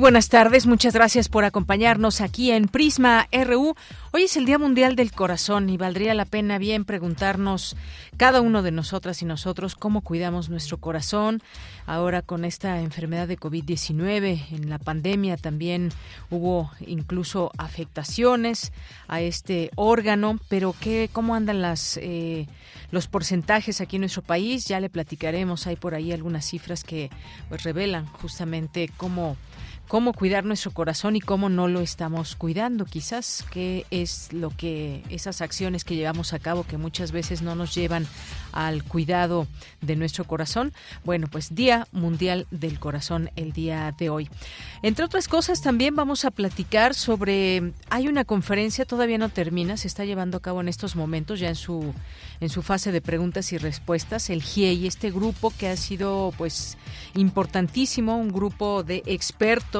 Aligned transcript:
Buenas 0.00 0.30
tardes, 0.30 0.66
muchas 0.66 0.94
gracias 0.94 1.28
por 1.28 1.44
acompañarnos 1.44 2.22
aquí 2.22 2.50
en 2.52 2.68
Prisma 2.68 3.28
RU. 3.32 3.74
Hoy 4.12 4.22
es 4.22 4.36
el 4.38 4.46
Día 4.46 4.58
Mundial 4.58 4.96
del 4.96 5.12
Corazón 5.12 5.68
y 5.68 5.76
valdría 5.76 6.14
la 6.14 6.24
pena 6.24 6.56
bien 6.56 6.86
preguntarnos 6.86 7.76
cada 8.16 8.40
uno 8.40 8.62
de 8.62 8.70
nosotras 8.70 9.20
y 9.20 9.26
nosotros 9.26 9.76
cómo 9.76 10.00
cuidamos 10.00 10.48
nuestro 10.48 10.78
corazón. 10.78 11.42
Ahora 11.84 12.22
con 12.22 12.46
esta 12.46 12.80
enfermedad 12.80 13.28
de 13.28 13.38
COVID-19, 13.38 14.52
en 14.52 14.70
la 14.70 14.78
pandemia 14.78 15.36
también 15.36 15.90
hubo 16.30 16.70
incluso 16.86 17.50
afectaciones 17.58 18.72
a 19.06 19.20
este 19.20 19.70
órgano, 19.76 20.38
pero 20.48 20.74
¿qué, 20.80 21.10
¿cómo 21.12 21.34
andan 21.34 21.60
las, 21.60 21.98
eh, 22.00 22.46
los 22.90 23.06
porcentajes 23.06 23.82
aquí 23.82 23.96
en 23.96 24.02
nuestro 24.02 24.22
país? 24.22 24.64
Ya 24.66 24.80
le 24.80 24.88
platicaremos, 24.88 25.66
hay 25.66 25.76
por 25.76 25.94
ahí 25.94 26.10
algunas 26.12 26.46
cifras 26.46 26.84
que 26.84 27.10
pues, 27.50 27.64
revelan 27.64 28.06
justamente 28.06 28.90
cómo 28.96 29.36
cómo 29.90 30.12
cuidar 30.12 30.44
nuestro 30.44 30.70
corazón 30.70 31.16
y 31.16 31.20
cómo 31.20 31.48
no 31.48 31.66
lo 31.66 31.80
estamos 31.80 32.36
cuidando, 32.36 32.84
quizás, 32.84 33.44
qué 33.50 33.86
es 33.90 34.32
lo 34.32 34.50
que 34.50 35.02
esas 35.10 35.40
acciones 35.40 35.82
que 35.82 35.96
llevamos 35.96 36.32
a 36.32 36.38
cabo 36.38 36.62
que 36.62 36.78
muchas 36.78 37.10
veces 37.10 37.42
no 37.42 37.56
nos 37.56 37.74
llevan 37.74 38.06
al 38.52 38.84
cuidado 38.84 39.48
de 39.80 39.96
nuestro 39.96 40.22
corazón. 40.22 40.72
Bueno, 41.04 41.26
pues 41.26 41.56
Día 41.56 41.88
Mundial 41.90 42.46
del 42.52 42.78
Corazón 42.78 43.30
el 43.34 43.50
día 43.52 43.92
de 43.98 44.10
hoy. 44.10 44.30
Entre 44.82 45.04
otras 45.04 45.26
cosas, 45.26 45.60
también 45.60 45.96
vamos 45.96 46.24
a 46.24 46.30
platicar 46.30 46.94
sobre 46.94 47.72
hay 47.90 48.06
una 48.06 48.24
conferencia 48.24 48.84
todavía 48.84 49.18
no 49.18 49.28
termina, 49.28 49.76
se 49.76 49.88
está 49.88 50.04
llevando 50.04 50.36
a 50.36 50.40
cabo 50.40 50.60
en 50.60 50.68
estos 50.68 50.94
momentos 50.94 51.40
ya 51.40 51.48
en 51.48 51.56
su 51.56 51.92
en 52.38 52.48
su 52.48 52.62
fase 52.62 52.92
de 52.92 53.00
preguntas 53.00 53.52
y 53.52 53.58
respuestas, 53.58 54.30
el 54.30 54.42
GIEI, 54.42 54.86
este 54.86 55.10
grupo 55.10 55.52
que 55.58 55.68
ha 55.68 55.76
sido 55.76 56.32
pues 56.38 56.78
importantísimo, 57.14 58.16
un 58.16 58.30
grupo 58.30 58.84
de 58.84 59.02
expertos 59.06 59.79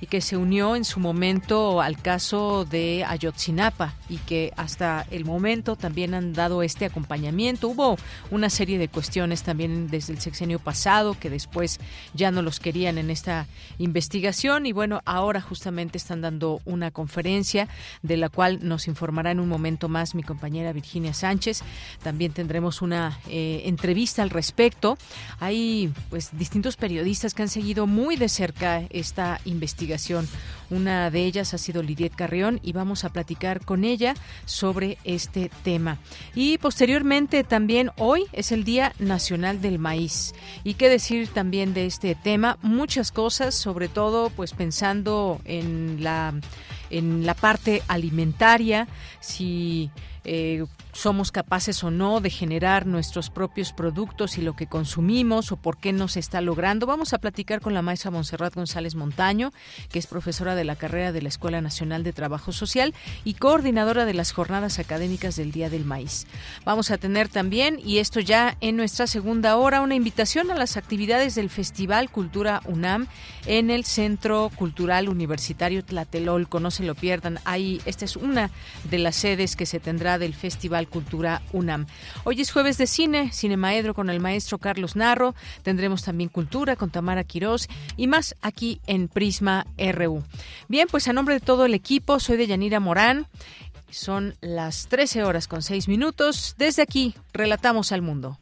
y 0.00 0.06
que 0.06 0.20
se 0.20 0.36
unió 0.36 0.76
en 0.76 0.84
su 0.84 1.00
momento 1.00 1.80
al 1.80 2.00
caso 2.00 2.64
de 2.64 3.04
Ayotzinapa 3.06 3.94
y 4.08 4.18
que 4.18 4.52
hasta 4.56 5.06
el 5.10 5.24
momento 5.24 5.76
también 5.76 6.14
han 6.14 6.32
dado 6.32 6.62
este 6.62 6.84
acompañamiento. 6.84 7.68
Hubo 7.68 7.96
una 8.30 8.50
serie 8.50 8.78
de 8.78 8.88
cuestiones 8.88 9.42
también 9.42 9.88
desde 9.88 10.12
el 10.12 10.20
sexenio 10.20 10.58
pasado 10.58 11.16
que 11.18 11.30
después 11.30 11.78
ya 12.14 12.30
no 12.30 12.42
los 12.42 12.60
querían 12.60 12.98
en 12.98 13.10
esta 13.10 13.46
investigación 13.78 14.66
y 14.66 14.72
bueno, 14.72 15.02
ahora 15.04 15.40
justamente 15.40 15.98
están 15.98 16.20
dando 16.20 16.60
una 16.64 16.90
conferencia 16.90 17.68
de 18.02 18.16
la 18.16 18.28
cual 18.28 18.60
nos 18.62 18.88
informará 18.88 19.30
en 19.30 19.40
un 19.40 19.48
momento 19.48 19.88
más 19.88 20.14
mi 20.14 20.22
compañera 20.22 20.72
Virginia 20.72 21.14
Sánchez. 21.14 21.62
También 22.02 22.32
tendremos 22.32 22.82
una 22.82 23.18
eh, 23.28 23.62
entrevista 23.66 24.22
al 24.22 24.30
respecto. 24.30 24.98
Hay 25.40 25.92
pues 26.10 26.30
distintos 26.36 26.76
periodistas 26.76 27.34
que 27.34 27.42
han 27.42 27.48
seguido 27.48 27.86
muy 27.86 28.16
de 28.16 28.28
cerca 28.28 28.82
esta 28.90 29.35
investigación. 29.44 30.28
Una 30.70 31.10
de 31.10 31.24
ellas 31.24 31.54
ha 31.54 31.58
sido 31.58 31.82
Lidiet 31.82 32.14
Carrión 32.14 32.58
y 32.62 32.72
vamos 32.72 33.04
a 33.04 33.10
platicar 33.10 33.64
con 33.64 33.84
ella 33.84 34.14
sobre 34.44 34.98
este 35.04 35.50
tema. 35.62 35.98
Y 36.34 36.58
posteriormente 36.58 37.44
también 37.44 37.90
hoy 37.96 38.24
es 38.32 38.50
el 38.52 38.64
Día 38.64 38.92
Nacional 38.98 39.60
del 39.60 39.78
Maíz. 39.78 40.34
¿Y 40.64 40.74
qué 40.74 40.88
decir 40.88 41.28
también 41.28 41.74
de 41.74 41.86
este 41.86 42.14
tema? 42.14 42.58
Muchas 42.62 43.12
cosas, 43.12 43.54
sobre 43.54 43.88
todo 43.88 44.30
pues 44.30 44.52
pensando 44.52 45.40
en 45.44 46.02
la 46.02 46.34
en 46.90 47.26
la 47.26 47.34
parte 47.34 47.82
alimentaria, 47.88 48.86
si 49.20 49.90
eh, 50.24 50.64
somos 50.96 51.30
capaces 51.30 51.84
o 51.84 51.90
no 51.90 52.20
de 52.20 52.30
generar 52.30 52.86
nuestros 52.86 53.30
propios 53.30 53.72
productos 53.72 54.38
y 54.38 54.42
lo 54.42 54.56
que 54.56 54.66
consumimos 54.66 55.52
o 55.52 55.56
por 55.56 55.76
qué 55.76 55.92
no 55.92 56.08
se 56.08 56.20
está 56.20 56.40
logrando. 56.40 56.86
Vamos 56.86 57.12
a 57.12 57.18
platicar 57.18 57.60
con 57.60 57.74
la 57.74 57.82
maestra 57.82 58.10
Montserrat 58.10 58.54
González 58.54 58.94
Montaño, 58.94 59.52
que 59.90 59.98
es 59.98 60.06
profesora 60.06 60.54
de 60.54 60.64
la 60.64 60.76
carrera 60.76 61.12
de 61.12 61.22
la 61.22 61.28
Escuela 61.28 61.60
Nacional 61.60 62.02
de 62.02 62.12
Trabajo 62.12 62.52
Social 62.52 62.94
y 63.24 63.34
coordinadora 63.34 64.06
de 64.06 64.14
las 64.14 64.32
jornadas 64.32 64.78
académicas 64.78 65.36
del 65.36 65.52
Día 65.52 65.68
del 65.68 65.84
Maíz. 65.84 66.26
Vamos 66.64 66.90
a 66.90 66.98
tener 66.98 67.28
también, 67.28 67.78
y 67.84 67.98
esto 67.98 68.20
ya 68.20 68.56
en 68.60 68.76
nuestra 68.76 69.06
segunda 69.06 69.56
hora, 69.56 69.82
una 69.82 69.94
invitación 69.94 70.50
a 70.50 70.54
las 70.54 70.76
actividades 70.76 71.34
del 71.34 71.50
Festival 71.50 72.10
Cultura 72.10 72.62
UNAM 72.64 73.06
en 73.46 73.70
el 73.70 73.84
Centro 73.84 74.50
Cultural 74.56 75.08
Universitario 75.08 75.84
Tlatelolco. 75.84 76.58
No 76.58 76.70
se 76.70 76.84
lo 76.84 76.94
pierdan. 76.94 77.38
Ahí, 77.44 77.80
esta 77.84 78.04
es 78.04 78.16
una 78.16 78.50
de 78.90 78.98
las 78.98 79.16
sedes 79.16 79.56
que 79.56 79.66
se 79.66 79.80
tendrá 79.80 80.18
del 80.18 80.34
Festival 80.34 80.85
Cultura 80.86 81.42
UNAM. 81.52 81.86
Hoy 82.24 82.40
es 82.40 82.50
jueves 82.50 82.78
de 82.78 82.86
cine, 82.86 83.32
Cine 83.32 83.56
Maedro 83.56 83.94
con 83.94 84.10
el 84.10 84.20
maestro 84.20 84.58
Carlos 84.58 84.96
Narro. 84.96 85.34
Tendremos 85.62 86.02
también 86.02 86.30
Cultura 86.30 86.76
con 86.76 86.90
Tamara 86.90 87.24
Quirós 87.24 87.68
y 87.96 88.06
más 88.06 88.36
aquí 88.42 88.80
en 88.86 89.08
Prisma 89.08 89.66
RU. 89.76 90.22
Bien, 90.68 90.88
pues 90.90 91.08
a 91.08 91.12
nombre 91.12 91.34
de 91.34 91.40
todo 91.40 91.64
el 91.64 91.74
equipo, 91.74 92.20
soy 92.20 92.36
de 92.36 92.46
Yanira 92.46 92.80
Morán. 92.80 93.26
Son 93.90 94.34
las 94.40 94.88
13 94.88 95.24
horas 95.24 95.48
con 95.48 95.62
6 95.62 95.88
minutos. 95.88 96.54
Desde 96.58 96.82
aquí, 96.82 97.14
relatamos 97.32 97.92
al 97.92 98.02
mundo. 98.02 98.38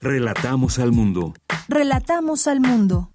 Relatamos 0.00 0.78
al 0.78 0.92
mundo. 0.92 1.34
Relatamos 1.68 2.46
al 2.46 2.60
mundo. 2.60 3.10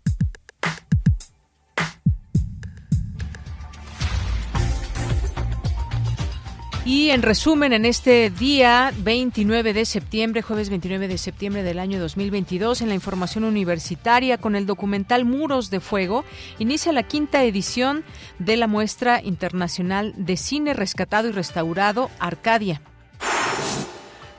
Y 6.86 7.12
en 7.12 7.22
resumen, 7.22 7.72
en 7.72 7.86
este 7.86 8.30
día 8.30 8.92
29 8.98 9.72
de 9.72 9.86
septiembre, 9.86 10.42
jueves 10.42 10.70
29 10.70 11.08
de 11.08 11.18
septiembre 11.18 11.64
del 11.64 11.80
año 11.80 11.98
2022, 11.98 12.82
en 12.82 12.90
la 12.90 12.96
información 12.96 13.46
universitaria 13.46 14.38
con 14.38 14.58
el 14.58 14.66
documental 14.66 15.24
Muros 15.24 15.70
de 15.70 15.80
Fuego, 15.80 16.26
inicia 16.60 16.92
la 16.92 17.04
quinta 17.04 17.46
edición 17.46 18.04
de 18.38 18.58
la 18.58 18.68
muestra 18.68 19.22
internacional 19.24 20.14
de 20.18 20.36
cine 20.36 20.74
rescatado 20.74 21.30
y 21.30 21.32
restaurado 21.32 22.12
Arcadia. 22.20 22.82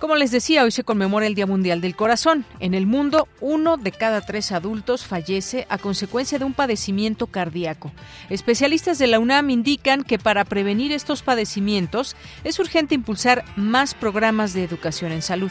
Como 0.05 0.17
les 0.17 0.31
decía, 0.31 0.65
hoy 0.65 0.71
se 0.71 0.85
conmemora 0.85 1.27
el 1.27 1.35
Día 1.35 1.47
Mundial 1.47 1.81
del 1.81 1.97
Corazón. 1.97 2.45
En 2.61 2.75
el 2.75 2.87
mundo, 2.87 3.27
uno 3.41 3.79
de 3.79 3.91
cada 3.91 4.21
tres 4.21 4.53
adultos 4.53 5.07
fallece 5.07 5.67
a 5.71 5.79
consecuencia 5.79 6.39
de 6.39 6.45
un 6.45 6.53
padecimiento 6.53 7.27
cardíaco. 7.27 7.91
Especialistas 8.29 8.99
de 8.99 9.07
la 9.07 9.19
UNAM 9.19 9.49
indican 9.49 10.03
que 10.03 10.19
para 10.19 10.45
prevenir 10.45 10.93
estos 10.93 11.23
padecimientos 11.23 12.17
es 12.45 12.59
urgente 12.59 12.95
impulsar 12.95 13.47
más 13.57 13.95
programas 13.95 14.53
de 14.53 14.65
educación 14.65 15.11
en 15.11 15.23
salud. 15.23 15.51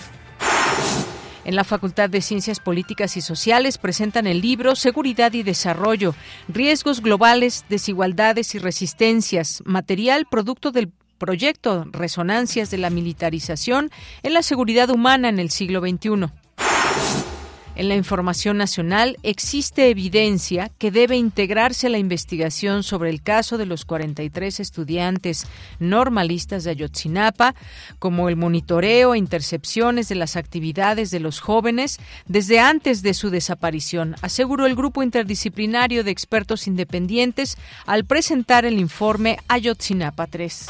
En 1.46 1.56
la 1.56 1.64
Facultad 1.64 2.12
de 2.12 2.22
Ciencias 2.22 2.59
Políticas 2.59 3.17
y 3.17 3.22
Sociales 3.22 3.79
presentan 3.79 4.28
el 4.28 4.40
libro 4.40 4.76
Seguridad 4.76 5.34
y 5.34 5.41
Desarrollo, 5.41 6.14
Riesgos 6.47 7.02
Globales, 7.02 7.66
Desigualdades 7.70 8.53
y 8.53 8.59
Resistencias, 8.59 9.64
material 9.66 10.28
producto 10.29 10.72
del 10.72 10.91
proyecto 11.23 11.85
Resonancias 11.90 12.70
de 12.70 12.78
la 12.78 12.90
Militarización 12.90 13.91
en 14.23 14.34
la 14.34 14.43
Seguridad 14.43 14.90
Humana 14.90 15.29
en 15.29 15.40
el 15.40 15.52
siglo 15.52 15.79
XXI. 15.79 16.28
En 17.75 17.90
la 17.90 17.96
información 17.96 18.58
nacional 18.58 19.17
existe 19.23 19.90
evidencia 19.90 20.70
que 20.78 20.91
debe 20.91 21.17
integrarse 21.17 21.87
a 21.87 21.90
la 21.90 21.97
investigación 21.97 22.84
sobre 22.84 23.09
el 23.09 23.23
caso 23.23 23.58
de 23.58 23.66
los 23.66 23.84
43 23.84 24.59
estudiantes 24.59 25.47
normalistas 25.79 26.64
de 26.64 26.72
Ayotzinapa, 26.72 27.55
como 27.97 28.29
el 28.29 28.35
monitoreo 28.35 29.16
e 29.16 29.17
intercepciones 29.17 30.08
de 30.08 30.16
las 30.16 30.35
actividades 30.35 31.09
de 31.09 31.20
los 31.20 31.40
jóvenes 31.40 31.99
desde 32.28 32.59
antes 32.59 33.02
de 33.02 33.16
su 33.16 33.31
desaparición, 33.31 34.16
aseguró 34.22 34.67
el 34.67 34.75
grupo 34.75 35.02
interdisciplinario 35.02 36.03
de 36.03 36.11
expertos 36.11 36.67
independientes 36.67 37.58
al 37.87 38.05
presentar 38.05 38.66
el 38.66 38.78
informe 38.79 39.40
Ayotzinapa 39.47 40.28
3. 40.28 40.67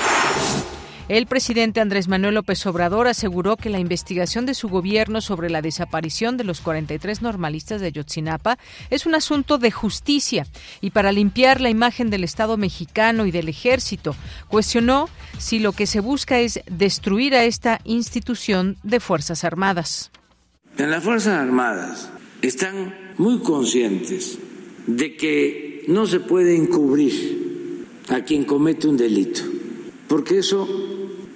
El 1.14 1.28
presidente 1.28 1.80
Andrés 1.80 2.08
Manuel 2.08 2.34
López 2.34 2.66
Obrador 2.66 3.06
aseguró 3.08 3.56
que 3.56 3.70
la 3.70 3.78
investigación 3.78 4.48
de 4.48 4.56
su 4.56 4.68
gobierno 4.68 5.22
sobre 5.22 5.52
la 5.52 5.62
desaparición 5.62 6.38
de 6.38 6.44
los 6.44 6.60
43 6.60 7.22
normalistas 7.22 7.82
de 7.82 7.92
Yotzinapa 7.92 8.58
es 8.90 9.06
un 9.06 9.14
asunto 9.14 9.60
de 9.60 9.70
justicia 9.70 10.48
y 10.82 10.90
para 10.90 11.12
limpiar 11.12 11.62
la 11.62 11.70
imagen 11.70 12.10
del 12.10 12.24
Estado 12.24 12.58
mexicano 12.58 13.28
y 13.28 13.32
del 13.32 13.48
ejército. 13.48 14.16
Cuestionó 14.48 15.08
si 15.38 15.60
lo 15.60 15.74
que 15.74 15.86
se 15.86 16.00
busca 16.00 16.40
es 16.40 16.62
destruir 16.66 17.36
a 17.36 17.44
esta 17.44 17.80
institución 17.84 18.78
de 18.82 19.00
Fuerzas 19.00 19.44
Armadas. 19.44 20.10
En 20.80 20.90
las 20.90 21.04
Fuerzas 21.04 21.40
Armadas 21.40 22.10
están 22.42 23.14
muy 23.20 23.38
conscientes 23.42 24.40
de 24.88 25.16
que 25.16 25.86
no 25.88 26.08
se 26.08 26.22
puede 26.22 26.56
encubrir 26.56 27.86
a 28.10 28.22
quien 28.22 28.46
comete 28.46 28.88
un 28.88 28.98
delito, 28.98 29.42
porque 30.08 30.40
eso, 30.40 30.68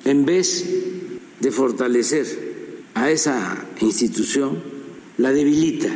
en 0.08 0.26
vez 0.26 0.66
de 1.42 1.52
fortalecer 1.52 2.80
a 2.94 3.12
esa 3.12 3.66
institución, 3.82 4.58
la 5.18 5.34
debilita. 5.34 5.90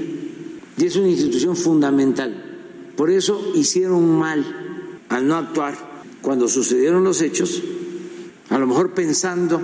Y 0.78 0.86
es 0.86 0.98
una 0.98 1.08
institución 1.08 1.56
fundamental. 1.56 2.92
Por 2.98 3.10
eso 3.10 3.54
hicieron 3.56 4.20
mal 4.20 4.46
al 5.08 5.28
no 5.28 5.36
actuar 5.36 5.76
cuando 6.22 6.50
sucedieron 6.50 7.06
los 7.06 7.22
hechos, 7.22 7.64
a 8.50 8.60
lo 8.60 8.68
mejor 8.68 8.94
pensando 8.94 9.62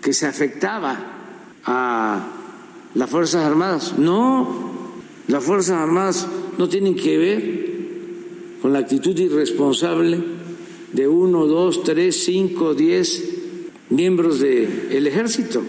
que 0.00 0.12
se 0.12 0.26
afectaba 0.26 1.60
a 1.64 2.28
las 2.94 3.10
Fuerzas 3.10 3.44
Armadas. 3.44 3.98
No, 3.98 5.02
las 5.26 5.42
Fuerzas 5.42 5.80
Armadas 5.80 6.28
no 6.56 6.68
tienen 6.68 6.94
que 6.94 7.18
ver 7.18 7.72
con 8.62 8.72
la 8.72 8.78
actitud 8.78 9.18
irresponsable 9.18 10.22
de 10.92 11.08
uno, 11.08 11.46
dos, 11.46 11.82
tres, 11.82 12.22
cinco, 12.24 12.74
diez 12.74 13.41
miembros 13.94 14.40
del 14.40 15.06
ejército 15.06 15.62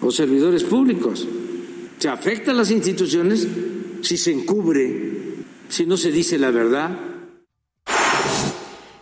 o 0.00 0.10
servidores 0.10 0.64
públicos. 0.64 1.26
Se 1.98 2.08
afectan 2.08 2.56
las 2.56 2.70
instituciones 2.70 3.46
si 4.02 4.16
se 4.16 4.32
encubre, 4.32 5.12
si 5.68 5.86
no 5.86 5.96
se 5.96 6.12
dice 6.12 6.38
la 6.38 6.50
verdad 6.50 7.07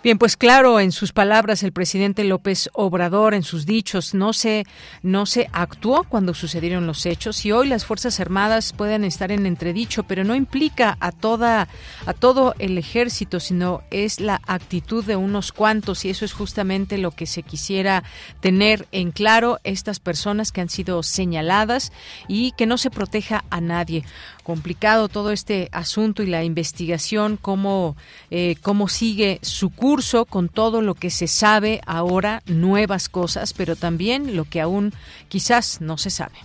Bien, 0.07 0.19
pues 0.19 0.37
claro, 0.37 0.79
en 0.79 0.93
sus 0.93 1.11
palabras 1.11 1.65
el 1.65 1.73
presidente 1.73 2.23
López 2.23 2.71
Obrador, 2.75 3.35
en 3.35 3.43
sus 3.43 3.67
dichos, 3.67 4.15
no 4.15 4.33
se, 4.33 4.65
no 5.03 5.27
se 5.27 5.49
actuó 5.53 6.05
cuando 6.05 6.33
sucedieron 6.33 6.87
los 6.87 7.07
hechos 7.07 7.45
y 7.45 7.51
hoy 7.51 7.67
las 7.67 7.85
Fuerzas 7.85 8.21
Armadas 8.21 8.73
pueden 8.73 9.03
estar 9.03 9.33
en 9.33 9.47
entredicho, 9.47 10.05
pero 10.05 10.23
no 10.23 10.37
implica 10.37 10.97
a 11.01 11.11
toda, 11.11 11.67
a 12.07 12.13
todo 12.13 12.55
el 12.61 12.79
ejército, 12.79 13.41
sino 13.41 13.83
es 13.91 14.21
la 14.21 14.41
actitud 14.47 15.05
de 15.05 15.17
unos 15.17 15.51
cuantos 15.51 16.05
y 16.05 16.11
eso 16.11 16.25
es 16.25 16.33
justamente 16.33 16.99
lo 16.99 17.11
que 17.11 17.27
se 17.27 17.43
quisiera 17.43 18.05
tener 18.39 18.87
en 18.93 19.11
claro 19.11 19.59
estas 19.65 19.99
personas 19.99 20.53
que 20.53 20.61
han 20.61 20.69
sido 20.69 21.03
señaladas 21.03 21.91
y 22.29 22.53
que 22.53 22.67
no 22.67 22.79
se 22.79 22.93
proteja 22.93 23.45
a 23.51 23.61
nadie. 23.61 24.05
Complicado 24.45 25.09
todo 25.09 25.33
este 25.33 25.69
asunto 25.73 26.23
y 26.23 26.29
la 26.29 26.45
investigación, 26.45 27.37
cómo, 27.37 27.97
eh, 28.31 28.55
cómo 28.63 28.87
sigue 28.87 29.41
su 29.43 29.71
curso 29.71 29.96
con 30.29 30.49
todo 30.49 30.83
lo 30.83 30.95
que 30.95 31.11
se 31.11 31.27
sabe 31.27 31.81
ahora, 31.87 32.43
nuevas 32.47 33.09
cosas, 33.09 33.53
pero 33.53 33.77
también 33.77 34.37
lo 34.37 34.45
que 34.45 34.61
aún 34.61 34.93
quizás 35.29 35.81
no 35.81 35.97
se 35.97 36.11
sabe. 36.11 36.37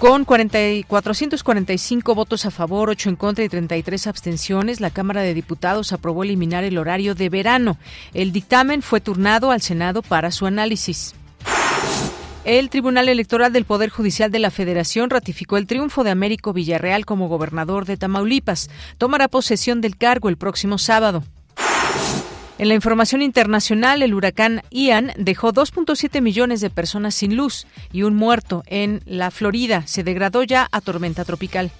Con 0.00 0.24
445 0.24 2.14
votos 2.14 2.44
a 2.44 2.50
favor, 2.50 2.90
8 2.90 3.10
en 3.10 3.16
contra 3.16 3.44
y 3.44 3.48
33 3.48 4.06
abstenciones, 4.08 4.80
la 4.80 4.90
Cámara 4.90 5.22
de 5.22 5.34
Diputados 5.34 5.92
aprobó 5.92 6.24
eliminar 6.24 6.64
el 6.64 6.78
horario 6.78 7.14
de 7.14 7.28
verano. 7.30 7.78
El 8.12 8.32
dictamen 8.32 8.82
fue 8.82 9.00
turnado 9.00 9.52
al 9.52 9.62
Senado 9.62 10.02
para 10.02 10.32
su 10.32 10.46
análisis. 10.46 11.14
El 12.44 12.70
Tribunal 12.70 13.08
Electoral 13.08 13.52
del 13.52 13.64
Poder 13.64 13.90
Judicial 13.90 14.30
de 14.30 14.38
la 14.38 14.50
Federación 14.50 15.10
ratificó 15.10 15.56
el 15.56 15.66
triunfo 15.66 16.04
de 16.04 16.10
Américo 16.10 16.52
Villarreal 16.52 17.06
como 17.06 17.28
gobernador 17.28 17.86
de 17.86 17.96
Tamaulipas. 17.96 18.68
Tomará 18.98 19.28
posesión 19.28 19.80
del 19.80 19.96
cargo 19.96 20.28
el 20.28 20.36
próximo 20.36 20.78
sábado. 20.78 21.24
En 22.58 22.68
la 22.68 22.74
información 22.74 23.20
internacional, 23.20 24.02
el 24.02 24.14
huracán 24.14 24.62
Ian 24.70 25.12
dejó 25.18 25.52
2.7 25.52 26.22
millones 26.22 26.62
de 26.62 26.70
personas 26.70 27.14
sin 27.14 27.36
luz 27.36 27.66
y 27.92 28.02
un 28.02 28.14
muerto 28.14 28.62
en 28.66 29.02
la 29.04 29.30
Florida. 29.30 29.86
Se 29.86 30.02
degradó 30.02 30.42
ya 30.42 30.66
a 30.72 30.80
tormenta 30.80 31.24
tropical. 31.26 31.70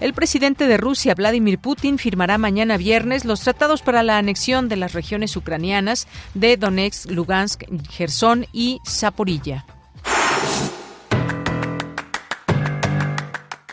El 0.00 0.12
presidente 0.12 0.66
de 0.66 0.76
Rusia, 0.76 1.14
Vladimir 1.14 1.58
Putin, 1.58 1.98
firmará 1.98 2.36
mañana 2.36 2.76
viernes 2.76 3.24
los 3.24 3.40
tratados 3.40 3.80
para 3.80 4.02
la 4.02 4.18
anexión 4.18 4.68
de 4.68 4.76
las 4.76 4.92
regiones 4.92 5.34
ucranianas 5.34 6.06
de 6.34 6.56
Donetsk, 6.58 7.10
Lugansk, 7.10 7.64
Gerson 7.90 8.46
y 8.52 8.80
Zaporilla. 8.86 9.64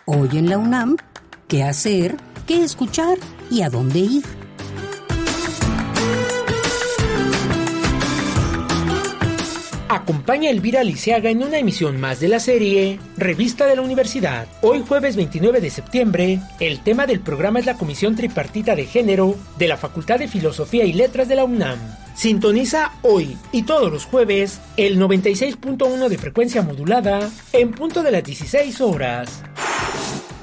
Hoy 0.06 0.30
en 0.34 0.50
la 0.50 0.58
UNAM, 0.58 0.96
¿qué 1.48 1.64
hacer? 1.64 2.16
¿Qué 2.48 2.64
escuchar? 2.64 3.18
¿Y 3.52 3.62
a 3.62 3.70
dónde 3.70 4.00
ir? 4.00 4.45
Acompaña 9.88 10.50
a 10.50 10.52
Elvira 10.52 10.84
Lisiaga 10.84 11.30
en 11.30 11.44
una 11.44 11.60
emisión 11.60 12.00
más 12.00 12.20
de 12.20 12.28
la 12.28 12.40
serie 12.40 13.00
Revista 13.18 13.68
de 13.68 13.76
la 13.76 13.84
Universidad. 13.84 14.48
Hoy 14.62 14.84
jueves 14.88 15.16
29 15.16 15.62
de 15.62 15.70
septiembre, 15.70 16.40
el 16.60 16.80
tema 16.80 17.06
del 17.06 17.20
programa 17.20 17.60
es 17.60 17.68
la 17.68 17.78
Comisión 17.78 18.16
Tripartita 18.16 18.76
de 18.76 18.88
Género 18.88 19.36
de 19.60 19.68
la 19.68 19.78
Facultad 19.78 20.18
de 20.18 20.28
Filosofía 20.28 20.86
y 20.86 20.94
Letras 20.94 21.28
de 21.28 21.36
la 21.36 21.44
UNAM. 21.44 21.78
Sintoniza 22.16 22.94
hoy 23.04 23.38
y 23.52 23.62
todos 23.64 23.92
los 23.92 24.06
jueves 24.06 24.60
el 24.76 25.00
96.1 25.00 26.10
de 26.10 26.18
frecuencia 26.18 26.64
modulada 26.64 27.30
en 27.54 27.70
punto 27.70 28.02
de 28.02 28.12
las 28.12 28.24
16 28.24 28.82
horas. 28.82 29.44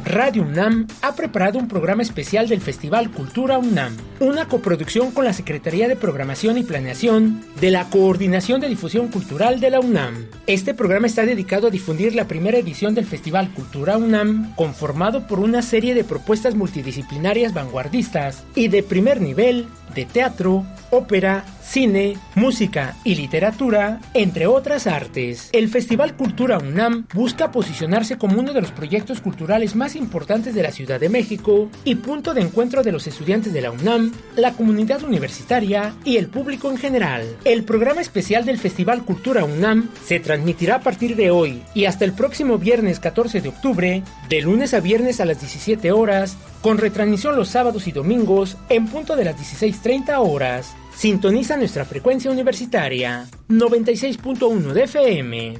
Radio 0.04 0.42
UNAM 0.42 0.88
ha 1.00 1.14
preparado 1.14 1.60
un 1.60 1.68
programa 1.68 2.02
especial 2.02 2.48
del 2.48 2.60
Festival 2.60 3.10
Cultura 3.10 3.58
UNAM, 3.58 3.96
una 4.18 4.48
coproducción 4.48 5.12
con 5.12 5.24
la 5.24 5.32
Secretaría 5.32 5.86
de 5.86 5.94
Programación 5.94 6.58
y 6.58 6.64
Planeación 6.64 7.40
de 7.60 7.70
la 7.70 7.88
Coordinación 7.88 8.60
de 8.60 8.68
Difusión 8.68 9.08
Cultural 9.08 9.60
de 9.60 9.70
la 9.70 9.78
UNAM. 9.78 10.26
Este 10.48 10.74
programa 10.74 11.06
está 11.06 11.24
dedicado 11.24 11.68
a 11.68 11.70
difundir 11.70 12.16
la 12.16 12.26
primera 12.26 12.58
edición 12.58 12.96
del 12.96 13.06
Festival 13.06 13.50
Cultura 13.54 13.96
UNAM, 13.96 14.54
conformado 14.56 15.28
por 15.28 15.38
una 15.38 15.62
serie 15.62 15.94
de 15.94 16.02
propuestas 16.02 16.56
multidisciplinarias 16.56 17.54
vanguardistas 17.54 18.42
y 18.56 18.68
de 18.68 18.82
primer 18.82 19.20
nivel 19.20 19.68
de 19.94 20.04
teatro, 20.04 20.66
ópera, 20.90 21.44
cine, 21.62 22.16
música 22.34 22.96
y 23.04 23.14
literatura, 23.14 24.00
entre 24.14 24.46
otras 24.46 24.86
artes. 24.86 25.48
El 25.52 25.68
Festival 25.68 26.16
Cultura 26.16 26.58
UNAM 26.58 27.06
busca 27.14 27.50
posicionarse 27.50 28.18
como 28.18 28.40
uno 28.40 28.52
de 28.52 28.60
los 28.60 28.72
proyectos 28.72 29.20
culturales 29.20 29.76
más 29.76 29.96
importantes 29.96 30.54
de 30.54 30.62
la 30.62 30.72
Ciudad 30.72 31.00
de 31.00 31.08
México 31.08 31.70
y 31.84 31.96
punto 31.96 32.34
de 32.34 32.42
encuentro 32.42 32.82
de 32.82 32.92
los 32.92 33.06
estudiantes 33.06 33.52
de 33.52 33.60
la 33.60 33.70
UNAM, 33.70 34.12
la 34.36 34.52
comunidad 34.52 35.02
universitaria 35.02 35.94
y 36.04 36.16
el 36.16 36.28
público 36.28 36.70
en 36.70 36.76
general. 36.76 37.24
El 37.44 37.64
programa 37.64 38.00
especial 38.00 38.44
del 38.44 38.58
Festival 38.58 39.04
Cultura 39.04 39.44
UNAM 39.44 39.88
se 40.04 40.20
transmitirá 40.20 40.76
a 40.76 40.80
partir 40.80 41.16
de 41.16 41.30
hoy 41.30 41.62
y 41.74 41.84
hasta 41.86 42.04
el 42.04 42.12
próximo 42.12 42.58
viernes 42.58 43.00
14 43.00 43.40
de 43.40 43.48
octubre, 43.48 44.02
de 44.28 44.42
lunes 44.42 44.74
a 44.74 44.80
viernes 44.80 45.20
a 45.20 45.24
las 45.24 45.40
17 45.40 45.92
horas, 45.92 46.36
con 46.60 46.78
retransmisión 46.78 47.36
los 47.36 47.48
sábados 47.48 47.86
y 47.86 47.92
domingos 47.92 48.56
en 48.68 48.86
punto 48.86 49.16
de 49.16 49.24
las 49.24 49.36
16.30 49.36 50.16
horas. 50.18 50.74
Sintoniza 51.02 51.56
nuestra 51.56 51.84
frecuencia 51.84 52.30
universitaria 52.30 53.26
96.1 53.48 54.72
de 54.72 54.84
FM. 54.84 55.58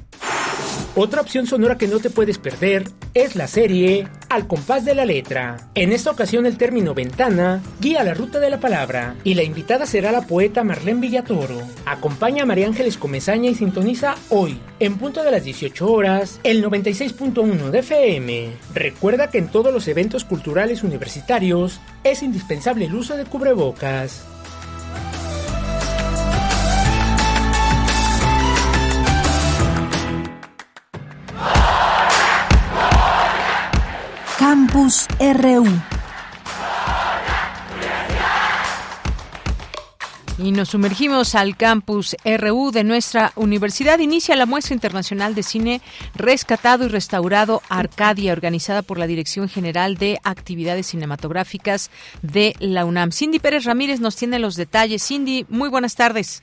Otra 0.94 1.20
opción 1.20 1.48
sonora 1.48 1.76
que 1.76 1.88
no 1.88 1.98
te 1.98 2.10
puedes 2.10 2.38
perder 2.38 2.84
es 3.12 3.34
la 3.34 3.48
serie 3.48 4.06
Al 4.28 4.46
compás 4.46 4.84
de 4.84 4.94
la 4.94 5.04
letra. 5.04 5.68
En 5.74 5.90
esta 5.90 6.12
ocasión 6.12 6.46
el 6.46 6.56
término 6.56 6.94
ventana 6.94 7.60
guía 7.80 8.04
la 8.04 8.14
ruta 8.14 8.38
de 8.38 8.50
la 8.50 8.60
palabra 8.60 9.16
y 9.24 9.34
la 9.34 9.42
invitada 9.42 9.84
será 9.84 10.12
la 10.12 10.28
poeta 10.28 10.62
Marlene 10.62 11.00
Villatoro. 11.00 11.60
Acompaña 11.86 12.44
a 12.44 12.46
María 12.46 12.68
Ángeles 12.68 12.96
Comezaña 12.96 13.50
y 13.50 13.56
sintoniza 13.56 14.14
hoy, 14.28 14.60
en 14.78 14.96
punto 14.96 15.24
de 15.24 15.32
las 15.32 15.42
18 15.42 15.90
horas, 15.90 16.38
el 16.44 16.64
96.1 16.64 17.70
de 17.70 17.78
FM. 17.80 18.50
Recuerda 18.74 19.28
que 19.28 19.38
en 19.38 19.48
todos 19.48 19.74
los 19.74 19.88
eventos 19.88 20.24
culturales 20.24 20.84
universitarios 20.84 21.80
es 22.04 22.22
indispensable 22.22 22.84
el 22.84 22.94
uso 22.94 23.16
de 23.16 23.24
cubrebocas. 23.24 24.24
Campus 34.52 35.06
RU. 35.18 35.64
Y 40.36 40.52
nos 40.52 40.68
sumergimos 40.68 41.34
al 41.34 41.56
campus 41.56 42.14
RU 42.22 42.70
de 42.70 42.84
nuestra 42.84 43.32
universidad. 43.36 43.98
Inicia 43.98 44.36
la 44.36 44.44
muestra 44.44 44.74
internacional 44.74 45.34
de 45.34 45.42
cine 45.42 45.80
rescatado 46.14 46.84
y 46.84 46.88
restaurado 46.88 47.62
Arcadia, 47.70 48.34
organizada 48.34 48.82
por 48.82 48.98
la 48.98 49.06
Dirección 49.06 49.48
General 49.48 49.96
de 49.96 50.18
Actividades 50.22 50.88
Cinematográficas 50.88 51.90
de 52.20 52.54
la 52.58 52.84
UNAM. 52.84 53.10
Cindy 53.10 53.38
Pérez 53.38 53.64
Ramírez 53.64 54.00
nos 54.00 54.16
tiene 54.16 54.38
los 54.38 54.56
detalles. 54.56 55.02
Cindy, 55.02 55.46
muy 55.48 55.70
buenas 55.70 55.94
tardes. 55.94 56.42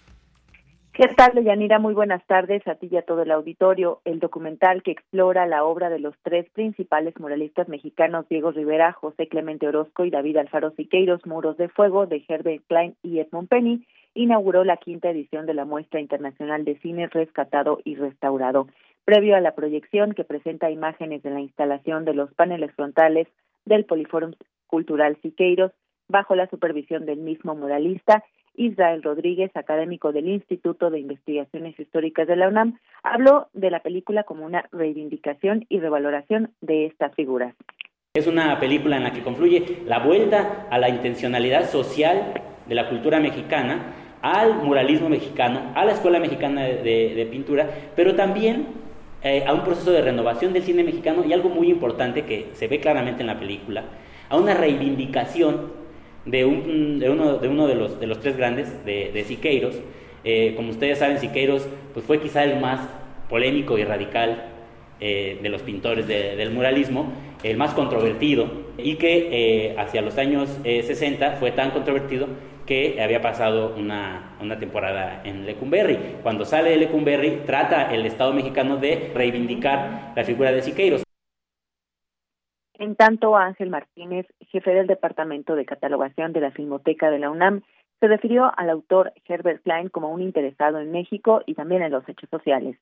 ¿Qué 1.00 1.08
tal, 1.08 1.42
Yanira? 1.42 1.80
Muy 1.80 1.94
buenas 1.94 2.22
tardes 2.28 2.68
a 2.68 2.76
ti 2.76 2.90
y 2.92 2.98
a 2.98 3.04
todo 3.04 3.22
el 3.22 3.32
auditorio. 3.32 4.02
El 4.04 4.20
documental 4.20 4.84
que 4.84 4.92
explora 4.92 5.46
la 5.46 5.64
obra 5.64 5.90
de 5.90 5.98
los 5.98 6.14
tres 6.24 6.50
principales 6.50 7.18
muralistas 7.18 7.70
mexicanos, 7.70 8.28
Diego 8.28 8.52
Rivera, 8.52 8.92
José 8.92 9.30
Clemente 9.30 9.66
Orozco 9.66 10.04
y 10.04 10.10
David 10.10 10.36
Alfaro 10.36 10.72
Siqueiros, 10.72 11.26
Muros 11.26 11.56
de 11.56 11.70
Fuego, 11.70 12.06
de 12.06 12.22
Herbert 12.28 12.66
Klein 12.68 12.98
y 13.02 13.20
Edmond 13.20 13.48
Penny, 13.48 13.88
inauguró 14.14 14.66
la 14.66 14.76
quinta 14.76 15.10
edición 15.10 15.46
de 15.46 15.54
la 15.54 15.64
Muestra 15.64 16.02
Internacional 16.02 16.66
de 16.66 16.78
Cine 16.80 17.08
Rescatado 17.08 17.80
y 17.86 17.96
Restaurado. 17.96 18.68
Previo 19.06 19.38
a 19.38 19.40
la 19.40 19.56
proyección 19.56 20.12
que 20.12 20.26
presenta 20.26 20.70
imágenes 20.70 21.24
de 21.24 21.30
la 21.30 21.40
instalación 21.40 22.04
de 22.04 22.14
los 22.14 22.34
paneles 22.34 22.74
frontales 22.74 23.30
del 23.64 23.86
Poliforum 23.86 24.34
Cultural 24.68 25.18
Siqueiros, 25.22 25.72
bajo 26.10 26.36
la 26.36 26.50
supervisión 26.50 27.06
del 27.06 27.20
mismo 27.20 27.56
muralista, 27.56 28.26
Israel 28.60 29.02
Rodríguez, 29.02 29.56
académico 29.56 30.12
del 30.12 30.28
Instituto 30.28 30.90
de 30.90 31.00
Investigaciones 31.00 31.80
Históricas 31.80 32.28
de 32.28 32.36
la 32.36 32.50
UNAM, 32.50 32.78
habló 33.04 33.48
de 33.54 33.72
la 33.72 33.80
película 33.80 34.24
como 34.24 34.46
una 34.46 34.68
reivindicación 34.74 35.66
y 35.70 35.80
revaloración 35.80 36.52
de 36.60 36.86
estas 36.88 37.16
figuras. 37.16 37.56
Es 38.14 38.28
una 38.28 38.60
película 38.60 38.98
en 38.98 39.04
la 39.04 39.14
que 39.14 39.24
confluye 39.24 39.84
la 39.86 40.00
vuelta 40.00 40.68
a 40.70 40.78
la 40.78 40.90
intencionalidad 40.90 41.70
social 41.70 42.34
de 42.68 42.76
la 42.76 42.90
cultura 42.90 43.22
mexicana, 43.22 43.94
al 44.22 44.56
muralismo 44.56 45.08
mexicano, 45.08 45.72
a 45.74 45.86
la 45.86 45.94
Escuela 45.94 46.20
Mexicana 46.20 46.64
de, 46.64 47.28
Pintura, 47.32 47.70
pero 47.96 48.16
también 48.16 48.68
eh, 49.24 49.46
a 49.48 49.54
un 49.54 49.64
proceso 49.64 49.92
de 49.92 50.02
renovación 50.02 50.52
del 50.52 50.64
cine 50.64 50.84
mexicano 50.84 51.24
y 51.24 51.32
algo 51.32 51.48
muy 51.48 51.70
importante 51.70 52.26
que 52.26 52.50
se 52.52 52.68
ve 52.68 52.82
claramente 52.82 53.22
en 53.22 53.28
la 53.28 53.40
película, 53.40 53.86
a 54.28 54.36
una 54.36 54.54
reivindicación 54.54 55.79
de, 56.30 56.46
uno, 56.46 57.38
de 57.38 57.48
uno 57.48 57.68
de 57.68 57.76
los, 57.76 58.00
de 58.00 58.08
los 58.08 58.20
tres 58.20 58.38
grandes, 58.38 58.86
de, 58.86 59.24
Siqueiros. 59.28 59.76
Eh, 60.24 60.54
como 60.56 60.70
ustedes 60.72 61.00
saben, 61.00 61.20
Siqueiros 61.20 61.68
pues, 61.94 62.06
fue 62.06 62.20
quizá 62.20 62.44
el 62.44 62.60
más 62.60 62.88
polémico 63.30 63.78
y 63.78 63.84
radical 63.84 64.46
eh, 65.00 65.40
de 65.42 65.50
los 65.50 65.62
pintores 65.62 66.08
del 66.08 66.52
muralismo, 66.52 67.14
el 67.44 67.58
más 67.58 67.74
controvertido, 67.74 68.50
y 68.78 68.96
que 68.96 69.30
eh, 69.32 69.76
hacia 69.78 70.02
los 70.02 70.18
años 70.18 70.50
60 70.64 71.38
fue 71.38 71.52
tan 71.52 71.72
controvertido 71.72 72.28
que 72.66 73.02
había 73.02 73.22
pasado 73.22 73.74
una, 73.78 74.36
una, 74.42 74.60
temporada 74.60 75.22
en 75.24 75.46
Lecumberri. 75.46 75.98
Cuando 76.22 76.46
sale 76.46 76.72
de 76.72 76.78
Lecumberri, 76.78 77.42
trata 77.46 77.94
el 77.94 78.06
Estado 78.06 78.32
mexicano 78.34 78.78
de 78.78 79.12
reivindicar 79.16 80.14
la 80.16 80.24
figura 80.24 80.52
de 80.52 80.62
Siqueiros. 80.62 81.09
En 82.80 82.96
tanto, 82.96 83.36
Ángel 83.36 83.70
Martínez, 83.70 84.26
jefe 84.40 84.72
del 84.72 84.88
Departamento 84.88 85.54
de 85.54 85.66
Catalogación 85.66 86.32
de 86.32 86.40
la 86.40 86.52
Filmoteca 86.52 87.12
de 87.12 87.20
la 87.20 87.30
UNAM, 87.30 87.62
se 88.00 88.08
refirió 88.08 88.50
al 88.58 88.70
autor 88.70 89.12
Herbert 89.28 89.62
Klein 89.64 89.90
como 89.90 90.14
un 90.14 90.22
interesado 90.22 90.80
en 90.80 90.90
México 90.90 91.42
y 91.46 91.56
también 91.56 91.82
en 91.82 91.92
los 91.92 92.08
hechos 92.08 92.30
sociales. 92.30 92.78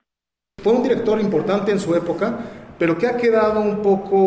Fue 0.62 0.74
un 0.74 0.84
director 0.84 1.20
importante 1.20 1.72
en 1.72 1.80
su 1.80 1.96
época, 1.96 2.38
pero 2.78 2.96
que 2.96 3.08
ha 3.08 3.18
quedado 3.18 3.60
un 3.60 3.82
poco 3.82 4.18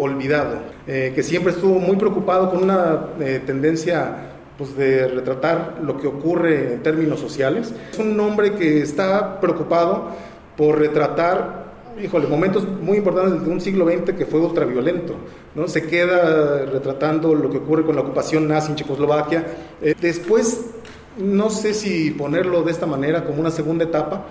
olvidado, 0.00 0.60
eh, 0.86 1.12
que 1.14 1.22
siempre 1.22 1.52
estuvo 1.52 1.78
muy 1.78 1.96
preocupado 1.96 2.48
con 2.50 2.64
una 2.64 3.08
eh, 3.20 3.42
tendencia 3.44 4.30
pues, 4.56 4.74
de 4.78 5.08
retratar 5.08 5.76
lo 5.82 5.98
que 5.98 6.06
ocurre 6.06 6.72
en 6.72 6.82
términos 6.82 7.20
sociales. 7.20 7.74
Es 7.90 7.98
un 7.98 8.18
hombre 8.18 8.54
que 8.54 8.80
está 8.80 9.38
preocupado 9.40 10.08
por 10.56 10.78
retratar 10.78 11.67
híjole, 12.02 12.26
momentos 12.26 12.66
muy 12.66 12.98
importantes 12.98 13.44
de 13.44 13.50
un 13.50 13.60
siglo 13.60 13.86
XX 13.88 14.12
que 14.12 14.26
fue 14.26 14.40
ultraviolento, 14.40 15.14
¿no? 15.54 15.68
Se 15.68 15.86
queda 15.86 16.64
retratando 16.66 17.34
lo 17.34 17.50
que 17.50 17.58
ocurre 17.58 17.84
con 17.84 17.96
la 17.96 18.02
ocupación 18.02 18.48
nazi 18.48 18.70
en 18.70 18.76
Checoslovaquia. 18.76 19.46
Eh, 19.82 19.94
después, 20.00 20.70
no 21.18 21.50
sé 21.50 21.74
si 21.74 22.10
ponerlo 22.10 22.62
de 22.62 22.72
esta 22.72 22.86
manera 22.86 23.24
como 23.24 23.40
una 23.40 23.50
segunda 23.50 23.84
etapa, 23.84 24.26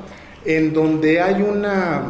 en 0.46 0.74
donde 0.74 1.22
hay 1.22 1.42
una, 1.42 2.04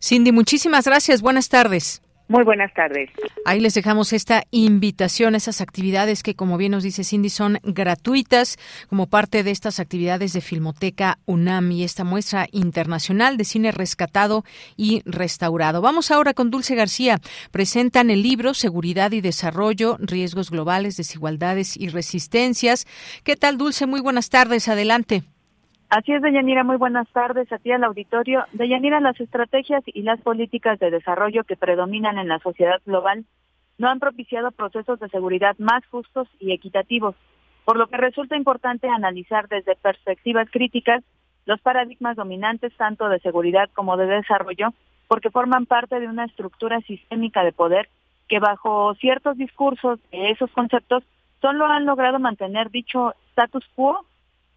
Cindy, 0.00 0.32
muchísimas 0.32 0.86
gracias. 0.86 1.22
Buenas 1.22 1.48
tardes. 1.48 2.02
Muy 2.28 2.44
buenas 2.44 2.72
tardes. 2.74 3.08
Ahí 3.46 3.58
les 3.58 3.72
dejamos 3.72 4.12
esta 4.12 4.44
invitación, 4.50 5.34
esas 5.34 5.62
actividades 5.62 6.22
que, 6.22 6.34
como 6.34 6.58
bien 6.58 6.72
nos 6.72 6.82
dice 6.82 7.02
Cindy, 7.02 7.30
son 7.30 7.58
gratuitas 7.62 8.58
como 8.90 9.06
parte 9.06 9.42
de 9.42 9.50
estas 9.50 9.80
actividades 9.80 10.34
de 10.34 10.42
Filmoteca 10.42 11.18
UNAM 11.24 11.72
y 11.72 11.84
esta 11.84 12.04
muestra 12.04 12.46
internacional 12.52 13.38
de 13.38 13.44
cine 13.44 13.72
rescatado 13.72 14.44
y 14.76 15.00
restaurado. 15.06 15.80
Vamos 15.80 16.10
ahora 16.10 16.34
con 16.34 16.50
Dulce 16.50 16.74
García. 16.74 17.18
Presentan 17.50 18.10
el 18.10 18.22
libro 18.22 18.52
Seguridad 18.52 19.12
y 19.12 19.22
Desarrollo, 19.22 19.96
Riesgos 19.98 20.50
Globales, 20.50 20.98
Desigualdades 20.98 21.78
y 21.78 21.88
Resistencias. 21.88 22.86
¿Qué 23.24 23.36
tal, 23.36 23.56
Dulce? 23.56 23.86
Muy 23.86 24.02
buenas 24.02 24.28
tardes. 24.28 24.68
Adelante. 24.68 25.22
Así 25.90 26.12
es, 26.12 26.20
Deyanira, 26.20 26.64
muy 26.64 26.76
buenas 26.76 27.08
tardes 27.12 27.50
a 27.50 27.58
ti 27.58 27.72
al 27.72 27.82
auditorio. 27.82 28.44
Deyanira, 28.52 29.00
las 29.00 29.18
estrategias 29.18 29.82
y 29.86 30.02
las 30.02 30.20
políticas 30.20 30.78
de 30.78 30.90
desarrollo 30.90 31.44
que 31.44 31.56
predominan 31.56 32.18
en 32.18 32.28
la 32.28 32.38
sociedad 32.40 32.82
global 32.84 33.24
no 33.78 33.88
han 33.88 33.98
propiciado 33.98 34.50
procesos 34.50 35.00
de 35.00 35.08
seguridad 35.08 35.56
más 35.58 35.86
justos 35.86 36.28
y 36.40 36.52
equitativos, 36.52 37.14
por 37.64 37.78
lo 37.78 37.86
que 37.86 37.96
resulta 37.96 38.36
importante 38.36 38.86
analizar 38.88 39.48
desde 39.48 39.76
perspectivas 39.76 40.50
críticas 40.50 41.02
los 41.46 41.58
paradigmas 41.62 42.16
dominantes 42.16 42.76
tanto 42.76 43.08
de 43.08 43.20
seguridad 43.20 43.70
como 43.72 43.96
de 43.96 44.06
desarrollo, 44.06 44.74
porque 45.06 45.30
forman 45.30 45.64
parte 45.64 46.00
de 46.00 46.08
una 46.08 46.26
estructura 46.26 46.82
sistémica 46.82 47.42
de 47.44 47.52
poder 47.52 47.88
que 48.28 48.40
bajo 48.40 48.94
ciertos 48.96 49.38
discursos 49.38 49.98
de 50.10 50.32
esos 50.32 50.50
conceptos 50.50 51.02
solo 51.40 51.64
han 51.64 51.86
logrado 51.86 52.18
mantener 52.18 52.70
dicho 52.70 53.14
status 53.30 53.64
quo 53.74 54.04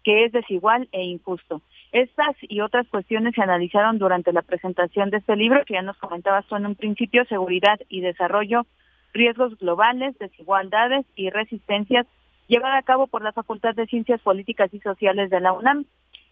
que 0.02 0.24
es 0.24 0.32
desigual 0.32 0.88
e 0.92 1.04
injusto. 1.04 1.60
Estas 1.92 2.36
y 2.40 2.60
otras 2.60 2.86
cuestiones 2.88 3.34
se 3.34 3.42
analizaron 3.42 3.98
durante 3.98 4.32
la 4.32 4.42
presentación 4.42 5.10
de 5.10 5.18
este 5.18 5.36
libro, 5.36 5.64
que 5.64 5.74
ya 5.74 5.82
nos 5.82 5.98
comentabas 5.98 6.44
en 6.50 6.66
un 6.66 6.74
principio, 6.74 7.24
Seguridad 7.26 7.78
y 7.88 8.00
Desarrollo, 8.00 8.66
Riesgos 9.12 9.58
Globales, 9.58 10.18
Desigualdades 10.18 11.04
y 11.16 11.30
Resistencias, 11.30 12.06
llevada 12.48 12.78
a 12.78 12.82
cabo 12.82 13.06
por 13.06 13.22
la 13.22 13.32
Facultad 13.32 13.74
de 13.74 13.86
Ciencias 13.86 14.20
Políticas 14.20 14.72
y 14.72 14.80
Sociales 14.80 15.30
de 15.30 15.40
la 15.40 15.52
UNAM, 15.52 15.84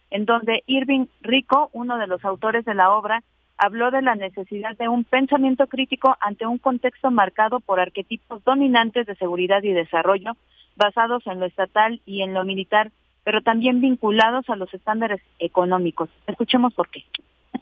en 0.09 0.25
donde 0.25 0.63
Irving 0.65 1.05
Rico, 1.21 1.69
uno 1.73 1.97
de 1.97 2.07
los 2.07 2.23
autores 2.25 2.65
de 2.65 2.73
la 2.73 2.91
obra, 2.91 3.23
habló 3.57 3.91
de 3.91 4.01
la 4.01 4.15
necesidad 4.15 4.75
de 4.77 4.89
un 4.89 5.03
pensamiento 5.03 5.67
crítico 5.67 6.17
ante 6.19 6.47
un 6.47 6.57
contexto 6.57 7.11
marcado 7.11 7.59
por 7.59 7.79
arquetipos 7.79 8.43
dominantes 8.43 9.05
de 9.05 9.15
seguridad 9.15 9.61
y 9.61 9.71
desarrollo, 9.71 10.31
basados 10.75 11.25
en 11.27 11.39
lo 11.39 11.45
estatal 11.45 12.01
y 12.05 12.23
en 12.23 12.33
lo 12.33 12.43
militar, 12.43 12.91
pero 13.23 13.41
también 13.41 13.81
vinculados 13.81 14.49
a 14.49 14.55
los 14.55 14.73
estándares 14.73 15.21
económicos. 15.39 16.09
Escuchemos 16.27 16.73
por 16.73 16.89
qué. 16.89 17.03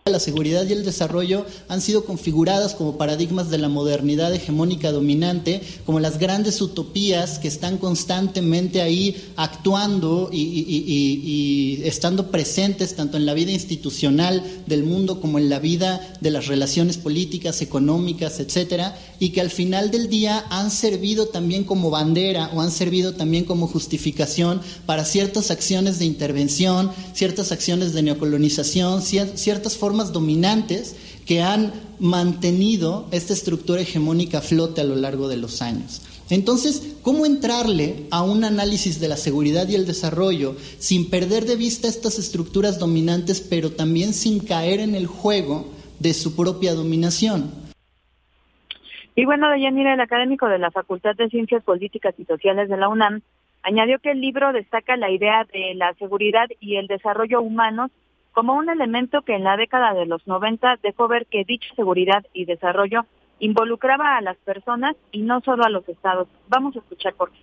La 0.06 0.20
seguridad 0.20 0.66
y 0.68 0.74
el 0.74 0.86
desarrollo 0.86 1.46
han 1.68 1.82
sido 1.82 2.04
configuradas 2.04 2.74
como 2.74 2.98
paradigmas 2.98 3.50
de 3.50 3.60
la 3.60 3.70
modernidad 3.70 4.34
hegemónica 4.34 4.92
dominante, 4.92 5.62
como 5.86 6.00
las 6.00 6.18
grandes 6.18 6.62
utopías 6.62 7.38
que 7.38 7.48
están 7.48 7.78
constantemente 7.78 8.82
ahí 8.82 9.16
actuando 9.36 10.30
y, 10.32 11.82
estando 11.84 12.32
presentes 12.32 12.96
tanto 12.96 13.18
en 13.18 13.26
la 13.26 13.34
vida 13.36 13.52
institucional 13.52 14.44
del 14.66 14.84
mundo 14.84 15.22
como 15.22 15.38
en 15.38 15.50
la 15.50 15.60
vida 15.60 16.16
de 16.22 16.32
las 16.32 16.48
relaciones 16.48 16.98
políticas, 16.98 17.62
económicas, 17.62 18.40
etcétera, 18.40 18.98
y 19.20 19.30
que 19.30 19.42
al 19.42 19.52
final 19.52 19.92
del 19.92 20.10
día 20.10 20.46
han 20.50 20.72
servido 20.72 21.28
también 21.28 21.66
como 21.66 21.92
bandera 21.92 22.50
o 22.54 22.62
han 22.62 22.72
servido 22.72 23.14
también 23.14 23.46
como 23.46 23.68
justificación 23.68 24.62
para 24.86 25.06
ciertas 25.06 25.52
acciones 25.52 26.00
de 26.00 26.06
intervención, 26.06 26.92
ciertas 27.14 27.52
acciones 27.52 27.94
de 27.94 28.02
neocolonización, 28.02 29.02
ciertas 29.04 29.76
formas 29.76 29.89
dominantes 30.14 30.96
que 31.26 31.42
han 31.42 31.74
mantenido 32.00 33.08
esta 33.12 33.34
estructura 33.34 33.82
hegemónica 33.82 34.42
flote 34.42 34.82
a 34.82 34.84
lo 34.84 34.96
largo 34.96 35.28
de 35.28 35.38
los 35.38 35.62
años. 35.62 36.02
Entonces, 36.30 36.98
¿cómo 37.02 37.26
entrarle 37.26 38.06
a 38.12 38.22
un 38.22 38.44
análisis 38.44 39.00
de 39.00 39.08
la 39.08 39.18
seguridad 39.18 39.68
y 39.68 39.76
el 39.76 39.88
desarrollo 39.88 40.56
sin 40.78 41.10
perder 41.10 41.46
de 41.46 41.56
vista 41.56 41.88
estas 41.88 42.20
estructuras 42.20 42.78
dominantes, 42.78 43.42
pero 43.42 43.72
también 43.72 44.14
sin 44.14 44.40
caer 44.40 44.80
en 44.80 44.94
el 44.94 45.08
juego 45.08 45.68
de 46.00 46.14
su 46.14 46.36
propia 46.36 46.76
dominación? 46.76 47.52
Y 49.16 49.26
bueno, 49.26 49.50
Deyanira, 49.50 49.96
el 49.96 50.02
académico 50.02 50.48
de 50.48 50.60
la 50.60 50.72
Facultad 50.72 51.16
de 51.16 51.30
Ciencias 51.30 51.64
Políticas 51.64 52.14
y 52.18 52.26
Sociales 52.26 52.70
de 52.70 52.78
la 52.78 52.90
UNAM, 52.90 53.22
añadió 53.64 54.00
que 54.00 54.12
el 54.12 54.22
libro 54.22 54.54
destaca 54.54 54.96
la 54.98 55.12
idea 55.12 55.46
de 55.52 55.74
la 55.76 55.94
seguridad 55.96 56.48
y 56.60 56.78
el 56.78 56.88
desarrollo 56.88 57.42
humanos 57.42 57.92
como 58.34 58.56
un 58.56 58.70
elemento 58.70 59.22
que 59.22 59.36
en 59.36 59.44
la 59.44 59.58
década 59.58 59.94
de 59.94 60.06
los 60.06 60.26
90 60.28 60.80
dejó 60.84 61.08
ver 61.08 61.26
que 61.26 61.44
dicha 61.44 61.68
seguridad 61.76 62.26
y 62.34 62.46
desarrollo 62.46 63.06
involucraba 63.40 64.18
a 64.18 64.22
las 64.22 64.38
personas 64.38 64.96
y 65.12 65.22
no 65.22 65.42
solo 65.42 65.64
a 65.64 65.70
los 65.70 65.88
estados. 65.88 66.28
Vamos 66.48 66.76
a 66.76 66.80
escuchar 66.80 67.14
por 67.14 67.32
qué. 67.32 67.40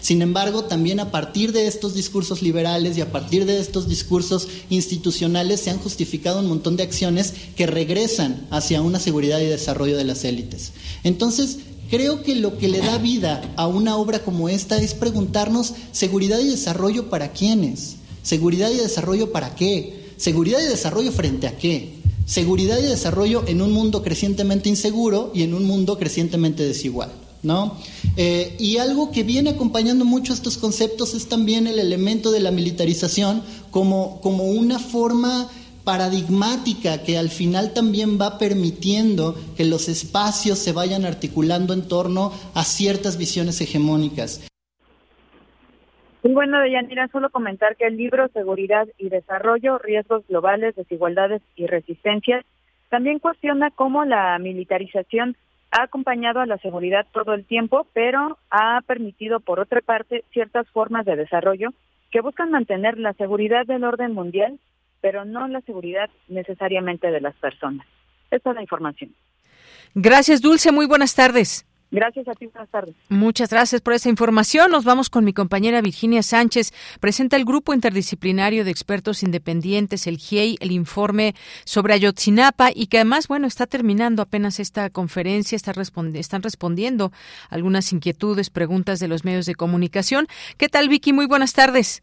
Sin 0.00 0.22
embargo, 0.22 0.64
también 0.64 1.00
a 1.00 1.10
partir 1.10 1.52
de 1.52 1.66
estos 1.66 1.94
discursos 1.94 2.40
liberales 2.40 2.96
y 2.96 3.00
a 3.00 3.10
partir 3.10 3.46
de 3.46 3.58
estos 3.58 3.88
discursos 3.88 4.48
institucionales 4.70 5.60
se 5.60 5.70
han 5.70 5.78
justificado 5.78 6.38
un 6.38 6.46
montón 6.46 6.76
de 6.76 6.84
acciones 6.84 7.34
que 7.56 7.66
regresan 7.66 8.46
hacia 8.50 8.80
una 8.80 9.00
seguridad 9.00 9.40
y 9.40 9.46
desarrollo 9.46 9.96
de 9.96 10.04
las 10.04 10.24
élites. 10.24 10.72
Entonces, 11.02 11.58
creo 11.90 12.22
que 12.22 12.36
lo 12.36 12.58
que 12.58 12.68
le 12.68 12.78
da 12.78 12.98
vida 12.98 13.42
a 13.56 13.66
una 13.66 13.96
obra 13.96 14.20
como 14.20 14.48
esta 14.48 14.78
es 14.78 14.94
preguntarnos 14.94 15.74
seguridad 15.90 16.38
y 16.38 16.48
desarrollo 16.48 17.10
para 17.10 17.32
quiénes, 17.32 17.97
seguridad 18.28 18.70
y 18.70 18.76
desarrollo 18.76 19.32
para 19.32 19.54
qué, 19.54 20.12
seguridad 20.18 20.60
y 20.60 20.66
desarrollo 20.66 21.12
frente 21.12 21.46
a 21.46 21.56
qué. 21.56 21.94
Seguridad 22.26 22.78
y 22.78 22.82
desarrollo 22.82 23.42
en 23.46 23.62
un 23.62 23.72
mundo 23.72 24.02
crecientemente 24.02 24.68
inseguro 24.68 25.32
y 25.34 25.44
en 25.44 25.54
un 25.54 25.64
mundo 25.64 25.96
crecientemente 25.96 26.62
desigual. 26.62 27.10
¿no? 27.42 27.78
Eh, 28.18 28.54
y 28.58 28.76
algo 28.76 29.12
que 29.12 29.22
viene 29.22 29.48
acompañando 29.48 30.04
mucho 30.04 30.34
estos 30.34 30.58
conceptos 30.58 31.14
es 31.14 31.30
también 31.30 31.66
el 31.66 31.78
elemento 31.78 32.30
de 32.30 32.40
la 32.40 32.50
militarización 32.50 33.42
como, 33.70 34.20
como 34.20 34.44
una 34.44 34.78
forma 34.78 35.48
paradigmática 35.84 37.02
que 37.02 37.16
al 37.16 37.30
final 37.30 37.72
también 37.72 38.20
va 38.20 38.36
permitiendo 38.36 39.36
que 39.56 39.64
los 39.64 39.88
espacios 39.88 40.58
se 40.58 40.72
vayan 40.72 41.06
articulando 41.06 41.72
en 41.72 41.80
torno 41.80 42.30
a 42.52 42.62
ciertas 42.62 43.16
visiones 43.16 43.58
hegemónicas. 43.62 44.40
Y 46.28 46.34
bueno, 46.34 46.60
Deyanira, 46.60 47.08
solo 47.08 47.30
comentar 47.30 47.74
que 47.76 47.86
el 47.86 47.96
libro 47.96 48.28
Seguridad 48.28 48.86
y 48.98 49.08
Desarrollo, 49.08 49.78
Riesgos 49.78 50.26
Globales, 50.28 50.76
Desigualdades 50.76 51.40
y 51.56 51.66
Resistencias 51.66 52.44
también 52.90 53.18
cuestiona 53.18 53.70
cómo 53.70 54.04
la 54.04 54.38
militarización 54.38 55.36
ha 55.70 55.84
acompañado 55.84 56.40
a 56.40 56.46
la 56.46 56.58
seguridad 56.58 57.06
todo 57.14 57.32
el 57.32 57.46
tiempo, 57.46 57.86
pero 57.94 58.36
ha 58.50 58.82
permitido, 58.82 59.40
por 59.40 59.58
otra 59.58 59.80
parte, 59.80 60.22
ciertas 60.30 60.68
formas 60.68 61.06
de 61.06 61.16
desarrollo 61.16 61.70
que 62.10 62.20
buscan 62.20 62.50
mantener 62.50 62.98
la 62.98 63.14
seguridad 63.14 63.64
del 63.64 63.84
orden 63.84 64.12
mundial, 64.12 64.58
pero 65.00 65.24
no 65.24 65.48
la 65.48 65.62
seguridad 65.62 66.10
necesariamente 66.28 67.10
de 67.10 67.22
las 67.22 67.36
personas. 67.36 67.86
Esta 68.30 68.50
es 68.50 68.54
la 68.54 68.60
información. 68.60 69.14
Gracias, 69.94 70.42
Dulce. 70.42 70.72
Muy 70.72 70.84
buenas 70.86 71.14
tardes. 71.14 71.67
Gracias 71.90 72.28
a 72.28 72.34
ti, 72.34 72.46
buenas 72.46 72.68
tardes. 72.70 72.94
Muchas 73.08 73.50
gracias 73.50 73.80
por 73.80 73.94
esa 73.94 74.10
información. 74.10 74.70
Nos 74.70 74.84
vamos 74.84 75.08
con 75.08 75.24
mi 75.24 75.32
compañera 75.32 75.80
Virginia 75.80 76.22
Sánchez. 76.22 76.72
Presenta 77.00 77.36
el 77.36 77.46
Grupo 77.46 77.72
Interdisciplinario 77.72 78.64
de 78.64 78.70
Expertos 78.70 79.22
Independientes, 79.22 80.06
el 80.06 80.18
GIEI, 80.18 80.56
el 80.60 80.70
informe 80.70 81.32
sobre 81.64 81.94
Ayotzinapa 81.94 82.70
y 82.74 82.88
que 82.88 82.98
además, 82.98 83.26
bueno, 83.26 83.46
está 83.46 83.66
terminando 83.66 84.20
apenas 84.20 84.60
esta 84.60 84.90
conferencia, 84.90 85.56
está 85.56 85.72
están 86.14 86.42
respondiendo 86.42 87.10
algunas 87.50 87.92
inquietudes, 87.92 88.50
preguntas 88.50 89.00
de 89.00 89.08
los 89.08 89.24
medios 89.24 89.46
de 89.46 89.54
comunicación. 89.54 90.26
¿Qué 90.58 90.68
tal, 90.68 90.88
Vicky? 90.88 91.12
Muy 91.12 91.26
buenas 91.26 91.54
tardes. 91.54 92.02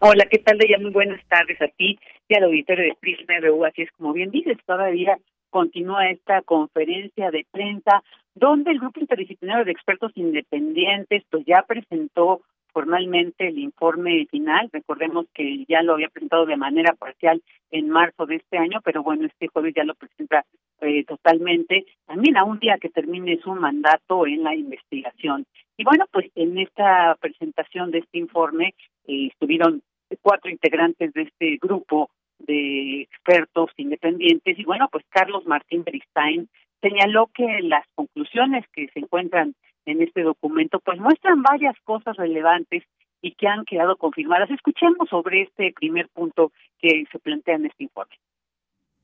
Hola, 0.00 0.26
¿qué 0.30 0.38
tal, 0.38 0.56
Deya? 0.58 0.78
Muy 0.78 0.92
buenas 0.92 1.20
tardes 1.26 1.60
a 1.60 1.68
ti 1.68 1.98
y 2.28 2.34
al 2.34 2.44
auditorio 2.44 2.84
de 2.84 2.94
Prisma 3.00 3.40
RU. 3.40 3.64
Así 3.64 3.82
es 3.82 3.90
como 3.96 4.12
bien 4.12 4.30
dices, 4.30 4.56
todavía 4.64 5.18
continúa 5.50 6.10
esta 6.10 6.42
conferencia 6.42 7.30
de 7.30 7.46
prensa 7.50 8.02
donde 8.34 8.70
el 8.70 8.78
grupo 8.78 9.00
interdisciplinario 9.00 9.64
de 9.64 9.72
expertos 9.72 10.12
independientes 10.14 11.24
pues 11.30 11.44
ya 11.46 11.64
presentó 11.66 12.42
formalmente 12.72 13.48
el 13.48 13.58
informe 13.58 14.26
final. 14.30 14.68
Recordemos 14.72 15.26
que 15.34 15.64
ya 15.68 15.82
lo 15.82 15.94
había 15.94 16.08
presentado 16.08 16.46
de 16.46 16.56
manera 16.56 16.94
parcial 16.94 17.42
en 17.70 17.88
marzo 17.88 18.26
de 18.26 18.36
este 18.36 18.58
año, 18.58 18.80
pero 18.84 19.02
bueno, 19.02 19.26
este 19.26 19.48
jueves 19.48 19.74
ya 19.74 19.84
lo 19.84 19.94
presenta 19.94 20.44
eh, 20.80 21.04
totalmente, 21.04 21.86
también 22.06 22.36
a 22.36 22.44
un 22.44 22.60
día 22.60 22.78
que 22.80 22.88
termine 22.88 23.40
su 23.42 23.52
mandato 23.52 24.26
en 24.26 24.44
la 24.44 24.54
investigación. 24.54 25.44
Y 25.76 25.84
bueno, 25.84 26.04
pues 26.12 26.30
en 26.36 26.58
esta 26.58 27.16
presentación 27.20 27.90
de 27.90 27.98
este 27.98 28.18
informe 28.18 28.74
eh, 29.06 29.26
estuvieron 29.32 29.82
cuatro 30.22 30.50
integrantes 30.50 31.12
de 31.12 31.22
este 31.22 31.58
grupo 31.60 32.10
de 32.38 33.02
expertos 33.02 33.70
independientes 33.76 34.58
y 34.58 34.64
bueno, 34.64 34.88
pues 34.90 35.04
Carlos 35.10 35.46
Martín 35.46 35.84
Beristain 35.84 36.48
señaló 36.80 37.28
que 37.34 37.60
las 37.62 37.84
conclusiones 37.94 38.64
que 38.72 38.88
se 38.88 39.00
encuentran 39.00 39.54
en 39.86 40.02
este 40.02 40.22
documento 40.22 40.80
pues 40.80 40.98
muestran 40.98 41.42
varias 41.42 41.76
cosas 41.84 42.16
relevantes 42.16 42.84
y 43.20 43.32
que 43.32 43.48
han 43.48 43.64
quedado 43.64 43.96
confirmadas. 43.96 44.50
Escuchemos 44.50 45.08
sobre 45.08 45.42
este 45.42 45.72
primer 45.72 46.08
punto 46.08 46.52
que 46.78 47.04
se 47.10 47.18
plantea 47.18 47.56
en 47.56 47.66
este 47.66 47.84
informe. 47.84 48.14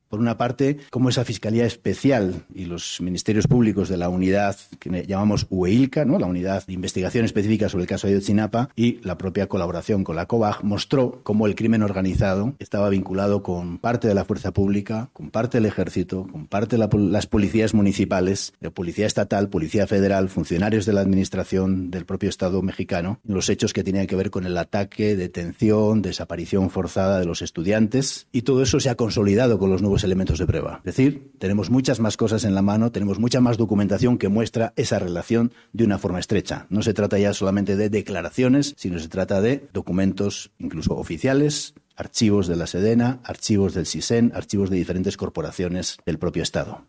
Por 0.09 0.21
una 0.21 0.37
parte, 0.37 0.79
como 0.91 1.09
esa 1.09 1.25
Fiscalía 1.25 1.67
Especial 1.67 2.45
y 2.55 2.67
los 2.67 3.01
ministerios 3.01 3.47
públicos 3.47 3.89
de 3.89 3.97
la 3.97 4.09
unidad 4.09 4.57
que 4.79 5.05
llamamos 5.07 5.47
UEILCA, 5.51 6.05
¿no? 6.05 6.19
la 6.19 6.27
unidad 6.27 6.67
de 6.67 6.73
investigación 6.73 7.25
específica 7.25 7.69
sobre 7.69 7.83
el 7.83 7.89
caso 7.89 8.07
de 8.07 8.15
Ayotzinapa, 8.15 8.71
y 8.77 9.01
la 9.03 9.19
propia 9.19 9.49
colaboración 9.49 10.05
con 10.05 10.17
la 10.17 10.27
COBAG, 10.27 10.63
mostró 10.63 11.21
cómo 11.23 11.47
el 11.47 11.55
crimen 11.55 11.83
organizado 11.83 12.55
estaba 12.59 12.89
vinculado 12.89 13.43
con 13.43 13.79
parte 13.79 14.09
de 14.09 14.15
la 14.15 14.25
fuerza 14.25 14.53
pública, 14.53 15.11
con 15.13 15.31
parte 15.31 15.59
del 15.59 15.67
ejército, 15.67 16.27
con 16.31 16.47
parte 16.47 16.77
de 16.77 16.89
las 16.99 17.27
policías 17.27 17.75
municipales, 17.75 18.53
de 18.61 18.71
policía 18.71 19.07
estatal, 19.07 19.49
policía 19.49 19.87
federal, 19.87 20.29
funcionarios 20.29 20.87
de 20.87 20.93
la 20.93 21.01
administración 21.01 21.91
del 21.91 22.05
propio 22.05 22.29
Estado 22.29 22.63
mexicano, 22.63 23.21
los 23.25 23.49
hechos 23.49 23.73
que 23.73 23.85
tenían 23.85 24.07
que 24.07 24.17
ver 24.17 24.31
con 24.31 24.47
el 24.47 24.57
ataque, 24.57 25.17
detención, 25.17 26.03
desaparición 26.03 26.71
forzada 26.71 27.19
de 27.19 27.27
los 27.27 27.43
estudiantes, 27.43 28.27
y 28.33 28.43
todo 28.43 28.63
eso 28.63 28.81
se 28.81 28.91
ha 28.91 28.95
consolidado 28.95 29.59
con 29.59 29.71
los 29.71 29.83
nuevos 29.83 29.94
elementos 30.03 30.39
de 30.39 30.47
prueba. 30.47 30.79
Es 30.79 30.97
decir, 30.97 31.31
tenemos 31.39 31.71
muchas 31.71 32.01
más 32.01 32.17
cosas 32.17 32.45
en 32.45 32.55
la 32.55 32.63
mano, 32.63 32.91
tenemos 32.91 33.21
mucha 33.21 33.41
más 33.41 33.59
documentación 33.59 34.19
que 34.19 34.29
muestra 34.29 34.73
esa 34.77 34.99
relación 34.99 35.53
de 35.73 35.85
una 35.85 35.99
forma 35.99 36.19
estrecha. 36.19 36.67
No 36.71 36.83
se 36.83 36.95
trata 36.95 37.19
ya 37.19 37.33
solamente 37.35 37.77
de 37.77 37.91
declaraciones, 37.91 38.75
sino 38.77 38.99
se 38.99 39.09
trata 39.09 39.41
de 39.41 39.69
documentos 39.73 40.51
incluso 40.59 40.97
oficiales, 40.97 41.75
archivos 41.97 42.49
de 42.49 42.57
la 42.57 42.67
Sedena, 42.67 43.21
archivos 43.25 43.75
del 43.75 43.87
CISEN, 43.87 44.33
archivos 44.35 44.71
de 44.71 44.79
diferentes 44.79 45.17
corporaciones 45.17 45.99
del 46.05 46.19
propio 46.19 46.43
Estado. 46.43 46.87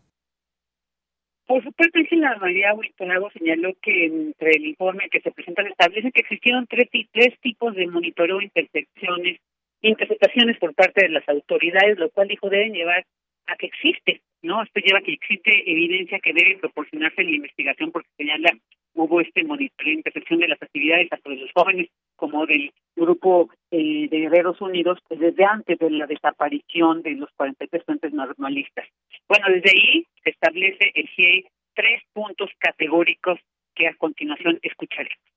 Por 1.46 1.62
supuesto, 1.62 2.00
la 2.16 2.36
María 2.38 2.74
Huitonado 2.74 3.30
señaló 3.30 3.72
que 3.80 4.06
entre 4.06 4.50
el 4.56 4.66
informe 4.66 5.08
que 5.10 5.20
se 5.20 5.30
presenta 5.30 5.62
establece 5.62 6.10
que 6.10 6.22
existieron 6.22 6.66
tres, 6.66 6.88
tipos 7.40 7.74
de 7.76 7.86
monitoreo 7.86 8.40
intersecciones 8.40 9.38
interpretaciones 9.88 10.58
por 10.58 10.74
parte 10.74 11.02
de 11.02 11.10
las 11.10 11.28
autoridades, 11.28 11.98
lo 11.98 12.10
cual 12.10 12.28
dijo 12.28 12.48
deben 12.48 12.72
llevar 12.72 13.04
a 13.46 13.56
que 13.56 13.66
existe, 13.66 14.22
¿no? 14.42 14.62
Esto 14.62 14.80
lleva 14.80 14.98
a 14.98 15.02
que 15.02 15.12
existe 15.12 15.70
evidencia 15.70 16.18
que 16.20 16.32
debe 16.32 16.58
proporcionarse 16.58 17.20
en 17.22 17.30
la 17.30 17.36
investigación 17.36 17.92
porque 17.92 18.08
señala 18.16 18.50
hubo 18.94 19.20
este 19.20 19.44
monitoreo 19.44 19.92
intersección 19.92 20.40
de 20.40 20.48
las 20.48 20.60
actividades 20.62 21.10
tanto 21.10 21.30
de 21.30 21.36
los 21.36 21.52
jóvenes 21.52 21.88
como 22.16 22.46
del 22.46 22.72
grupo 22.96 23.50
eh, 23.70 24.08
de 24.08 24.20
Guerreros 24.20 24.60
Unidos 24.60 24.98
pues, 25.06 25.20
desde 25.20 25.44
antes 25.44 25.78
de 25.78 25.90
la 25.90 26.06
desaparición 26.06 27.02
de 27.02 27.12
los 27.12 27.30
43 27.36 27.84
fuentes 27.84 28.12
normalistas. 28.12 28.86
Bueno, 29.28 29.46
desde 29.48 29.70
ahí 29.70 30.06
establece 30.24 30.90
el 30.94 31.06
GIE 31.08 31.46
tres 31.74 32.02
puntos 32.12 32.50
categóricos 32.58 33.38
que 33.74 33.86
a 33.86 33.94
continuación 33.94 34.58
escucharemos 34.62 35.35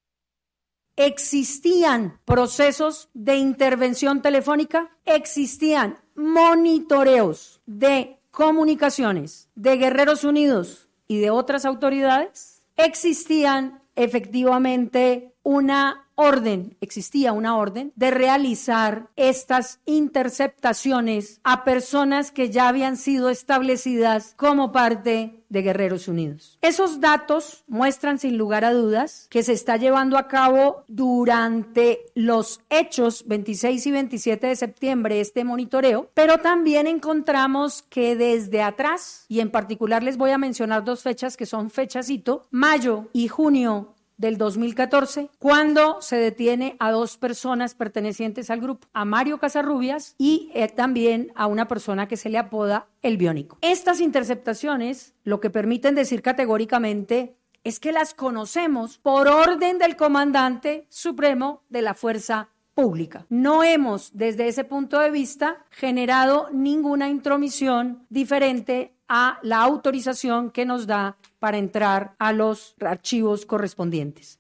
existían 1.00 2.20
procesos 2.26 3.08
de 3.14 3.38
intervención 3.38 4.22
telefónica, 4.22 4.90
existían 5.06 5.98
monitoreos 6.14 7.62
de 7.66 8.20
comunicaciones 8.32 9.50
de 9.56 9.78
Guerreros 9.78 10.26
Unidos 10.26 10.90
y 11.08 11.20
de 11.20 11.30
otras 11.30 11.64
autoridades, 11.64 12.66
existían 12.76 13.82
efectivamente 13.96 15.34
una 15.42 16.09
orden, 16.20 16.76
existía 16.82 17.32
una 17.32 17.56
orden 17.56 17.94
de 17.96 18.12
realizar 18.12 19.08
estas 19.16 19.80
interceptaciones 19.86 21.40
a 21.46 21.64
personas 21.64 22.34
que 22.34 22.50
ya 22.50 22.68
habían 22.68 22.98
sido 22.98 23.30
establecidas 23.30 24.34
como 24.36 24.74
parte 24.74 25.46
de 25.48 25.62
Guerreros 25.62 26.10
Unidos. 26.10 26.60
Esos 26.62 27.00
datos 27.00 27.64
muestran 27.68 28.20
sin 28.20 28.38
lugar 28.38 28.66
a 28.66 28.74
dudas 28.74 29.28
que 29.30 29.44
se 29.44 29.54
está 29.54 29.78
llevando 29.78 30.18
a 30.18 30.28
cabo 30.28 30.84
durante 30.90 32.02
los 32.16 32.60
hechos 32.70 33.24
26 33.26 33.88
y 33.88 33.92
27 33.92 34.48
de 34.48 34.56
septiembre 34.58 35.22
este 35.22 35.46
monitoreo, 35.46 36.12
pero 36.14 36.40
también 36.40 36.86
encontramos 36.86 37.82
que 37.84 38.18
desde 38.18 38.62
atrás, 38.62 39.26
y 39.30 39.40
en 39.40 39.52
particular 39.52 40.04
les 40.04 40.18
voy 40.18 40.32
a 40.32 40.38
mencionar 40.38 40.84
dos 40.84 41.02
fechas 41.02 41.38
que 41.38 41.46
son 41.46 41.70
fechacito, 41.70 42.46
mayo 42.52 43.08
y 43.14 43.30
junio 43.30 43.96
del 44.20 44.38
2014, 44.38 45.30
cuando 45.40 46.02
se 46.02 46.18
detiene 46.18 46.76
a 46.80 46.92
dos 46.92 47.18
personas 47.18 47.74
pertenecientes 47.74 48.50
al 48.50 48.60
grupo, 48.60 48.88
a 48.94 49.06
Mario 49.06 49.40
Casarrubias 49.40 50.14
y 50.18 50.52
eh, 50.54 50.68
también 50.68 51.32
a 51.36 51.48
una 51.48 51.70
persona 51.70 52.08
que 52.08 52.18
se 52.18 52.30
le 52.30 52.38
apoda 52.38 52.88
el 53.02 53.18
biónico. 53.18 53.58
Estas 53.62 54.02
interceptaciones 54.02 55.16
lo 55.24 55.40
que 55.40 55.50
permiten 55.50 55.96
decir 55.96 56.22
categóricamente 56.22 57.38
es 57.64 57.80
que 57.80 57.94
las 57.94 58.14
conocemos 58.14 58.98
por 58.98 59.30
orden 59.30 59.78
del 59.78 59.96
comandante 59.96 60.86
supremo 60.90 61.64
de 61.70 61.82
la 61.82 61.94
Fuerza 61.94 62.50
Pública. 62.74 63.26
No 63.30 63.64
hemos, 63.64 64.12
desde 64.14 64.48
ese 64.48 64.66
punto 64.66 65.00
de 65.00 65.12
vista, 65.12 65.66
generado 65.70 66.50
ninguna 66.52 67.10
intromisión 67.10 68.06
diferente 68.10 68.99
a 69.10 69.40
la 69.42 69.62
autorización 69.64 70.52
que 70.52 70.66
nos 70.66 70.88
da 70.88 71.18
para 71.40 71.58
entrar 71.58 72.12
a 72.20 72.32
los 72.32 72.76
archivos 72.80 73.46
correspondientes. 73.46 74.40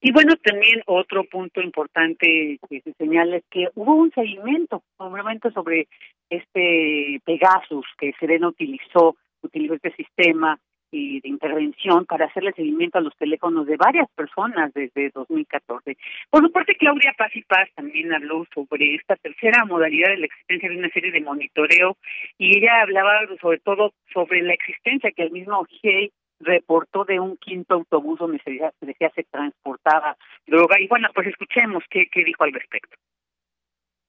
Y 0.00 0.12
bueno, 0.12 0.34
también 0.36 0.82
otro 0.86 1.24
punto 1.24 1.60
importante 1.60 2.58
que 2.68 2.80
se 2.82 2.92
señala 2.92 3.38
es 3.38 3.44
que 3.50 3.68
hubo 3.74 3.94
un 3.94 4.12
seguimiento, 4.12 4.82
obviamente, 4.98 5.50
sobre 5.50 5.88
este 6.28 7.20
Pegasus 7.24 7.86
que 7.98 8.12
Serena 8.20 8.48
utilizó, 8.48 9.16
utilizó 9.42 9.74
este 9.74 9.94
sistema 9.96 10.60
y 10.96 11.20
de 11.20 11.28
intervención 11.28 12.06
para 12.06 12.26
hacerle 12.26 12.52
seguimiento 12.52 12.98
a 12.98 13.02
los 13.02 13.14
teléfonos 13.16 13.66
de 13.66 13.76
varias 13.76 14.08
personas 14.12 14.72
desde 14.72 15.10
2014. 15.10 15.96
Por 16.30 16.42
su 16.42 16.50
parte, 16.52 16.74
Claudia 16.76 17.14
Paz 17.16 17.34
y 17.34 17.42
Paz 17.42 17.68
también 17.74 18.12
habló 18.12 18.46
sobre 18.54 18.94
esta 18.94 19.16
tercera 19.16 19.64
modalidad 19.66 20.08
de 20.08 20.18
la 20.18 20.26
existencia 20.26 20.70
de 20.70 20.78
una 20.78 20.88
serie 20.90 21.12
de 21.12 21.20
monitoreo 21.20 21.96
y 22.38 22.56
ella 22.56 22.80
hablaba 22.80 23.20
sobre 23.40 23.58
todo 23.58 23.92
sobre 24.12 24.42
la 24.42 24.54
existencia 24.54 25.12
que 25.12 25.24
el 25.24 25.32
mismo 25.32 25.64
GIEI 25.64 26.12
reportó 26.40 27.04
de 27.04 27.20
un 27.20 27.36
quinto 27.36 27.74
autobús 27.74 28.18
donde 28.18 28.40
se 28.44 28.50
decía, 28.80 29.10
se 29.14 29.24
transportaba 29.24 30.16
droga. 30.46 30.80
Y 30.80 30.86
bueno, 30.86 31.08
pues 31.14 31.28
escuchemos 31.28 31.84
qué, 31.90 32.06
qué 32.10 32.24
dijo 32.24 32.44
al 32.44 32.52
respecto. 32.52 32.96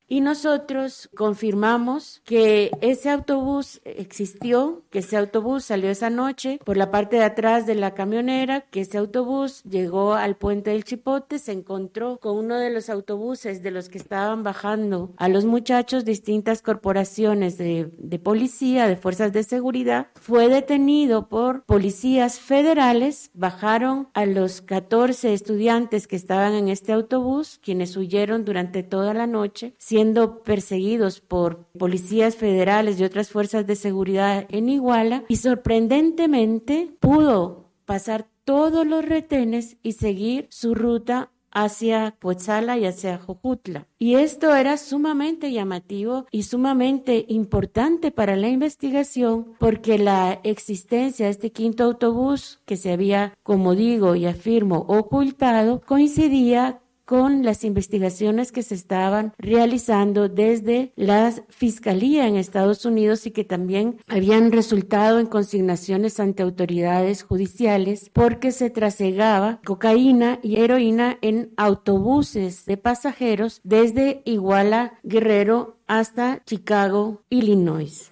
Y 0.10 0.22
nosotros 0.22 1.10
confirmamos 1.16 2.22
que 2.24 2.72
ese 2.80 3.10
autobús 3.10 3.82
existió, 3.84 4.84
que 4.90 5.00
ese 5.00 5.18
autobús 5.18 5.66
salió 5.66 5.90
esa 5.90 6.10
noche 6.10 6.60
por 6.64 6.78
la 6.78 6.92
parte 6.92 7.18
de 7.18 7.24
atrás 7.24 7.66
de 7.66 7.76
la 7.76 7.94
camionera, 7.94 8.62
que 8.62 8.82
ese 8.82 8.98
autobús 8.98 9.64
llegó 9.64 10.14
al 10.14 10.38
puente 10.38 10.72
del 10.72 10.86
Chipote, 10.86 11.40
se 11.40 11.52
encontró 11.52 12.20
con 12.20 12.38
uno 12.38 12.58
de 12.58 12.70
los 12.70 12.90
autobuses 12.90 13.62
de 13.62 13.72
los 13.72 13.90
que 13.90 13.98
estaban 13.98 14.44
bajando 14.44 15.14
a 15.18 15.28
los 15.28 15.44
muchachos 15.44 16.06
distintas 16.06 16.62
corporaciones 16.62 17.58
de, 17.58 17.92
de 17.98 18.20
policía, 18.20 18.88
de 18.88 18.96
fuerzas 18.96 19.34
de 19.34 19.44
seguridad, 19.44 20.08
fue 20.16 20.48
detenido 20.48 21.28
por 21.28 21.64
policías 21.64 22.40
federales, 22.40 23.30
bajaron 23.34 24.08
a 24.14 24.26
los 24.26 24.62
14 24.62 25.34
estudiantes 25.34 26.08
que 26.08 26.16
estaban 26.16 26.54
en 26.54 26.70
este 26.70 26.94
autobús, 26.94 27.60
quienes 27.62 27.98
huyeron 27.98 28.46
durante 28.46 28.84
toda 28.84 29.14
la 29.14 29.28
noche, 29.28 29.76
siendo 29.98 30.44
perseguidos 30.44 31.22
por 31.22 31.66
policías 31.76 32.36
federales 32.36 33.00
y 33.00 33.04
otras 33.04 33.32
fuerzas 33.32 33.66
de 33.66 33.76
seguridad 33.76 34.46
en 34.50 34.70
Iguala 34.70 35.24
y 35.28 35.38
sorprendentemente 35.38 36.96
pudo 37.00 37.72
pasar 37.86 38.28
todos 38.44 38.86
los 38.86 39.04
retenes 39.04 39.78
y 39.82 39.94
seguir 39.94 40.46
su 40.52 40.76
ruta 40.76 41.32
hacia 41.50 42.16
Potzala 42.20 42.78
y 42.78 42.86
hacia 42.86 43.18
Jojutla. 43.18 43.88
Y 43.98 44.14
esto 44.16 44.56
era 44.56 44.78
sumamente 44.78 45.52
llamativo 45.52 46.28
y 46.30 46.44
sumamente 46.44 47.26
importante 47.28 48.12
para 48.12 48.36
la 48.36 48.50
investigación 48.50 49.54
porque 49.58 49.98
la 49.98 50.40
existencia 50.44 51.26
de 51.26 51.32
este 51.32 51.52
quinto 51.52 51.84
autobús 51.84 52.62
que 52.66 52.78
se 52.78 52.92
había, 52.92 53.34
como 53.42 53.74
digo 53.74 54.14
y 54.14 54.28
afirmo, 54.28 54.86
ocultado, 54.88 55.82
coincidía 55.82 56.82
con 57.08 57.44
las 57.44 57.64
investigaciones 57.64 58.52
que 58.52 58.64
se 58.64 58.76
estaban 58.76 59.34
realizando 59.38 60.28
desde 60.28 60.92
la 60.98 61.34
Fiscalía 61.48 62.28
en 62.28 62.36
Estados 62.36 62.84
Unidos 62.84 63.26
y 63.26 63.32
que 63.32 63.46
también 63.46 64.02
habían 64.08 64.52
resultado 64.52 65.18
en 65.20 65.26
consignaciones 65.26 66.20
ante 66.20 66.44
autoridades 66.44 67.24
judiciales 67.24 68.12
porque 68.12 68.52
se 68.52 68.70
trasegaba 68.70 69.62
cocaína 69.64 70.40
y 70.44 70.60
heroína 70.60 71.18
en 71.22 71.54
autobuses 71.56 72.66
de 72.66 72.76
pasajeros 72.76 73.62
desde 73.64 74.22
Iguala, 74.26 75.00
Guerrero 75.04 75.78
hasta 75.88 76.44
Chicago, 76.44 77.22
Illinois. 77.30 78.12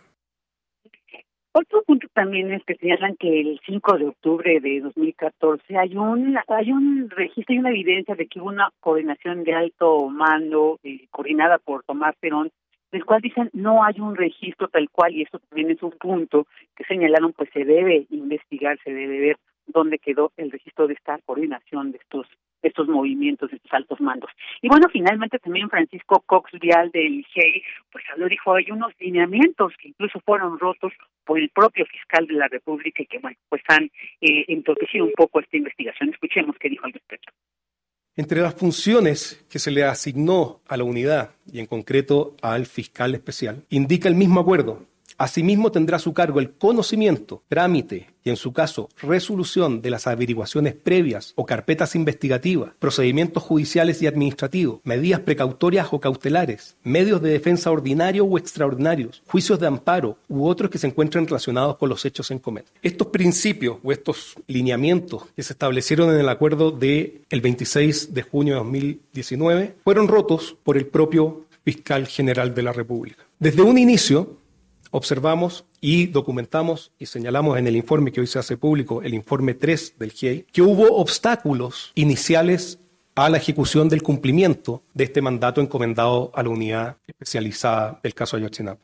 Otro 1.58 1.84
punto 1.84 2.06
también 2.12 2.52
es 2.52 2.66
que 2.66 2.76
señalan 2.76 3.16
que 3.16 3.40
el 3.40 3.62
5 3.66 3.98
de 3.98 4.08
octubre 4.08 4.60
de 4.60 4.82
2014 4.82 5.78
hay 5.78 5.96
un 5.96 6.38
hay 6.50 6.72
un 6.74 7.10
registro 7.10 7.56
y 7.56 7.60
una 7.60 7.70
evidencia 7.70 8.14
de 8.14 8.28
que 8.28 8.42
hubo 8.42 8.50
una 8.50 8.72
coordinación 8.82 9.46
de 9.46 9.54
alto 9.54 10.10
mando 10.10 10.82
eh, 10.84 11.08
coordinada 11.12 11.58
por 11.58 11.86
Tomás 11.86 12.14
Perón, 12.20 12.52
del 12.92 13.06
cual 13.06 13.22
dicen 13.22 13.50
no 13.54 13.86
hay 13.86 14.02
un 14.02 14.18
registro 14.18 14.68
tal 14.68 14.90
cual 14.90 15.16
y 15.16 15.22
eso 15.22 15.40
también 15.40 15.72
es 15.72 15.82
un 15.82 15.92
punto 15.92 16.46
que 16.76 16.84
señalaron 16.84 17.32
pues 17.32 17.50
se 17.54 17.64
debe 17.64 18.06
investigar, 18.10 18.78
se 18.84 18.94
debe 18.94 19.18
ver 19.22 19.38
dónde 19.68 20.00
quedó 20.00 20.32
el 20.38 20.52
registro 20.52 20.88
de 20.88 20.94
esta 20.94 21.20
coordinación 21.26 21.92
de 21.92 21.98
estos 21.98 22.28
estos 22.66 22.88
movimientos, 22.88 23.52
estos 23.54 23.72
altos 23.74 24.02
mandos. 24.02 24.32
Y 24.62 24.68
bueno, 24.68 24.88
finalmente 24.92 25.40
también 25.40 25.70
Francisco 25.70 26.24
Cox 26.26 26.52
Vial 26.60 26.90
del 26.92 27.26
GEI, 27.34 27.64
pues 27.92 28.04
habló, 28.12 28.28
dijo, 28.28 28.56
hay 28.56 28.72
unos 28.72 28.92
lineamientos 29.00 29.74
que 29.80 29.90
incluso 29.90 30.20
fueron 30.22 30.60
rotos 30.60 30.92
por 31.24 31.40
el 31.40 31.50
propio 31.50 31.86
fiscal 31.86 32.26
de 32.28 32.34
la 32.34 32.48
República 32.48 33.04
y 33.04 33.06
que, 33.06 33.20
bueno, 33.20 33.38
pues 33.50 33.62
han 33.68 33.86
eh, 34.22 34.46
entorpecido 34.48 35.06
un 35.06 35.14
poco 35.16 35.40
esta 35.40 35.58
investigación. 35.58 36.10
Escuchemos 36.10 36.56
qué 36.60 36.70
dijo 36.70 36.86
al 36.86 36.94
respecto. 36.94 37.32
Entre 38.18 38.42
las 38.42 38.56
funciones 38.56 39.46
que 39.52 39.60
se 39.60 39.72
le 39.72 39.84
asignó 39.84 40.62
a 40.68 40.78
la 40.78 40.86
unidad, 40.86 41.36
y 41.52 41.60
en 41.60 41.66
concreto 41.66 42.36
al 42.42 42.66
fiscal 42.66 43.14
especial, 43.14 43.66
indica 43.70 44.08
el 44.08 44.16
mismo 44.16 44.40
acuerdo 44.40 44.88
Asimismo, 45.18 45.72
tendrá 45.72 45.98
a 45.98 46.00
su 46.00 46.14
cargo 46.14 46.40
el 46.40 46.52
conocimiento, 46.52 47.44
trámite 47.48 48.08
y, 48.24 48.30
en 48.30 48.36
su 48.36 48.52
caso, 48.52 48.90
resolución 49.02 49.82
de 49.82 49.90
las 49.90 50.08
averiguaciones 50.08 50.74
previas 50.74 51.34
o 51.36 51.46
carpetas 51.46 51.96
investigativas, 51.96 52.72
procedimientos 52.80 53.44
judiciales 53.44 54.02
y 54.02 54.08
administrativos, 54.08 54.82
medidas 54.84 55.22
precautorias 55.22 55.88
o 55.92 56.00
cautelares, 56.00 56.76
medios 56.84 57.22
de 57.22 57.30
defensa 57.30 57.72
ordinarios 57.72 58.28
o 58.30 58.38
extraordinarios, 58.38 59.24
juicios 59.28 59.60
de 59.60 59.68
amparo 59.68 60.18
u 60.28 60.48
otros 60.48 60.70
que 60.70 60.80
se 60.80 60.88
encuentren 60.88 61.28
relacionados 61.28 61.78
con 61.78 61.88
los 61.88 62.04
hechos 62.04 62.32
en 62.32 62.40
cometa. 62.40 62.72
Estos 62.82 63.08
principios 63.08 63.78
o 63.84 63.92
estos 63.92 64.36
lineamientos 64.48 65.26
que 65.36 65.44
se 65.44 65.54
establecieron 65.54 66.10
en 66.14 66.20
el 66.20 66.30
acuerdo 66.30 66.72
del 66.72 67.22
el 67.30 67.42
26 67.42 68.14
de 68.14 68.22
junio 68.22 68.56
de 68.56 68.60
2019 68.60 69.76
fueron 69.84 70.08
rotos 70.08 70.58
por 70.64 70.78
el 70.78 70.88
propio 70.88 71.46
fiscal 71.64 72.08
general 72.08 72.54
de 72.54 72.62
la 72.64 72.74
República. 72.74 73.24
Desde 73.40 73.64
un 73.64 73.78
inicio, 73.78 74.38
observamos 74.96 75.66
y 75.82 76.08
documentamos 76.08 76.94
y 76.98 77.06
señalamos 77.06 77.58
en 77.58 77.68
el 77.68 77.76
informe 77.76 78.12
que 78.14 78.22
hoy 78.22 78.28
se 78.28 78.40
hace 78.40 78.56
público, 78.56 79.02
el 79.02 79.14
informe 79.14 79.54
3 79.54 80.00
del 80.00 80.12
GIEI, 80.12 80.44
que 80.44 80.62
hubo 80.62 80.96
obstáculos 80.98 81.92
iniciales 81.96 82.80
a 83.16 83.30
la 83.30 83.38
ejecución 83.38 83.90
del 83.90 84.02
cumplimiento 84.02 84.84
de 84.94 85.04
este 85.04 85.22
mandato 85.22 85.60
encomendado 85.60 86.32
a 86.34 86.44
la 86.44 86.50
unidad 86.50 86.98
especializada 87.08 88.00
del 88.02 88.14
caso 88.14 88.38
Ayotzinapa. 88.38 88.82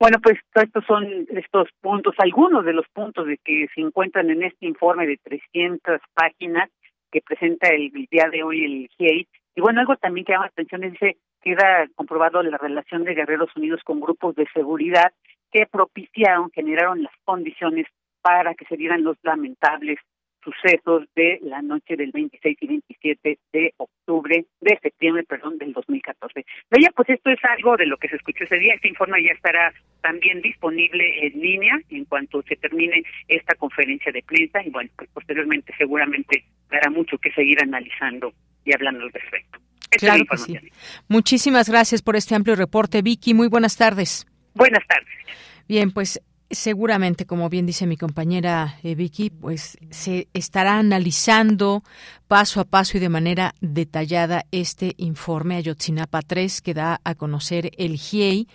Bueno, 0.00 0.18
pues 0.22 0.38
estos 0.54 0.84
son 0.86 1.26
estos 1.30 1.68
puntos, 1.80 2.14
algunos 2.18 2.64
de 2.64 2.72
los 2.72 2.86
puntos 2.92 3.26
de 3.26 3.38
que 3.38 3.66
se 3.74 3.80
encuentran 3.80 4.30
en 4.30 4.42
este 4.42 4.66
informe 4.66 5.06
de 5.06 5.18
300 5.22 6.00
páginas 6.14 6.68
que 7.10 7.20
presenta 7.20 7.68
el, 7.68 7.90
día 8.10 8.28
de 8.30 8.42
hoy 8.42 8.64
el 8.64 8.88
GIEI. 8.96 9.28
Y 9.54 9.60
bueno, 9.60 9.80
algo 9.80 9.96
también 9.96 10.24
que 10.24 10.32
llama 10.32 10.46
la 10.46 10.50
atención 10.50 10.84
es 10.84 10.92
dice 10.92 11.16
queda 11.48 11.86
comprobado 11.94 12.42
la 12.42 12.58
relación 12.58 13.04
de 13.04 13.14
Guerreros 13.14 13.50
Unidos 13.56 13.80
con 13.84 14.00
grupos 14.00 14.34
de 14.36 14.46
seguridad 14.52 15.12
que 15.50 15.66
propiciaron, 15.66 16.50
generaron 16.50 17.02
las 17.02 17.12
condiciones 17.24 17.86
para 18.20 18.54
que 18.54 18.66
se 18.66 18.76
dieran 18.76 19.02
los 19.02 19.16
lamentables 19.22 19.98
sucesos 20.44 21.06
de 21.16 21.38
la 21.42 21.62
noche 21.62 21.96
del 21.96 22.10
26 22.12 22.58
y 22.60 22.66
27 22.66 23.38
de 23.52 23.74
octubre, 23.78 24.44
de 24.60 24.78
septiembre, 24.82 25.24
perdón, 25.24 25.58
del 25.58 25.72
2014. 25.72 26.44
Veía, 26.70 26.90
pues 26.94 27.08
esto 27.08 27.30
es 27.30 27.38
algo 27.44 27.76
de 27.76 27.86
lo 27.86 27.96
que 27.96 28.08
se 28.08 28.16
escuchó 28.16 28.44
ese 28.44 28.58
día. 28.58 28.74
Este 28.74 28.88
informe 28.88 29.22
ya 29.22 29.32
estará 29.32 29.72
también 30.02 30.40
disponible 30.42 31.26
en 31.26 31.40
línea 31.40 31.80
en 31.88 32.04
cuanto 32.04 32.42
se 32.42 32.56
termine 32.56 33.02
esta 33.26 33.54
conferencia 33.54 34.12
de 34.12 34.22
prensa 34.22 34.62
y 34.62 34.70
bueno, 34.70 34.90
pues 34.96 35.10
posteriormente 35.10 35.72
seguramente 35.76 36.44
dará 36.70 36.90
mucho 36.90 37.18
que 37.18 37.32
seguir 37.32 37.62
analizando 37.62 38.32
y 38.64 38.74
hablando 38.74 39.04
al 39.04 39.12
respecto. 39.12 39.58
Claro 39.90 40.24
que 40.30 40.38
sí. 40.38 40.58
Muchísimas 41.08 41.68
gracias 41.68 42.02
por 42.02 42.16
este 42.16 42.34
amplio 42.34 42.56
reporte, 42.56 43.02
Vicky. 43.02 43.34
Muy 43.34 43.48
buenas 43.48 43.76
tardes. 43.76 44.26
Buenas 44.54 44.86
tardes. 44.86 45.08
Bien, 45.68 45.90
pues 45.92 46.20
Seguramente, 46.50 47.26
como 47.26 47.50
bien 47.50 47.66
dice 47.66 47.86
mi 47.86 47.98
compañera 47.98 48.78
eh, 48.82 48.94
Vicky, 48.94 49.28
pues 49.28 49.76
se 49.90 50.28
estará 50.32 50.78
analizando 50.78 51.82
paso 52.26 52.60
a 52.60 52.64
paso 52.64 52.96
y 52.96 53.00
de 53.00 53.10
manera 53.10 53.54
detallada 53.60 54.46
este 54.50 54.94
informe 54.96 55.56
Ayotzinapa 55.56 56.22
3 56.22 56.62
que 56.62 56.72
da 56.72 57.00
a 57.04 57.14
conocer 57.14 57.72
el 57.76 57.96
GIEI, 57.96 58.48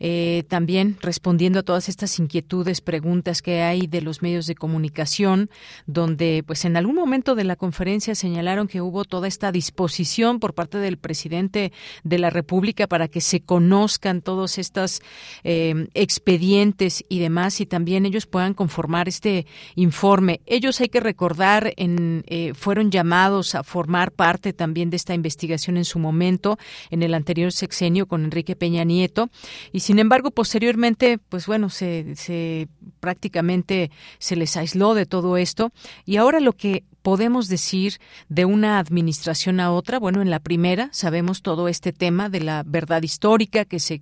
eh, 0.00 0.44
también 0.48 0.96
respondiendo 1.00 1.58
a 1.58 1.62
todas 1.62 1.88
estas 1.90 2.18
inquietudes, 2.18 2.80
preguntas 2.80 3.42
que 3.42 3.62
hay 3.62 3.86
de 3.86 4.00
los 4.00 4.22
medios 4.22 4.46
de 4.46 4.54
comunicación, 4.54 5.50
donde 5.86 6.44
pues 6.46 6.64
en 6.64 6.78
algún 6.78 6.96
momento 6.96 7.34
de 7.34 7.44
la 7.44 7.56
conferencia 7.56 8.14
señalaron 8.14 8.68
que 8.68 8.80
hubo 8.80 9.04
toda 9.04 9.28
esta 9.28 9.52
disposición 9.52 10.40
por 10.40 10.54
parte 10.54 10.78
del 10.78 10.96
presidente 10.96 11.72
de 12.04 12.18
la 12.18 12.30
República 12.30 12.86
para 12.86 13.08
que 13.08 13.20
se 13.20 13.40
conozcan 13.40 14.22
todos 14.22 14.56
estos 14.56 15.00
eh, 15.44 15.88
expedientes 15.94 17.04
y 17.08 17.18
demás 17.18 17.33
y 17.60 17.66
también 17.66 18.06
ellos 18.06 18.26
puedan 18.26 18.54
conformar 18.54 19.08
este 19.08 19.46
informe. 19.74 20.40
Ellos 20.46 20.80
hay 20.80 20.88
que 20.88 21.00
recordar 21.00 21.72
en 21.76 22.24
eh, 22.26 22.54
fueron 22.54 22.90
llamados 22.90 23.54
a 23.54 23.62
formar 23.62 24.12
parte 24.12 24.52
también 24.52 24.90
de 24.90 24.96
esta 24.96 25.14
investigación 25.14 25.76
en 25.76 25.84
su 25.84 25.98
momento, 25.98 26.58
en 26.90 27.02
el 27.02 27.12
anterior 27.14 27.52
sexenio 27.52 28.06
con 28.06 28.24
Enrique 28.24 28.56
Peña 28.56 28.84
Nieto, 28.84 29.30
y 29.72 29.80
sin 29.80 29.98
embargo 29.98 30.30
posteriormente, 30.30 31.18
pues 31.18 31.46
bueno, 31.46 31.70
se, 31.70 32.14
se 32.14 32.68
prácticamente 33.00 33.90
se 34.18 34.36
les 34.36 34.56
aisló 34.56 34.94
de 34.94 35.06
todo 35.06 35.36
esto, 35.36 35.72
y 36.04 36.16
ahora 36.16 36.40
lo 36.40 36.52
que 36.52 36.84
podemos 37.04 37.48
decir 37.48 38.00
de 38.30 38.46
una 38.46 38.78
administración 38.78 39.60
a 39.60 39.70
otra? 39.70 39.98
Bueno, 39.98 40.22
en 40.22 40.30
la 40.30 40.38
primera 40.40 40.88
sabemos 40.90 41.42
todo 41.42 41.68
este 41.68 41.92
tema 41.92 42.30
de 42.30 42.40
la 42.40 42.62
verdad 42.64 43.02
histórica 43.02 43.66
que 43.66 43.78
se 43.78 44.00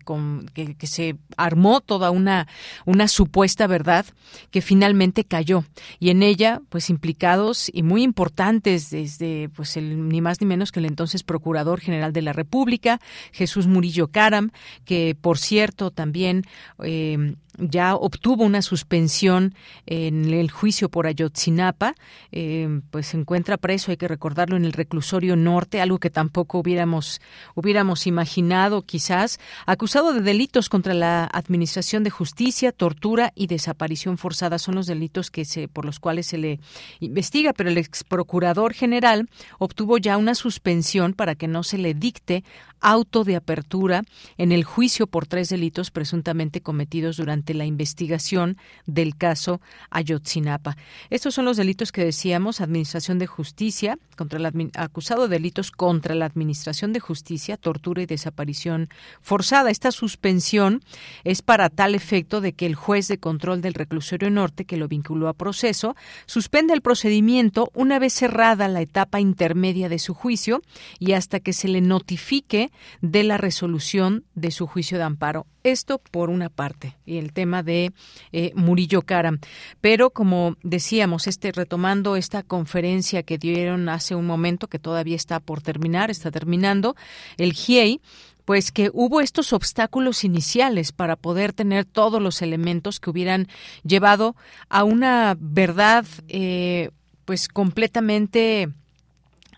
que, 0.55 0.87
se 0.87 1.17
armó 1.37 1.81
toda 1.81 2.13
una 2.13 2.47
una 2.87 3.09
supuesta 3.09 3.67
verdad 3.67 4.07
que 4.53 4.63
finalmente 4.63 5.25
cayó 5.25 5.65
y 5.99 6.11
en 6.11 6.23
ella 6.23 6.63
pues 6.69 6.91
implicados 6.91 7.69
y 7.75 7.83
muy 7.83 8.05
importantes 8.05 8.91
desde 8.91 9.49
pues 9.49 9.77
el 9.77 10.09
ni 10.09 10.21
más 10.21 10.41
ni 10.41 10.47
menos 10.47 10.71
que 10.71 10.79
el 10.79 10.87
entonces 10.87 11.25
procurador 11.25 11.81
general 11.81 12.13
de 12.13 12.23
la 12.23 12.33
República 12.33 13.01
Jesús 13.33 13.67
Murillo 13.67 14.13
Caram 14.13 14.51
que 14.85 15.17
por 15.21 15.39
cierto 15.39 15.91
también 15.91 16.45
eh, 16.85 17.35
ya 17.59 17.95
obtuvo 17.95 18.45
una 18.45 18.63
suspensión 18.63 19.55
en 19.87 20.33
el 20.33 20.51
juicio 20.51 20.89
por 20.89 21.07
Ayotzinapa, 21.07 21.95
eh, 22.31 22.81
pues 22.91 23.09
se 23.09 23.19
encuentra 23.19 23.57
preso, 23.57 23.91
hay 23.91 23.97
que 23.97 24.09
recordarlo, 24.09 24.57
en 24.57 24.65
el 24.65 24.73
reclusorio 24.73 25.37
norte, 25.37 25.81
algo 25.81 25.99
que 25.99 26.11
tampoco 26.11 26.59
hubiéramos, 26.59 27.21
hubiéramos 27.55 28.07
imaginado 28.07 28.83
quizás, 28.83 29.39
acusado 29.67 30.13
de 30.13 30.21
delitos 30.21 30.69
contra 30.69 30.95
la 30.95 31.29
Administración 31.33 32.05
de 32.05 32.11
Justicia, 32.11 32.73
tortura 32.73 33.33
y 33.35 33.47
desaparición 33.47 34.19
forzada. 34.19 34.59
Son 34.59 34.75
los 34.75 34.87
delitos 34.87 35.31
que 35.31 35.45
se, 35.45 35.69
por 35.69 35.85
los 35.85 36.01
cuales 36.01 36.27
se 36.27 36.39
le 36.39 36.61
investiga, 37.01 37.53
pero 37.53 37.71
el 37.71 37.79
ex 37.79 38.05
procurador 38.05 38.73
general 38.73 39.29
obtuvo 39.59 39.99
ya 39.99 40.17
una 40.17 40.35
suspensión 40.35 41.13
para 41.13 41.35
que 41.35 41.49
no 41.49 41.63
se 41.63 41.79
le 41.79 41.95
dicte 41.95 42.45
auto 42.81 43.25
de 43.25 43.37
apertura 43.37 44.03
en 44.37 44.53
el 44.53 44.65
juicio 44.65 45.07
por 45.07 45.27
tres 45.27 45.49
delitos 45.49 45.91
presuntamente 45.91 46.61
cometidos 46.61 47.17
durante 47.17 47.42
la 47.55 47.65
investigación 47.65 48.57
del 48.87 49.17
caso 49.17 49.61
Ayotzinapa. 49.91 50.77
Estos 51.11 51.35
son 51.35 51.45
los 51.45 51.57
delitos 51.57 51.93
que 51.93 52.05
decíamos, 52.05 52.61
Administración 52.61 53.19
de 53.19 53.27
Justicia, 53.27 53.99
contra 54.17 54.39
el 54.39 54.71
acusado 54.77 55.29
de 55.29 55.37
delitos 55.37 55.71
contra 55.71 56.15
la 56.15 56.27
Administración 56.27 56.93
de 56.93 57.01
Justicia, 57.01 57.57
tortura 57.57 58.03
y 58.03 58.07
desaparición 58.07 58.89
forzada. 59.21 59.71
Esta 59.71 59.91
suspensión 59.91 60.83
es 61.25 61.43
para 61.43 61.69
tal 61.69 61.95
efecto 61.95 62.41
de 62.41 62.53
que 62.53 62.67
el 62.67 62.75
juez 62.75 63.09
de 63.09 63.19
control 63.19 63.61
del 63.61 63.75
reclusorio 63.75 64.31
norte 64.31 64.65
que 64.65 64.77
lo 64.77 64.89
vinculó 64.89 65.29
a 65.29 65.33
proceso 65.33 65.97
suspende 66.27 66.75
el 66.75 66.83
procedimiento 66.83 67.71
una 67.75 67.99
vez 67.99 68.13
cerrada 68.13 68.69
la 68.69 68.81
etapa 68.81 69.21
intermedia 69.21 69.89
de 69.89 69.99
su 69.99 70.15
juicio 70.15 70.63
y 70.99 71.13
hasta 71.13 71.41
que 71.41 71.53
se 71.53 71.69
le 71.69 71.81
notifique 71.81 72.71
de 73.01 73.25
la 73.25 73.39
resolución 73.39 74.25
de 74.35 74.51
su 74.51 74.67
juicio 74.67 74.99
de 74.99 75.05
amparo. 75.05 75.47
Esto 75.65 75.99
por 75.99 76.29
una 76.29 76.49
parte, 76.49 76.97
y 77.07 77.19
el 77.19 77.33
tema 77.33 77.63
de 77.63 77.93
eh, 78.33 78.53
Murillo 78.55 79.03
Cara. 79.03 79.39
Pero 79.81 80.11
como 80.11 80.57
decíamos, 80.63 81.27
este 81.27 81.53
retomando 81.53 82.17
esta 82.17 82.43
conferencia 82.43 83.23
que 83.23 83.39
dieron 83.39 83.89
hace 83.89 84.15
un 84.15 84.27
momento, 84.27 84.69
que 84.69 84.79
todavía 84.79 85.17
está 85.17 85.39
por 85.41 85.63
terminar, 85.63 86.11
está 86.11 86.31
terminando, 86.31 86.97
el 87.37 87.53
GIEI 87.53 88.01
pues 88.45 88.73
que 88.73 88.91
hubo 88.93 89.21
estos 89.21 89.53
obstáculos 89.53 90.25
iniciales 90.25 90.91
para 90.91 91.15
poder 91.15 91.53
tener 91.53 91.85
todos 91.85 92.21
los 92.21 92.43
elementos 92.43 92.99
que 92.99 93.11
hubieran 93.11 93.47
llevado 93.85 94.35
a 94.69 94.83
una 94.83 95.37
verdad 95.39 96.05
eh, 96.27 96.91
pues 97.25 97.49
completamente 97.49 98.69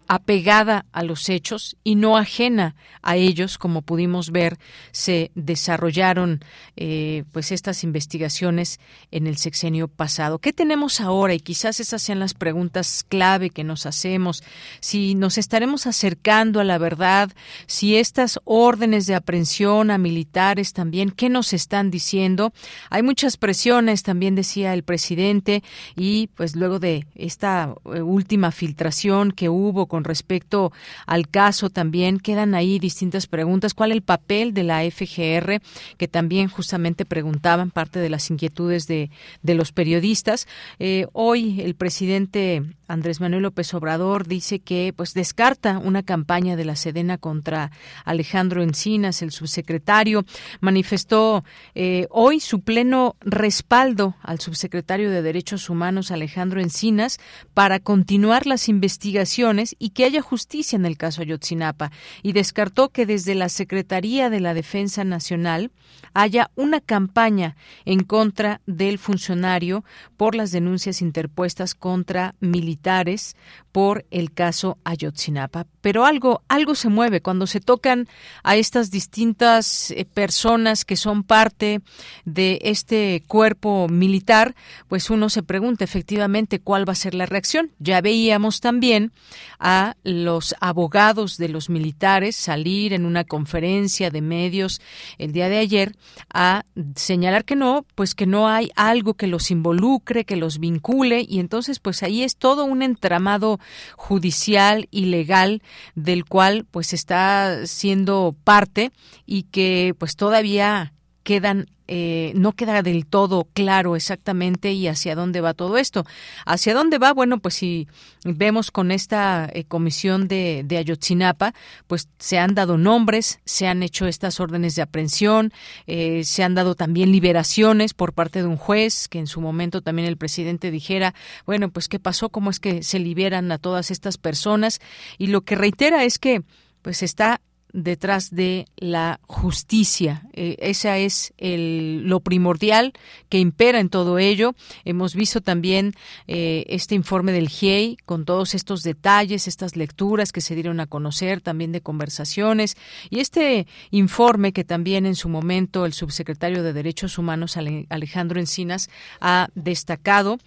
apegada 0.09 0.87
a 0.93 1.03
los 1.03 1.29
hechos 1.29 1.77
y 1.85 1.95
no 1.95 2.17
ajena 2.17 2.75
a 3.03 3.17
ellos, 3.17 3.59
como 3.59 3.83
pudimos 3.83 4.31
ver, 4.31 4.59
se 4.93 5.31
desarrollaron 5.35 6.41
eh, 6.77 7.25
pues 7.33 7.53
estas 7.53 7.85
investigaciones 7.85 8.81
en 9.11 9.27
el 9.27 9.37
sexenio 9.37 9.89
pasado. 9.89 10.39
¿Qué 10.39 10.53
tenemos 10.53 11.01
ahora? 11.01 11.35
Y 11.35 11.41
quizás 11.41 11.81
esas 11.81 12.03
sean 12.03 12.19
las 12.19 12.35
preguntas 12.35 13.05
clave 13.09 13.51
que 13.51 13.65
nos 13.65 13.87
hacemos. 13.87 14.43
Si 14.81 15.15
nos 15.15 15.39
estaremos 15.39 15.87
acercando 15.87 16.61
a 16.61 16.65
la 16.65 16.79
verdad, 16.79 17.31
si 17.67 17.97
estas 17.97 18.41
órdenes 18.45 19.07
de 19.07 19.15
aprehensión 19.15 19.91
a 19.91 19.99
militares 19.99 20.73
también, 20.73 21.11
¿qué 21.11 21.29
nos 21.29 21.53
están 21.53 21.91
diciendo? 21.91 22.53
Hay 22.91 23.03
muchas 23.03 23.37
presiones, 23.37 24.03
también 24.03 24.35
decía 24.35 24.75
el 24.75 24.83
presidente, 24.83 25.63
y 25.97 26.29
pues 26.29 26.57
luego 26.57 26.79
de 26.79 27.07
esta 27.15 27.75
eh, 27.93 28.01
última 28.01 28.51
filtración 28.51 29.33
que 29.33 29.49
hubo 29.49 29.87
con 29.95 30.03
respecto 30.03 30.73
al 31.07 31.29
caso 31.29 31.71
también. 31.71 32.19
Quedan 32.19 32.57
ahí 32.57 32.81
distintas 32.81 33.29
preguntas. 33.29 33.75
¿Cuál 33.75 33.93
es 33.93 33.99
el 33.99 34.03
papel 34.03 34.53
de 34.53 34.65
la 34.65 34.81
FGR? 34.91 35.63
Que 35.97 36.09
también 36.09 36.49
justamente 36.49 37.05
preguntaban 37.05 37.71
parte 37.71 38.01
de 38.01 38.11
las 38.11 38.29
inquietudes 38.29 38.89
de, 38.89 39.09
los 39.45 39.71
periodistas. 39.71 40.49
Eh, 40.81 41.07
hoy 41.13 41.61
el 41.61 41.77
presidente 41.77 42.65
Andrés 42.87 43.21
Manuel 43.21 43.43
López 43.43 43.73
Obrador 43.75 44.27
dice 44.27 44.61
que 44.61 44.93
pues 44.97 45.15
descarta 45.15 45.79
una 45.79 46.03
campaña 46.03 46.57
de 46.57 46.65
la 46.65 46.77
Sedena 46.77 47.19
contra 47.19 47.71
Alejandro 48.05 48.63
Encinas, 48.63 49.23
el 49.23 49.31
subsecretario. 49.31 50.25
Manifestó 50.61 51.45
eh, 51.75 52.07
hoy 52.11 52.41
su 52.41 52.61
pleno 52.61 53.17
respaldo 53.21 54.17
al 54.23 54.41
subsecretario 54.41 55.11
de 55.11 55.23
Derechos 55.23 55.71
Humanos 55.71 56.11
Alejandro 56.11 56.61
Encinas 56.61 57.19
para 57.55 57.81
continuar 57.81 58.47
las 58.47 58.69
investigaciones 58.69 59.77
y 59.79 59.91
que 59.91 60.05
haya 60.05 60.23
justicia 60.23 60.77
en 60.77 60.87
el 60.87 60.97
caso 60.97 61.23
Ayotzinapa 61.23 61.91
y 62.23 62.33
descartó 62.33 62.91
que 62.91 63.07
desde 63.07 63.35
la 63.35 63.49
Secretaría 63.49 64.31
de 64.31 64.41
la 64.41 64.55
Defensa 64.55 65.05
Nacional 65.05 65.71
haya 66.15 66.51
una 66.55 66.81
campaña 66.81 67.57
en 67.85 68.05
contra 68.05 68.61
del 68.67 68.99
funcionario 68.99 69.85
por 70.17 70.35
las 70.35 70.53
denuncias 70.53 71.03
interpuestas 71.03 71.75
contra 71.75 72.35
militares 72.41 73.37
por 73.73 74.07
el 74.13 74.33
caso 74.33 74.79
Ayotzinapa. 74.85 75.67
Pero 75.81 76.07
algo, 76.07 76.43
algo 76.49 76.77
se 76.77 76.89
mueve 76.89 77.21
cuando 77.21 77.49
se 77.49 77.61
tocan 77.61 78.07
a 78.45 78.55
estas 78.55 78.93
distintas 78.93 79.91
eh, 79.91 80.05
personas 80.05 80.85
que 80.85 80.97
son 80.97 81.25
parte 81.25 81.81
de 82.25 82.61
este 82.63 83.25
cuerpo 83.27 83.89
militar, 83.89 84.55
pues 84.87 85.11
uno 85.11 85.29
se 85.29 85.43
pregunta 85.43 85.83
efectivamente 85.83 86.61
cuál 86.61 86.89
va 86.89 86.93
a 86.93 86.97
ser 86.97 87.15
la 87.15 87.27
reacción. 87.27 87.73
Ya 87.81 88.01
veíamos 88.01 88.61
también 88.61 89.11
a 89.59 89.97
los 90.05 90.55
abogados 90.61 91.37
de 91.37 91.49
los 91.49 91.69
militares 91.69 92.37
salir 92.37 92.93
en 92.93 93.05
una 93.05 93.25
conferencia 93.25 94.11
de 94.11 94.23
medios 94.23 94.81
el 95.19 95.33
día 95.33 95.49
de 95.49 95.59
ayer 95.59 95.97
a 96.33 96.65
señalar 96.97 97.45
que 97.45 97.57
no, 97.57 97.85
pues 97.95 98.15
que 98.15 98.27
no 98.27 98.49
hay 98.49 98.71
algo 98.77 99.15
que 99.15 99.27
los 99.27 99.51
involucre, 99.51 100.25
que 100.25 100.37
los 100.37 100.59
vincule 100.59 101.25
y 101.29 101.41
entonces 101.41 101.81
pues 101.81 102.03
ahí 102.03 102.23
es 102.23 102.37
todo 102.37 102.65
un 102.65 102.83
entramado 102.83 103.61
judicial 103.97 104.89
y 104.91 105.07
legal 105.07 105.63
del 105.95 106.25
cual 106.25 106.67
pues 106.71 106.93
está 106.93 107.67
siendo 107.67 108.35
parte 108.45 108.93
y 109.27 109.45
que 109.45 109.95
pues 109.99 110.17
todavía 110.17 110.94
quedan 111.25 111.67
eh, 111.87 112.33
no 112.35 112.53
queda 112.53 112.83
del 112.83 113.05
todo 113.05 113.47
claro 113.53 113.95
exactamente 113.95 114.73
y 114.73 114.89
hacia 114.89 115.15
dónde 115.15 115.43
va 115.43 115.53
todo 115.53 115.77
esto. 115.77 116.07
¿Hacia 116.47 116.73
dónde 116.73 116.97
va? 116.97 117.13
Bueno, 117.13 117.41
pues 117.41 117.55
si 117.55 117.89
vemos 118.25 118.71
con 118.71 118.91
esta 118.91 119.51
eh, 119.53 119.65
comisión 119.65 120.27
de, 120.27 120.67
Ayotzinapa, 120.71 121.53
pues 121.87 122.09
se 122.19 122.39
han 122.39 122.55
dado 122.55 122.79
nombres, 122.79 123.41
se 123.45 123.67
han 123.67 123.83
hecho 123.83 124.07
estas 124.07 124.41
órdenes 124.41 124.77
de 124.77 124.83
aprehensión, 124.83 125.53
eh, 125.87 126.25
se 126.25 126.43
han 126.43 126.55
dado 126.55 126.75
también 126.75 127.13
liberaciones 127.13 127.93
por 127.93 128.15
parte 128.15 128.41
de 128.41 128.49
un 128.49 128.57
juez, 128.57 129.07
que 129.09 129.19
en 129.19 129.27
su 129.27 129.43
momento 129.43 129.83
también 129.83 130.09
el 130.09 130.17
presidente 130.17 130.71
dijera, 130.71 131.15
bueno, 131.45 131.71
pues 131.71 131.89
qué 131.89 131.99
pasó, 131.99 132.31
cómo 132.31 132.49
es 132.51 132.61
que 132.61 132.83
se 132.83 132.99
liberan 132.99 133.53
a 133.53 133.59
todas 133.59 133.91
estas 133.91 134.17
personas. 134.17 134.81
Y 135.19 135.27
lo 135.27 135.43
que 135.43 135.55
reitera 135.55 136.05
es 136.05 136.19
que 136.19 136.43
pues 136.81 137.03
está 137.03 137.41
detrás 137.75 138.31
de 138.31 138.67
la 138.77 139.21
justicia. 139.27 140.23
Eh, 140.33 140.57
esa 140.61 140.97
es 140.97 141.35
el, 141.39 142.05
lo 142.05 142.21
primordial 142.21 142.93
que 143.29 143.41
impera 143.41 143.81
en 143.81 143.91
todo 143.91 144.19
ello. 144.19 144.55
Hemos 144.85 145.15
visto 145.15 145.41
también 145.41 145.93
eh, 146.29 146.65
este 146.69 146.95
informe 146.95 147.33
del 147.33 147.49
GIEI 147.49 147.99
con 148.07 148.25
todos 148.25 148.55
estos 148.55 148.85
detalles, 148.85 149.49
estas 149.49 149.75
lecturas 149.77 150.31
que 150.31 150.41
se 150.41 150.55
dieron 150.55 150.79
a 150.79 150.87
conocer, 150.87 151.41
también 151.41 151.73
de 151.73 151.81
conversaciones, 151.81 152.77
y 153.11 153.19
este 153.19 153.67
informe 153.91 154.53
que 154.53 154.63
también 154.63 155.05
en 155.05 155.17
su 155.17 155.29
momento 155.29 155.85
el 155.85 155.93
subsecretario 155.93 156.63
de 156.63 156.73
Derechos 156.73 157.19
Humanos, 157.19 157.57
Alejandro 157.57 158.39
Encinas, 158.39 158.89
ha 159.21 159.49
destacado 159.57 160.39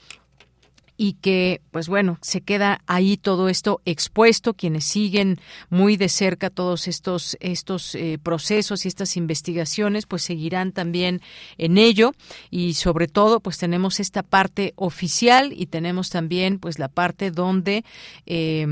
y 0.98 1.14
que, 1.14 1.62
pues 1.72 1.88
bueno, 1.88 2.18
se 2.22 2.42
queda 2.42 2.82
ahí 2.88 3.18
todo 3.18 3.50
esto 3.50 3.82
expuesto. 3.86 4.56
Quienes 4.56 4.86
siguen 4.86 5.40
muy 5.70 5.96
de 5.96 6.10
cerca 6.10 6.50
todos 6.50 6.88
estos, 6.88 7.38
estos 7.40 7.94
eh, 7.96 8.18
procesos 8.22 8.84
y 8.84 8.88
estas 8.88 9.16
investigaciones, 9.16 10.08
pues 10.08 10.24
seguirán 10.24 10.72
también 10.72 11.22
en 11.60 11.78
ello. 11.78 12.14
Y 12.50 12.74
sobre 12.74 13.08
todo, 13.08 13.40
pues 13.40 13.58
tenemos 13.60 14.00
esta 14.00 14.24
parte 14.24 14.74
oficial 14.76 15.54
y 15.56 15.68
tenemos 15.68 16.10
también, 16.10 16.58
pues 16.58 16.80
la 16.80 16.88
parte 16.88 17.30
donde 17.30 17.86
eh, 18.26 18.66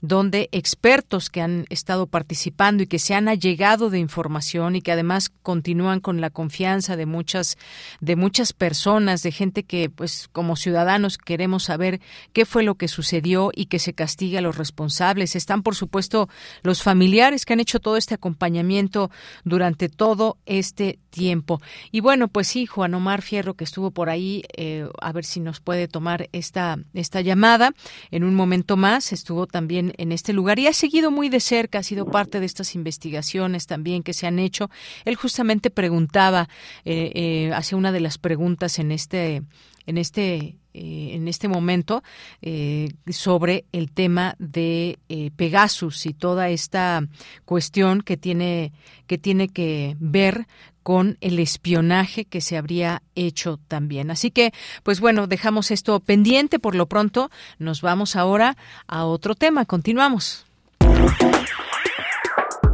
donde 0.00 0.48
expertos 0.52 1.30
que 1.30 1.40
han 1.40 1.66
estado 1.68 2.06
participando 2.06 2.82
y 2.82 2.86
que 2.86 2.98
se 2.98 3.14
han 3.14 3.28
allegado 3.28 3.90
de 3.90 3.98
información 3.98 4.76
y 4.76 4.82
que 4.82 4.92
además 4.92 5.30
continúan 5.42 6.00
con 6.00 6.20
la 6.20 6.30
confianza 6.30 6.96
de 6.96 7.06
muchas 7.06 7.58
de 8.00 8.16
muchas 8.16 8.52
personas, 8.52 9.22
de 9.22 9.32
gente 9.32 9.64
que 9.64 9.90
pues 9.90 10.28
como 10.32 10.56
ciudadanos 10.56 11.18
queremos 11.18 11.64
saber 11.64 12.00
qué 12.32 12.46
fue 12.46 12.62
lo 12.62 12.76
que 12.76 12.88
sucedió 12.88 13.50
y 13.54 13.66
que 13.66 13.78
se 13.78 13.92
castigue 13.92 14.38
a 14.38 14.42
los 14.42 14.56
responsables. 14.56 15.36
Están 15.36 15.62
por 15.62 15.74
supuesto 15.74 16.28
los 16.62 16.82
familiares 16.82 17.44
que 17.44 17.52
han 17.52 17.60
hecho 17.60 17.80
todo 17.80 17.96
este 17.96 18.14
acompañamiento 18.14 19.10
durante 19.44 19.88
todo 19.88 20.38
este 20.46 20.98
tiempo. 21.10 21.60
Y 21.90 22.00
bueno, 22.00 22.28
pues 22.28 22.48
sí, 22.48 22.66
Juan 22.66 22.94
Omar 22.94 23.22
Fierro 23.22 23.54
que 23.54 23.64
estuvo 23.64 23.90
por 23.90 24.08
ahí, 24.08 24.42
eh, 24.56 24.88
a 25.00 25.12
ver 25.12 25.24
si 25.24 25.40
nos 25.40 25.60
puede 25.60 25.88
tomar 25.88 26.28
esta 26.32 26.78
esta 26.94 27.20
llamada 27.20 27.72
en 28.10 28.24
un 28.24 28.34
momento 28.34 28.76
más. 28.76 29.12
Estuvo 29.12 29.46
también 29.46 29.92
en, 29.98 30.12
este 30.12 30.32
lugar 30.32 30.58
y 30.58 30.66
ha 30.66 30.72
seguido 30.72 31.10
muy 31.10 31.28
de 31.28 31.40
cerca, 31.40 31.78
ha 31.78 31.82
sido 31.82 32.06
parte 32.06 32.40
de 32.40 32.46
estas 32.46 32.74
investigaciones 32.74 33.66
también 33.66 34.02
que 34.02 34.12
se 34.12 34.26
han 34.26 34.38
hecho. 34.38 34.70
Él 35.04 35.16
justamente 35.16 35.70
preguntaba, 35.70 36.48
eh, 36.84 37.12
eh, 37.14 37.52
hace 37.54 37.74
una 37.74 37.92
de 37.92 38.00
las 38.00 38.18
preguntas 38.18 38.78
en 38.78 38.92
este, 38.92 39.42
en 39.86 39.98
este 39.98 40.56
eh, 40.72 41.14
en 41.14 41.26
este 41.26 41.48
momento 41.48 42.04
eh, 42.42 42.90
sobre 43.08 43.64
el 43.72 43.90
tema 43.90 44.36
de 44.38 45.00
Pegasus 45.34 46.06
y 46.06 46.14
toda 46.14 46.48
esta 46.48 47.02
cuestión 47.44 48.02
que 48.02 48.16
tiene 48.16 48.72
que 49.08 49.18
tiene 49.18 49.48
que 49.48 49.96
ver 49.98 50.46
con 50.90 51.18
el 51.20 51.38
espionaje 51.38 52.24
que 52.24 52.40
se 52.40 52.56
habría 52.56 53.04
hecho 53.14 53.60
también. 53.68 54.10
Así 54.10 54.32
que, 54.32 54.52
pues 54.82 54.98
bueno, 54.98 55.28
dejamos 55.28 55.70
esto 55.70 56.00
pendiente. 56.00 56.58
Por 56.58 56.74
lo 56.74 56.86
pronto, 56.86 57.30
nos 57.60 57.80
vamos 57.80 58.16
ahora 58.16 58.56
a 58.88 59.04
otro 59.04 59.36
tema. 59.36 59.66
Continuamos. 59.66 60.46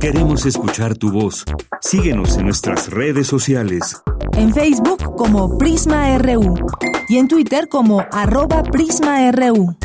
Queremos 0.00 0.46
escuchar 0.46 0.96
tu 0.96 1.12
voz. 1.12 1.44
Síguenos 1.82 2.38
en 2.38 2.46
nuestras 2.46 2.88
redes 2.88 3.26
sociales. 3.26 4.00
En 4.32 4.54
Facebook 4.54 5.14
como 5.18 5.58
Prisma 5.58 6.16
RU 6.16 6.54
y 7.10 7.18
en 7.18 7.28
Twitter 7.28 7.68
como 7.68 8.02
arroba 8.12 8.62
PrismaRU. 8.62 9.76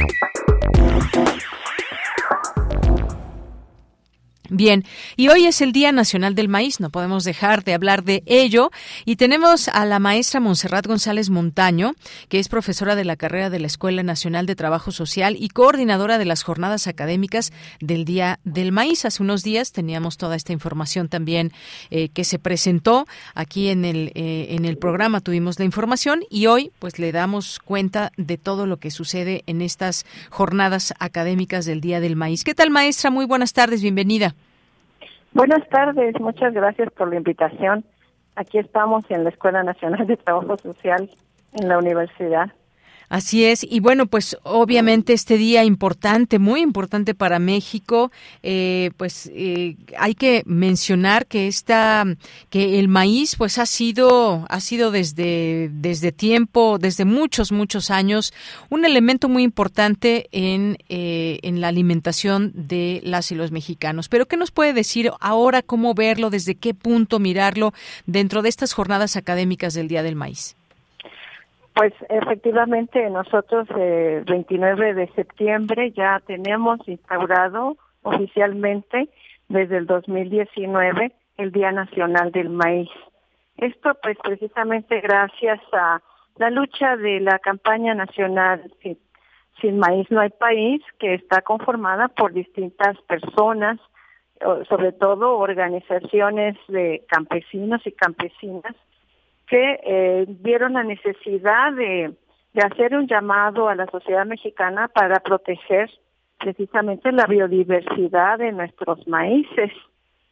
Bien, 4.53 4.83
y 5.15 5.29
hoy 5.29 5.45
es 5.45 5.61
el 5.61 5.71
Día 5.71 5.93
Nacional 5.93 6.35
del 6.35 6.49
Maíz, 6.49 6.81
no 6.81 6.89
podemos 6.89 7.23
dejar 7.23 7.63
de 7.63 7.73
hablar 7.73 8.03
de 8.03 8.21
ello. 8.25 8.69
Y 9.05 9.15
tenemos 9.15 9.69
a 9.69 9.85
la 9.85 9.97
maestra 9.97 10.41
Montserrat 10.41 10.85
González 10.85 11.29
Montaño, 11.29 11.93
que 12.27 12.37
es 12.37 12.49
profesora 12.49 12.97
de 12.97 13.05
la 13.05 13.15
carrera 13.15 13.49
de 13.49 13.61
la 13.61 13.67
Escuela 13.67 14.03
Nacional 14.03 14.47
de 14.47 14.57
Trabajo 14.57 14.91
Social 14.91 15.37
y 15.39 15.47
coordinadora 15.47 16.17
de 16.17 16.25
las 16.25 16.43
jornadas 16.43 16.87
académicas 16.87 17.53
del 17.79 18.03
Día 18.03 18.41
del 18.43 18.73
Maíz. 18.73 19.05
Hace 19.05 19.23
unos 19.23 19.41
días 19.41 19.71
teníamos 19.71 20.17
toda 20.17 20.35
esta 20.35 20.51
información 20.51 21.07
también 21.07 21.53
eh, 21.89 22.09
que 22.09 22.25
se 22.25 22.37
presentó 22.37 23.07
aquí 23.33 23.69
en 23.69 23.85
el, 23.85 24.11
eh, 24.15 24.47
en 24.49 24.65
el 24.65 24.77
programa, 24.77 25.21
tuvimos 25.21 25.59
la 25.59 25.65
información 25.65 26.25
y 26.29 26.47
hoy 26.47 26.73
pues 26.79 26.99
le 26.99 27.13
damos 27.13 27.59
cuenta 27.59 28.11
de 28.17 28.37
todo 28.37 28.65
lo 28.65 28.79
que 28.79 28.91
sucede 28.91 29.43
en 29.47 29.61
estas 29.61 30.05
jornadas 30.29 30.93
académicas 30.99 31.63
del 31.63 31.79
Día 31.79 32.01
del 32.01 32.17
Maíz. 32.17 32.43
¿Qué 32.43 32.53
tal, 32.53 32.69
maestra? 32.69 33.11
Muy 33.11 33.23
buenas 33.23 33.53
tardes, 33.53 33.81
bienvenida. 33.81 34.35
Buenas 35.33 35.67
tardes, 35.69 36.19
muchas 36.19 36.53
gracias 36.53 36.91
por 36.91 37.07
la 37.07 37.15
invitación. 37.15 37.85
Aquí 38.35 38.57
estamos 38.57 39.09
en 39.09 39.23
la 39.23 39.29
Escuela 39.29 39.63
Nacional 39.63 40.05
de 40.05 40.17
Trabajo 40.17 40.57
Social 40.57 41.09
en 41.53 41.69
la 41.69 41.77
universidad. 41.77 42.51
Así 43.11 43.43
es, 43.43 43.67
y 43.69 43.81
bueno, 43.81 44.05
pues 44.05 44.37
obviamente 44.43 45.11
este 45.11 45.37
día 45.37 45.65
importante, 45.65 46.39
muy 46.39 46.61
importante 46.61 47.13
para 47.13 47.39
México, 47.39 48.09
eh, 48.41 48.91
pues 48.95 49.29
eh, 49.33 49.75
hay 49.99 50.15
que 50.15 50.43
mencionar 50.45 51.25
que 51.27 51.49
esta, 51.49 52.05
que 52.49 52.79
el 52.79 52.87
maíz, 52.87 53.35
pues 53.35 53.57
ha 53.57 53.65
sido, 53.65 54.45
ha 54.47 54.61
sido 54.61 54.91
desde 54.91 55.69
desde 55.73 56.13
tiempo, 56.13 56.77
desde 56.79 57.03
muchos 57.03 57.51
muchos 57.51 57.91
años, 57.91 58.33
un 58.69 58.85
elemento 58.85 59.27
muy 59.27 59.43
importante 59.43 60.29
en 60.31 60.77
eh, 60.87 61.39
en 61.43 61.59
la 61.59 61.67
alimentación 61.67 62.53
de 62.55 63.01
las 63.03 63.29
y 63.33 63.35
los 63.35 63.51
mexicanos. 63.51 64.07
Pero 64.07 64.25
qué 64.25 64.37
nos 64.37 64.51
puede 64.51 64.71
decir 64.71 65.11
ahora 65.19 65.63
cómo 65.63 65.93
verlo, 65.93 66.29
desde 66.29 66.55
qué 66.55 66.73
punto 66.73 67.19
mirarlo 67.19 67.73
dentro 68.05 68.41
de 68.41 68.47
estas 68.47 68.71
jornadas 68.71 69.17
académicas 69.17 69.73
del 69.73 69.89
Día 69.89 70.01
del 70.01 70.15
Maíz. 70.15 70.55
Pues 71.73 71.93
efectivamente 72.09 73.09
nosotros 73.09 73.67
el 73.71 74.23
29 74.25 74.93
de 74.93 75.07
septiembre 75.13 75.91
ya 75.91 76.21
tenemos 76.25 76.79
instaurado 76.87 77.77
oficialmente 78.03 79.09
desde 79.47 79.77
el 79.77 79.85
2019 79.85 81.11
el 81.37 81.51
Día 81.51 81.71
Nacional 81.71 82.31
del 82.31 82.49
Maíz. 82.49 82.89
Esto 83.57 83.95
pues 84.01 84.17
precisamente 84.21 84.99
gracias 85.01 85.59
a 85.71 86.01
la 86.37 86.49
lucha 86.49 86.97
de 86.97 87.19
la 87.19 87.39
campaña 87.39 87.93
nacional 87.93 88.71
sin 89.61 89.77
maíz 89.77 90.09
no 90.09 90.19
hay 90.19 90.29
país 90.29 90.81
que 90.99 91.13
está 91.13 91.41
conformada 91.41 92.07
por 92.07 92.33
distintas 92.33 92.97
personas, 93.01 93.79
sobre 94.67 94.91
todo 94.91 95.37
organizaciones 95.37 96.57
de 96.67 97.05
campesinos 97.07 97.85
y 97.85 97.91
campesinas 97.91 98.75
que 99.51 99.81
eh, 99.83 100.25
vieron 100.29 100.73
la 100.73 100.83
necesidad 100.83 101.73
de, 101.73 102.13
de 102.53 102.61
hacer 102.61 102.95
un 102.95 103.05
llamado 103.05 103.67
a 103.67 103.75
la 103.75 103.85
sociedad 103.87 104.25
mexicana 104.25 104.87
para 104.87 105.19
proteger 105.19 105.91
precisamente 106.39 107.11
la 107.11 107.25
biodiversidad 107.25 108.39
de 108.39 108.53
nuestros 108.53 109.05
maíces 109.09 109.69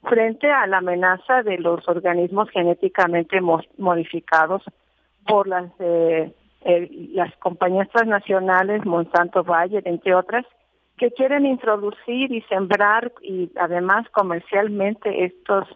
frente 0.04 0.50
a 0.50 0.66
la 0.68 0.78
amenaza 0.78 1.44
de 1.44 1.58
los 1.58 1.86
organismos 1.90 2.50
genéticamente 2.52 3.42
modificados 3.78 4.64
por 5.28 5.50
las 5.50 5.70
eh, 5.80 6.34
las 7.14 7.36
compañías 7.38 7.90
transnacionales 7.90 8.86
Monsanto 8.86 9.44
Bayer 9.44 9.86
entre 9.86 10.16
otras 10.16 10.46
que 10.98 11.12
quieren 11.12 11.46
introducir 11.46 12.32
y 12.32 12.42
sembrar 12.44 13.12
y 13.22 13.52
además 13.58 14.08
comercialmente 14.12 15.26
estos 15.26 15.68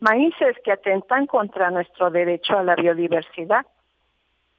maíces 0.00 0.56
que 0.64 0.72
atentan 0.72 1.26
contra 1.26 1.70
nuestro 1.70 2.10
derecho 2.10 2.56
a 2.56 2.62
la 2.62 2.74
biodiversidad. 2.74 3.66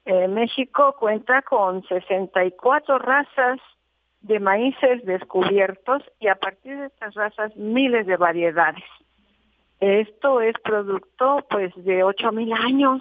Eh, 0.04 0.28
México 0.28 0.96
cuenta 0.98 1.42
con 1.42 1.82
64 1.84 2.98
razas 2.98 3.60
de 4.22 4.38
maíces 4.38 5.04
descubiertos 5.04 6.02
y 6.18 6.28
a 6.28 6.34
partir 6.34 6.76
de 6.76 6.86
estas 6.86 7.14
razas 7.14 7.56
miles 7.56 8.06
de 8.06 8.16
variedades. 8.16 8.84
Esto 9.80 10.40
es 10.42 10.54
producto 10.62 11.46
pues 11.48 11.72
de 11.84 12.02
8000 12.02 12.52
años 12.52 13.00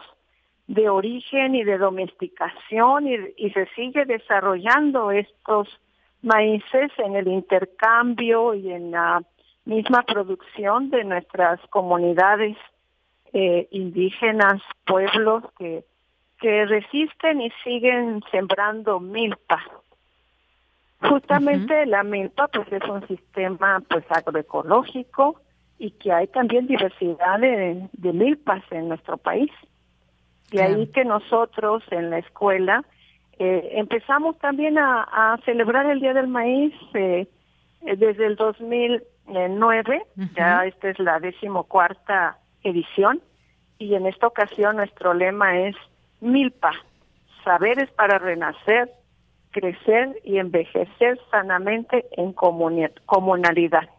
de 0.68 0.88
origen 0.88 1.56
y 1.56 1.64
de 1.64 1.78
domesticación 1.78 3.08
y, 3.08 3.18
y 3.38 3.50
se 3.52 3.66
sigue 3.76 4.06
desarrollando 4.06 5.12
estos 5.12 5.68
maíces 6.22 6.92
en 6.98 7.16
el 7.16 7.28
intercambio 7.28 8.54
y 8.54 8.72
en 8.72 8.92
la 8.92 9.22
misma 9.66 10.04
producción 10.04 10.90
de 10.90 11.04
nuestras 11.04 11.60
comunidades 11.70 12.58
eh, 13.34 13.68
indígenas, 13.72 14.62
pueblos 14.86 15.44
que, 15.58 15.84
que 16.40 16.66
resisten 16.66 17.42
y 17.42 17.52
siguen 17.64 18.24
sembrando 18.32 19.00
milpa. 19.00 19.62
Justamente 21.02 21.86
la 21.86 22.04
milpa 22.04 22.48
pues 22.48 22.72
es 22.72 22.84
un 22.90 23.08
sistema 23.08 23.82
pues 23.88 24.04
agroecológico 24.10 25.40
y 25.78 25.92
que 25.92 26.12
hay 26.12 26.28
también 26.28 26.68
diversidad 26.68 27.40
de, 27.40 27.88
milpas 28.14 28.64
en 28.72 28.90
nuestro 28.90 29.18
país. 29.18 29.52
De 30.52 30.62
ahí 30.62 30.88
que 30.88 31.06
nosotros 31.06 31.84
en 31.92 32.10
la 32.10 32.18
escuela 32.18 32.84
eh, 33.38 33.70
empezamos 33.76 34.38
también 34.40 34.78
a, 34.78 35.40
celebrar 35.46 35.86
el 35.90 36.02
Día 36.02 36.14
del 36.14 36.28
Maíz 36.28 36.74
eh, 36.94 37.28
desde 37.82 38.26
el 38.26 38.36
2009, 39.34 40.04
ya 40.36 40.66
esta 40.66 40.90
es 40.90 41.00
la 41.00 41.20
decimocuarta 41.20 42.38
edición, 42.64 43.22
y 43.78 43.96
en 43.96 44.06
esta 44.06 44.28
ocasión 44.28 44.78
nuestro 44.78 45.14
lema 45.14 45.58
es 45.60 45.76
Milpa, 46.20 46.72
saberes 47.44 47.90
para 47.92 48.20
renacer, 48.20 48.92
crecer 49.52 50.20
y 50.24 50.38
envejecer 50.38 51.20
sanamente 51.32 52.06
en 52.12 52.34
comunalidad. 52.34 53.90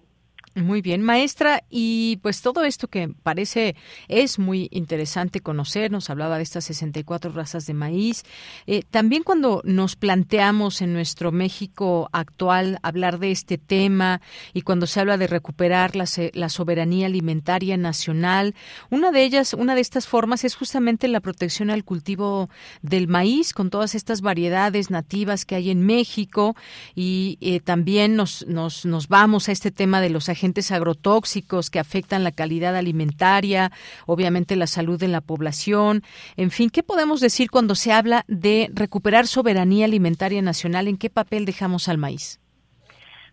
Muy 0.57 0.83
bien, 0.83 1.01
maestra, 1.01 1.63
y 1.71 2.19
pues 2.23 2.43
todo 2.43 2.65
esto 2.65 2.89
que 2.89 3.09
parece 3.23 3.77
es 4.09 4.41
muy 4.41 4.67
interesante 4.73 5.39
conocer, 5.39 5.93
nos 5.93 6.11
hablaba 6.11 6.39
de 6.39 6.43
estas 6.43 6.65
64 6.65 7.31
razas 7.31 7.67
de 7.67 7.75
maíz. 7.75 8.25
Eh, 8.67 8.83
también 8.91 9.23
cuando 9.23 9.63
nos 9.65 9.95
planteamos 9.95 10.83
en 10.83 10.93
nuestro 10.93 11.31
México 11.31 12.09
actual 12.11 12.81
hablar 12.83 13.21
de 13.21 13.31
este 13.31 13.59
tema 13.59 14.23
y 14.53 14.63
cuando 14.63 14.89
se 14.89 14.99
habla 14.99 15.17
de 15.19 15.29
recuperar 15.29 15.95
la, 15.95 16.07
la 16.33 16.49
soberanía 16.49 17.07
alimentaria 17.07 17.77
nacional, 17.77 18.57
una 18.91 19.13
de 19.13 19.23
ellas, 19.23 19.55
una 19.55 19.77
de 19.77 19.83
estas 19.83 20.09
formas 20.09 20.43
es 20.43 20.57
justamente 20.57 21.07
la 21.07 21.21
protección 21.21 21.71
al 21.71 21.85
cultivo 21.85 22.51
del 22.83 23.07
maíz 23.07 23.53
con 23.53 23.71
todas 23.71 23.95
estas 23.95 24.21
variedades 24.21 24.91
nativas 24.91 25.45
que 25.45 25.55
hay 25.55 25.71
en 25.71 25.87
México 25.87 26.57
y 26.97 27.39
eh, 27.41 27.61
también 27.61 28.17
nos, 28.17 28.45
nos, 28.49 28.85
nos 28.85 29.07
vamos 29.07 29.49
a 29.49 29.53
este 29.53 29.71
tema 29.71 30.01
de 30.01 30.11
los 30.11 30.29
agentes 30.29 30.40
agentes 30.41 30.73
agrotóxicos 30.73 31.69
que 31.71 31.79
afectan 31.79 32.25
la 32.25 32.33
calidad 32.33 32.75
alimentaria, 32.75 33.71
obviamente 34.07 34.57
la 34.57 34.67
salud 34.67 34.99
de 34.99 35.09
la 35.09 35.21
población. 35.21 36.01
En 36.37 36.51
fin, 36.51 36.71
¿qué 36.71 36.83
podemos 36.83 37.21
decir 37.21 37.51
cuando 37.51 37.75
se 37.75 37.93
habla 37.93 38.25
de 38.27 38.71
recuperar 38.73 39.27
soberanía 39.27 39.85
alimentaria 39.85 40.41
nacional? 40.41 40.89
¿En 40.89 40.97
qué 40.97 41.11
papel 41.11 41.45
dejamos 41.45 41.89
al 41.89 41.99
maíz? 41.99 42.41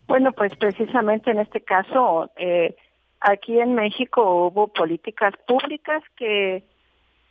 Bueno, 0.08 0.34
pues 0.34 0.52
precisamente 0.58 1.32
en 1.32 1.40
este 1.40 1.62
caso, 1.62 2.30
eh, 2.36 2.76
aquí 3.22 3.58
en 3.60 3.74
México 3.74 4.48
hubo 4.48 4.68
políticas 4.68 5.34
públicas 5.48 6.04
que, 6.18 6.64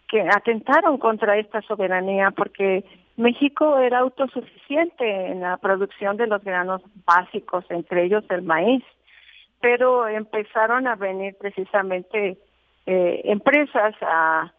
que 0.09 0.23
atentaron 0.23 0.97
contra 0.99 1.39
esta 1.39 1.61
soberanía 1.63 2.31
porque 2.31 2.85
México 3.17 3.79
era 3.79 3.99
autosuficiente 3.99 5.05
en 5.33 5.41
la 5.41 5.59
producción 5.59 6.17
de 6.17 6.27
los 6.27 6.43
granos 6.43 6.83
básicos, 7.07 7.65
entre 7.71 8.05
ellos 8.05 8.25
el 8.31 8.43
maíz 8.43 8.83
pero 9.61 10.09
empezaron 10.09 10.87
a 10.87 10.97
venir 10.97 11.37
precisamente 11.39 12.39
eh, 12.87 13.21
empresas 13.25 13.95
a, 14.01 14.53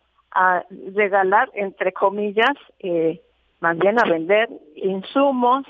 regalar, 0.94 1.50
entre 1.56 1.94
comillas, 1.94 2.54
eh, 2.80 3.22
más 3.60 3.76
bien 3.80 3.98
a 3.98 4.04
vender 4.04 4.50
insumos 4.76 5.66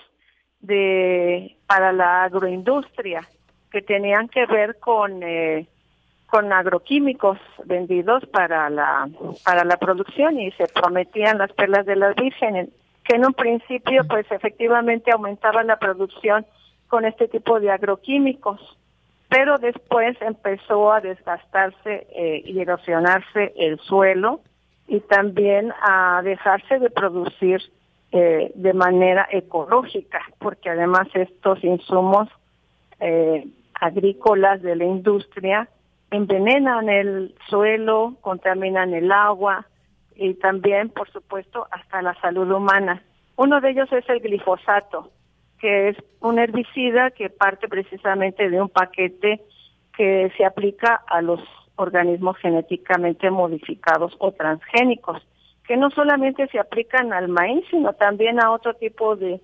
de 0.60 1.56
para 1.68 1.94
la 1.94 2.24
agroindustria 2.24 3.22
que 3.72 3.82
tenían 3.82 4.28
que 4.28 4.46
ver 4.46 4.78
con 4.80 5.24
eh, 5.24 5.68
con 6.26 6.52
agroquímicos 6.52 7.38
vendidos 7.64 8.26
para 8.26 8.70
la 8.70 9.08
para 9.46 9.64
la 9.64 9.78
producción 9.78 10.40
y 10.40 10.52
se 10.54 10.68
prometían 10.68 11.38
las 11.38 11.54
perlas 11.54 11.86
de 11.86 11.96
las 11.96 12.16
vírgenes 12.16 12.70
que 13.06 13.16
en 13.16 13.26
un 13.26 13.34
principio 13.34 14.04
pues 14.08 14.30
efectivamente 14.32 15.12
aumentaba 15.12 15.64
la 15.64 15.78
producción 15.78 16.46
con 16.88 17.06
este 17.06 17.28
tipo 17.28 17.60
de 17.60 17.72
agroquímicos 17.72 18.77
pero 19.30 19.58
después 19.58 20.18
empezó 20.22 20.92
a 20.92 21.02
desgastarse 21.02 22.08
eh, 22.16 22.42
y 22.46 22.60
erosionarse 22.60 23.54
el 23.58 23.80
suelo 23.80 24.42
y 24.88 25.02
también 25.02 25.74
a 25.82 26.22
dejarse 26.24 26.80
de 26.80 26.90
producir 26.90 27.62
eh, 28.14 28.52
de 28.56 28.74
manera 28.74 29.28
ecológica, 29.30 30.22
porque 30.40 30.70
además 30.70 31.08
estos 31.14 31.62
insumos 31.64 32.30
eh, 33.02 33.46
agrícolas 33.74 34.62
de 34.62 34.78
la 34.78 34.86
industria 34.86 35.68
envenenan 36.10 36.88
el 36.88 37.36
suelo, 37.50 38.16
contaminan 38.22 38.94
el 38.94 39.12
agua 39.12 39.66
y 40.16 40.36
también, 40.36 40.90
por 40.90 41.12
supuesto, 41.12 41.68
hasta 41.70 42.02
la 42.02 42.14
salud 42.22 42.50
humana. 42.50 43.04
Uno 43.36 43.60
de 43.60 43.72
ellos 43.72 43.92
es 43.92 44.08
el 44.10 44.22
glifosato, 44.22 45.12
que 45.60 45.90
es 45.90 45.98
un 46.22 46.40
herbicida 46.40 47.12
que 47.12 47.30
parte 47.30 47.68
precisamente 47.68 48.50
de 48.50 48.62
un 48.62 48.70
paquete 48.70 49.42
que 49.96 50.32
se 50.38 50.46
aplica 50.46 51.02
a 51.08 51.22
los 51.22 51.40
organismos 51.76 52.38
genéticamente 52.38 53.30
modificados 53.32 54.16
o 54.20 54.32
transgénicos, 54.32 55.22
que 55.68 55.78
no 55.78 55.90
solamente 55.92 56.48
se 56.48 56.60
aplican 56.60 57.14
al 57.14 57.28
maíz, 57.28 57.66
sino 57.70 57.94
también 57.94 58.40
a 58.40 58.52
otro 58.52 58.74
tipo 58.76 59.16
de, 59.16 59.42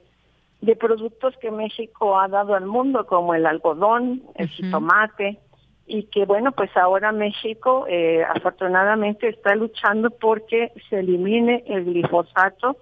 de 0.61 0.75
productos 0.75 1.35
que 1.37 1.51
México 1.51 2.19
ha 2.19 2.27
dado 2.27 2.55
al 2.55 2.65
mundo, 2.65 3.05
como 3.05 3.33
el 3.33 3.45
algodón, 3.45 4.23
el 4.35 4.47
jitomate, 4.47 5.39
y 5.85 6.03
que 6.03 6.25
bueno, 6.25 6.53
pues 6.53 6.75
ahora 6.77 7.11
México 7.11 7.85
eh, 7.89 8.23
afortunadamente 8.23 9.27
está 9.27 9.53
luchando 9.55 10.11
porque 10.11 10.71
se 10.89 10.99
elimine 10.99 11.63
el 11.67 11.83
glifosato 11.85 12.77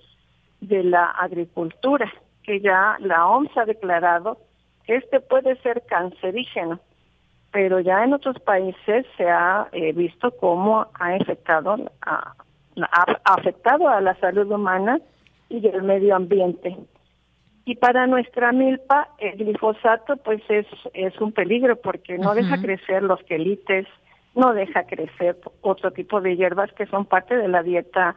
de 0.60 0.84
la 0.84 1.06
agricultura 1.06 2.12
que 2.44 2.60
ya 2.60 2.98
la 3.00 3.28
OMS 3.28 3.56
ha 3.58 3.66
declarado 3.66 4.38
que 4.86 4.96
este 4.96 5.20
puede 5.20 5.56
ser 5.62 5.84
cancerígeno, 5.88 6.80
pero 7.52 7.80
ya 7.80 8.04
en 8.04 8.14
otros 8.14 8.40
países 8.40 9.06
se 9.18 9.30
ha 9.30 9.68
eh, 9.72 9.94
visto 9.94 10.32
cómo 10.32 10.88
ha 10.94 11.14
afectado 11.16 11.78
a, 12.02 12.34
ha 12.78 13.34
afectado 13.34 13.90
a 13.90 14.02
la 14.02 14.16
salud 14.16 14.50
humana 14.52 15.00
y 15.50 15.68
el 15.68 15.84
medio 15.84 16.16
ambiente. 16.16 16.78
Y 17.66 17.76
para 17.76 18.08
nuestra 18.08 18.52
milpa, 18.52 19.10
el 19.20 19.38
glifosato 19.38 20.18
pues 20.18 20.42
es, 20.50 20.66
es 20.94 21.20
un 21.22 21.32
peligro 21.32 21.76
porque 21.76 22.18
no 22.18 22.34
deja 22.34 22.60
crecer 22.60 23.04
los 23.04 23.22
quelites, 23.24 23.86
no 24.34 24.54
deja 24.54 24.86
crecer 24.86 25.38
otro 25.62 25.92
tipo 25.92 26.22
de 26.22 26.36
hierbas 26.36 26.72
que 26.74 26.88
son 26.88 27.06
parte 27.06 27.36
de 27.36 27.48
la 27.48 27.62
dieta 27.62 28.16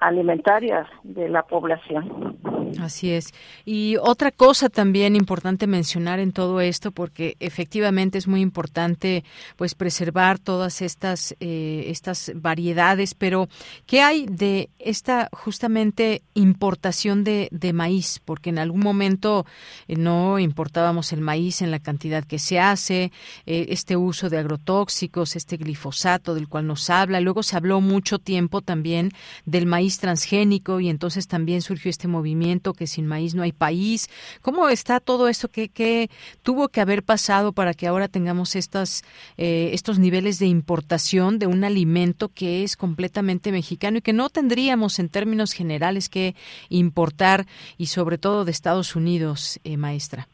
alimentaria 0.00 0.86
de 1.04 1.28
la 1.28 1.42
población. 1.42 2.38
Así 2.80 3.10
es. 3.10 3.32
Y 3.64 3.96
otra 4.00 4.30
cosa 4.30 4.68
también 4.68 5.16
importante 5.16 5.66
mencionar 5.66 6.18
en 6.18 6.32
todo 6.32 6.60
esto, 6.60 6.92
porque 6.92 7.36
efectivamente 7.40 8.18
es 8.18 8.26
muy 8.26 8.40
importante 8.40 9.24
pues 9.56 9.74
preservar 9.74 10.38
todas 10.38 10.82
estas, 10.82 11.34
eh, 11.40 11.84
estas 11.88 12.32
variedades, 12.34 13.14
pero 13.14 13.48
¿qué 13.86 14.00
hay 14.00 14.26
de 14.26 14.70
esta 14.78 15.28
justamente 15.32 16.22
importación 16.34 17.24
de, 17.24 17.48
de 17.50 17.72
maíz? 17.72 18.20
Porque 18.24 18.50
en 18.50 18.58
algún 18.58 18.80
momento 18.80 19.46
eh, 19.88 19.96
no 19.96 20.38
importábamos 20.38 21.12
el 21.12 21.20
maíz 21.20 21.62
en 21.62 21.70
la 21.70 21.78
cantidad 21.78 22.24
que 22.24 22.38
se 22.38 22.60
hace, 22.60 23.12
eh, 23.46 23.66
este 23.70 23.96
uso 23.96 24.30
de 24.30 24.38
agrotóxicos, 24.38 25.36
este 25.36 25.56
glifosato 25.56 26.34
del 26.34 26.48
cual 26.48 26.66
nos 26.66 26.90
habla, 26.90 27.20
luego 27.20 27.42
se 27.42 27.56
habló 27.56 27.80
mucho 27.80 28.18
tiempo 28.18 28.60
también 28.60 29.10
del 29.44 29.66
maíz 29.66 29.98
transgénico 29.98 30.80
y 30.80 30.88
entonces 30.88 31.26
también 31.26 31.62
surgió 31.62 31.90
este 31.90 32.08
movimiento 32.08 32.61
que 32.72 32.86
sin 32.86 33.06
maíz 33.06 33.34
no 33.34 33.42
hay 33.42 33.52
país. 33.52 34.08
¿Cómo 34.42 34.68
está 34.68 35.00
todo 35.00 35.28
esto? 35.28 35.48
¿Qué, 35.48 36.08
tuvo 36.42 36.68
que 36.68 36.80
haber 36.80 37.02
pasado 37.02 37.52
para 37.52 37.74
que 37.74 37.88
ahora 37.88 38.08
tengamos 38.08 38.54
estas, 38.56 39.02
eh, 39.36 39.70
estos 39.72 39.98
niveles 39.98 40.38
de 40.38 40.46
importación 40.46 41.38
de 41.38 41.48
un 41.48 41.64
alimento 41.64 42.28
que 42.28 42.62
es 42.62 42.76
completamente 42.76 43.50
mexicano 43.50 43.98
y 43.98 44.02
que 44.02 44.12
no 44.12 44.28
tendríamos 44.28 44.98
en 44.98 45.08
términos 45.08 45.52
generales 45.52 46.08
que 46.08 46.34
importar 46.68 47.46
y 47.76 47.86
sobre 47.86 48.18
todo 48.18 48.44
de 48.44 48.52
Estados 48.52 48.94
Unidos, 48.94 49.60
eh, 49.64 49.76
maestra? 49.76 50.28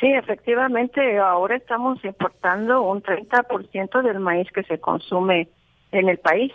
Sí, 0.00 0.06
efectivamente, 0.06 1.18
ahora 1.18 1.56
estamos 1.56 2.04
importando 2.04 2.82
un 2.82 3.02
30% 3.02 4.02
del 4.02 4.20
maíz 4.20 4.48
que 4.52 4.62
se 4.62 4.78
consume 4.78 5.48
en 5.92 6.08
el 6.08 6.18
país. 6.18 6.52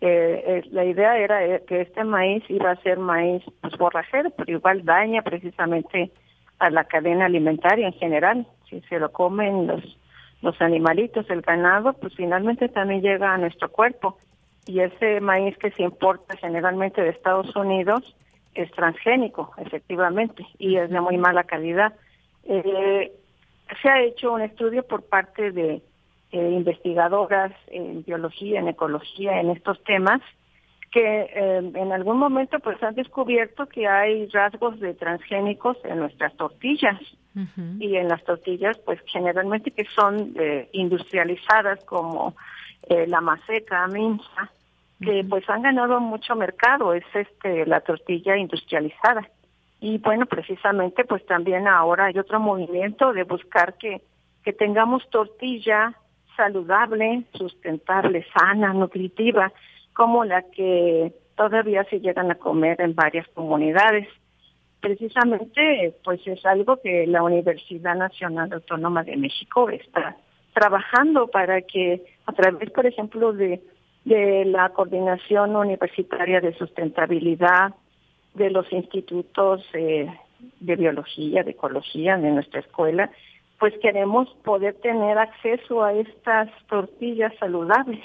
Eh, 0.00 0.44
eh, 0.46 0.62
la 0.70 0.84
idea 0.84 1.18
era 1.18 1.44
eh, 1.44 1.62
que 1.66 1.80
este 1.80 2.04
maíz 2.04 2.44
iba 2.48 2.70
a 2.70 2.82
ser 2.82 2.98
maíz 2.98 3.42
pues, 3.60 3.76
borrajero, 3.76 4.30
pero 4.30 4.52
igual 4.52 4.84
daña 4.84 5.22
precisamente 5.22 6.12
a 6.58 6.70
la 6.70 6.84
cadena 6.84 7.26
alimentaria 7.26 7.86
en 7.86 7.92
general. 7.94 8.46
Si 8.68 8.80
se 8.82 8.98
lo 8.98 9.10
comen 9.10 9.66
los, 9.66 9.98
los 10.42 10.60
animalitos, 10.60 11.28
el 11.30 11.42
ganado, 11.42 11.94
pues 11.94 12.14
finalmente 12.14 12.68
también 12.68 13.02
llega 13.02 13.34
a 13.34 13.38
nuestro 13.38 13.70
cuerpo. 13.70 14.18
Y 14.66 14.80
ese 14.80 15.20
maíz 15.20 15.56
que 15.58 15.70
se 15.72 15.82
importa 15.82 16.36
generalmente 16.36 17.02
de 17.02 17.10
Estados 17.10 17.54
Unidos 17.56 18.16
es 18.54 18.70
transgénico, 18.72 19.52
efectivamente, 19.56 20.46
y 20.58 20.76
es 20.76 20.90
de 20.90 21.00
muy 21.00 21.16
mala 21.16 21.44
calidad. 21.44 21.94
se 22.44 23.88
ha 23.88 24.02
hecho 24.02 24.32
un 24.32 24.42
estudio 24.42 24.82
por 24.84 25.02
parte 25.02 25.50
de 25.50 25.82
eh, 26.32 26.50
investigadoras 26.50 27.52
en 27.68 28.04
biología, 28.04 28.60
en 28.60 28.68
ecología, 28.68 29.40
en 29.40 29.50
estos 29.50 29.82
temas, 29.84 30.20
que 30.90 31.00
eh, 31.00 31.72
en 31.74 31.92
algún 31.92 32.18
momento 32.18 32.58
pues 32.60 32.82
han 32.82 32.94
descubierto 32.94 33.66
que 33.66 33.86
hay 33.86 34.26
rasgos 34.28 34.80
de 34.80 34.94
transgénicos 34.94 35.76
en 35.84 35.98
nuestras 35.98 36.34
tortillas. 36.36 37.00
Y 37.78 37.94
en 37.94 38.08
las 38.08 38.24
tortillas 38.24 38.76
pues 38.78 38.98
generalmente 39.06 39.70
que 39.70 39.84
son 39.94 40.34
eh, 40.40 40.68
industrializadas 40.72 41.84
como 41.84 42.34
eh, 42.88 43.06
la 43.06 43.20
maseca, 43.20 43.86
minza, 43.86 44.50
que 45.00 45.24
pues 45.28 45.48
han 45.48 45.62
ganado 45.62 46.00
mucho 46.00 46.34
mercado, 46.34 46.94
es 46.94 47.04
este 47.14 47.64
la 47.64 47.80
tortilla 47.80 48.36
industrializada. 48.36 49.28
Y 49.80 49.98
bueno, 49.98 50.26
precisamente 50.26 51.04
pues 51.04 51.24
también 51.26 51.68
ahora 51.68 52.06
hay 52.06 52.18
otro 52.18 52.40
movimiento 52.40 53.12
de 53.12 53.22
buscar 53.22 53.74
que, 53.74 54.02
que 54.42 54.52
tengamos 54.52 55.08
tortilla 55.08 55.94
saludable, 56.38 57.24
sustentable, 57.34 58.24
sana, 58.32 58.72
nutritiva, 58.72 59.52
como 59.92 60.24
la 60.24 60.42
que 60.42 61.12
todavía 61.36 61.84
se 61.90 62.00
llegan 62.00 62.30
a 62.30 62.36
comer 62.36 62.80
en 62.80 62.94
varias 62.94 63.26
comunidades. 63.34 64.08
Precisamente, 64.80 65.94
pues 66.04 66.24
es 66.26 66.46
algo 66.46 66.80
que 66.80 67.06
la 67.08 67.24
Universidad 67.24 67.96
Nacional 67.96 68.52
Autónoma 68.52 69.02
de 69.02 69.16
México 69.16 69.68
está 69.68 70.16
trabajando 70.54 71.26
para 71.26 71.60
que 71.62 72.04
a 72.26 72.32
través, 72.32 72.70
por 72.70 72.86
ejemplo, 72.86 73.32
de, 73.32 73.60
de 74.04 74.44
la 74.44 74.68
Coordinación 74.70 75.56
Universitaria 75.56 76.40
de 76.40 76.54
Sustentabilidad, 76.54 77.74
de 78.34 78.50
los 78.50 78.72
institutos 78.72 79.64
eh, 79.72 80.06
de 80.60 80.76
biología, 80.76 81.42
de 81.42 81.50
ecología 81.50 82.16
de 82.16 82.30
nuestra 82.30 82.60
escuela, 82.60 83.10
pues 83.58 83.74
queremos 83.78 84.28
poder 84.44 84.74
tener 84.80 85.18
acceso 85.18 85.82
a 85.82 85.92
estas 85.92 86.48
tortillas 86.68 87.32
saludables 87.38 88.04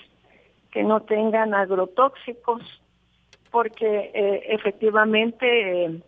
que 0.72 0.84
no 0.84 1.02
tengan 1.02 1.54
agrotóxicos, 1.54 2.62
porque 3.52 4.12
eh, 4.14 4.44
efectivamente 4.50 5.86
eh, 5.86 6.02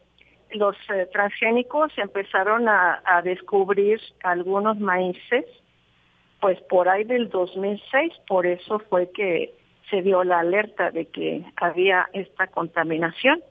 los 0.52 0.76
eh, 0.90 1.08
transgénicos 1.14 1.96
empezaron 1.98 2.68
a, 2.68 3.02
a, 3.06 3.22
descubrir 3.22 4.02
algunos 4.24 4.80
maíces, 4.80 5.46
pues 6.42 6.60
por 6.62 6.90
ahí 6.90 7.04
del 7.04 7.30
2006, 7.30 8.14
por 8.28 8.48
eso 8.48 8.80
fue 8.90 9.12
que 9.12 9.54
se 9.92 10.02
dio 10.02 10.24
la 10.24 10.40
alerta 10.40 10.90
de 10.90 11.06
que 11.06 11.46
había 11.58 12.10
esta 12.14 12.48
contaminación. 12.48 13.44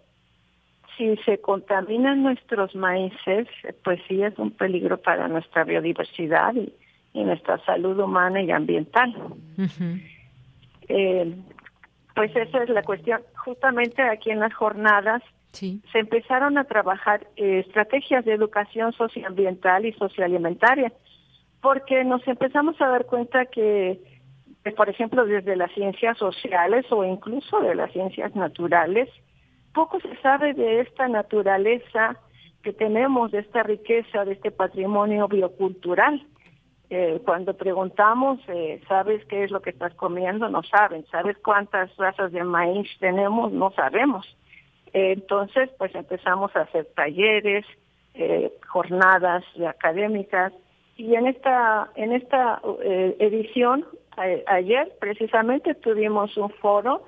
Si 0.96 1.16
se 1.24 1.38
contaminan 1.40 2.22
nuestros 2.22 2.74
maíces, 2.74 3.48
pues 3.82 4.00
sí 4.06 4.22
es 4.22 4.38
un 4.38 4.50
peligro 4.50 4.98
para 4.98 5.28
nuestra 5.28 5.64
biodiversidad 5.64 6.54
y, 6.54 6.72
y 7.12 7.24
nuestra 7.24 7.58
salud 7.64 7.98
humana 7.98 8.42
y 8.42 8.50
ambiental. 8.50 9.14
Uh 9.58 9.98
eh, 10.86 11.34
pues 12.14 12.34
esa 12.36 12.62
es 12.62 12.68
la 12.68 12.82
cuestión. 12.82 13.22
Justamente 13.36 14.02
aquí 14.02 14.30
en 14.30 14.40
las 14.40 14.54
jornadas 14.54 15.22
se 15.52 15.98
empezaron 15.98 16.58
a 16.58 16.64
trabajar 16.64 17.26
eh, 17.36 17.60
estrategias 17.60 18.24
de 18.24 18.32
educación 18.32 18.92
socioambiental 18.92 19.86
y 19.86 19.92
socioalimentaria, 19.92 20.92
porque 21.60 22.02
nos 22.04 22.26
empezamos 22.26 22.80
a 22.80 22.88
dar 22.88 23.06
cuenta 23.06 23.46
que, 23.46 24.00
por 24.76 24.88
ejemplo, 24.88 25.24
desde 25.24 25.54
las 25.54 25.72
ciencias 25.72 26.18
sociales 26.18 26.86
o 26.90 27.04
incluso 27.04 27.60
de 27.60 27.76
las 27.76 27.92
ciencias 27.92 28.34
naturales, 28.34 29.08
poco 29.74 30.00
se 30.00 30.16
sabe 30.22 30.54
de 30.54 30.80
esta 30.80 31.08
naturaleza 31.08 32.16
que 32.62 32.72
tenemos, 32.72 33.30
de 33.30 33.40
esta 33.40 33.62
riqueza, 33.62 34.24
de 34.24 34.32
este 34.32 34.50
patrimonio 34.50 35.28
biocultural. 35.28 36.26
Eh, 36.88 37.20
cuando 37.24 37.54
preguntamos, 37.54 38.40
eh, 38.48 38.80
¿sabes 38.88 39.24
qué 39.26 39.44
es 39.44 39.50
lo 39.50 39.60
que 39.60 39.70
estás 39.70 39.92
comiendo? 39.94 40.48
No 40.48 40.62
saben. 40.62 41.04
¿Sabes 41.10 41.36
cuántas 41.38 41.94
razas 41.96 42.32
de 42.32 42.42
maíz 42.44 42.88
tenemos? 43.00 43.52
No 43.52 43.70
sabemos. 43.72 44.24
Eh, 44.92 45.12
entonces, 45.12 45.68
pues 45.76 45.94
empezamos 45.94 46.54
a 46.56 46.62
hacer 46.62 46.86
talleres, 46.94 47.66
jornadas 48.68 49.42
académicas 49.68 50.52
y 50.96 51.16
en 51.16 51.26
esta 51.26 51.90
en 51.96 52.12
esta 52.12 52.62
edición 53.18 53.84
ayer 54.46 54.92
precisamente 55.00 55.74
tuvimos 55.74 56.36
un 56.36 56.50
foro 56.50 57.02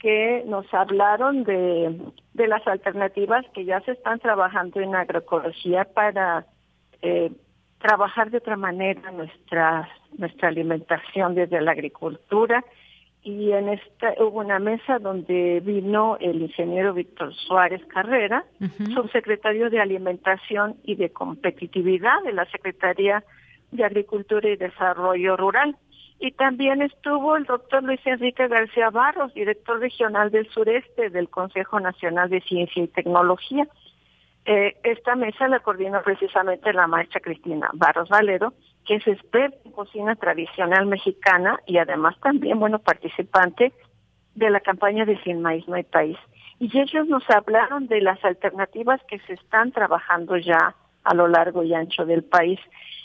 que 0.00 0.42
nos 0.46 0.72
hablaron 0.72 1.44
de, 1.44 1.96
de 2.34 2.48
las 2.48 2.66
alternativas 2.66 3.44
que 3.54 3.64
ya 3.64 3.80
se 3.80 3.92
están 3.92 4.18
trabajando 4.18 4.80
en 4.80 4.94
agroecología 4.94 5.84
para 5.84 6.46
eh, 7.02 7.30
trabajar 7.78 8.30
de 8.30 8.38
otra 8.38 8.56
manera 8.56 9.10
nuestra 9.10 9.88
nuestra 10.18 10.48
alimentación 10.48 11.34
desde 11.34 11.60
la 11.60 11.72
agricultura 11.72 12.64
y 13.22 13.52
en 13.52 13.68
esta 13.68 14.14
hubo 14.18 14.40
una 14.40 14.58
mesa 14.58 14.98
donde 14.98 15.60
vino 15.60 16.16
el 16.20 16.40
ingeniero 16.40 16.94
Víctor 16.94 17.34
Suárez 17.34 17.84
Carrera, 17.86 18.46
subsecretario 18.94 19.68
de 19.68 19.80
Alimentación 19.80 20.76
y 20.84 20.94
de 20.94 21.10
Competitividad 21.10 22.22
de 22.24 22.32
la 22.32 22.46
Secretaría 22.46 23.22
de 23.72 23.84
Agricultura 23.84 24.48
y 24.48 24.56
Desarrollo 24.56 25.36
Rural. 25.36 25.76
Y 26.22 26.32
también 26.32 26.82
estuvo 26.82 27.34
el 27.34 27.44
doctor 27.44 27.82
Luis 27.82 28.00
Enrique 28.04 28.46
García 28.46 28.90
Barros, 28.90 29.32
director 29.32 29.80
regional 29.80 30.30
del 30.30 30.46
sureste 30.50 31.08
del 31.08 31.30
Consejo 31.30 31.80
Nacional 31.80 32.28
de 32.28 32.42
Ciencia 32.42 32.82
y 32.82 32.88
Tecnología. 32.88 33.66
Eh, 34.44 34.76
esta 34.84 35.16
mesa 35.16 35.48
la 35.48 35.60
coordina 35.60 36.02
precisamente 36.02 36.74
la 36.74 36.86
maestra 36.86 37.20
Cristina 37.20 37.70
Barros 37.72 38.10
Valero, 38.10 38.52
que 38.86 38.96
es 38.96 39.06
experta 39.06 39.56
en 39.64 39.72
cocina 39.72 40.14
tradicional 40.14 40.84
mexicana 40.84 41.58
y 41.66 41.78
además 41.78 42.20
también, 42.20 42.60
bueno, 42.60 42.80
participante 42.80 43.72
de 44.34 44.50
la 44.50 44.60
campaña 44.60 45.06
de 45.06 45.18
Sin 45.22 45.40
Maíz 45.40 45.66
No 45.68 45.76
hay 45.76 45.84
País. 45.84 46.18
Y 46.58 46.78
ellos 46.78 47.06
nos 47.08 47.28
hablaron 47.30 47.86
de 47.86 48.02
las 48.02 48.22
alternativas 48.26 49.00
que 49.08 49.20
se 49.20 49.32
están 49.32 49.72
trabajando 49.72 50.36
ya 50.36 50.74
a 51.02 51.14
lo 51.14 51.28
largo 51.28 51.62
y 51.62 51.72
ancho 51.72 52.04
del 52.04 52.24
país. 52.24 52.60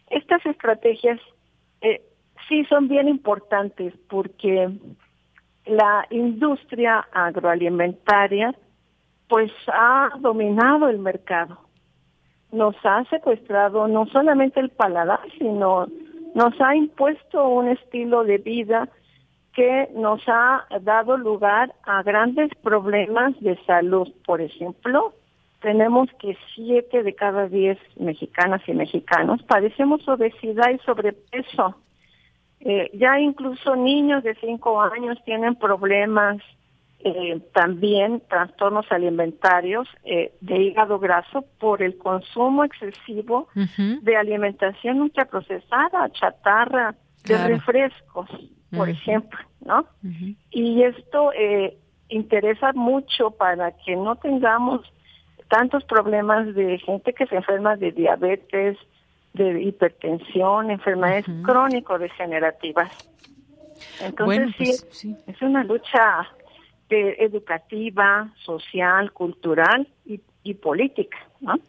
Estas 0.10 0.46
estrategias 0.46 1.22
eh, 1.80 2.02
sí 2.48 2.66
son 2.66 2.88
bien 2.88 3.08
importantes 3.08 3.94
porque 4.10 4.70
la 5.66 6.06
industria 6.10 7.08
agroalimentaria 7.12 8.56
pues 9.28 9.52
ha 9.68 10.12
dominado 10.20 10.88
el 10.90 11.00
mercado. 11.00 11.58
Nos 12.52 12.76
ha 12.84 13.04
secuestrado 13.06 13.88
no 13.88 14.06
solamente 14.08 14.60
el 14.60 14.70
paladar, 14.70 15.22
sino 15.40 15.88
nos 16.36 16.60
ha 16.62 16.76
impuesto 16.76 17.48
un 17.48 17.70
estilo 17.70 18.24
de 18.24 18.38
vida 18.38 18.90
que 19.54 19.90
nos 19.96 20.22
ha 20.28 20.66
dado 20.82 21.18
lugar 21.18 21.74
a 21.84 22.04
grandes 22.04 22.52
problemas 22.62 23.34
de 23.40 23.58
salud. 23.66 24.08
Por 24.26 24.42
ejemplo, 24.42 25.14
tenemos 25.62 26.10
que 26.20 26.38
siete 26.54 27.04
de 27.04 27.16
cada 27.16 27.48
diez 27.48 27.80
mexicanas 27.98 28.62
y 28.68 28.74
mexicanos 28.74 29.42
padecemos 29.44 30.08
obesidad 30.08 30.70
y 30.72 30.78
sobrepeso. 30.80 31.76
Eh, 32.68 32.90
ya 32.94 33.20
incluso 33.20 33.76
niños 33.76 34.24
de 34.24 34.36
cinco 34.36 34.82
años 34.82 35.18
tienen 35.24 35.56
problemas 35.56 36.42
eh, 37.08 37.40
también 37.54 38.24
trastornos 38.28 38.92
alimentarios 38.92 39.88
eh, 40.04 40.34
de 40.42 40.58
hígado 40.58 40.98
graso 40.98 41.46
por 41.60 41.84
el 41.84 42.00
consumo 42.00 42.64
excesivo 42.64 43.48
de 43.54 44.18
alimentación 44.18 45.02
ultraprocesada, 45.02 46.10
chatarra, 46.14 46.96
de 47.24 47.48
refrescos, 47.48 48.28
por 48.76 48.90
ejemplo, 48.90 49.38
¿no? 49.64 49.86
Y 50.50 50.82
esto 50.82 51.32
eh, 51.34 51.78
interesa 52.10 52.74
mucho 52.74 53.30
para 53.30 53.72
que 53.86 53.96
no 53.96 54.16
tengamos 54.16 54.82
tantos 55.48 55.84
problemas 55.84 56.56
de 56.56 56.80
gente 56.80 57.14
que 57.14 57.28
se 57.28 57.36
enferma 57.36 57.76
de 57.76 57.92
diabetes, 57.92 58.80
de 59.36 59.62
hipertensión, 59.62 60.72
enfermedades 60.72 61.26
crónico-degenerativas. 61.44 62.92
Entonces 64.02 64.54
pues, 64.58 64.88
sí, 64.92 65.16
es 65.28 65.42
una 65.42 65.64
lucha 65.64 66.28
educativa, 66.90 68.32
social, 68.44 69.12
cultural 69.12 69.88
y, 70.06 70.22
y 70.44 70.54
política. 70.54 71.18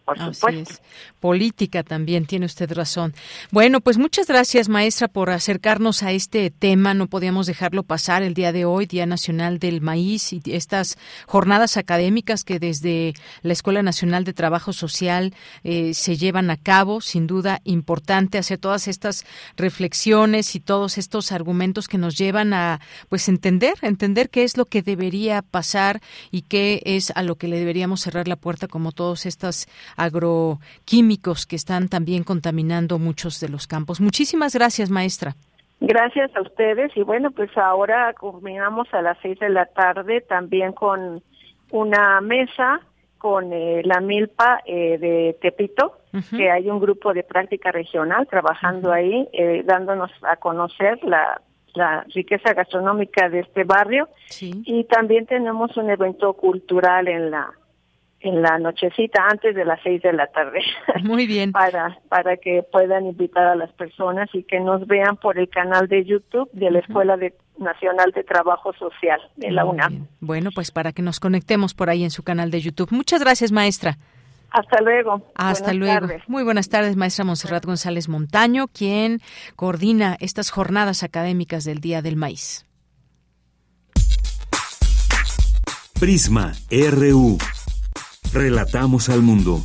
Por 0.04 0.34
supuesto. 0.34 0.82
Política 1.20 1.82
también, 1.82 2.26
tiene 2.26 2.46
usted 2.46 2.72
razón. 2.72 3.14
Bueno, 3.50 3.80
pues 3.80 3.98
muchas 3.98 4.26
gracias, 4.26 4.68
maestra, 4.68 5.08
por 5.08 5.30
acercarnos 5.30 6.02
a 6.02 6.12
este 6.12 6.50
tema. 6.50 6.94
No 6.94 7.06
podíamos 7.08 7.46
dejarlo 7.46 7.82
pasar 7.82 8.22
el 8.22 8.34
día 8.34 8.52
de 8.52 8.64
hoy, 8.64 8.86
Día 8.86 9.06
Nacional 9.06 9.58
del 9.58 9.80
Maíz, 9.80 10.32
y 10.32 10.42
estas 10.46 10.96
jornadas 11.26 11.76
académicas 11.76 12.44
que 12.44 12.58
desde 12.58 13.14
la 13.42 13.52
Escuela 13.52 13.82
Nacional 13.82 14.24
de 14.24 14.32
Trabajo 14.32 14.72
Social 14.72 15.34
eh, 15.64 15.94
se 15.94 16.16
llevan 16.16 16.50
a 16.50 16.56
cabo. 16.56 17.00
Sin 17.00 17.26
duda, 17.26 17.60
importante 17.64 18.38
hacer 18.38 18.58
todas 18.58 18.88
estas 18.88 19.24
reflexiones 19.56 20.54
y 20.54 20.60
todos 20.60 20.98
estos 20.98 21.32
argumentos 21.32 21.88
que 21.88 21.98
nos 21.98 22.16
llevan 22.16 22.54
a, 22.54 22.80
pues, 23.08 23.28
entender, 23.28 23.74
entender 23.82 24.30
qué 24.30 24.44
es 24.44 24.56
lo 24.56 24.64
que 24.64 24.82
debería 24.82 25.42
pasar 25.42 26.00
y 26.30 26.42
qué 26.42 26.82
es 26.84 27.12
a 27.14 27.22
lo 27.22 27.36
que 27.36 27.48
le 27.48 27.58
deberíamos 27.58 28.00
cerrar 28.00 28.28
la 28.28 28.36
puerta, 28.36 28.68
como 28.68 28.92
todas 28.92 29.26
estas 29.26 29.65
agroquímicos 29.96 31.46
que 31.46 31.56
están 31.56 31.88
también 31.88 32.24
contaminando 32.24 32.98
muchos 32.98 33.40
de 33.40 33.48
los 33.48 33.66
campos. 33.66 34.00
Muchísimas 34.00 34.54
gracias, 34.54 34.90
maestra. 34.90 35.34
Gracias 35.80 36.34
a 36.34 36.40
ustedes 36.40 36.96
y 36.96 37.02
bueno, 37.02 37.30
pues 37.30 37.50
ahora 37.56 38.14
culminamos 38.14 38.88
a 38.92 39.02
las 39.02 39.18
seis 39.20 39.38
de 39.38 39.50
la 39.50 39.66
tarde 39.66 40.22
también 40.22 40.72
con 40.72 41.22
una 41.70 42.20
mesa 42.20 42.80
con 43.18 43.52
eh, 43.52 43.82
la 43.84 44.00
milpa 44.00 44.60
eh, 44.64 44.98
de 44.98 45.36
Tepito, 45.40 45.98
que 46.34 46.50
hay 46.50 46.70
un 46.70 46.80
grupo 46.80 47.12
de 47.12 47.22
práctica 47.22 47.72
regional 47.72 48.26
trabajando 48.26 48.92
ahí, 48.92 49.28
eh, 49.32 49.62
dándonos 49.66 50.10
a 50.22 50.36
conocer 50.36 51.02
la, 51.02 51.40
la 51.74 52.06
riqueza 52.14 52.54
gastronómica 52.54 53.28
de 53.28 53.40
este 53.40 53.64
barrio. 53.64 54.08
Y 54.40 54.84
también 54.84 55.26
tenemos 55.26 55.76
un 55.76 55.90
evento 55.90 56.32
cultural 56.34 57.08
en 57.08 57.30
la 57.30 57.50
en 58.26 58.42
la 58.42 58.58
nochecita 58.58 59.26
antes 59.30 59.54
de 59.54 59.64
las 59.64 59.80
seis 59.82 60.02
de 60.02 60.12
la 60.12 60.26
tarde. 60.26 60.60
Muy 61.02 61.26
bien. 61.26 61.52
para, 61.52 61.98
para 62.08 62.36
que 62.36 62.64
puedan 62.70 63.06
invitar 63.06 63.46
a 63.46 63.56
las 63.56 63.72
personas 63.72 64.28
y 64.32 64.42
que 64.42 64.60
nos 64.60 64.86
vean 64.86 65.16
por 65.16 65.38
el 65.38 65.48
canal 65.48 65.88
de 65.88 66.04
YouTube 66.04 66.50
de 66.52 66.70
la 66.70 66.80
Escuela 66.80 67.16
de, 67.16 67.34
Nacional 67.58 68.12
de 68.12 68.24
Trabajo 68.24 68.72
Social 68.74 69.20
de 69.36 69.50
la 69.50 69.64
UNAM. 69.64 70.08
Bueno, 70.20 70.50
pues 70.54 70.70
para 70.70 70.92
que 70.92 71.02
nos 71.02 71.20
conectemos 71.20 71.74
por 71.74 71.90
ahí 71.90 72.04
en 72.04 72.10
su 72.10 72.22
canal 72.22 72.50
de 72.50 72.60
YouTube. 72.60 72.90
Muchas 72.90 73.20
gracias, 73.20 73.52
maestra. 73.52 73.96
Hasta 74.50 74.80
luego. 74.80 75.22
Hasta 75.34 75.74
luego. 75.74 76.08
Muy 76.28 76.42
buenas 76.42 76.68
tardes, 76.68 76.96
maestra 76.96 77.24
Monserrat 77.24 77.64
González 77.64 78.08
Montaño, 78.08 78.68
quien 78.68 79.20
coordina 79.54 80.16
estas 80.20 80.50
jornadas 80.50 81.02
académicas 81.02 81.64
del 81.64 81.80
Día 81.80 82.00
del 82.00 82.16
Maíz. 82.16 82.64
Prisma 85.98 86.52
RU. 86.70 87.38
Relatamos 88.32 89.08
al 89.08 89.22
mundo. 89.22 89.64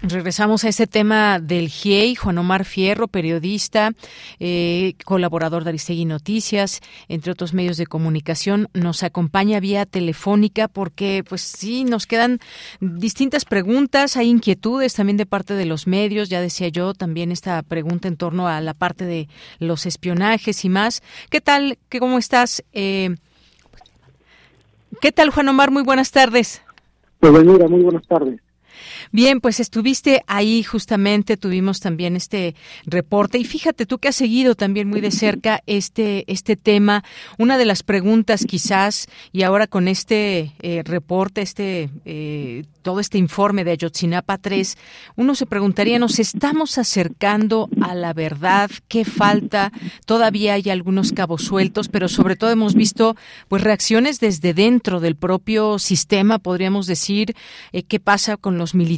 Regresamos 0.00 0.64
a 0.64 0.68
ese 0.68 0.86
tema 0.86 1.38
del 1.38 1.68
GIEI. 1.68 2.14
Juan 2.14 2.38
Omar 2.38 2.64
Fierro, 2.64 3.08
periodista, 3.08 3.92
eh, 4.38 4.94
colaborador 5.04 5.64
de 5.64 5.70
Aristegui 5.70 6.06
Noticias, 6.06 6.80
entre 7.08 7.32
otros 7.32 7.52
medios 7.52 7.76
de 7.76 7.86
comunicación, 7.86 8.68
nos 8.72 9.02
acompaña 9.02 9.60
vía 9.60 9.84
telefónica 9.84 10.66
porque, 10.68 11.24
pues 11.28 11.42
sí, 11.42 11.84
nos 11.84 12.06
quedan 12.06 12.38
distintas 12.80 13.44
preguntas, 13.44 14.16
hay 14.16 14.28
inquietudes 14.28 14.94
también 14.94 15.18
de 15.18 15.26
parte 15.26 15.54
de 15.54 15.66
los 15.66 15.86
medios. 15.86 16.30
Ya 16.30 16.40
decía 16.40 16.68
yo 16.68 16.94
también 16.94 17.30
esta 17.30 17.62
pregunta 17.62 18.08
en 18.08 18.16
torno 18.16 18.48
a 18.48 18.60
la 18.62 18.72
parte 18.74 19.04
de 19.04 19.28
los 19.58 19.84
espionajes 19.84 20.64
y 20.64 20.70
más. 20.70 21.02
¿Qué 21.28 21.40
tal? 21.42 21.78
¿Qué, 21.90 21.98
¿Cómo 22.00 22.18
estás? 22.18 22.64
Eh, 22.72 23.16
¿Qué 25.00 25.12
tal, 25.12 25.30
Juan 25.30 25.48
Omar? 25.48 25.70
Muy 25.70 25.84
buenas 25.84 26.10
tardes. 26.10 26.60
Pues 27.20 27.32
mira, 27.44 27.68
muy 27.68 27.82
buenas 27.82 28.06
tardes. 28.06 28.40
Bien, 29.10 29.40
pues 29.40 29.60
estuviste 29.60 30.22
ahí 30.26 30.62
justamente, 30.62 31.36
tuvimos 31.36 31.80
también 31.80 32.16
este 32.16 32.54
reporte 32.84 33.38
y 33.38 33.44
fíjate 33.44 33.86
tú 33.86 33.98
que 33.98 34.08
has 34.08 34.16
seguido 34.16 34.54
también 34.54 34.88
muy 34.88 35.00
de 35.00 35.10
cerca 35.10 35.62
este 35.66 36.24
este 36.30 36.56
tema. 36.56 37.04
Una 37.38 37.58
de 37.58 37.64
las 37.64 37.82
preguntas 37.82 38.44
quizás 38.46 39.08
y 39.32 39.42
ahora 39.42 39.66
con 39.66 39.88
este 39.88 40.52
eh, 40.60 40.82
reporte, 40.84 41.42
este 41.42 41.90
eh, 42.04 42.64
todo 42.82 43.00
este 43.00 43.18
informe 43.18 43.64
de 43.64 43.72
Ayotzinapa 43.72 44.38
3, 44.38 44.78
uno 45.16 45.34
se 45.34 45.44
preguntaría, 45.44 45.98
¿nos 45.98 46.18
estamos 46.18 46.78
acercando 46.78 47.68
a 47.82 47.94
la 47.94 48.14
verdad? 48.14 48.70
¿Qué 48.88 49.04
falta? 49.04 49.72
Todavía 50.06 50.54
hay 50.54 50.70
algunos 50.70 51.12
cabos 51.12 51.42
sueltos, 51.42 51.88
pero 51.88 52.08
sobre 52.08 52.36
todo 52.36 52.50
hemos 52.50 52.74
visto 52.74 53.14
pues 53.48 53.62
reacciones 53.62 54.20
desde 54.20 54.54
dentro 54.54 55.00
del 55.00 55.16
propio 55.16 55.78
sistema, 55.78 56.38
podríamos 56.38 56.86
decir, 56.86 57.36
eh, 57.72 57.82
qué 57.82 58.00
pasa 58.00 58.36
con 58.36 58.56
los 58.56 58.74
militares, 58.74 58.97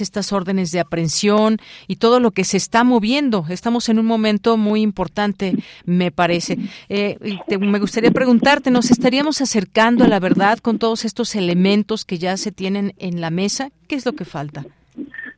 estas 0.00 0.32
órdenes 0.32 0.72
de 0.72 0.80
aprehensión 0.80 1.58
y 1.86 1.96
todo 1.96 2.20
lo 2.20 2.30
que 2.30 2.44
se 2.44 2.56
está 2.56 2.84
moviendo. 2.84 3.44
Estamos 3.48 3.88
en 3.88 3.98
un 3.98 4.06
momento 4.06 4.56
muy 4.56 4.82
importante, 4.82 5.54
me 5.84 6.10
parece. 6.10 6.56
Eh, 6.88 7.16
me 7.58 7.78
gustaría 7.78 8.10
preguntarte, 8.10 8.70
¿nos 8.70 8.90
estaríamos 8.90 9.40
acercando 9.40 10.04
a 10.04 10.08
la 10.08 10.20
verdad 10.20 10.58
con 10.58 10.78
todos 10.78 11.04
estos 11.04 11.34
elementos 11.34 12.04
que 12.04 12.18
ya 12.18 12.36
se 12.36 12.52
tienen 12.52 12.92
en 12.98 13.20
la 13.20 13.30
mesa? 13.30 13.70
¿Qué 13.88 13.96
es 13.96 14.06
lo 14.06 14.12
que 14.12 14.24
falta? 14.24 14.64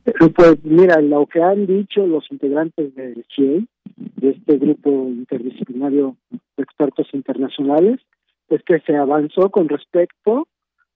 Eh, 0.05 0.29
pues 0.35 0.63
mira, 0.63 1.01
lo 1.01 1.25
que 1.25 1.41
han 1.41 1.65
dicho 1.65 2.05
los 2.05 2.25
integrantes 2.31 2.93
del 2.95 3.25
CIE, 3.35 3.65
de 3.95 4.29
este 4.29 4.57
grupo 4.57 4.89
interdisciplinario 5.07 6.15
de 6.31 6.63
expertos 6.63 7.07
internacionales, 7.13 7.99
es 8.49 8.61
que 8.63 8.79
se 8.81 8.95
avanzó 8.95 9.49
con 9.49 9.69
respecto 9.69 10.47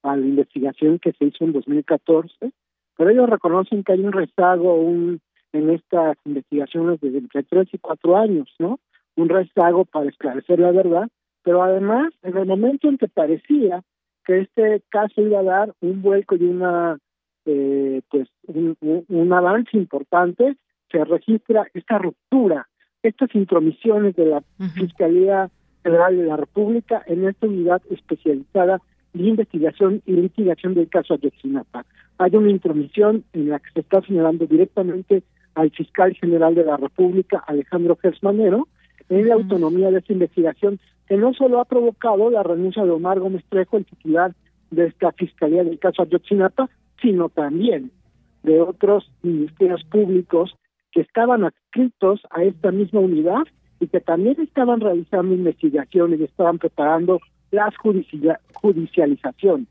a 0.04 0.16
la 0.16 0.26
investigación 0.26 1.00
que 1.00 1.14
se 1.14 1.26
hizo 1.26 1.44
en 1.44 1.54
2014 1.54 2.52
pero 2.98 3.12
ellos 3.12 3.30
reconocen 3.30 3.84
que 3.84 3.94
hay 3.94 4.02
un 4.02 4.12
rezago 4.12 4.76
un, 4.76 5.22
en 5.54 5.70
estas 5.70 6.18
investigaciones 6.26 7.00
desde 7.00 7.20
entre 7.20 7.44
tres 7.44 7.68
y 7.72 7.78
cuatro 7.78 8.18
años, 8.18 8.54
¿no? 8.60 8.80
Un 9.16 9.30
rezago 9.30 9.86
para 9.86 10.10
esclarecer 10.10 10.60
la 10.60 10.72
verdad, 10.72 11.08
pero 11.44 11.64
además, 11.64 12.14
en 12.24 12.38
el 12.38 12.46
momento 12.46 12.90
en 12.90 12.98
que 12.98 13.08
parecía 13.08 13.84
que 14.26 14.42
este 14.42 14.82
caso 14.90 15.22
iba 15.22 15.40
a 15.40 15.44
dar 15.44 15.74
un 15.80 16.02
vuelco 16.02 16.36
y 16.36 16.44
una 16.44 16.98
eh, 17.46 18.02
pues 18.10 18.28
un, 18.48 18.76
un, 19.08 19.34
avance 19.34 19.78
importante, 19.78 20.58
se 20.92 21.06
registra 21.06 21.66
esta 21.74 21.98
ruptura, 21.98 22.68
estas 23.04 23.34
intromisiones 23.36 24.18
de 24.18 24.26
la 24.26 24.44
Fiscalía 24.76 25.50
Federal 25.82 26.18
de 26.18 26.26
la 26.26 26.36
República 26.36 27.02
en 27.06 27.26
esta 27.26 27.48
unidad 27.48 27.82
especializada 27.90 28.82
de 29.14 29.24
investigación 29.24 30.02
y 30.06 30.14
litigación 30.14 30.74
del 30.74 30.90
caso 30.90 31.14
Ayotzinapa. 31.14 31.86
Hay 32.18 32.36
una 32.36 32.50
intromisión 32.50 33.24
en 33.34 33.50
la 33.50 33.60
que 33.60 33.72
se 33.74 33.80
está 33.82 34.02
señalando 34.02 34.46
directamente 34.46 35.24
al 35.56 35.72
fiscal 35.72 36.14
general 36.16 36.56
de 36.56 36.66
la 36.66 36.78
República, 36.78 37.44
Alejandro 37.48 37.98
Gersmanero, 38.02 38.68
en 39.10 39.28
la 39.28 39.36
autonomía 39.36 39.90
de 39.92 40.00
esta 40.00 40.14
investigación, 40.14 40.80
que 41.08 41.18
no 41.18 41.34
solo 41.34 41.60
ha 41.60 41.66
provocado 41.66 42.30
la 42.30 42.44
renuncia 42.44 42.84
de 42.84 42.92
Omar 42.92 43.20
Gómez 43.20 43.44
Trejo, 43.50 43.78
el 43.78 43.86
titular 43.86 44.34
de 44.72 44.88
esta 44.88 45.12
fiscalía 45.14 45.64
del 45.64 45.80
caso 45.80 46.02
Ayotzinapa, 46.02 46.70
sino 47.02 47.30
también 47.30 47.92
de 48.44 48.62
otros 48.62 49.10
ministerios 49.24 49.84
públicos 49.86 50.56
que 50.92 51.02
estaban 51.02 51.44
adscritos 51.44 52.22
a 52.30 52.44
esta 52.44 52.72
misma 52.72 53.00
unidad 53.02 53.44
y 53.80 53.88
que 53.88 54.00
también 54.00 54.40
estaban 54.42 54.80
realizando 54.80 55.34
investigaciones 55.34 56.20
y 56.20 56.24
estaban 56.24 56.58
preparando 56.58 57.20
las 57.52 57.74
judicialización, 58.54 59.68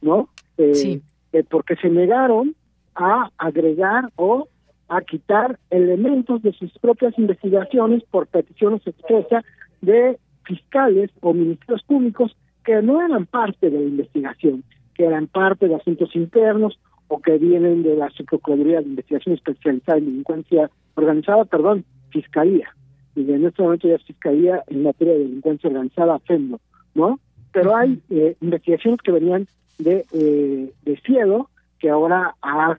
¿no? 0.00 0.28
Eh, 0.58 0.74
sí. 0.74 1.02
Eh, 1.32 1.42
porque 1.48 1.76
se 1.76 1.88
negaron 1.88 2.54
a 2.94 3.30
agregar 3.38 4.10
o 4.16 4.48
a 4.88 5.00
quitar 5.00 5.58
elementos 5.70 6.42
de 6.42 6.52
sus 6.52 6.72
propias 6.78 7.18
investigaciones 7.18 8.04
por 8.10 8.26
peticiones 8.26 8.86
expresas 8.86 9.44
de 9.80 10.18
fiscales 10.44 11.10
o 11.20 11.32
ministerios 11.32 11.82
públicos 11.84 12.36
que 12.64 12.80
no 12.82 13.04
eran 13.04 13.26
parte 13.26 13.70
de 13.70 13.78
la 13.78 13.84
investigación, 13.84 14.62
que 14.94 15.04
eran 15.04 15.26
parte 15.26 15.68
de 15.68 15.74
asuntos 15.74 16.14
internos 16.14 16.78
o 17.08 17.20
que 17.20 17.38
vienen 17.38 17.82
de 17.82 17.96
la 17.96 18.10
Subprocuraduría 18.10 18.80
de 18.80 18.88
Investigación 18.88 19.34
Especializada 19.34 19.98
en 19.98 20.06
Delincuencia 20.06 20.70
Organizada, 20.94 21.44
perdón, 21.44 21.84
Fiscalía. 22.10 22.68
Y 23.16 23.30
en 23.30 23.44
este 23.44 23.62
momento 23.62 23.88
ya 23.88 23.96
es 23.96 24.04
Fiscalía 24.04 24.62
en 24.68 24.82
materia 24.82 25.14
de 25.14 25.20
delincuencia 25.20 25.68
organizada, 25.68 26.18
FEMDO, 26.20 26.60
¿no? 26.94 27.18
Pero 27.52 27.76
hay 27.76 28.00
eh, 28.10 28.36
investigaciones 28.40 29.00
que 29.02 29.12
venían 29.12 29.46
de, 29.78 30.04
eh, 30.12 30.72
de 30.82 30.96
Ciedo, 31.04 31.50
que 31.78 31.90
ahora 31.90 32.34
ha 32.42 32.78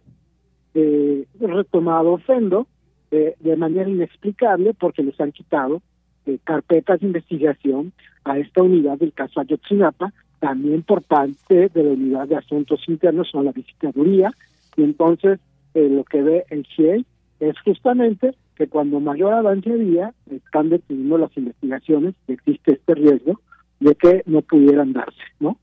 eh, 0.74 1.26
retomado 1.39 2.18
Fendo 2.20 2.68
eh, 3.11 3.36
de 3.39 3.55
manera 3.55 3.89
inexplicable 3.89 4.74
porque 4.74 5.03
les 5.03 5.20
han 5.22 5.32
quitado 5.32 5.82
eh, 6.26 6.39
carpetas 6.43 6.99
de 6.99 7.07
investigación 7.07 7.93
a 8.24 8.38
esta 8.39 8.63
unidad 8.63 8.97
del 8.97 9.13
caso 9.13 9.39
Ayotzinapa, 9.39 10.11
también 10.39 10.82
por 10.82 11.01
parte 11.03 11.70
de 11.70 11.84
la 11.84 11.91
unidad 11.91 12.28
de 12.28 12.36
asuntos 12.36 12.82
internos 12.88 13.34
o 13.34 13.43
la 13.43 13.51
visitaduría, 13.51 14.32
y 14.76 14.84
entonces 14.84 15.39
eh, 15.76 15.88
lo 15.89 16.03
que 16.03 16.24
ve 16.24 16.45
el 16.49 16.66
GIEI 16.66 17.05
es 17.39 17.59
justamente 17.59 18.34
que 18.55 18.68
cuando 18.68 18.99
mayor 18.99 19.34
avance 19.34 19.72
había, 19.72 20.13
están 20.32 20.70
deteniendo 20.70 21.18
las 21.18 21.36
investigaciones, 21.38 22.16
existe 22.28 22.74
este 22.74 22.95
riesgo 22.95 23.39
de 23.86 23.96
que 23.96 24.24
no 24.26 24.42
pudieran 24.42 24.92
darse, 24.94 25.22
¿no? 25.40 25.58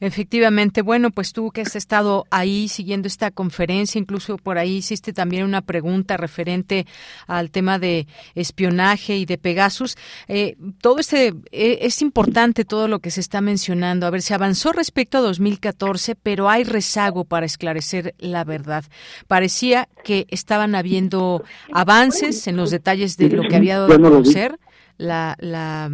Efectivamente, 0.00 0.82
bueno, 0.82 1.10
pues 1.10 1.32
tú 1.32 1.50
que 1.50 1.62
has 1.62 1.74
estado 1.74 2.24
ahí 2.30 2.68
siguiendo 2.68 3.08
esta 3.08 3.30
conferencia, 3.32 3.98
incluso 3.98 4.36
por 4.36 4.56
ahí 4.58 4.76
hiciste 4.76 5.12
también 5.12 5.44
una 5.44 5.60
pregunta 5.60 6.16
referente 6.16 6.86
al 7.26 7.50
tema 7.50 7.78
de 7.78 8.06
espionaje 8.34 9.16
y 9.16 9.24
de 9.24 9.38
Pegasus. 9.38 9.96
Eh, 10.28 10.56
todo 10.80 11.00
este 11.00 11.34
eh, 11.50 11.78
es 11.82 12.00
importante 12.00 12.64
todo 12.64 12.86
lo 12.86 13.00
que 13.00 13.10
se 13.10 13.20
está 13.20 13.40
mencionando. 13.40 14.06
A 14.06 14.10
ver, 14.10 14.22
se 14.22 14.34
avanzó 14.34 14.72
respecto 14.72 15.18
a 15.18 15.22
2014, 15.22 16.14
pero 16.14 16.48
hay 16.48 16.62
rezago 16.62 17.24
para 17.24 17.46
esclarecer 17.46 18.14
la 18.18 18.44
verdad. 18.44 18.84
Parecía 19.26 19.88
que 20.04 20.26
estaban 20.30 20.76
habiendo 20.76 21.42
avances 21.72 22.46
en 22.46 22.56
los 22.56 22.70
detalles 22.70 23.16
de 23.16 23.30
lo 23.30 23.42
que 23.48 23.56
había 23.56 23.78
dado 23.78 23.92
a 23.92 23.98
conocer 23.98 24.58
la, 24.98 25.36
la 25.38 25.90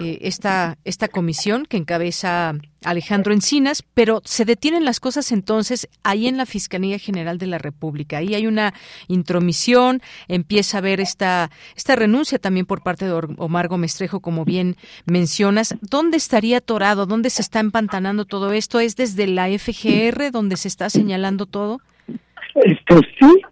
eh, 0.00 0.18
esta, 0.22 0.78
esta 0.84 1.08
comisión 1.08 1.66
que 1.66 1.78
encabeza 1.78 2.54
Alejandro 2.84 3.32
Encinas, 3.32 3.82
pero 3.94 4.20
se 4.24 4.44
detienen 4.44 4.84
las 4.84 5.00
cosas 5.00 5.32
entonces 5.32 5.88
ahí 6.02 6.28
en 6.28 6.36
la 6.36 6.46
Fiscalía 6.46 6.98
General 6.98 7.38
de 7.38 7.46
la 7.46 7.58
República. 7.58 8.18
Ahí 8.18 8.34
hay 8.34 8.46
una 8.46 8.74
intromisión, 9.08 10.02
empieza 10.28 10.76
a 10.76 10.80
haber 10.80 11.00
esta, 11.00 11.50
esta 11.74 11.96
renuncia 11.96 12.38
también 12.38 12.66
por 12.66 12.82
parte 12.82 13.06
de 13.06 13.12
Omar 13.38 13.68
Gómez 13.68 13.96
Trejo, 13.96 14.20
como 14.20 14.44
bien 14.44 14.76
mencionas. 15.06 15.76
¿Dónde 15.80 16.18
estaría 16.18 16.58
atorado? 16.58 17.06
¿Dónde 17.06 17.30
se 17.30 17.42
está 17.42 17.60
empantanando 17.60 18.26
todo 18.26 18.52
esto? 18.52 18.78
¿Es 18.80 18.96
desde 18.96 19.26
la 19.26 19.48
FGR 19.48 20.30
donde 20.30 20.56
se 20.56 20.68
está 20.68 20.90
señalando 20.90 21.46
todo? 21.46 21.80
Este, 22.54 22.96
sí, 23.18 23.42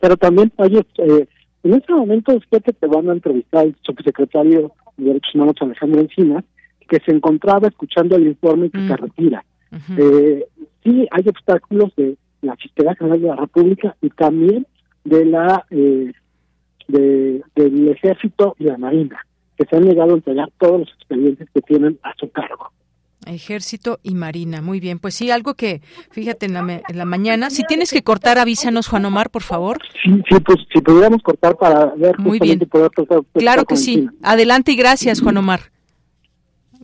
pero 0.00 0.16
también 0.16 0.52
hay, 0.58 0.76
eh, 0.76 1.26
en 1.62 1.74
este 1.74 1.92
momento 1.92 2.32
fíjate 2.32 2.72
que 2.72 2.72
te 2.72 2.86
van 2.86 3.08
a 3.08 3.12
entrevistar 3.12 3.66
el 3.66 3.76
subsecretario 3.82 4.72
de 4.96 5.04
Derechos 5.04 5.34
Humanos 5.34 5.56
Alejandro 5.60 6.00
Encina, 6.00 6.44
que 6.88 6.98
se 7.00 7.12
encontraba 7.12 7.68
escuchando 7.68 8.16
el 8.16 8.26
informe 8.26 8.70
que 8.70 8.78
se 8.78 8.92
mm. 8.92 8.96
retira. 8.96 9.44
eh, 9.96 10.46
sí, 10.84 11.06
hay 11.10 11.28
obstáculos 11.28 11.94
de 11.96 12.16
la 12.42 12.56
Fiscalía 12.56 12.94
General 12.94 13.20
de 13.20 13.28
la 13.28 13.36
República 13.36 13.96
y 14.02 14.10
también 14.10 14.66
de 15.04 15.24
la 15.24 15.64
eh, 15.70 16.12
de, 16.88 17.42
del 17.54 17.88
Ejército 17.88 18.56
y 18.58 18.64
la 18.64 18.76
Marina, 18.76 19.24
que 19.56 19.64
se 19.64 19.76
han 19.76 19.86
negado 19.86 20.12
a 20.12 20.16
entregar 20.16 20.50
todos 20.58 20.80
los 20.80 20.88
expedientes 20.90 21.48
que 21.54 21.60
tienen 21.62 21.98
a 22.02 22.12
su 22.18 22.30
cargo. 22.30 22.70
Ejército 23.26 24.00
y 24.02 24.14
Marina, 24.14 24.60
muy 24.60 24.80
bien. 24.80 24.98
Pues 24.98 25.14
sí, 25.14 25.30
algo 25.30 25.54
que, 25.54 25.82
fíjate, 26.10 26.46
en 26.46 26.54
la, 26.54 26.82
en 26.88 26.98
la 26.98 27.04
mañana, 27.04 27.50
si 27.50 27.64
tienes 27.64 27.90
que 27.90 28.02
cortar, 28.02 28.38
avísanos, 28.38 28.88
Juan 28.88 29.04
Omar, 29.04 29.30
por 29.30 29.42
favor. 29.42 29.78
Sí, 30.04 30.10
sí 30.28 30.40
pues 30.44 30.58
si 30.72 30.80
pudiéramos 30.80 31.22
cortar 31.22 31.56
para 31.56 31.86
ver 31.96 32.18
muy 32.18 32.38
bien. 32.38 32.58
Poder 32.60 32.90
claro 33.34 33.64
que 33.64 33.76
sí. 33.76 34.08
Adelante 34.22 34.72
y 34.72 34.76
gracias, 34.76 35.20
Juan 35.20 35.36
Omar. 35.36 35.71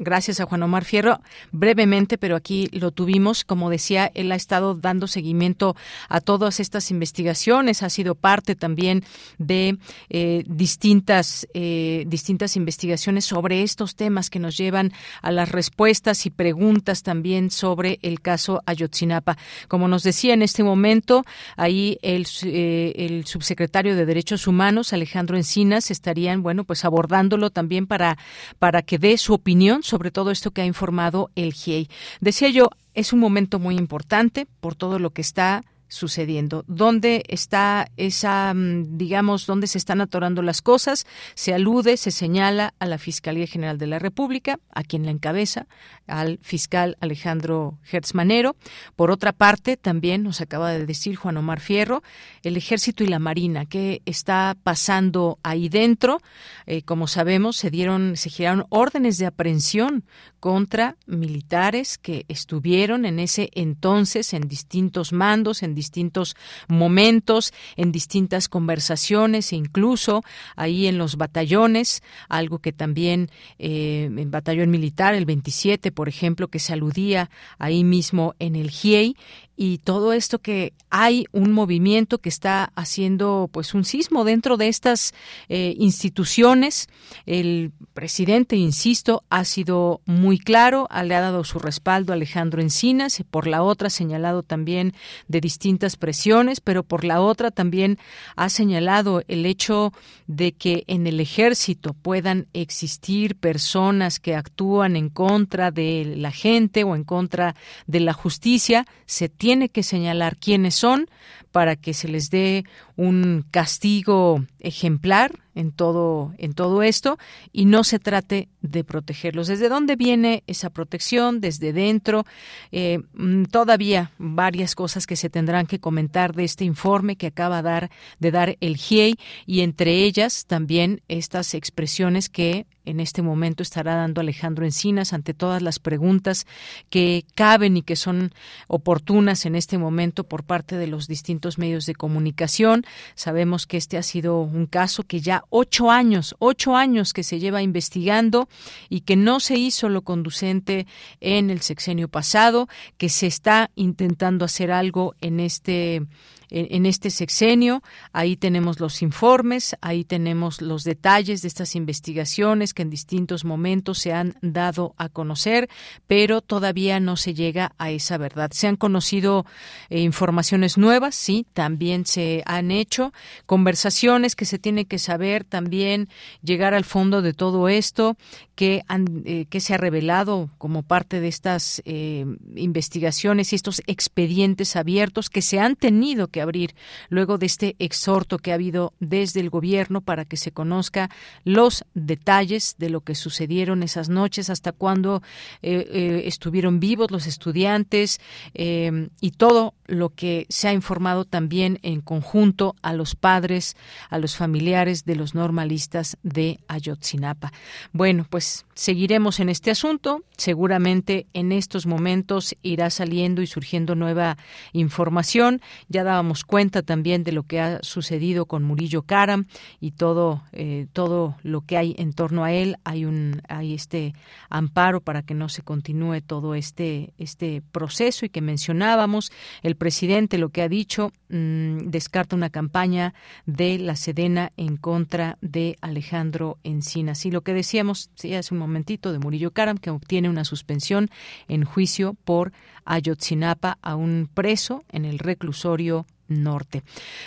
Gracias 0.01 0.39
a 0.39 0.47
Juan 0.47 0.63
Omar 0.63 0.85
Fierro. 0.85 1.21
Brevemente, 1.51 2.19
pero 2.19 2.37
aquí 2.37 2.69
lo 2.71 2.93
tuvimos. 2.93 3.43
Como 3.43 3.69
decía, 3.69 4.13
él 4.15 4.31
ha 4.31 4.37
estado 4.37 4.77
dando 4.77 5.09
seguimiento 5.09 5.75
a 6.09 6.21
todas 6.21 6.61
estas 6.61 6.93
investigaciones. 6.93 7.83
Ha 7.83 7.91
sido 7.91 8.15
parte 8.15 8.55
también 8.55 9.03
de 9.39 9.77
eh, 10.09 10.45
distintas, 10.47 11.49
eh, 11.53 12.05
distintas 12.07 12.55
investigaciones 12.55 13.25
sobre 13.25 13.65
estos 13.65 13.97
temas 13.97 14.31
que 14.31 14.39
nos 14.39 14.57
llevan 14.57 14.93
a 15.21 15.33
las 15.33 15.51
respuestas 15.51 16.27
y 16.27 16.31
preguntas 16.31 17.03
también 17.03 17.51
sobre 17.51 17.99
el 18.03 18.21
caso 18.21 18.63
Ayotzinapa. 18.67 19.37
Como 19.67 19.89
nos 19.89 20.05
decía 20.05 20.33
en 20.33 20.43
este 20.43 20.63
momento, 20.63 21.25
ahí 21.57 21.99
el, 22.03 22.25
eh, 22.45 22.93
el 22.95 23.27
subsecretario 23.27 23.97
de 23.97 24.07
Derechos 24.07 24.47
Humanos, 24.47 24.93
Alejandro 24.93 25.37
Encinas, 25.37 25.91
estarían, 25.91 26.45
bueno, 26.45 26.63
pues 26.63 26.85
abordándolo 26.85 27.51
también 27.51 27.89
para, 27.89 28.17
para 28.61 28.83
que 28.83 28.99
dé 28.99 29.19
su 29.19 29.35
opinión 29.35 29.83
sobre 29.89 30.11
todo 30.11 30.31
esto 30.31 30.51
que 30.51 30.63
ha 30.63 30.67
informado 30.67 31.31
el 31.35 31.53
GIEI. 31.53 31.89
Decía 32.21 32.51
yo, 32.51 32.71
es 32.95 33.13
un 33.13 33.21
momento 33.21 33.59
muy 33.59 33.77
importante 33.77 34.47
por 34.61 34.75
todo 34.75 34.99
lo 34.99 35.11
que 35.11 35.23
está 35.23 35.65
sucediendo? 35.89 36.65
¿Dónde 36.67 37.25
está 37.29 37.91
esa, 37.97 38.53
mm, 38.55 38.97
digamos, 38.97 39.47
dónde 39.47 39.67
se 39.67 39.79
están 39.79 40.01
atorando 40.01 40.43
las 40.43 40.63
cosas? 40.63 41.07
Se 41.35 41.55
alude, 41.55 41.97
se 41.97 42.11
señala 42.11 42.75
a 42.79 42.87
la 42.87 42.99
Fiscalía 42.99 43.47
General 43.47 43.79
de 43.79 43.87
la 43.87 43.99
República, 43.99 44.59
a 44.73 44.83
quien 44.83 45.05
la 45.05 45.11
encabeza, 45.11 45.67
al 46.07 46.39
fiscal 46.43 46.97
Alejandro 47.01 47.79
Hertzmanero. 47.91 48.57
Por 48.97 49.11
otra 49.11 49.33
parte, 49.33 49.77
también 49.77 50.23
nos 50.23 50.41
acaba 50.41 50.71
de 50.71 50.87
decir 50.87 51.17
Juan 51.17 51.37
Omar 51.37 51.61
Fierro, 51.61 52.03
el 52.43 52.57
Ejército 52.57 53.05
y 53.05 53.09
la 53.09 53.19
Marina, 53.19 53.67
¿qué 53.67 54.03
está 54.05 54.57
pasando 54.63 55.39
ahí 55.43 55.69
dentro? 55.69 56.21
Eh, 56.67 56.83
como 56.83 57.07
sabemos, 57.07 57.57
se 57.57 57.71
dieron, 57.71 58.17
se 58.17 58.31
giraron 58.31 58.67
órdenes 58.69 59.19
de 59.19 59.27
aprehensión 59.27 60.05
contra 60.41 60.97
militares 61.07 61.99
que 61.99 62.25
estuvieron 62.29 63.05
en 63.05 63.19
ese 63.19 63.51
entonces 63.55 64.33
en 64.33 64.43
distintos 64.49 65.13
mandos, 65.13 65.63
en 65.63 65.75
distintos 65.79 66.37
momentos, 66.69 67.53
en 67.77 67.93
distintas 67.93 68.49
conversaciones 68.49 69.53
e 69.53 69.57
incluso 69.57 70.23
ahí 70.57 70.87
en 70.87 70.99
los 70.99 71.17
batallones, 71.17 72.03
algo 72.29 72.59
que 72.59 72.73
también 72.73 73.31
eh, 73.59 74.05
en 74.05 74.31
batallón 74.31 74.71
militar, 74.71 75.15
el 75.15 75.25
27, 75.25 75.93
por 75.93 76.09
ejemplo, 76.09 76.49
que 76.49 76.59
se 76.59 76.73
aludía 76.73 77.31
ahí 77.59 77.85
mismo 77.85 78.35
en 78.39 78.57
el 78.57 78.71
GIEI, 78.71 79.17
y 79.61 79.79
todo 79.79 80.13
esto 80.13 80.39
que 80.39 80.73
hay 80.89 81.25
un 81.33 81.51
movimiento 81.51 82.19
que 82.19 82.29
está 82.29 82.73
haciendo 82.77 83.51
pues 83.53 83.75
un 83.75 83.85
sismo 83.85 84.23
dentro 84.23 84.57
de 84.57 84.69
estas 84.69 85.13
eh, 85.49 85.75
instituciones. 85.79 86.89
El 87.27 87.73
presidente 87.93 88.55
insisto 88.55 89.25
ha 89.31 89.45
sido 89.45 90.01
muy 90.07 90.39
claro 90.39 90.87
le 91.03 91.17
ha 91.17 91.21
dado 91.21 91.43
su 91.43 91.59
respaldo 91.59 92.13
a 92.13 92.17
Alejandro 92.17 92.63
Encinas 92.63 93.21
por 93.31 93.49
la 93.49 93.65
otra 93.65 93.91
señalado 93.91 94.45
también 94.45 94.95
de 95.27 95.41
distintas 95.41 95.97
presiones 95.97 96.61
pero 96.61 96.85
por 96.85 97.03
la 97.03 97.21
otra 97.21 97.51
también 97.51 97.99
ha 98.37 98.49
señalado 98.51 99.23
el 99.27 99.45
hecho 99.45 99.93
de 100.29 100.53
que 100.53 100.85
en 100.87 101.09
el 101.09 101.19
ejército 101.19 101.95
puedan 101.95 102.47
existir 102.53 103.35
personas 103.35 104.21
que 104.21 104.37
actúan 104.37 104.95
en 104.95 105.09
contra 105.09 105.73
de 105.73 106.15
la 106.17 106.31
gente 106.31 106.85
o 106.85 106.95
en 106.95 107.03
contra 107.03 107.57
de 107.87 108.01
la 108.01 108.13
justicia. 108.13 108.87
Se 109.07 109.29
tiene 109.49 109.71
que 109.71 109.83
señalar 109.83 110.37
quiénes 110.37 110.75
son 110.75 111.09
para 111.53 111.75
que 111.75 111.95
se 111.95 112.07
les 112.07 112.29
dé 112.29 112.65
un 112.97 113.47
castigo 113.51 114.45
ejemplar 114.61 115.39
en 115.55 115.73
todo 115.73 116.35
en 116.37 116.53
todo 116.53 116.83
esto 116.83 117.17
y 117.51 117.65
no 117.65 117.83
se 117.83 117.99
trate 117.99 118.51
de 118.61 118.85
protegerlos. 118.85 119.47
¿Desde 119.47 119.71
dónde 119.71 119.97
viene 119.97 120.45
esa 120.47 120.69
protección? 120.69 121.41
Desde 121.41 121.73
dentro. 121.73 122.27
Eh, 122.73 122.99
mm, 123.15 123.45
todavía 123.45 124.13
varias 124.19 124.75
cosas 124.75 125.07
que 125.07 125.17
se 125.17 125.31
tendrán 125.31 125.67
que 125.67 125.81
comentar 125.81 126.35
de 126.35 126.45
este 126.45 126.67
informe 126.67 127.17
que 127.17 127.29
acaba 127.29 127.63
dar, 127.63 127.91
de 128.19 128.31
dar 128.31 128.59
el 128.61 128.77
GIEI 128.77 129.15
y 129.47 129.63
entre 129.63 130.05
ellas 130.05 130.45
también 130.47 131.01
estas 131.09 131.55
expresiones 131.55 132.29
que 132.29 132.67
en 132.89 133.01
este 133.01 133.23
momento 133.23 133.63
estará 133.63 133.95
dando 133.95 134.21
Alejandro 134.21 134.65
Encinas 134.65 135.13
ante 135.13 135.35
todas 135.35 135.61
las 135.63 135.79
preguntas 135.79 136.47
que 136.89 137.25
caben 137.35 137.77
y 137.77 137.83
que 137.83 137.97
son 137.97 138.33
oportunas 138.67 139.45
en 139.45 139.55
este 139.55 139.77
momento 139.77 140.25
por 140.25 140.43
parte 140.43 140.77
de 140.77 140.87
los 140.87 141.07
distintos 141.07 141.59
medios 141.59 141.85
de 141.85 141.95
comunicación. 141.95 142.85
Sabemos 143.15 143.67
que 143.67 143.77
este 143.77 143.99
ha 143.99 144.03
sido 144.03 144.41
un 144.41 144.67
caso 144.67 145.03
que 145.03 145.21
ya 145.21 145.45
ocho 145.51 145.91
años, 145.91 146.35
ocho 146.39 146.77
años 146.77 147.13
que 147.13 147.23
se 147.23 147.39
lleva 147.39 147.63
investigando 147.63 148.49
y 148.89 149.01
que 149.03 149.17
no 149.17 149.39
se 149.41 149.57
hizo 149.57 149.89
lo 149.89 150.03
conducente 150.03 150.87
en 151.21 151.51
el 151.51 151.61
sexenio 151.61 152.09
pasado, 152.09 152.69
que 152.97 153.11
se 153.11 153.27
está 153.27 153.71
intentando 153.75 154.45
hacer 154.45 154.71
algo 154.73 155.15
en 155.21 155.41
este 155.41 156.07
en, 156.51 156.87
este 156.87 157.11
sexenio. 157.11 157.83
Ahí 158.13 158.37
tenemos 158.37 158.81
los 158.81 159.03
informes, 159.03 159.77
ahí 159.81 160.05
tenemos 160.05 160.61
los 160.63 160.85
detalles 160.85 161.43
de 161.43 161.49
estas 161.49 161.75
investigaciones 161.75 162.75
que 162.75 162.83
en 162.83 162.91
distintos 162.91 163.45
momentos 163.45 163.99
se 163.99 164.13
han 164.13 164.37
dado 164.41 164.95
a 164.97 165.09
conocer, 165.09 165.69
pero 166.07 166.41
todavía 166.41 167.01
no 167.01 167.17
se 167.17 167.35
llega 167.35 167.73
a 167.79 167.91
esa 167.91 168.19
verdad. 168.19 168.51
Se 168.53 168.67
han 168.67 168.77
conocido 168.77 169.47
eh, 169.91 170.01
informaciones 170.01 170.79
nuevas, 170.79 171.15
sí, 171.15 171.47
también 171.53 172.07
se 172.07 172.43
han 172.47 172.71
hecho 172.71 173.13
conversaciones 173.47 174.37
que 174.37 174.45
se 174.45 174.59
tiene 174.59 174.87
que 174.87 174.99
saber 174.99 175.45
también 175.45 176.09
llegar 176.43 176.75
al 176.75 176.85
fondo 176.85 177.23
de 177.23 177.35
todo 177.35 177.69
esto 177.69 178.17
que, 178.55 178.83
han, 178.89 179.23
eh, 179.25 179.47
se 179.61 179.75
ha 179.75 179.77
revelado 179.77 180.51
como 180.59 180.83
parte 180.83 181.21
de 181.21 181.29
estas 181.29 181.81
eh, 181.85 182.27
investigaciones 182.57 183.53
y 183.53 183.57
estos 183.57 183.83
expedientes 183.87 184.75
abiertos 184.77 185.31
que 185.31 185.43
se 185.43 185.61
han 185.61 185.77
tenido 185.77 186.27
que 186.29 186.38
abrir 186.41 186.75
luego 187.09 187.39
de 187.39 187.47
este 187.47 187.77
exhorto 187.79 188.39
que 188.39 188.53
ha 188.53 188.55
habido 188.55 188.93
desde 189.01 189.41
el 189.41 189.51
gobierno 189.51 190.01
para 190.01 190.25
que 190.25 190.37
se 190.37 190.53
conozca 190.53 191.11
los 191.45 191.85
detalles 191.95 192.77
de 192.79 192.91
lo 192.91 193.01
que 193.01 193.15
sucedieron 193.15 193.83
esas 193.83 194.09
noches, 194.09 194.51
hasta 194.51 194.73
cuándo 194.73 195.23
eh, 195.63 195.87
eh, 195.91 196.23
estuvieron 196.27 196.81
vivos 196.81 197.11
los 197.11 197.27
estudiantes 197.27 198.21
eh, 198.55 199.09
y 199.21 199.33
todo 199.33 199.75
lo 199.87 200.11
que 200.11 200.47
se 200.49 200.69
ha 200.69 200.73
informado 200.73 201.25
también 201.25 201.79
en 201.83 202.01
conjunto 202.01 202.77
a 202.83 202.93
los 202.93 203.15
padres, 203.15 203.77
a 204.11 204.19
los 204.19 204.37
familiares 204.37 205.05
de 205.05 205.17
los 205.17 205.35
normalistas 205.35 206.19
de 206.23 206.61
Ayotzinapa. 206.69 207.53
Bueno, 207.93 208.27
pues 208.29 208.67
seguiremos 208.75 209.41
en 209.41 209.49
este 209.49 209.71
asunto. 209.71 210.23
Seguramente 210.37 211.27
en 211.33 211.53
estos 211.53 211.87
momentos 211.87 212.55
irá 212.63 212.91
saliendo 212.91 213.43
y 213.43 213.47
surgiendo 213.47 213.95
nueva 213.95 214.37
información. 214.73 215.63
Ya 215.89 216.05
dábamos 216.05 216.28
cuenta 216.45 216.83
también 216.83 217.25
de 217.25 217.33
lo 217.33 217.43
que 217.43 217.61
ha 217.61 217.83
sucedido 217.83 218.47
con 218.47 218.63
Murillo 218.63 219.03
Karam 219.03 219.47
y 219.81 219.93
todo, 219.93 220.43
eh, 220.53 220.87
todo 220.93 221.37
lo 221.43 221.63
que 221.63 221.77
hay 221.77 221.95
en 221.99 222.13
torno 222.13 222.45
a 222.45 222.53
él. 222.53 222.77
Hay 222.85 223.05
un, 223.05 223.43
hay 223.49 223.75
este 223.75 224.15
amparo 224.49 225.01
para 225.01 225.23
que 225.23 225.35
no 225.35 225.49
se 225.49 225.63
continúe 225.63 226.21
todo 226.21 226.55
este, 226.55 227.13
este 227.19 227.63
proceso 227.73 228.27
y 228.27 228.29
que 228.29 228.41
mencionábamos. 228.41 229.33
El 229.63 229.77
presidente 229.77 230.39
lo 230.39 230.51
que 230.51 230.63
ha 230.63 230.69
dicho 230.69 231.13
mm, 231.29 231.89
descarta 231.91 232.37
una 232.37 232.51
campaña 232.51 233.15
de 233.47 233.79
la 233.79 233.97
Sedena 233.97 234.53
en 234.57 234.77
contra 234.77 235.39
de 235.41 235.77
Alejandro 235.81 236.59
Encinas. 236.65 237.25
Y 237.27 237.31
lo 237.31 237.43
que 237.43 237.55
decíamos 237.55 238.11
sí, 238.15 238.35
hace 238.35 238.55
un 238.55 238.61
momentito 238.61 239.13
de 239.13 239.19
Murillo 239.19 239.53
Karam, 239.53 239.79
que 239.79 239.91
obtiene 239.91 240.29
una 240.29 240.45
suspensión 240.45 241.09
en 241.49 241.65
juicio 241.65 242.15
por 242.25 242.53
Ayotzinapa 242.85 243.79
a 243.83 243.97
un 243.97 244.31
preso 244.33 244.85
en 244.91 245.05
el 245.05 245.19
reclusorio 245.19 246.07
norte. 246.29 246.83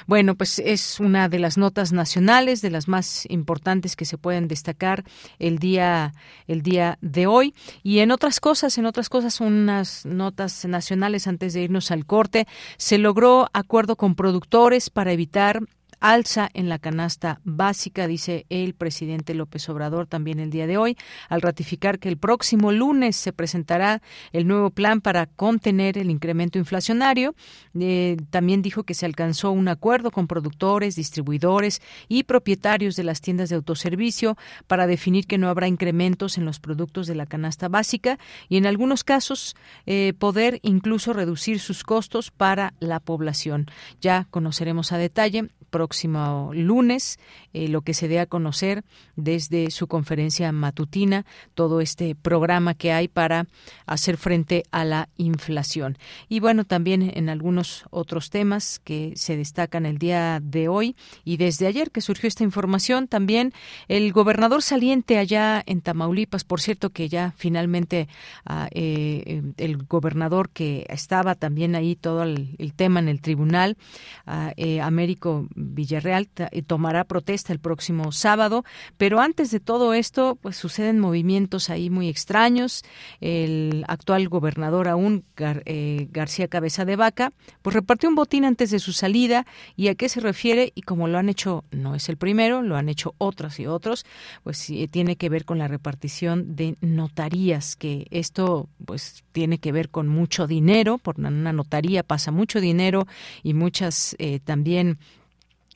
Bueno, 0.08 0.36
pues 0.36 0.60
es 0.60 1.00
una 1.00 1.30
de 1.30 1.40
las 1.40 1.58
notas 1.58 1.92
nacionales, 1.92 2.62
de 2.62 2.70
las 2.70 2.88
más 2.88 3.26
importantes 3.30 3.96
que 3.96 4.06
se 4.06 4.18
pueden 4.18 4.48
destacar 4.48 5.04
el 5.40 5.60
día, 5.60 6.14
el 6.48 6.62
día 6.62 6.98
de 7.02 7.28
hoy. 7.28 7.54
Y 7.84 8.00
en 8.00 8.12
otras 8.12 8.40
cosas, 8.40 8.78
en 8.78 8.86
otras 8.86 9.10
cosas, 9.10 9.42
unas 9.42 10.06
notas 10.06 10.66
nacionales 10.66 11.28
antes 11.28 11.54
de 11.54 11.64
irnos 11.64 11.92
al 11.92 12.06
corte, 12.06 12.48
se 12.78 12.98
logró 12.98 13.50
acuerdo 13.54 13.96
con 13.96 14.16
productores 14.16 14.90
para 14.90 15.12
evitar 15.12 15.62
alza 16.02 16.50
en 16.54 16.68
la 16.68 16.80
canasta 16.80 17.40
básica, 17.46 18.08
dice 18.08 18.46
el 18.50 18.74
presidente 18.74 19.34
López 19.34 19.70
Obrador 19.70 20.08
también 20.08 20.40
el 20.40 20.50
día 20.50 20.68
de 20.68 20.78
hoy, 20.78 20.98
al 21.30 21.42
ratificar 21.42 22.00
que 22.00 22.10
el 22.10 22.18
próximo 22.18 22.72
lunes 22.72 23.16
se 23.16 23.32
presentará 23.32 24.02
el 24.34 24.48
nuevo 24.48 24.72
plan 24.72 25.00
para 25.00 25.28
contener 25.28 25.98
el 25.98 26.10
incremento 26.10 26.58
inflacionario. 26.58 27.36
Eh, 27.80 28.18
también 28.32 28.62
dijo 28.62 28.84
que 28.84 28.96
se 28.96 29.06
alcanzó 29.06 29.52
un 29.52 29.68
acuerdo 29.68 30.12
con 30.12 30.28
productores, 30.28 30.96
distribuidores 30.96 31.82
y 32.10 32.24
propietarios 32.24 32.96
de 32.96 33.04
las 33.04 33.22
tiendas 33.22 33.50
de 33.50 33.56
autoservicio 33.56 34.38
para 34.68 34.88
definir 34.88 35.28
que 35.28 35.38
no 35.38 35.50
habrá 35.50 35.68
incrementos 35.68 36.38
en 36.38 36.46
los 36.46 36.60
productos 36.60 37.06
de 37.08 37.16
la 37.16 37.28
canasta 37.28 37.70
básica 37.70 38.18
y 38.50 38.58
en 38.58 38.66
algunos 38.66 39.04
casos 39.04 39.56
eh, 39.86 40.14
poder 40.18 40.60
incluso 40.64 41.14
reducir 41.14 41.60
sus 41.60 41.84
costos 41.84 42.32
para 42.32 42.74
la 42.80 43.00
población. 43.00 43.68
Ya 44.02 44.28
conoceremos 44.32 44.92
a 44.92 44.98
detalle 44.98 45.50
próximo 45.72 46.52
lunes, 46.54 47.18
eh, 47.54 47.68
lo 47.68 47.82
que 47.82 47.94
se 47.94 48.08
dé 48.08 48.20
a 48.20 48.26
conocer 48.26 48.84
desde 49.16 49.72
su 49.72 49.88
conferencia 49.88 50.52
matutina, 50.52 51.26
todo 51.54 51.82
este 51.82 52.16
programa 52.16 52.74
que 52.74 52.92
hay 52.92 53.08
para 53.08 53.48
hacer 53.86 54.18
frente 54.18 54.64
a 54.72 54.86
la 54.86 55.10
inflación. 55.18 55.98
Y 56.30 56.40
bueno, 56.40 56.64
también 56.64 57.12
en 57.14 57.30
algunos 57.30 57.86
otros 57.90 58.30
temas 58.30 58.80
que 58.80 59.14
se 59.16 59.36
destacan 59.36 59.86
el 59.86 59.98
día 59.98 60.40
de 60.42 60.68
hoy 60.68 60.96
y 61.24 61.38
desde 61.38 61.68
ayer 61.68 61.92
que 61.92 62.02
surgió 62.02 62.28
esta 62.28 62.44
información, 62.44 63.08
también 63.08 63.54
el 63.88 64.12
gobernador 64.14 64.62
saliente 64.62 65.18
allá 65.18 65.62
en 65.66 65.82
Tamaulipas, 65.82 66.44
por 66.44 66.62
cierto 66.62 66.92
que 66.92 67.10
ya 67.10 67.34
finalmente 67.38 68.08
ah, 68.46 68.70
eh, 68.72 69.42
el 69.58 69.78
gobernador 69.84 70.50
que 70.50 70.86
estaba 70.90 71.36
también 71.36 71.76
ahí 71.76 71.96
todo 71.96 72.24
el, 72.24 72.74
tema 72.76 73.00
en 73.00 73.10
el 73.10 73.22
tribunal, 73.22 73.78
ah, 74.26 74.54
eh, 74.56 74.82
Américo 74.82 75.48
Villarreal 75.56 76.28
tomará 76.66 77.04
protesta 77.04 77.41
el 77.50 77.60
próximo 77.60 78.12
sábado, 78.12 78.64
pero 78.98 79.20
antes 79.20 79.52
de 79.52 79.60
todo 79.60 79.94
esto, 79.94 80.38
pues 80.42 80.58
suceden 80.58 81.00
movimientos 81.00 81.70
ahí 81.70 81.90
muy 81.90 82.10
extraños. 82.10 82.84
El 83.20 83.84
actual 83.88 84.30
gobernador 84.30 84.88
aún, 84.88 85.26
eh, 85.38 86.08
García 86.12 86.48
Cabeza 86.48 86.86
de 86.86 86.96
Vaca, 86.96 87.34
pues 87.62 87.74
repartió 87.74 88.10
un 88.10 88.16
botín 88.16 88.46
antes 88.46 88.72
de 88.72 88.80
su 88.80 88.94
salida. 88.94 89.46
Y 89.76 89.88
a 89.88 89.96
qué 89.96 90.10
se 90.10 90.20
refiere 90.20 90.72
y 90.76 90.82
como 90.82 91.08
lo 91.08 91.18
han 91.18 91.30
hecho, 91.30 91.64
no 91.72 91.96
es 91.96 92.10
el 92.10 92.18
primero, 92.18 92.62
lo 92.62 92.76
han 92.76 92.90
hecho 92.90 93.16
otros 93.18 93.60
y 93.60 93.68
otros, 93.68 94.06
pues 94.44 94.72
tiene 94.92 95.16
que 95.16 95.30
ver 95.30 95.46
con 95.46 95.58
la 95.58 95.68
repartición 95.68 96.56
de 96.56 96.78
notarías, 96.82 97.76
que 97.76 98.08
esto 98.12 98.70
pues 98.86 99.24
tiene 99.32 99.58
que 99.58 99.72
ver 99.72 99.90
con 99.90 100.08
mucho 100.08 100.48
dinero, 100.48 100.98
por 100.98 101.20
una 101.20 101.54
notaría 101.54 102.04
pasa 102.04 102.32
mucho 102.32 102.62
dinero 102.62 103.08
y 103.44 103.54
muchas 103.54 104.16
eh, 104.20 104.40
también 104.44 104.98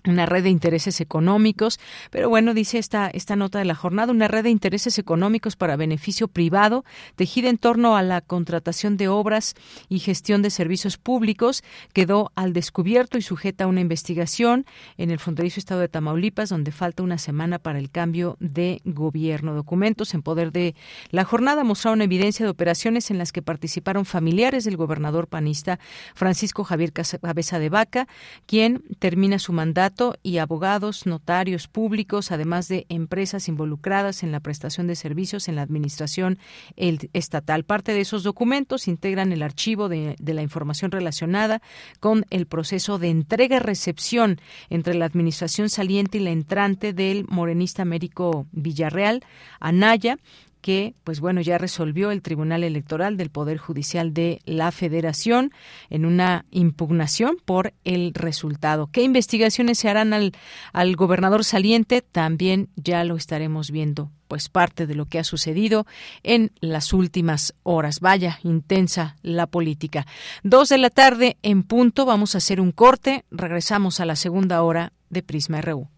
una 0.05 0.25
red 0.25 0.43
de 0.43 0.49
intereses 0.49 1.01
económicos, 1.01 1.79
pero 2.11 2.29
bueno, 2.29 2.53
dice 2.53 2.77
esta, 2.77 3.07
esta 3.07 3.35
nota 3.35 3.59
de 3.59 3.65
la 3.65 3.75
jornada, 3.75 4.11
una 4.11 4.27
red 4.27 4.43
de 4.43 4.49
intereses 4.49 4.97
económicos 4.97 5.55
para 5.55 5.75
beneficio 5.75 6.27
privado, 6.27 6.85
tejida 7.15 7.49
en 7.49 7.57
torno 7.57 7.97
a 7.97 8.03
la 8.03 8.21
contratación 8.21 8.97
de 8.97 9.07
obras 9.07 9.55
y 9.89 9.99
gestión 9.99 10.41
de 10.41 10.49
servicios 10.49 10.97
públicos, 10.97 11.63
quedó 11.93 12.31
al 12.35 12.53
descubierto 12.53 13.17
y 13.17 13.21
sujeta 13.21 13.65
a 13.65 13.67
una 13.67 13.81
investigación 13.81 14.65
en 14.97 15.11
el 15.11 15.19
fronterizo 15.19 15.59
estado 15.59 15.81
de 15.81 15.89
Tamaulipas, 15.89 16.49
donde 16.49 16.71
falta 16.71 17.03
una 17.03 17.17
semana 17.17 17.59
para 17.59 17.79
el 17.79 17.89
cambio 17.89 18.37
de 18.39 18.81
gobierno. 18.85 19.53
Documentos 19.55 20.13
en 20.13 20.21
poder 20.21 20.51
de 20.51 20.75
la 21.11 21.23
jornada 21.23 21.63
mostraron 21.63 22.01
evidencia 22.01 22.45
de 22.45 22.49
operaciones 22.49 23.11
en 23.11 23.17
las 23.17 23.31
que 23.31 23.41
participaron 23.41 24.05
familiares 24.05 24.65
del 24.65 24.77
gobernador 24.77 25.27
panista 25.27 25.79
Francisco 26.13 26.63
Javier 26.63 26.91
Cabeza 26.93 27.59
de 27.59 27.69
Vaca, 27.69 28.07
quien 28.45 28.83
termina 28.99 29.39
su 29.39 29.53
mandato 29.53 29.94
y 30.23 30.37
abogados, 30.37 31.05
notarios 31.05 31.67
públicos, 31.67 32.31
además 32.31 32.67
de 32.67 32.85
empresas 32.89 33.47
involucradas 33.47 34.23
en 34.23 34.31
la 34.31 34.39
prestación 34.39 34.87
de 34.87 34.95
servicios 34.95 35.47
en 35.47 35.55
la 35.55 35.61
administración 35.61 36.37
estatal. 36.75 37.63
Parte 37.63 37.93
de 37.93 38.01
esos 38.01 38.23
documentos 38.23 38.87
integran 38.87 39.31
el 39.31 39.41
archivo 39.41 39.89
de, 39.89 40.15
de 40.19 40.33
la 40.33 40.41
información 40.41 40.91
relacionada 40.91 41.61
con 41.99 42.25
el 42.29 42.45
proceso 42.45 42.99
de 42.99 43.09
entrega-recepción 43.09 44.39
entre 44.69 44.95
la 44.95 45.05
administración 45.05 45.69
saliente 45.69 46.17
y 46.17 46.21
la 46.21 46.31
entrante 46.31 46.93
del 46.93 47.25
morenista 47.29 47.81
Américo 47.81 48.47
Villarreal, 48.51 49.23
Anaya, 49.59 50.17
que, 50.65 50.95
pues 51.03 51.19
bueno, 51.19 51.41
ya 51.41 51.59
resolvió 51.59 52.09
el 52.09 52.23
Tribunal 52.23 52.63
Electoral 52.63 53.17
del 53.17 53.29
Poder 53.29 53.59
Judicial 53.59 54.15
de 54.15 54.39
la 54.45 54.71
Federación 54.71 55.51
en 55.91 56.07
una 56.07 56.45
impugnación 56.49 57.37
por 57.45 57.75
el 57.83 58.15
resultado. 58.15 58.89
¿Qué 58.91 59.03
investigaciones 59.03 59.77
se 59.77 59.89
harán 59.89 60.11
al, 60.11 60.31
al 60.73 60.95
gobernador 60.95 61.43
saliente? 61.43 62.01
También 62.01 62.69
ya 62.77 63.03
lo 63.03 63.15
estaremos 63.15 63.69
viendo 63.69 64.09
pues 64.27 64.49
parte 64.49 64.87
de 64.87 64.95
lo 64.95 65.05
que 65.05 65.19
ha 65.19 65.23
sucedido 65.23 65.85
en 66.23 66.51
las 66.61 66.93
últimas 66.93 67.53
horas. 67.61 67.99
Vaya, 67.99 68.39
intensa 68.41 69.17
la 69.21 69.45
política. 69.45 70.07
Dos 70.41 70.69
de 70.69 70.79
la 70.79 70.89
tarde 70.89 71.37
en 71.43 71.61
punto, 71.61 72.07
vamos 72.07 72.33
a 72.33 72.39
hacer 72.39 72.59
un 72.59 72.71
corte, 72.71 73.23
regresamos 73.29 73.99
a 73.99 74.05
la 74.05 74.15
segunda 74.15 74.63
hora 74.63 74.93
de 75.11 75.21
Prisma 75.21 75.61
RU. 75.61 75.89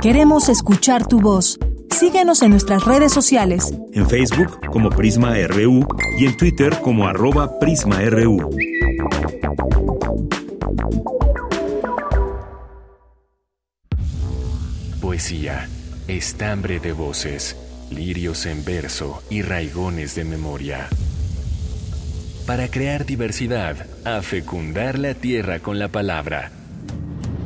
Queremos 0.00 0.48
escuchar 0.48 1.06
tu 1.06 1.20
voz. 1.20 1.58
Síguenos 1.92 2.40
en 2.42 2.50
nuestras 2.50 2.84
redes 2.84 3.12
sociales. 3.12 3.74
En 3.92 4.08
Facebook 4.08 4.60
como 4.70 4.88
Prisma 4.88 5.34
RU 5.46 5.86
y 6.18 6.26
en 6.26 6.36
Twitter 6.36 6.78
como 6.80 7.06
arroba 7.06 7.58
PrismaRU. 7.58 8.50
Poesía, 15.00 15.68
estambre 16.08 16.80
de 16.80 16.92
voces, 16.92 17.56
lirios 17.90 18.46
en 18.46 18.64
verso 18.64 19.22
y 19.28 19.42
raigones 19.42 20.14
de 20.14 20.24
memoria. 20.24 20.88
Para 22.46 22.68
crear 22.68 23.04
diversidad, 23.04 23.86
a 24.04 24.22
fecundar 24.22 24.98
la 24.98 25.14
tierra 25.14 25.60
con 25.60 25.78
la 25.78 25.88
palabra. 25.88 26.50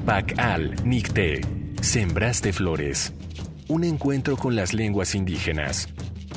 Pacal 0.07 0.77
Nicte, 0.85 1.41
Sembraste 1.83 2.53
Flores 2.53 3.13
un 3.69 3.85
encuentro 3.85 4.37
con 4.37 4.57
las 4.57 4.75
lenguas 4.75 5.15
indígenas. 5.15 5.89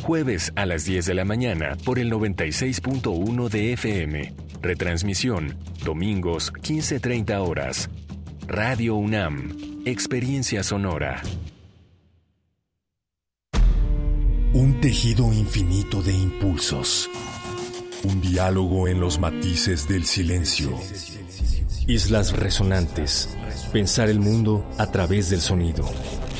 Jueves 0.03 0.51
a 0.55 0.65
las 0.65 0.85
10 0.85 1.05
de 1.05 1.13
la 1.13 1.25
mañana 1.25 1.77
por 1.83 1.99
el 1.99 2.11
96.1 2.11 3.49
de 3.49 3.73
FM. 3.73 4.33
Retransmisión, 4.61 5.57
domingos 5.83 6.51
15.30 6.53 7.37
horas. 7.39 7.89
Radio 8.47 8.95
UNAM, 8.95 9.83
Experiencia 9.85 10.63
Sonora. 10.63 11.21
Un 14.53 14.81
tejido 14.81 15.31
infinito 15.31 16.01
de 16.01 16.13
impulsos. 16.13 17.09
Un 18.03 18.21
diálogo 18.21 18.87
en 18.87 18.99
los 18.99 19.19
matices 19.19 19.87
del 19.87 20.05
silencio. 20.05 20.71
Islas 21.87 22.33
resonantes. 22.33 23.37
Pensar 23.71 24.09
el 24.09 24.19
mundo 24.19 24.67
a 24.77 24.87
través 24.87 25.29
del 25.29 25.41
sonido. 25.41 25.87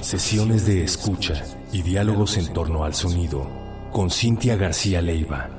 Sesiones 0.02 0.66
de 0.66 0.84
escucha 0.84 1.44
y 1.74 1.82
diálogos 1.82 2.38
en 2.38 2.52
torno 2.54 2.86
al 2.86 2.94
sonido 2.94 3.48
con 3.92 4.10
Cintia 4.10 4.56
García 4.56 5.02
Leiva. 5.02 5.50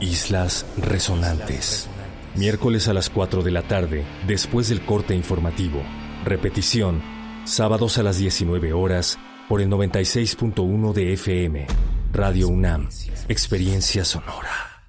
Islas 0.00 0.66
Resonantes. 0.76 1.88
Miércoles 2.36 2.86
a 2.88 2.92
las 2.92 3.08
4 3.10 3.42
de 3.42 3.50
la 3.50 3.62
tarde, 3.62 4.04
después 4.26 4.68
del 4.68 4.82
corte 4.82 5.14
informativo. 5.14 5.80
Repetición, 6.24 7.02
sábados 7.44 7.98
a 7.98 8.02
las 8.02 8.18
19 8.18 8.72
horas, 8.72 9.18
por 9.48 9.60
el 9.60 9.68
96.1 9.70 10.92
de 10.92 11.12
FM. 11.14 11.66
Radio 12.12 12.48
UNAM, 12.48 12.88
Experiencia 13.28 14.04
Sonora. 14.04 14.84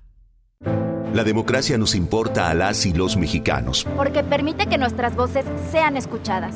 La 1.13 1.23
democracia 1.23 1.77
nos 1.77 1.95
importa 1.95 2.49
a 2.49 2.53
las 2.53 2.85
y 2.85 2.93
los 2.93 3.17
mexicanos. 3.17 3.87
Porque 3.95 4.23
permite 4.23 4.67
que 4.67 4.77
nuestras 4.77 5.15
voces 5.15 5.45
sean 5.71 5.97
escuchadas 5.97 6.55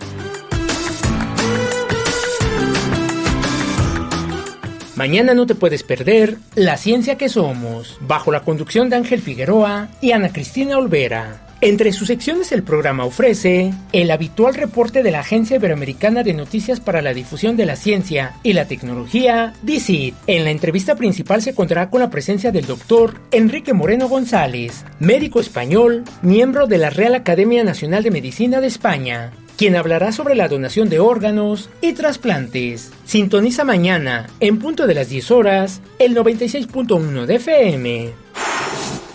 Mañana 5.01 5.33
no 5.33 5.47
te 5.47 5.55
puedes 5.55 5.81
perder 5.81 6.37
La 6.53 6.77
Ciencia 6.77 7.17
que 7.17 7.27
Somos, 7.27 7.97
bajo 8.01 8.31
la 8.31 8.41
conducción 8.41 8.87
de 8.87 8.97
Ángel 8.97 9.19
Figueroa 9.19 9.89
y 9.99 10.11
Ana 10.11 10.31
Cristina 10.31 10.77
Olvera. 10.77 11.47
Entre 11.59 11.91
sus 11.91 12.09
secciones 12.09 12.51
el 12.51 12.61
programa 12.61 13.05
ofrece 13.05 13.73
el 13.93 14.11
habitual 14.11 14.53
reporte 14.53 15.01
de 15.01 15.09
la 15.09 15.21
Agencia 15.21 15.55
Iberoamericana 15.55 16.21
de 16.21 16.35
Noticias 16.35 16.79
para 16.79 17.01
la 17.01 17.15
Difusión 17.15 17.57
de 17.57 17.65
la 17.65 17.77
Ciencia 17.77 18.33
y 18.43 18.53
la 18.53 18.67
Tecnología, 18.67 19.53
DICIT. 19.63 20.13
En 20.27 20.43
la 20.43 20.51
entrevista 20.51 20.93
principal 20.93 21.41
se 21.41 21.55
contará 21.55 21.89
con 21.89 22.01
la 22.01 22.11
presencia 22.11 22.51
del 22.51 22.67
doctor 22.67 23.21
Enrique 23.31 23.73
Moreno 23.73 24.07
González, 24.07 24.85
médico 24.99 25.39
español, 25.39 26.03
miembro 26.21 26.67
de 26.67 26.77
la 26.77 26.91
Real 26.91 27.15
Academia 27.15 27.63
Nacional 27.63 28.03
de 28.03 28.11
Medicina 28.11 28.61
de 28.61 28.67
España, 28.67 29.31
quien 29.61 29.75
hablará 29.75 30.11
sobre 30.11 30.33
la 30.33 30.47
donación 30.47 30.89
de 30.89 30.97
órganos 30.97 31.69
y 31.81 31.93
trasplantes. 31.93 32.91
Sintoniza 33.05 33.63
mañana, 33.63 34.27
en 34.39 34.57
punto 34.57 34.87
de 34.87 34.95
las 34.95 35.09
10 35.09 35.29
horas, 35.29 35.81
el 35.99 36.15
96.1 36.15 37.27
de 37.27 37.35
FM. 37.35 38.09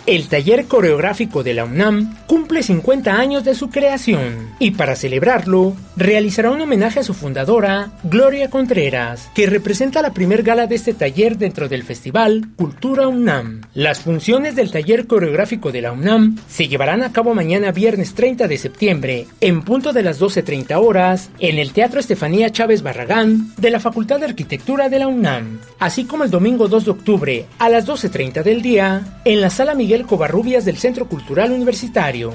El 0.06 0.28
taller 0.28 0.66
coreográfico 0.66 1.42
de 1.42 1.52
la 1.52 1.64
UNAM 1.64 2.14
cumple 2.28 2.62
50 2.62 3.12
años 3.12 3.42
de 3.42 3.56
su 3.56 3.70
creación 3.70 4.50
y 4.60 4.70
para 4.70 4.94
celebrarlo 4.94 5.74
realizará 5.96 6.52
un 6.52 6.60
homenaje 6.60 7.00
a 7.00 7.02
su 7.02 7.12
fundadora, 7.12 7.90
Gloria 8.04 8.48
Contreras, 8.48 9.28
que 9.34 9.48
representa 9.48 10.02
la 10.02 10.12
primer 10.12 10.44
gala 10.44 10.68
de 10.68 10.76
este 10.76 10.94
taller 10.94 11.38
dentro 11.38 11.68
del 11.68 11.82
festival 11.82 12.46
Cultura 12.54 13.08
UNAM. 13.08 13.62
Las 13.74 13.98
funciones 13.98 14.54
del 14.54 14.70
taller 14.70 15.08
coreográfico 15.08 15.72
de 15.72 15.82
la 15.82 15.90
UNAM 15.90 16.38
se 16.46 16.68
llevarán 16.68 17.02
a 17.02 17.12
cabo 17.12 17.34
mañana 17.34 17.72
viernes 17.72 18.14
30 18.14 18.46
de 18.46 18.58
septiembre 18.58 19.26
en 19.40 19.62
punto 19.62 19.92
de 19.92 20.04
las 20.04 20.20
12.30 20.20 20.76
horas 20.80 21.30
en 21.40 21.58
el 21.58 21.72
Teatro 21.72 21.98
Estefanía 21.98 22.50
Chávez 22.50 22.82
Barragán 22.82 23.52
de 23.56 23.70
la 23.70 23.80
Facultad 23.80 24.20
de 24.20 24.26
Arquitectura 24.26 24.88
de 24.88 25.00
la 25.00 25.08
UNAM, 25.08 25.58
así 25.80 26.04
como 26.04 26.22
el 26.22 26.30
domingo 26.30 26.68
2 26.68 26.84
de 26.84 26.90
octubre 26.92 27.46
a 27.58 27.68
las 27.68 27.88
12.30 27.88 28.44
del 28.44 28.62
día 28.62 29.20
en 29.24 29.40
la 29.40 29.50
Sala 29.50 29.74
Miguel 29.74 29.95
Covarrubias 30.04 30.64
del 30.64 30.76
Centro 30.76 31.08
Cultural 31.08 31.52
Universitario. 31.52 32.34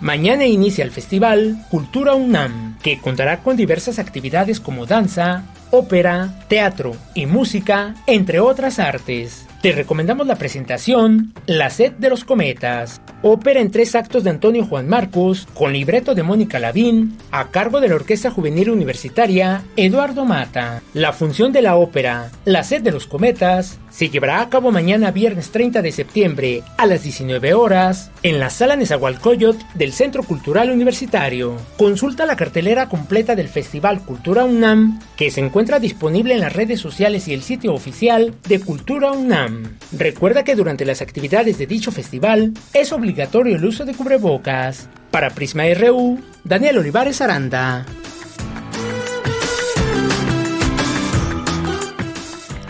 Mañana 0.00 0.46
inicia 0.46 0.84
el 0.84 0.90
festival 0.90 1.64
Cultura 1.70 2.14
UNAM, 2.14 2.78
que 2.82 3.00
contará 3.00 3.42
con 3.42 3.56
diversas 3.56 3.98
actividades 3.98 4.60
como 4.60 4.86
danza, 4.86 5.44
ópera, 5.70 6.44
teatro 6.48 6.96
y 7.14 7.26
música, 7.26 7.94
entre 8.06 8.40
otras 8.40 8.78
artes. 8.78 9.46
Te 9.62 9.72
recomendamos 9.72 10.28
la 10.28 10.36
presentación 10.36 11.34
La 11.46 11.68
sed 11.70 11.90
de 11.94 12.08
los 12.08 12.22
cometas, 12.22 13.00
ópera 13.22 13.60
en 13.60 13.72
tres 13.72 13.96
actos 13.96 14.22
de 14.22 14.30
Antonio 14.30 14.64
Juan 14.64 14.86
Marcos, 14.86 15.48
con 15.52 15.72
libreto 15.72 16.14
de 16.14 16.22
Mónica 16.22 16.60
Lavín, 16.60 17.18
a 17.32 17.48
cargo 17.48 17.80
de 17.80 17.88
la 17.88 17.96
Orquesta 17.96 18.30
Juvenil 18.30 18.70
Universitaria 18.70 19.64
Eduardo 19.74 20.24
Mata. 20.24 20.80
La 20.94 21.12
función 21.12 21.52
de 21.52 21.62
la 21.62 21.74
ópera 21.74 22.30
La 22.44 22.62
sed 22.62 22.82
de 22.82 22.92
los 22.92 23.08
cometas 23.08 23.80
se 23.90 24.10
llevará 24.10 24.42
a 24.42 24.48
cabo 24.48 24.70
mañana 24.70 25.10
viernes 25.10 25.50
30 25.50 25.82
de 25.82 25.90
septiembre 25.90 26.62
a 26.76 26.86
las 26.86 27.02
19 27.02 27.54
horas 27.54 28.12
en 28.22 28.38
la 28.38 28.50
sala 28.50 28.76
Nezahualcóyotl 28.76 29.64
del 29.74 29.92
Centro 29.92 30.22
Cultural 30.22 30.70
Universitario. 30.70 31.56
Consulta 31.76 32.26
la 32.26 32.36
cartelera 32.36 32.88
completa 32.88 33.34
del 33.34 33.48
Festival 33.48 34.04
Cultura 34.04 34.44
UNAM 34.44 35.00
que 35.16 35.32
se 35.32 35.40
encuentra 35.40 35.80
disponible 35.80 36.34
en 36.34 36.40
las 36.40 36.52
redes 36.52 36.78
sociales 36.78 37.26
y 37.26 37.34
el 37.34 37.42
sitio 37.42 37.74
oficial 37.74 38.34
de 38.46 38.60
Cultura 38.60 39.10
UNAM. 39.10 39.47
Recuerda 39.92 40.44
que 40.44 40.54
durante 40.54 40.84
las 40.84 41.02
actividades 41.02 41.58
de 41.58 41.66
dicho 41.66 41.92
festival 41.92 42.52
es 42.72 42.92
obligatorio 42.92 43.56
el 43.56 43.64
uso 43.64 43.84
de 43.84 43.94
cubrebocas. 43.94 44.88
Para 45.10 45.30
Prisma 45.30 45.64
RU, 45.74 46.20
Daniel 46.44 46.78
Olivares 46.78 47.20
Aranda. 47.20 47.86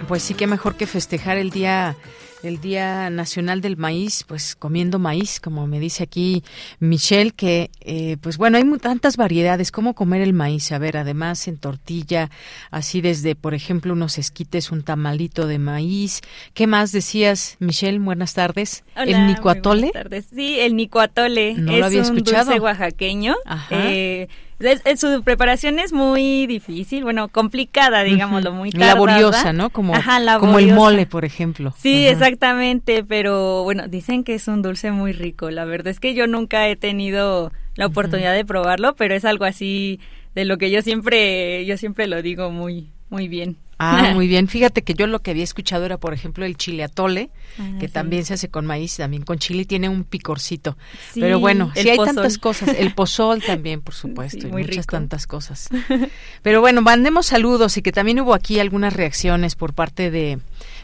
Pues 0.07 0.22
sí 0.22 0.35
que 0.35 0.47
mejor 0.47 0.76
que 0.76 0.87
festejar 0.87 1.37
el 1.37 1.51
día 1.51 1.95
el 2.43 2.61
Día 2.61 3.11
Nacional 3.11 3.61
del 3.61 3.76
Maíz, 3.76 4.24
pues 4.26 4.55
comiendo 4.55 4.99
maíz, 4.99 5.41
como 5.41 5.66
me 5.66 5.80
dice 5.80 6.05
aquí 6.05 6.45
Michelle, 6.78 7.32
que 7.32 7.70
eh, 7.80 8.16
pues 8.20 8.36
bueno, 8.39 8.59
hay 8.59 8.64
tantas 8.78 9.16
variedades, 9.16 9.72
cómo 9.72 9.95
comer 9.95 10.22
el 10.22 10.32
maíz, 10.32 10.70
a 10.72 10.78
ver, 10.78 10.97
además 10.97 11.49
en 11.49 11.59
tortilla, 11.59 12.30
así 12.70 13.01
desde, 13.01 13.34
por 13.34 13.55
ejemplo, 13.55 13.93
unos 13.93 14.18
esquites, 14.18 14.70
un 14.70 14.82
tamalito 14.82 15.47
de 15.47 15.59
maíz. 15.59 16.20
¿Qué 16.55 16.66
más 16.66 16.93
decías, 16.93 17.57
Michelle? 17.59 17.99
Buenas 17.99 18.34
tardes. 18.34 18.84
Hola, 18.97 19.05
¿El 19.05 19.26
nicuatole? 19.26 19.91
Buenas 19.93 20.03
tardes. 20.05 20.26
Sí, 20.34 20.61
el 20.61 20.76
nicuatole 20.76 21.55
No 21.55 21.72
es 21.72 21.78
lo 21.80 21.86
había 21.86 22.01
un 22.01 22.05
escuchado. 22.07 22.45
dulce 22.47 22.61
oaxaqueño. 22.61 23.34
Ajá. 23.47 23.93
Eh, 23.93 24.28
es- 24.61 24.82
es- 24.84 25.00
su 25.00 25.22
preparación 25.22 25.78
es 25.78 25.92
muy 25.92 26.46
difícil, 26.46 27.04
bueno, 27.04 27.28
complicada, 27.28 28.02
digámoslo, 28.02 28.52
muy 28.52 28.70
tardada. 28.70 28.94
Laboriosa, 28.94 29.52
¿no? 29.52 29.70
Como, 29.70 29.94
Ajá, 29.94 30.18
como 30.38 30.59
el 30.59 30.66
laboriosa. 30.66 30.74
mole, 30.74 31.06
por 31.06 31.24
ejemplo. 31.24 31.74
Sí, 31.78 32.04
Ajá. 32.04 32.12
exactamente, 32.12 33.04
pero 33.04 33.62
bueno, 33.64 33.88
dicen 33.88 34.24
que 34.24 34.34
es 34.34 34.48
un 34.48 34.62
dulce 34.62 34.90
muy 34.90 35.12
rico. 35.12 35.50
La 35.50 35.64
verdad 35.64 35.88
es 35.88 36.00
que 36.00 36.14
yo 36.14 36.26
nunca 36.26 36.66
he 36.68 36.76
tenido 36.76 37.52
la 37.76 37.86
oportunidad 37.86 38.34
de 38.34 38.44
probarlo, 38.44 38.94
pero 38.96 39.14
es 39.14 39.24
algo 39.24 39.44
así 39.44 40.00
de 40.34 40.44
lo 40.44 40.59
que 40.59 40.70
yo 40.70 40.82
siempre, 40.82 41.64
yo 41.66 41.76
siempre 41.76 42.06
lo 42.09 42.22
digo 42.22 42.50
muy, 42.50 42.88
muy 43.11 43.28
bien. 43.28 43.56
Ah, 43.79 44.11
muy 44.14 44.26
bien. 44.26 44.49
Fíjate 44.49 44.83
que 44.83 44.95
yo 44.95 45.07
lo 45.07 45.20
que 45.20 45.31
había 45.31 45.45
escuchado 45.45 45.85
era, 45.87 45.99
por 45.99 46.12
ejemplo, 46.12 46.45
el 46.45 46.57
chile 46.57 46.83
atole, 46.85 47.31
Ah, 47.59 47.70
que 47.81 47.87
sí. 47.89 47.93
también 47.93 48.24
se 48.24 48.35
hace 48.35 48.49
con 48.49 48.66
maíz, 48.66 48.97
también 48.97 49.22
con 49.22 49.39
chile 49.39 49.62
y 49.62 49.64
tiene 49.66 49.89
un 49.89 50.05
picorcito. 50.05 50.76
Sí, 51.12 51.20
Pero 51.20 51.41
bueno, 51.41 51.72
sí 51.74 51.89
hay 51.89 51.97
pozol. 51.97 52.14
tantas 52.14 52.39
cosas. 52.39 52.68
El 52.79 52.95
pozol 52.95 53.43
también, 53.43 53.81
por 53.81 53.95
supuesto, 53.95 54.41
Sí, 54.43 54.47
y 54.49 54.51
muchas 54.51 54.68
rico. 54.70 54.85
tantas 54.91 55.26
cosas. 55.26 55.68
Pero 56.43 56.61
bueno, 56.61 56.83
mandemos 56.83 57.26
saludos 57.26 57.76
y 57.76 57.83
que 57.83 57.93
también 57.93 58.20
hubo 58.20 58.35
aquí 58.35 58.59
algunas 58.61 58.93
reacciones 58.93 59.55
por 59.57 59.72
parte 59.74 60.11
de, 60.11 60.39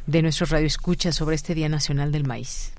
de 0.06 0.22
nuestros 0.22 0.50
radioescuchas 0.50 1.14
sobre 1.16 1.36
este 1.36 1.54
Día 1.54 1.68
Nacional 1.68 2.12
del 2.12 2.24
Maíz. 2.24 2.72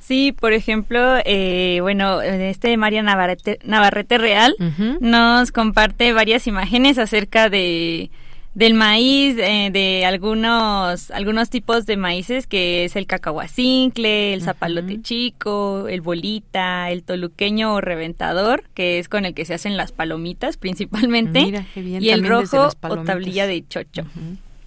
Sí, 0.00 0.32
por 0.32 0.52
ejemplo, 0.52 1.16
eh, 1.24 1.78
bueno, 1.80 2.20
este 2.22 2.76
María 2.76 3.02
Navarrete, 3.02 3.60
Navarrete 3.64 4.18
Real 4.18 4.54
nos 5.00 5.52
comparte 5.52 6.12
varias 6.12 6.46
imágenes 6.48 6.98
acerca 6.98 7.48
de 7.48 8.10
del 8.54 8.74
maíz, 8.74 9.36
eh, 9.38 9.70
de 9.72 10.04
algunos 10.04 11.10
algunos 11.10 11.48
tipos 11.48 11.86
de 11.86 11.96
maíces 11.96 12.46
que 12.46 12.84
es 12.84 12.96
el 12.96 13.06
cacahuacincle, 13.06 14.34
el 14.34 14.42
zapalote 14.42 15.00
chico, 15.00 15.88
el 15.88 16.02
bolita, 16.02 16.90
el 16.90 17.02
toluqueño 17.02 17.74
o 17.74 17.80
reventador, 17.80 18.64
que 18.74 18.98
es 18.98 19.08
con 19.08 19.24
el 19.24 19.34
que 19.34 19.44
se 19.44 19.54
hacen 19.54 19.76
las 19.76 19.92
palomitas 19.92 20.56
principalmente, 20.56 21.64
y 21.76 22.10
el 22.10 22.26
rojo 22.26 22.68
o 22.82 22.96
tablilla 23.04 23.46
de 23.46 23.66
chocho. 23.66 24.04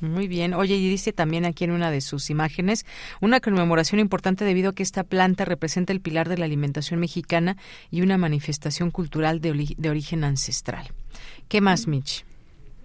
Muy 0.01 0.27
bien. 0.27 0.53
Oye, 0.53 0.75
y 0.75 0.89
dice 0.89 1.13
también 1.13 1.45
aquí 1.45 1.63
en 1.63 1.71
una 1.71 1.89
de 1.89 2.01
sus 2.01 2.29
imágenes 2.29 2.85
una 3.21 3.39
conmemoración 3.39 3.99
importante 3.99 4.43
debido 4.43 4.71
a 4.71 4.73
que 4.73 4.83
esta 4.83 5.03
planta 5.03 5.45
representa 5.45 5.93
el 5.93 6.01
pilar 6.01 6.27
de 6.27 6.37
la 6.37 6.45
alimentación 6.45 6.99
mexicana 6.99 7.55
y 7.91 8.01
una 8.01 8.17
manifestación 8.17 8.91
cultural 8.91 9.39
de, 9.39 9.75
de 9.77 9.89
origen 9.89 10.23
ancestral. 10.23 10.89
¿Qué 11.47 11.61
más, 11.61 11.87
Mitch? 11.87 12.25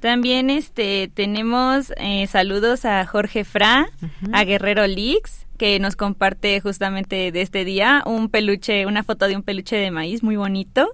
También 0.00 0.48
este 0.48 1.10
tenemos 1.12 1.92
eh, 1.98 2.26
saludos 2.26 2.84
a 2.84 3.06
Jorge 3.06 3.44
Fra, 3.44 3.90
a 4.32 4.44
Guerrero 4.44 4.86
Lix, 4.86 5.46
que 5.58 5.78
nos 5.78 5.94
comparte 5.94 6.58
justamente 6.60 7.30
de 7.32 7.42
este 7.42 7.66
día 7.66 8.02
un 8.06 8.30
peluche, 8.30 8.86
una 8.86 9.02
foto 9.02 9.28
de 9.28 9.36
un 9.36 9.42
peluche 9.42 9.76
de 9.76 9.90
maíz 9.90 10.22
muy 10.22 10.36
bonito, 10.36 10.88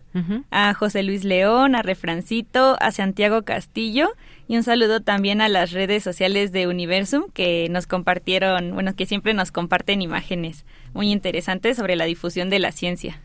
a 0.50 0.74
José 0.74 1.04
Luis 1.04 1.22
León, 1.22 1.76
a 1.76 1.82
Refrancito, 1.82 2.76
a 2.80 2.90
Santiago 2.90 3.42
Castillo 3.42 4.11
y 4.48 4.57
un 4.57 4.64
saludo 4.64 5.00
también 5.00 5.40
a 5.40 5.48
las 5.48 5.70
redes 5.70 6.02
sociales 6.02 6.50
de 6.50 6.66
Universum 6.66 7.30
que 7.32 7.68
nos 7.70 7.86
compartieron, 7.86 8.74
bueno, 8.74 8.96
que 8.96 9.07
siempre 9.07 9.34
nos 9.34 9.52
comparten 9.52 10.02
imágenes 10.02 10.64
muy 10.94 11.12
interesantes 11.12 11.76
sobre 11.76 11.94
la 11.94 12.07
difusión 12.07 12.50
de 12.50 12.59
la 12.59 12.72
ciencia. 12.72 13.20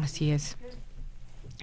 Así 0.00 0.30
es. 0.30 0.56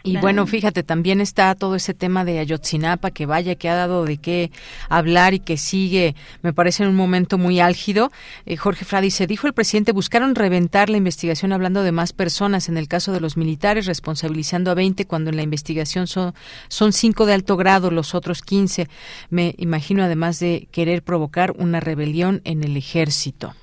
Y 0.03 0.17
bueno, 0.17 0.47
fíjate, 0.47 0.83
también 0.83 1.21
está 1.21 1.53
todo 1.55 1.75
ese 1.75 1.93
tema 1.93 2.25
de 2.25 2.39
Ayotzinapa, 2.39 3.11
que 3.11 3.25
vaya, 3.25 3.55
que 3.55 3.69
ha 3.69 3.75
dado 3.75 4.05
de 4.05 4.17
qué 4.17 4.51
hablar 4.89 5.33
y 5.33 5.39
que 5.39 5.57
sigue, 5.57 6.15
me 6.41 6.53
parece, 6.53 6.83
en 6.83 6.89
un 6.89 6.95
momento 6.95 7.37
muy 7.37 7.59
álgido. 7.59 8.11
Eh, 8.45 8.57
Jorge 8.57 8.85
Fra 8.85 9.01
dice, 9.01 9.27
dijo 9.27 9.47
el 9.47 9.53
presidente, 9.53 9.91
buscaron 9.91 10.35
reventar 10.35 10.89
la 10.89 10.97
investigación 10.97 11.53
hablando 11.53 11.83
de 11.83 11.91
más 11.91 12.13
personas, 12.13 12.69
en 12.69 12.77
el 12.77 12.87
caso 12.87 13.11
de 13.11 13.19
los 13.19 13.37
militares, 13.37 13.85
responsabilizando 13.85 14.71
a 14.71 14.73
20, 14.73 15.05
cuando 15.05 15.29
en 15.29 15.35
la 15.35 15.43
investigación 15.43 16.07
son, 16.07 16.33
son 16.67 16.93
5 16.93 17.25
de 17.25 17.33
alto 17.33 17.57
grado, 17.57 17.91
los 17.91 18.15
otros 18.15 18.41
15. 18.41 18.87
Me 19.29 19.55
imagino, 19.57 20.03
además 20.03 20.39
de 20.39 20.67
querer 20.71 21.03
provocar 21.03 21.53
una 21.57 21.79
rebelión 21.79 22.41
en 22.43 22.63
el 22.63 22.75
ejército. 22.77 23.53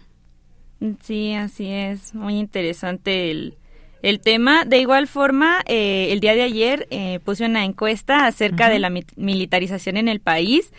Sí, 1.03 1.34
así 1.34 1.66
es. 1.68 2.14
Muy 2.14 2.39
interesante 2.39 3.30
el 3.30 3.57
el 4.03 4.20
tema. 4.20 4.64
De 4.64 4.78
igual 4.78 5.07
forma, 5.07 5.61
eh, 5.66 6.09
el 6.11 6.20
día 6.20 6.34
de 6.34 6.42
ayer 6.42 6.86
eh, 6.90 7.20
puse 7.24 7.44
una 7.44 7.64
encuesta 7.64 8.26
acerca 8.26 8.68
de 8.68 8.78
la 8.78 8.90
militarización 9.16 9.96
en 9.96 10.09
el 10.09 10.20
país. 10.20 10.72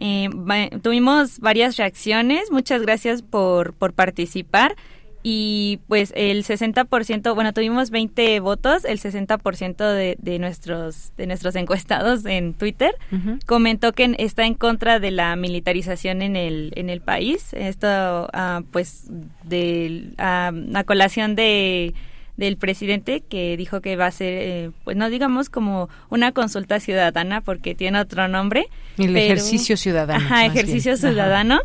Eh, 0.00 0.28
tuvimos 0.82 1.40
varias 1.40 1.76
reacciones. 1.76 2.50
Muchas 2.50 2.82
gracias 2.82 3.22
por, 3.22 3.74
por 3.74 3.92
participar. 3.92 4.76
Y 5.22 5.80
pues 5.86 6.14
el 6.16 6.44
60%, 6.44 7.34
bueno, 7.34 7.52
tuvimos 7.52 7.90
20 7.90 8.40
votos, 8.40 8.86
el 8.86 8.98
60% 8.98 9.76
de, 9.76 10.16
de, 10.18 10.38
nuestros, 10.38 11.12
de 11.18 11.26
nuestros 11.26 11.56
encuestados 11.56 12.24
en 12.24 12.54
Twitter 12.54 12.94
comentó 13.44 13.92
que 13.92 14.14
está 14.18 14.46
en 14.46 14.54
contra 14.54 14.98
de 14.98 15.10
la 15.10 15.36
militarización 15.36 16.22
en 16.22 16.36
el, 16.36 16.72
en 16.74 16.88
el 16.88 17.02
país. 17.02 17.52
Esto, 17.52 18.30
ah, 18.32 18.62
pues, 18.72 19.10
de 19.44 20.14
a 20.16 20.52
colación 20.86 21.34
de 21.34 21.92
del 22.40 22.56
presidente 22.56 23.20
que 23.20 23.56
dijo 23.58 23.82
que 23.82 23.96
va 23.96 24.06
a 24.06 24.10
ser, 24.10 24.32
eh, 24.32 24.70
pues 24.82 24.96
no 24.96 25.10
digamos 25.10 25.50
como 25.50 25.90
una 26.08 26.32
consulta 26.32 26.80
ciudadana 26.80 27.42
porque 27.42 27.74
tiene 27.74 28.00
otro 28.00 28.28
nombre. 28.28 28.66
El 28.96 29.14
ejercicio 29.14 29.76
ciudadano. 29.76 30.24
Ajá, 30.24 30.46
ejercicio 30.46 30.96
ciudadano. 30.96 31.60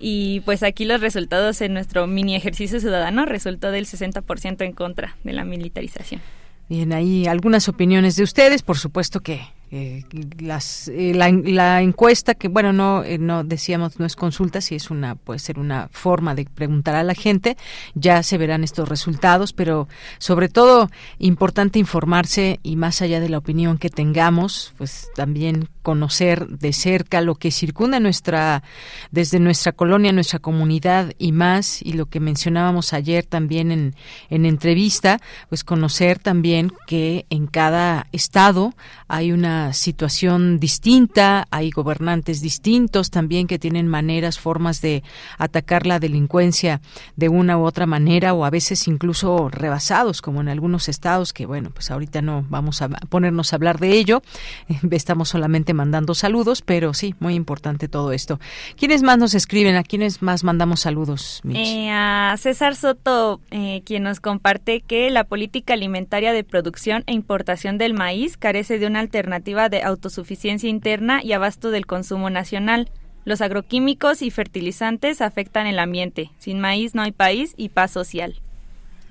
Y 0.00 0.40
pues 0.40 0.64
aquí 0.64 0.84
los 0.84 1.00
resultados 1.00 1.60
en 1.60 1.72
nuestro 1.72 2.08
mini 2.08 2.34
ejercicio 2.34 2.80
ciudadano 2.80 3.24
resultó 3.24 3.70
del 3.70 3.86
60% 3.86 4.62
en 4.62 4.72
contra 4.72 5.16
de 5.22 5.32
la 5.32 5.44
militarización. 5.44 6.20
Bien, 6.68 6.92
ahí 6.92 7.26
algunas 7.26 7.68
opiniones 7.68 8.16
de 8.16 8.24
ustedes, 8.24 8.62
por 8.62 8.76
supuesto 8.76 9.20
que 9.20 9.40
eh, 9.72 10.04
las, 10.38 10.86
eh, 10.86 11.12
la, 11.12 11.82
encuesta 11.82 12.34
que 12.34 12.46
bueno 12.46 12.72
no 12.72 13.02
eh, 13.02 13.18
no 13.18 13.42
decíamos 13.42 13.98
no 13.98 14.06
es 14.06 14.14
consulta 14.14 14.60
si 14.60 14.76
es 14.76 14.92
una 14.92 15.16
puede 15.16 15.40
ser 15.40 15.58
una 15.58 15.88
forma 15.90 16.36
de 16.36 16.44
preguntar 16.44 16.94
a 16.94 17.02
la 17.02 17.14
gente. 17.14 17.56
Ya 17.96 18.22
se 18.22 18.38
verán 18.38 18.62
estos 18.62 18.88
resultados 18.88 19.52
pero 19.52 19.88
sobre 20.18 20.48
todo 20.48 20.88
importante 21.18 21.80
informarse 21.80 22.60
y 22.62 22.76
más 22.76 23.02
allá 23.02 23.18
de 23.18 23.28
la 23.28 23.38
opinión 23.38 23.76
que 23.76 23.90
tengamos 23.90 24.72
pues 24.78 25.08
también 25.16 25.68
conocer 25.82 26.46
de 26.46 26.72
cerca 26.72 27.20
lo 27.20 27.34
que 27.34 27.50
circunda 27.50 27.98
nuestra 27.98 28.62
desde 29.10 29.40
nuestra 29.40 29.72
colonia 29.72 30.12
nuestra 30.12 30.38
comunidad 30.38 31.12
y 31.18 31.32
más 31.32 31.82
y 31.82 31.94
lo 31.94 32.06
que 32.06 32.20
mencionábamos 32.20 32.92
ayer 32.92 33.24
también 33.24 33.72
en, 33.72 33.96
en 34.30 34.46
entrevista 34.46 35.20
pues 35.48 35.64
conocer 35.64 36.20
también 36.20 36.72
que 36.86 37.26
en 37.30 37.48
cada 37.48 38.06
estado 38.12 38.72
hay 39.08 39.32
una 39.32 39.55
situación 39.72 40.58
distinta, 40.58 41.46
hay 41.50 41.70
gobernantes 41.70 42.40
distintos 42.40 43.10
también 43.10 43.46
que 43.46 43.58
tienen 43.58 43.88
maneras, 43.88 44.38
formas 44.38 44.80
de 44.80 45.02
atacar 45.38 45.86
la 45.86 45.98
delincuencia 45.98 46.80
de 47.16 47.28
una 47.28 47.58
u 47.58 47.64
otra 47.64 47.86
manera 47.86 48.34
o 48.34 48.44
a 48.44 48.50
veces 48.50 48.88
incluso 48.88 49.48
rebasados, 49.48 50.22
como 50.22 50.40
en 50.40 50.48
algunos 50.48 50.88
estados 50.88 51.32
que, 51.32 51.46
bueno, 51.46 51.70
pues 51.70 51.90
ahorita 51.90 52.22
no 52.22 52.44
vamos 52.48 52.82
a 52.82 52.88
ponernos 52.88 53.52
a 53.52 53.56
hablar 53.56 53.78
de 53.78 53.92
ello, 53.92 54.22
estamos 54.90 55.28
solamente 55.28 55.74
mandando 55.74 56.14
saludos, 56.14 56.62
pero 56.62 56.94
sí, 56.94 57.14
muy 57.20 57.34
importante 57.34 57.88
todo 57.88 58.12
esto. 58.12 58.40
¿Quiénes 58.76 59.02
más 59.02 59.18
nos 59.18 59.34
escriben? 59.34 59.76
¿A 59.76 59.82
quiénes 59.82 60.22
más 60.22 60.44
mandamos 60.44 60.80
saludos? 60.80 61.42
Eh, 61.52 61.90
a 61.90 62.34
César 62.38 62.76
Soto, 62.76 63.40
eh, 63.50 63.82
quien 63.84 64.02
nos 64.02 64.20
comparte 64.20 64.80
que 64.80 65.10
la 65.10 65.24
política 65.24 65.74
alimentaria 65.74 66.32
de 66.32 66.44
producción 66.44 67.04
e 67.06 67.12
importación 67.12 67.78
del 67.78 67.94
maíz 67.94 68.36
carece 68.36 68.78
de 68.78 68.86
una 68.86 69.00
alternativa 69.00 69.45
de 69.46 69.82
autosuficiencia 69.82 70.68
interna 70.68 71.22
y 71.22 71.32
abasto 71.32 71.70
del 71.70 71.86
consumo 71.86 72.30
nacional. 72.30 72.90
Los 73.24 73.40
agroquímicos 73.40 74.22
y 74.22 74.30
fertilizantes 74.30 75.20
afectan 75.20 75.66
el 75.66 75.78
ambiente. 75.78 76.30
Sin 76.38 76.60
maíz 76.60 76.94
no 76.94 77.02
hay 77.02 77.12
país 77.12 77.54
y 77.56 77.70
paz 77.70 77.92
social. 77.92 78.40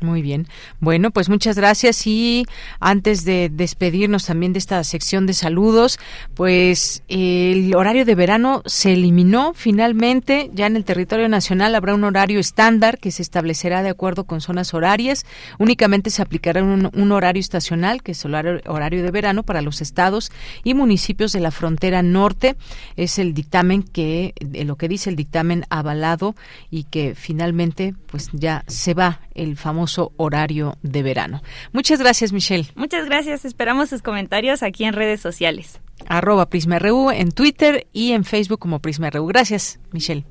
Muy 0.02 0.22
bien. 0.22 0.48
Bueno, 0.82 1.12
pues 1.12 1.30
muchas 1.30 1.56
gracias 1.56 2.06
y 2.06 2.46
antes 2.80 3.24
de 3.24 3.50
despedirnos 3.50 4.26
también 4.26 4.52
de 4.52 4.60
esta 4.60 4.84
sección 4.84 5.26
de 5.26 5.34
saludos, 5.34 6.00
pues 6.34 7.02
el 7.08 7.74
horario 7.76 8.04
de 8.04 8.14
verano 8.14 8.62
se 8.66 8.94
eliminó 8.94 9.54
finalmente. 9.56 10.52
Ya 10.54 10.68
en 10.68 10.76
el 10.76 10.84
territorio 10.84 11.30
nacional 11.30 11.76
habrá 11.76 11.96
un 11.96 12.04
horario 12.04 12.40
estándar 12.40 13.00
que 13.00 13.10
se 13.10 13.22
establecerá 13.22 13.84
de 13.84 13.90
acuerdo 13.90 14.26
con 14.26 14.42
zonas 14.42 14.74
horarias. 14.74 15.26
Únicamente 15.60 16.10
se 16.10 16.22
aplicará 16.22 16.62
un, 16.62 17.12
horario 17.12 17.40
estacional, 17.40 18.04
que 18.04 18.12
es 18.12 18.26
el 18.26 18.36
horario, 18.36 19.04
de 19.04 19.12
verano 19.12 19.44
para 19.44 19.62
los 19.62 19.82
estados 19.82 20.32
y 20.64 20.74
municipios 20.74 21.32
de 21.32 21.40
la 21.40 21.52
frontera 21.52 22.04
norte. 22.04 22.58
Es 22.98 23.18
el 23.18 23.34
dictamen 23.34 23.82
que, 23.82 24.34
lo 24.66 24.76
que 24.76 24.90
dice 24.90 25.10
el 25.10 25.16
dictamen 25.16 25.64
avalado 25.70 26.36
y 26.70 26.84
que 26.84 27.16
finalmente 27.16 27.96
pues 28.08 28.30
ya 28.34 28.64
se 28.68 28.94
va 28.94 29.22
el 29.34 29.56
famoso 29.58 29.85
horario 30.18 30.78
de 30.82 31.04
verano. 31.04 31.42
Muchas 31.72 32.00
gracias, 32.00 32.32
Michelle. 32.32 32.68
Muchas 32.76 33.06
gracias. 33.06 33.46
Esperamos 33.46 33.90
sus 33.90 34.02
comentarios 34.02 34.64
aquí 34.64 34.84
en 34.86 34.94
redes 34.94 35.22
sociales. 35.22 35.80
Arroba 36.08 36.50
PrismaRU 36.50 37.12
en 37.12 37.32
Twitter 37.32 37.88
y 37.94 38.12
en 38.12 38.24
Facebook 38.24 38.60
como 38.60 38.80
PrismaRU. 38.80 39.26
Gracias, 39.28 39.80
Michelle. 39.92 40.26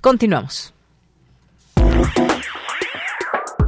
Continuamos. 0.00 0.74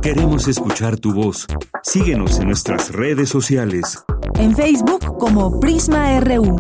Queremos 0.03 0.49
escuchar 0.49 0.99
tu 0.99 1.15
voz. 1.15 1.47
Síguenos 1.85 2.41
en 2.41 2.49
nuestras 2.49 2.91
redes 2.91 3.29
sociales. 3.29 4.03
En 4.35 4.57
Facebook 4.57 5.17
como 5.19 5.61
PrismaRU 5.61 6.57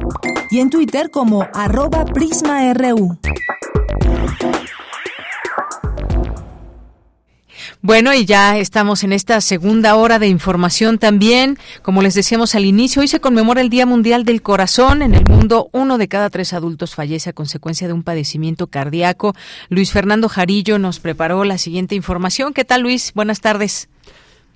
y 0.51 0.61
en 0.61 0.71
Twitter 0.71 1.11
como 1.11 1.49
arroba 1.53 2.05
PrismaRU. 2.05 3.19
Bueno, 7.85 8.15
y 8.15 8.25
ya 8.27 8.59
estamos 8.59 9.03
en 9.03 9.13
esta 9.13 9.41
segunda 9.41 9.97
hora 9.97 10.21
de 10.21 10.29
información 10.29 10.99
también. 10.99 11.59
Como 11.83 12.01
les 12.01 12.15
decíamos 12.15 12.55
al 12.55 12.65
inicio, 12.65 13.03
hoy 13.03 13.09
se 13.09 13.19
conmemora 13.19 13.61
el 13.61 13.71
Día 13.71 13.87
Mundial 13.87 14.25
del 14.25 14.41
Corazón. 14.41 15.03
En 15.03 15.15
el 15.15 15.25
mundo, 15.25 15.69
uno 15.73 15.99
de 15.99 16.07
cada 16.07 16.31
tres 16.31 16.53
adultos 16.53 16.95
fallece 16.95 17.31
a 17.31 17.33
consecuencia 17.33 17.89
de 17.89 17.93
un 17.93 18.05
padecimiento 18.05 18.69
cardíaco. 18.69 19.35
Luis 19.69 19.91
Fernando 19.91 20.29
Jarillo 20.29 20.79
nos 20.79 21.01
preparó 21.01 21.43
la 21.43 21.59
siguiente 21.59 21.97
información. 21.97 22.55
¿Qué 22.55 22.65
tal, 22.65 22.83
Luis? 22.83 23.13
Buenas 23.17 23.41
tardes. 23.41 23.89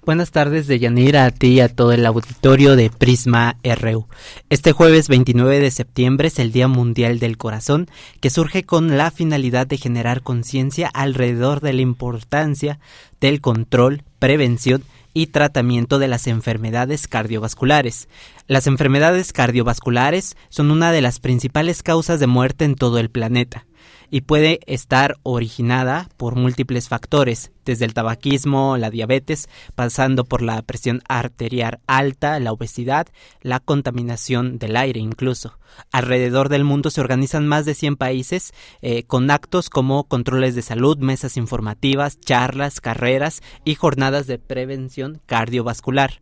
Buenas 0.07 0.31
tardes 0.31 0.69
de 0.69 0.79
Yanira 0.79 1.25
a 1.25 1.33
ti 1.33 1.49
y 1.49 1.61
a 1.61 1.69
todo 1.69 1.91
el 1.91 2.07
auditorio 2.07 2.77
de 2.77 2.91
Prisma 2.91 3.57
RU. 3.65 4.07
Este 4.51 4.71
jueves 4.71 5.09
29 5.09 5.59
de 5.59 5.73
septiembre 5.73 6.29
es 6.29 6.39
el 6.39 6.53
Día 6.53 6.69
Mundial 6.69 7.19
del 7.19 7.37
Corazón, 7.37 7.89
que 8.21 8.31
surge 8.31 8.63
con 8.63 8.97
la 8.97 9.11
finalidad 9.11 9.67
de 9.67 9.79
generar 9.79 10.23
conciencia 10.23 10.87
alrededor 10.95 11.61
de 11.61 11.73
la 11.73 11.83
importancia 11.83 12.79
del 13.21 13.41
control, 13.41 14.05
prevención 14.21 14.85
y 15.13 15.27
tratamiento 15.27 15.99
de 15.99 16.07
las 16.07 16.29
enfermedades 16.29 17.09
cardiovasculares. 17.09 18.09
Las 18.47 18.69
enfermedades 18.69 19.33
cardiovasculares 19.33 20.37
son 20.51 20.71
una 20.71 20.93
de 20.93 21.01
las 21.01 21.19
principales 21.19 21.83
causas 21.83 22.21
de 22.21 22.29
muerte 22.29 22.65
en 22.65 22.77
todo 22.77 23.01
el 23.01 23.11
planeta 23.11 23.67
y 24.11 24.23
puede 24.23 24.61
estar 24.67 25.17
originada 25.23 26.09
por 26.17 26.37
múltiples 26.37 26.89
factores, 26.89 27.53
desde 27.65 27.85
el 27.85 27.95
tabaquismo, 27.95 28.77
la 28.77 28.91
diabetes, 28.91 29.49
pasando 29.75 30.25
por 30.25 30.41
la 30.41 30.63
presión 30.63 31.03
arterial 31.09 31.81
alta, 31.87 32.39
la 32.41 32.53
obesidad, 32.53 33.09
la 33.43 33.61
contaminación 33.61 34.59
del 34.59 34.77
aire 34.77 35.01
incluso. 35.01 35.59
Alrededor 35.93 36.49
del 36.49 36.65
mundo 36.65 36.91
se 36.91 37.01
organizan 37.01 37.47
más 37.47 37.65
de 37.65 37.75
100 37.75 37.97
países 37.97 38.53
eh, 38.83 39.03
con 39.03 39.31
actos 39.31 39.69
como 39.69 40.05
controles 40.05 40.55
de 40.55 40.63
salud, 40.63 40.99
mesas 40.99 41.37
informativas, 41.37 42.21
charlas, 42.21 42.81
carreras 42.81 43.43
y 43.65 43.75
jornadas 43.75 44.27
de 44.27 44.39
prevención 44.39 45.21
cardiovascular 45.27 46.21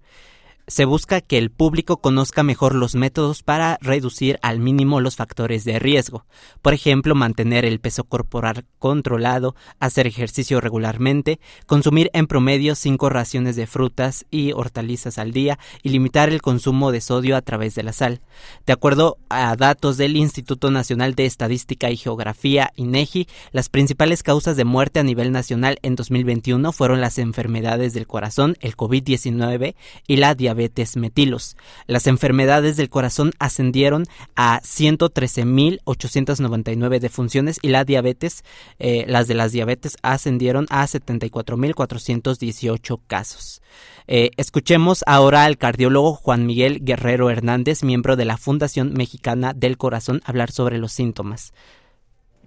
se 0.67 0.87
busca 0.87 1.21
que 1.21 1.37
el 1.37 1.51
público 1.51 1.99
conozca 1.99 2.43
mejor 2.43 2.75
los 2.75 2.95
métodos 2.95 3.43
para 3.43 3.79
reducir 3.83 4.39
al 4.43 4.61
mínimo 4.61 5.01
los 5.01 5.17
factores 5.17 5.65
de 5.65 5.79
riesgo. 5.79 6.25
Por 6.63 6.73
ejemplo, 6.73 7.15
mantener 7.15 7.65
el 7.65 7.81
peso 7.81 8.05
corporal 8.05 8.65
controlado, 8.79 9.55
hacer 9.79 10.07
ejercicio 10.07 10.61
regularmente, 10.61 11.39
consumir 11.67 12.11
en 12.15 12.27
promedio 12.27 12.75
cinco 12.75 13.11
raciones 13.11 13.57
de 13.57 13.67
frutas 13.67 14.25
y 14.31 14.53
hortalizas 14.53 15.19
al 15.19 15.33
día 15.33 15.59
y 15.83 15.91
limitar 15.91 16.31
el 16.31 16.41
consumo 16.41 16.93
de 16.93 17.03
sodio 17.03 17.37
a 17.37 17.43
través 17.43 17.75
de 17.75 17.83
la 17.83 17.93
sal. 17.93 18.21
De 18.67 18.73
acuerdo 18.73 19.19
a 19.29 19.55
datos 19.57 19.99
del 19.99 20.17
Instituto 20.17 20.71
Nacional 20.71 21.15
de 21.15 21.27
Estadística 21.27 21.91
y 21.91 21.97
Geografía, 21.97 22.73
INEGI, 22.77 23.29
las 23.53 23.69
principales 23.69 24.23
causas 24.23 24.57
de 24.57 24.65
muerte 24.65 25.01
a 25.01 25.03
nivel 25.03 25.31
nacional 25.31 25.79
en 25.83 25.95
2021 25.95 26.73
fueron 26.73 27.01
las 27.03 27.19
enfermedades 27.19 27.93
del 27.93 28.07
corazón, 28.07 28.57
el 28.61 28.77
COVID-19 28.77 29.75
y 30.07 30.17
la 30.17 30.35
diabetes 30.35 30.54
diabetes 30.55 30.97
metilos. 30.97 31.57
Las 31.87 32.07
enfermedades 32.07 32.77
del 32.77 32.89
corazón 32.89 33.33
ascendieron 33.41 34.05
a 34.37 34.61
113.899 34.61 37.01
defunciones 37.01 37.59
y 37.61 37.69
la 37.69 37.85
diabetes, 37.85 38.45
eh, 38.79 39.05
las 39.09 39.27
de 39.27 39.35
las 39.35 39.51
diabetes 39.53 39.97
ascendieron 40.03 40.67
a 40.71 40.87
74.418 40.87 43.01
casos. 43.07 43.61
Eh, 44.07 44.31
escuchemos 44.37 45.03
ahora 45.07 45.45
al 45.45 45.57
cardiólogo 45.59 46.15
Juan 46.15 46.47
Miguel 46.47 46.85
Guerrero 46.85 47.31
Hernández, 47.31 47.83
miembro 47.83 48.15
de 48.17 48.27
la 48.27 48.37
Fundación 48.37 48.93
Mexicana 48.93 49.55
del 49.55 49.77
Corazón, 49.77 50.21
hablar 50.25 50.53
sobre 50.53 50.79
los 50.79 50.93
síntomas. 50.93 51.53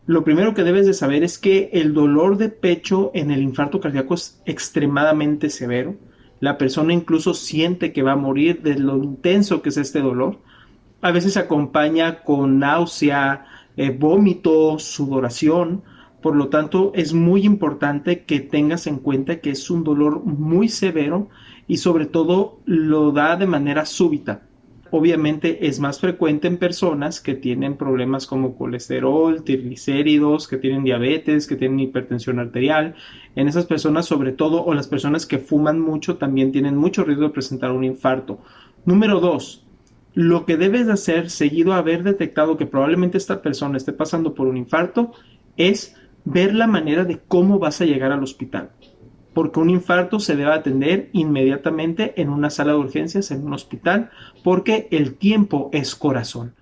Lo 0.06 0.24
primero 0.24 0.54
que 0.54 0.64
debes 0.64 0.86
de 0.86 0.94
saber 0.94 1.26
es 1.26 1.38
que 1.38 1.70
el 1.74 1.94
dolor 1.94 2.38
de 2.38 2.48
pecho 2.48 3.12
en 3.14 3.32
el 3.32 3.42
infarto 3.42 3.82
cardíaco 3.82 4.14
es 4.14 4.42
extremadamente 4.46 5.50
severo 5.50 5.98
la 6.40 6.58
persona 6.58 6.94
incluso 6.94 7.34
siente 7.34 7.94
que 7.94 8.04
va 8.04 8.14
a 8.14 8.18
morir 8.18 8.62
de 8.62 8.78
lo 8.78 8.98
intenso 8.98 9.62
que 9.62 9.70
es 9.70 9.78
este 9.78 10.02
dolor. 10.02 10.40
A 11.02 11.12
veces 11.12 11.34
se 11.34 11.40
acompaña 11.40 12.24
con 12.24 12.60
náusea, 12.60 13.46
eh, 13.76 13.90
vómito, 13.92 14.80
sudoración. 14.80 15.84
Por 16.22 16.36
lo 16.36 16.50
tanto, 16.50 16.92
es 16.96 17.14
muy 17.14 17.46
importante 17.46 18.24
que 18.24 18.40
tengas 18.40 18.88
en 18.88 18.98
cuenta 18.98 19.40
que 19.40 19.52
es 19.52 19.70
un 19.70 19.84
dolor 19.84 20.24
muy 20.24 20.70
severo 20.70 21.30
y 21.68 21.78
sobre 21.78 22.06
todo 22.06 22.60
lo 22.66 23.12
da 23.12 23.36
de 23.36 23.46
manera 23.46 23.86
súbita. 23.86 24.47
Obviamente 24.92 25.68
es 25.68 25.80
más 25.80 26.00
frecuente 26.00 26.48
en 26.48 26.58
personas 26.58 27.20
que 27.20 27.36
tienen 27.36 27.78
problemas 27.78 28.28
como 28.28 28.56
colesterol, 28.56 29.44
triglicéridos, 29.44 30.48
que 30.48 30.58
tienen 30.58 30.84
diabetes, 30.84 31.48
que 31.48 31.56
tienen 31.56 31.80
hipertensión 31.80 32.40
arterial. 32.40 32.96
En 33.36 33.48
esas 33.48 33.66
personas, 33.66 34.06
sobre 34.06 34.32
todo, 34.32 34.64
o 34.64 34.74
las 34.74 34.88
personas 34.88 35.26
que 35.26 35.40
fuman 35.40 35.80
mucho, 35.80 36.18
también 36.18 36.52
tienen 36.52 36.78
mucho 36.78 37.04
riesgo 37.04 37.24
de 37.24 37.30
presentar 37.30 37.72
un 37.72 37.84
infarto. 37.84 38.40
Número 38.86 39.20
dos, 39.20 39.66
lo 40.14 40.46
que 40.46 40.58
debes 40.58 40.88
de 40.88 40.94
hacer 40.94 41.30
seguido 41.30 41.74
a 41.74 41.78
haber 41.78 42.04
detectado 42.04 42.58
que 42.58 42.66
probablemente 42.66 43.18
esta 43.18 43.42
persona 43.42 43.78
esté 43.78 43.94
pasando 43.94 44.34
por 44.34 44.48
un 44.48 44.58
infarto 44.58 45.12
es 45.58 45.96
ver 46.26 46.56
la 46.56 46.68
manera 46.68 47.04
de 47.04 47.20
cómo 47.28 47.60
vas 47.60 47.82
a 47.82 47.86
llegar 47.86 48.12
al 48.12 48.24
hospital 48.24 48.72
porque 49.38 49.60
un 49.60 49.70
infarto 49.70 50.20
se 50.20 50.36
debe 50.36 50.52
atender 50.52 51.12
inmediatamente 51.14 52.20
en 52.20 52.30
una 52.30 52.50
sala 52.50 52.72
de 52.72 52.80
urgencias, 52.80 53.30
en 53.30 53.46
un 53.46 53.54
hospital, 53.54 54.10
porque 54.44 54.88
el 54.90 55.14
tiempo 55.14 55.70
es 55.74 55.94
corazón. 55.94 56.56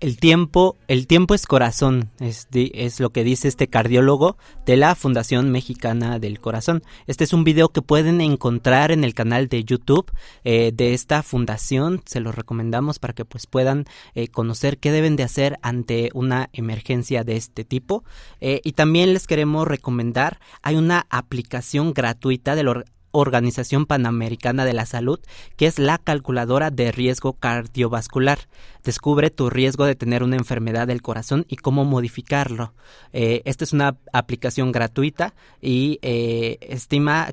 El 0.00 0.18
tiempo, 0.18 0.76
el 0.88 1.06
tiempo 1.06 1.34
es 1.34 1.46
corazón, 1.46 2.10
es, 2.20 2.48
es, 2.52 3.00
lo 3.00 3.10
que 3.10 3.24
dice 3.24 3.48
este 3.48 3.68
cardiólogo 3.68 4.36
de 4.66 4.76
la 4.76 4.94
Fundación 4.96 5.50
Mexicana 5.50 6.18
del 6.18 6.40
Corazón. 6.40 6.82
Este 7.06 7.24
es 7.24 7.32
un 7.32 7.44
video 7.44 7.68
que 7.68 7.80
pueden 7.80 8.20
encontrar 8.20 8.90
en 8.90 9.04
el 9.04 9.14
canal 9.14 9.48
de 9.48 9.64
YouTube 9.64 10.10
eh, 10.42 10.72
de 10.74 10.94
esta 10.94 11.22
fundación. 11.22 12.02
Se 12.06 12.20
lo 12.20 12.32
recomendamos 12.32 12.98
para 12.98 13.14
que 13.14 13.24
pues 13.24 13.46
puedan 13.46 13.84
eh, 14.14 14.28
conocer 14.28 14.78
qué 14.78 14.90
deben 14.90 15.16
de 15.16 15.22
hacer 15.22 15.58
ante 15.62 16.10
una 16.12 16.50
emergencia 16.52 17.22
de 17.22 17.36
este 17.36 17.64
tipo. 17.64 18.04
Eh, 18.40 18.60
y 18.64 18.72
también 18.72 19.12
les 19.12 19.26
queremos 19.26 19.66
recomendar, 19.66 20.40
hay 20.62 20.74
una 20.74 21.06
aplicación 21.08 21.94
gratuita 21.94 22.56
del, 22.56 22.84
Organización 23.14 23.86
Panamericana 23.86 24.64
de 24.64 24.72
la 24.72 24.86
Salud, 24.86 25.20
que 25.56 25.66
es 25.66 25.78
la 25.78 25.98
calculadora 25.98 26.70
de 26.70 26.92
riesgo 26.92 27.34
cardiovascular. 27.34 28.40
Descubre 28.82 29.30
tu 29.30 29.48
riesgo 29.48 29.86
de 29.86 29.94
tener 29.94 30.22
una 30.22 30.36
enfermedad 30.36 30.88
del 30.88 31.00
corazón 31.00 31.46
y 31.48 31.56
cómo 31.56 31.84
modificarlo. 31.84 32.74
Eh, 33.12 33.42
esta 33.44 33.64
es 33.64 33.72
una 33.72 33.96
aplicación 34.12 34.72
gratuita 34.72 35.34
y 35.62 35.98
eh, 36.02 36.58
estima 36.60 37.30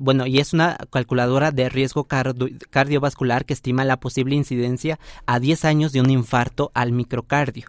bueno, 0.00 0.26
y 0.26 0.40
es 0.40 0.54
una 0.54 0.76
calculadora 0.90 1.52
de 1.52 1.68
riesgo 1.68 2.04
cardiovascular 2.04 3.44
que 3.44 3.52
estima 3.52 3.84
la 3.84 4.00
posible 4.00 4.34
incidencia 4.34 4.98
a 5.24 5.38
10 5.38 5.64
años 5.64 5.92
de 5.92 6.00
un 6.00 6.10
infarto 6.10 6.72
al 6.74 6.90
microcardio. 6.90 7.68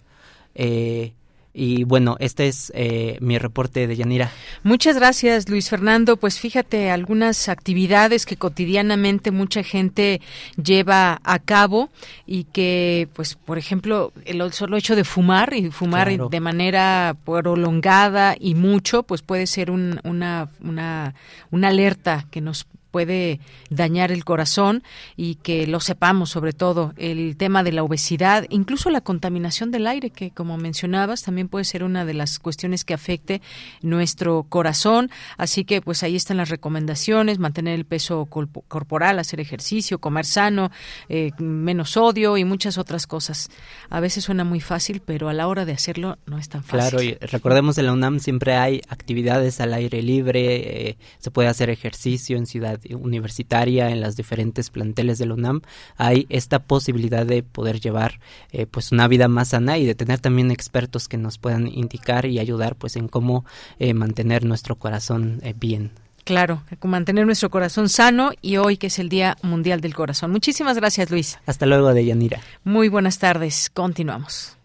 Eh, 0.55 1.13
y 1.53 1.83
bueno, 1.83 2.15
este 2.19 2.47
es 2.47 2.71
eh, 2.75 3.17
mi 3.21 3.37
reporte 3.37 3.87
de 3.87 3.95
Yanira. 3.95 4.31
Muchas 4.63 4.95
gracias, 4.95 5.49
Luis 5.49 5.69
Fernando. 5.69 6.17
Pues 6.17 6.39
fíjate, 6.39 6.91
algunas 6.91 7.49
actividades 7.49 8.25
que 8.25 8.37
cotidianamente 8.37 9.31
mucha 9.31 9.63
gente 9.63 10.21
lleva 10.61 11.19
a 11.23 11.39
cabo 11.39 11.89
y 12.25 12.45
que, 12.45 13.09
pues, 13.13 13.35
por 13.35 13.57
ejemplo, 13.57 14.13
el 14.25 14.53
solo 14.53 14.77
hecho 14.77 14.95
de 14.95 15.03
fumar 15.03 15.53
y 15.53 15.71
fumar 15.71 16.09
de 16.29 16.39
manera 16.39 17.15
prolongada 17.25 18.35
y 18.39 18.55
mucho, 18.55 19.03
pues 19.03 19.21
puede 19.21 19.47
ser 19.47 19.71
un, 19.71 19.99
una, 20.03 20.49
una, 20.61 21.15
una 21.51 21.67
alerta 21.69 22.25
que 22.31 22.41
nos 22.41 22.67
puede 22.91 23.39
dañar 23.69 24.11
el 24.11 24.25
corazón 24.25 24.83
y 25.15 25.35
que 25.35 25.67
lo 25.67 25.79
sepamos 25.79 26.29
sobre 26.29 26.53
todo 26.53 26.93
el 26.97 27.37
tema 27.37 27.63
de 27.63 27.71
la 27.71 27.83
obesidad, 27.83 28.45
incluso 28.49 28.89
la 28.89 29.01
contaminación 29.01 29.71
del 29.71 29.87
aire 29.87 30.09
que 30.09 30.31
como 30.31 30.57
mencionabas 30.57 31.23
también 31.23 31.47
puede 31.47 31.65
ser 31.65 31.83
una 31.83 32.05
de 32.05 32.13
las 32.13 32.39
cuestiones 32.39 32.85
que 32.85 32.93
afecte 32.93 33.41
nuestro 33.81 34.43
corazón, 34.43 35.09
así 35.37 35.65
que 35.65 35.81
pues 35.81 36.03
ahí 36.03 36.15
están 36.15 36.37
las 36.37 36.49
recomendaciones, 36.49 37.39
mantener 37.39 37.75
el 37.75 37.85
peso 37.85 38.25
corporal, 38.25 39.19
hacer 39.19 39.39
ejercicio, 39.39 39.99
comer 39.99 40.25
sano, 40.25 40.71
eh, 41.07 41.31
menos 41.39 41.91
sodio 41.91 42.37
y 42.37 42.45
muchas 42.45 42.77
otras 42.77 43.07
cosas. 43.07 43.49
A 43.89 43.99
veces 43.99 44.23
suena 44.23 44.43
muy 44.43 44.61
fácil, 44.61 45.01
pero 45.05 45.29
a 45.29 45.33
la 45.33 45.47
hora 45.47 45.65
de 45.65 45.73
hacerlo 45.73 46.17
no 46.25 46.37
es 46.37 46.49
tan 46.49 46.63
fácil. 46.63 46.89
Claro, 46.89 47.03
y 47.03 47.13
recordemos 47.15 47.77
en 47.77 47.85
la 47.85 47.93
UNAM 47.93 48.19
siempre 48.19 48.55
hay 48.55 48.81
actividades 48.87 49.59
al 49.59 49.73
aire 49.73 50.01
libre, 50.01 50.89
eh, 50.89 50.97
se 51.19 51.31
puede 51.31 51.49
hacer 51.49 51.69
ejercicio 51.69 52.37
en 52.37 52.45
ciudad 52.45 52.78
universitaria, 52.91 53.89
en 53.89 54.01
las 54.01 54.15
diferentes 54.15 54.69
planteles 54.69 55.17
de 55.17 55.25
la 55.25 55.33
UNAM, 55.33 55.61
hay 55.97 56.25
esta 56.29 56.59
posibilidad 56.59 57.25
de 57.25 57.43
poder 57.43 57.79
llevar 57.79 58.19
eh, 58.51 58.65
pues 58.65 58.91
una 58.91 59.07
vida 59.07 59.27
más 59.27 59.49
sana 59.49 59.77
y 59.77 59.85
de 59.85 59.95
tener 59.95 60.19
también 60.19 60.51
expertos 60.51 61.07
que 61.07 61.17
nos 61.17 61.37
puedan 61.37 61.67
indicar 61.67 62.25
y 62.25 62.39
ayudar 62.39 62.75
pues 62.75 62.95
en 62.95 63.07
cómo 63.07 63.45
eh, 63.79 63.93
mantener 63.93 64.45
nuestro 64.45 64.75
corazón 64.75 65.39
eh, 65.43 65.53
bien. 65.57 65.91
Claro, 66.23 66.61
mantener 66.83 67.25
nuestro 67.25 67.49
corazón 67.49 67.89
sano 67.89 68.31
y 68.41 68.57
hoy 68.57 68.77
que 68.77 68.87
es 68.87 68.99
el 68.99 69.09
Día 69.09 69.37
Mundial 69.41 69.81
del 69.81 69.95
Corazón. 69.95 70.31
Muchísimas 70.31 70.77
gracias, 70.77 71.09
Luis. 71.09 71.39
Hasta 71.47 71.65
luego, 71.65 71.91
Deyanira. 71.93 72.39
Muy 72.63 72.87
buenas 72.87 73.17
tardes. 73.17 73.71
Continuamos. 73.73 74.55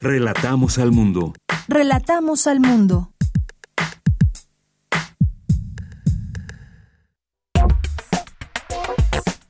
Relatamos 0.00 0.78
al 0.78 0.92
mundo. 0.92 1.34
Relatamos 1.68 2.46
al 2.46 2.60
mundo. 2.60 3.10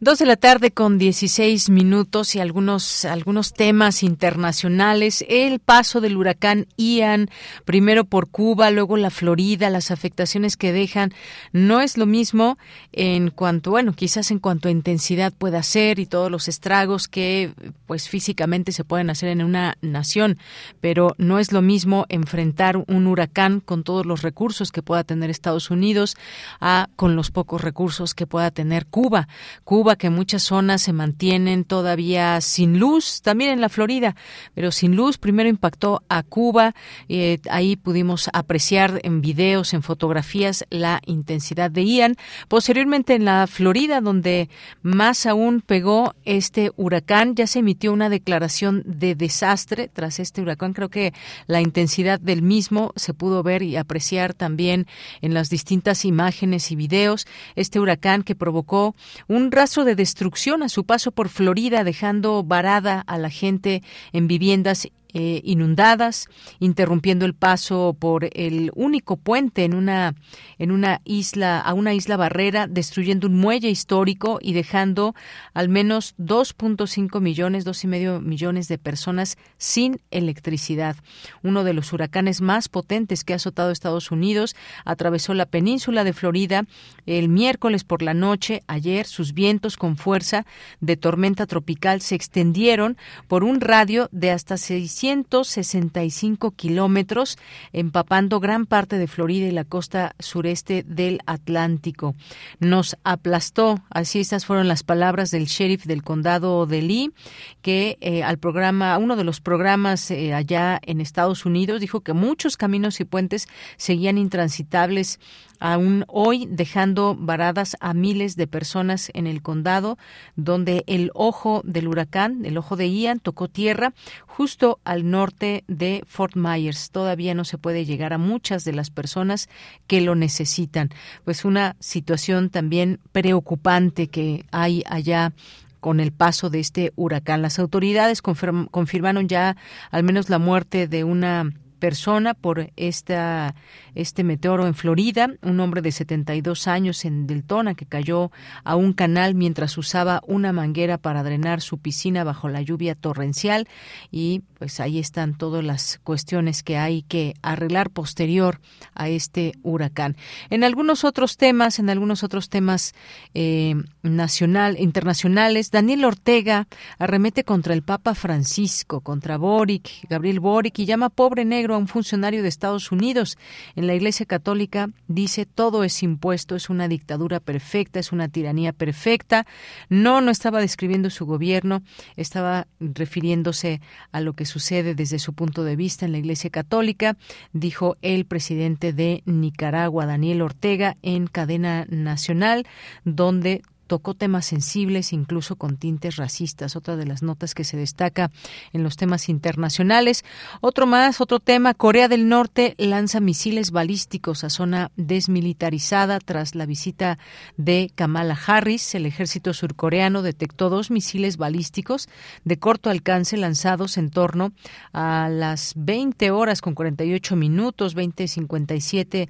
Dos 0.00 0.18
de 0.18 0.26
la 0.26 0.36
tarde 0.36 0.72
con 0.72 0.98
16 0.98 1.70
minutos 1.70 2.34
y 2.34 2.40
algunos, 2.40 3.04
algunos 3.04 3.52
temas 3.54 4.02
internacionales. 4.02 5.24
El 5.28 5.60
paso 5.60 6.00
del 6.00 6.16
huracán 6.16 6.66
Ian, 6.76 7.30
primero 7.64 8.04
por 8.04 8.28
Cuba, 8.28 8.72
luego 8.72 8.96
la 8.96 9.10
Florida, 9.10 9.70
las 9.70 9.92
afectaciones 9.92 10.56
que 10.56 10.72
dejan, 10.72 11.12
no 11.52 11.80
es 11.80 11.96
lo 11.96 12.06
mismo 12.06 12.58
en 12.92 13.30
cuanto, 13.30 13.70
bueno, 13.70 13.92
quizás 13.92 14.32
en 14.32 14.40
cuanto 14.40 14.66
a 14.66 14.72
intensidad 14.72 15.32
pueda 15.32 15.62
ser 15.62 16.00
y 16.00 16.06
todos 16.06 16.28
los 16.28 16.48
estragos 16.48 17.06
que 17.06 17.52
pues 17.86 18.08
físicamente 18.08 18.72
se 18.72 18.82
pueden 18.82 19.10
hacer 19.10 19.28
en 19.28 19.44
una 19.44 19.76
nación, 19.80 20.38
pero 20.80 21.14
no 21.18 21.38
es 21.38 21.52
lo 21.52 21.62
mismo 21.62 22.04
enfrentar 22.08 22.78
un 22.78 23.06
huracán 23.06 23.60
con 23.60 23.84
todos 23.84 24.06
los 24.06 24.22
recursos 24.22 24.72
que 24.72 24.82
pueda 24.82 25.04
tener 25.04 25.30
Estados 25.30 25.70
Unidos 25.70 26.16
a 26.60 26.88
con 26.96 27.14
los 27.14 27.30
pocos 27.30 27.62
recursos 27.62 28.12
que 28.12 28.26
pueda 28.26 28.50
tener 28.50 28.86
Cuba. 28.86 29.28
Cuba 29.62 29.93
que 29.96 30.10
muchas 30.10 30.42
zonas 30.42 30.82
se 30.82 30.92
mantienen 30.92 31.64
todavía 31.64 32.40
sin 32.40 32.78
luz, 32.78 33.22
también 33.22 33.50
en 33.50 33.60
la 33.60 33.68
Florida, 33.68 34.16
pero 34.54 34.70
sin 34.70 34.96
luz. 34.96 35.18
Primero 35.18 35.48
impactó 35.48 36.02
a 36.08 36.22
Cuba, 36.22 36.74
eh, 37.08 37.38
ahí 37.50 37.76
pudimos 37.76 38.30
apreciar 38.32 39.00
en 39.02 39.20
videos, 39.20 39.74
en 39.74 39.82
fotografías, 39.82 40.64
la 40.70 41.00
intensidad 41.06 41.70
de 41.70 41.84
Ian. 41.84 42.16
Posteriormente 42.48 43.14
en 43.14 43.24
la 43.24 43.46
Florida, 43.46 44.00
donde 44.00 44.48
más 44.82 45.26
aún 45.26 45.60
pegó 45.60 46.14
este 46.24 46.72
huracán, 46.76 47.34
ya 47.34 47.46
se 47.46 47.60
emitió 47.60 47.92
una 47.92 48.08
declaración 48.08 48.82
de 48.86 49.14
desastre 49.14 49.88
tras 49.92 50.18
este 50.18 50.42
huracán. 50.42 50.72
Creo 50.72 50.88
que 50.88 51.12
la 51.46 51.60
intensidad 51.60 52.20
del 52.20 52.42
mismo 52.42 52.92
se 52.96 53.14
pudo 53.14 53.42
ver 53.42 53.62
y 53.62 53.76
apreciar 53.76 54.34
también 54.34 54.86
en 55.20 55.34
las 55.34 55.50
distintas 55.50 56.04
imágenes 56.04 56.70
y 56.70 56.76
videos. 56.76 57.26
Este 57.56 57.80
huracán 57.80 58.22
que 58.22 58.34
provocó 58.34 58.94
un 59.28 59.50
de 59.82 59.96
destrucción 59.96 60.62
a 60.62 60.68
su 60.68 60.84
paso 60.84 61.10
por 61.10 61.28
Florida, 61.28 61.82
dejando 61.82 62.44
varada 62.44 63.00
a 63.00 63.18
la 63.18 63.30
gente 63.30 63.82
en 64.12 64.28
viviendas 64.28 64.88
eh, 65.16 65.40
inundadas, 65.44 66.26
interrumpiendo 66.58 67.24
el 67.24 67.34
paso 67.34 67.96
por 67.96 68.28
el 68.32 68.72
único 68.74 69.16
puente 69.16 69.62
en 69.62 69.72
una 69.72 70.16
en 70.58 70.72
una 70.72 71.02
isla 71.04 71.60
a 71.60 71.72
una 71.72 71.94
isla 71.94 72.16
barrera, 72.16 72.66
destruyendo 72.66 73.28
un 73.28 73.36
muelle 73.36 73.70
histórico 73.70 74.40
y 74.42 74.54
dejando 74.54 75.14
al 75.52 75.68
menos 75.68 76.16
2.5 76.18 77.20
millones, 77.20 77.64
dos 77.64 77.84
y 77.84 77.86
medio 77.86 78.20
millones 78.20 78.66
de 78.66 78.76
personas 78.76 79.38
sin 79.56 80.00
electricidad. 80.10 80.96
Uno 81.44 81.62
de 81.62 81.74
los 81.74 81.92
huracanes 81.92 82.40
más 82.40 82.68
potentes 82.68 83.22
que 83.22 83.34
ha 83.34 83.36
azotado 83.36 83.70
Estados 83.70 84.10
Unidos 84.10 84.56
atravesó 84.84 85.32
la 85.32 85.46
península 85.46 86.02
de 86.02 86.12
Florida 86.12 86.64
el 87.06 87.28
miércoles 87.28 87.84
por 87.84 88.02
la 88.02 88.14
noche. 88.14 88.64
Ayer 88.66 89.06
sus 89.06 89.32
vientos 89.32 89.76
con 89.76 89.96
fuerza 89.96 90.44
de 90.80 90.96
tormenta 90.96 91.46
tropical 91.46 92.00
se 92.00 92.16
extendieron 92.16 92.96
por 93.28 93.44
un 93.44 93.60
radio 93.60 94.08
de 94.10 94.32
hasta 94.32 94.56
600 94.56 95.03
165 95.04 96.52
kilómetros, 96.52 97.36
empapando 97.74 98.40
gran 98.40 98.64
parte 98.64 98.96
de 98.96 99.06
Florida 99.06 99.46
y 99.46 99.50
la 99.50 99.64
costa 99.64 100.14
sureste 100.18 100.82
del 100.82 101.20
Atlántico. 101.26 102.14
Nos 102.58 102.96
aplastó, 103.04 103.82
así 103.90 104.20
estas 104.20 104.46
fueron 104.46 104.66
las 104.66 104.82
palabras 104.82 105.30
del 105.30 105.44
sheriff 105.44 105.84
del 105.84 106.02
condado 106.02 106.64
de 106.64 106.80
Lee, 106.80 107.12
que 107.60 107.98
eh, 108.00 108.22
al 108.22 108.38
programa, 108.38 108.96
uno 108.96 109.14
de 109.16 109.24
los 109.24 109.42
programas 109.42 110.10
eh, 110.10 110.32
allá 110.32 110.80
en 110.82 111.02
Estados 111.02 111.44
Unidos, 111.44 111.82
dijo 111.82 112.00
que 112.00 112.14
muchos 112.14 112.56
caminos 112.56 112.98
y 112.98 113.04
puentes 113.04 113.46
seguían 113.76 114.16
intransitables 114.16 115.20
aún 115.60 116.04
hoy 116.08 116.46
dejando 116.50 117.16
varadas 117.18 117.76
a 117.80 117.94
miles 117.94 118.36
de 118.36 118.46
personas 118.46 119.10
en 119.14 119.26
el 119.26 119.42
condado, 119.42 119.98
donde 120.36 120.84
el 120.86 121.10
ojo 121.14 121.62
del 121.64 121.88
huracán, 121.88 122.44
el 122.44 122.58
ojo 122.58 122.76
de 122.76 122.90
Ian, 122.90 123.20
tocó 123.20 123.48
tierra 123.48 123.94
justo 124.26 124.80
al 124.84 125.10
norte 125.10 125.64
de 125.68 126.02
Fort 126.06 126.36
Myers. 126.36 126.90
Todavía 126.90 127.34
no 127.34 127.44
se 127.44 127.58
puede 127.58 127.84
llegar 127.84 128.12
a 128.12 128.18
muchas 128.18 128.64
de 128.64 128.72
las 128.72 128.90
personas 128.90 129.48
que 129.86 130.00
lo 130.00 130.14
necesitan. 130.14 130.90
Pues 131.24 131.44
una 131.44 131.76
situación 131.80 132.50
también 132.50 133.00
preocupante 133.12 134.08
que 134.08 134.44
hay 134.50 134.82
allá 134.86 135.32
con 135.80 136.00
el 136.00 136.12
paso 136.12 136.48
de 136.48 136.60
este 136.60 136.92
huracán. 136.96 137.42
Las 137.42 137.58
autoridades 137.58 138.22
confirmaron 138.22 139.28
ya 139.28 139.56
al 139.90 140.02
menos 140.02 140.30
la 140.30 140.38
muerte 140.38 140.88
de 140.88 141.04
una 141.04 141.52
persona 141.84 142.32
por 142.32 142.70
esta, 142.76 143.54
este 143.94 144.24
meteoro 144.24 144.66
en 144.66 144.72
Florida, 144.72 145.28
un 145.42 145.60
hombre 145.60 145.82
de 145.82 145.92
72 145.92 146.66
años 146.66 147.04
en 147.04 147.26
Deltona 147.26 147.74
que 147.74 147.84
cayó 147.84 148.30
a 148.64 148.74
un 148.74 148.94
canal 148.94 149.34
mientras 149.34 149.76
usaba 149.76 150.22
una 150.26 150.54
manguera 150.54 150.96
para 150.96 151.22
drenar 151.22 151.60
su 151.60 151.76
piscina 151.76 152.24
bajo 152.24 152.48
la 152.48 152.62
lluvia 152.62 152.94
torrencial 152.94 153.68
y 154.10 154.40
pues 154.58 154.80
ahí 154.80 154.98
están 154.98 155.36
todas 155.36 155.62
las 155.62 156.00
cuestiones 156.04 156.62
que 156.62 156.78
hay 156.78 157.02
que 157.02 157.34
arreglar 157.42 157.90
posterior 157.90 158.62
a 158.94 159.10
este 159.10 159.52
huracán. 159.62 160.16
En 160.48 160.64
algunos 160.64 161.04
otros 161.04 161.36
temas, 161.36 161.78
en 161.78 161.90
algunos 161.90 162.24
otros 162.24 162.48
temas 162.48 162.94
eh, 163.34 163.74
nacional, 164.02 164.80
internacionales, 164.80 165.70
Daniel 165.70 166.06
Ortega 166.06 166.66
arremete 166.98 167.44
contra 167.44 167.74
el 167.74 167.82
Papa 167.82 168.14
Francisco, 168.14 169.02
contra 169.02 169.36
Boric, 169.36 170.08
Gabriel 170.08 170.40
Boric 170.40 170.78
y 170.78 170.86
llama 170.86 171.10
pobre 171.10 171.44
negro 171.44 171.73
a 171.74 171.78
un 171.78 171.88
funcionario 171.88 172.42
de 172.42 172.48
Estados 172.48 172.92
Unidos. 172.92 173.38
En 173.76 173.86
la 173.86 173.94
Iglesia 173.94 174.26
Católica 174.26 174.88
dice 175.08 175.46
todo 175.46 175.84
es 175.84 176.02
impuesto, 176.02 176.56
es 176.56 176.70
una 176.70 176.88
dictadura 176.88 177.40
perfecta, 177.40 178.00
es 178.00 178.12
una 178.12 178.28
tiranía 178.28 178.72
perfecta. 178.72 179.46
No, 179.88 180.20
no 180.20 180.30
estaba 180.30 180.60
describiendo 180.60 181.10
su 181.10 181.26
gobierno, 181.26 181.82
estaba 182.16 182.66
refiriéndose 182.80 183.80
a 184.12 184.20
lo 184.20 184.34
que 184.34 184.46
sucede 184.46 184.94
desde 184.94 185.18
su 185.18 185.32
punto 185.32 185.64
de 185.64 185.76
vista 185.76 186.06
en 186.06 186.12
la 186.12 186.18
Iglesia 186.18 186.50
Católica, 186.50 187.16
dijo 187.52 187.96
el 188.02 188.24
presidente 188.26 188.92
de 188.92 189.22
Nicaragua, 189.26 190.06
Daniel 190.06 190.42
Ortega, 190.42 190.94
en 191.02 191.26
cadena 191.26 191.86
nacional, 191.88 192.66
donde 193.04 193.62
tocó 193.86 194.14
temas 194.14 194.46
sensibles, 194.46 195.12
incluso 195.12 195.56
con 195.56 195.76
tintes 195.76 196.16
racistas, 196.16 196.76
otra 196.76 196.96
de 196.96 197.06
las 197.06 197.22
notas 197.22 197.54
que 197.54 197.64
se 197.64 197.76
destaca 197.76 198.30
en 198.72 198.82
los 198.82 198.96
temas 198.96 199.28
internacionales. 199.28 200.24
Otro 200.60 200.86
más, 200.86 201.20
otro 201.20 201.40
tema, 201.40 201.74
Corea 201.74 202.08
del 202.08 202.28
Norte 202.28 202.74
lanza 202.78 203.20
misiles 203.20 203.70
balísticos 203.70 204.44
a 204.44 204.50
zona 204.50 204.90
desmilitarizada 204.96 206.18
tras 206.20 206.54
la 206.54 206.66
visita 206.66 207.18
de 207.56 207.90
Kamala 207.94 208.38
Harris. 208.46 208.94
El 208.94 209.06
ejército 209.06 209.52
surcoreano 209.52 210.22
detectó 210.22 210.70
dos 210.70 210.90
misiles 210.90 211.36
balísticos 211.36 212.08
de 212.44 212.58
corto 212.58 212.90
alcance 212.90 213.36
lanzados 213.36 213.96
en 213.96 214.10
torno 214.10 214.52
a 214.92 215.28
las 215.30 215.74
20 215.76 216.30
horas 216.30 216.60
con 216.60 216.74
48 216.74 217.36
minutos, 217.36 217.96
20.57 217.96 219.28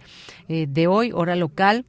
eh, 0.49 0.67
de 0.69 0.87
hoy, 0.87 1.13
hora 1.13 1.37
local 1.37 1.85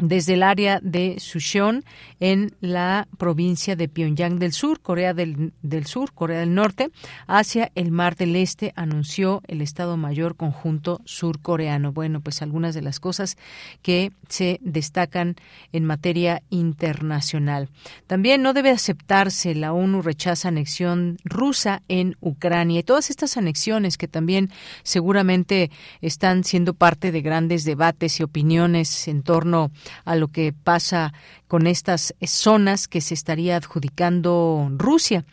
desde 0.00 0.34
el 0.34 0.42
área 0.42 0.80
de 0.82 1.16
Sucheon 1.18 1.84
en 2.20 2.54
la 2.60 3.08
provincia 3.18 3.76
de 3.76 3.88
Pyongyang 3.88 4.38
del 4.38 4.52
Sur, 4.52 4.80
Corea 4.80 5.14
del, 5.14 5.52
Sur, 5.86 6.12
Corea 6.12 6.40
del 6.40 6.54
Norte, 6.54 6.90
hacia 7.26 7.70
el 7.74 7.90
Mar 7.90 8.16
del 8.16 8.36
Este, 8.36 8.72
anunció 8.76 9.42
el 9.46 9.60
Estado 9.60 9.96
Mayor 9.96 10.36
Conjunto 10.36 11.00
Surcoreano. 11.04 11.92
Bueno, 11.92 12.20
pues 12.20 12.42
algunas 12.42 12.74
de 12.74 12.82
las 12.82 13.00
cosas 13.00 13.36
que 13.82 14.12
se 14.28 14.58
destacan 14.62 15.36
en 15.72 15.84
materia 15.84 16.42
internacional. 16.50 17.68
También 18.06 18.42
no 18.42 18.52
debe 18.52 18.70
aceptarse, 18.70 19.54
la 19.54 19.72
ONU 19.72 20.02
rechaza 20.02 20.48
anexión 20.48 21.18
rusa 21.24 21.82
en 21.88 22.16
Ucrania 22.20 22.80
y 22.80 22.82
todas 22.82 23.10
estas 23.10 23.36
anexiones 23.36 23.96
que 23.96 24.08
también 24.08 24.50
seguramente 24.82 25.70
están 26.00 26.44
siendo 26.44 26.74
parte 26.74 27.12
de 27.12 27.22
grandes 27.22 27.64
debates 27.64 28.20
y 28.20 28.22
opiniones 28.22 29.08
en 29.08 29.22
torno 29.22 29.58
a 29.64 29.70
lo 30.14 30.28
que 30.28 30.52
pasa 30.52 31.12
con 31.46 31.66
estas 31.66 32.14
zonas 32.26 32.88
que 32.88 33.00
se 33.00 33.14
estaría 33.14 33.56
adjudicando 33.56 34.70
Rusia. 34.76 35.24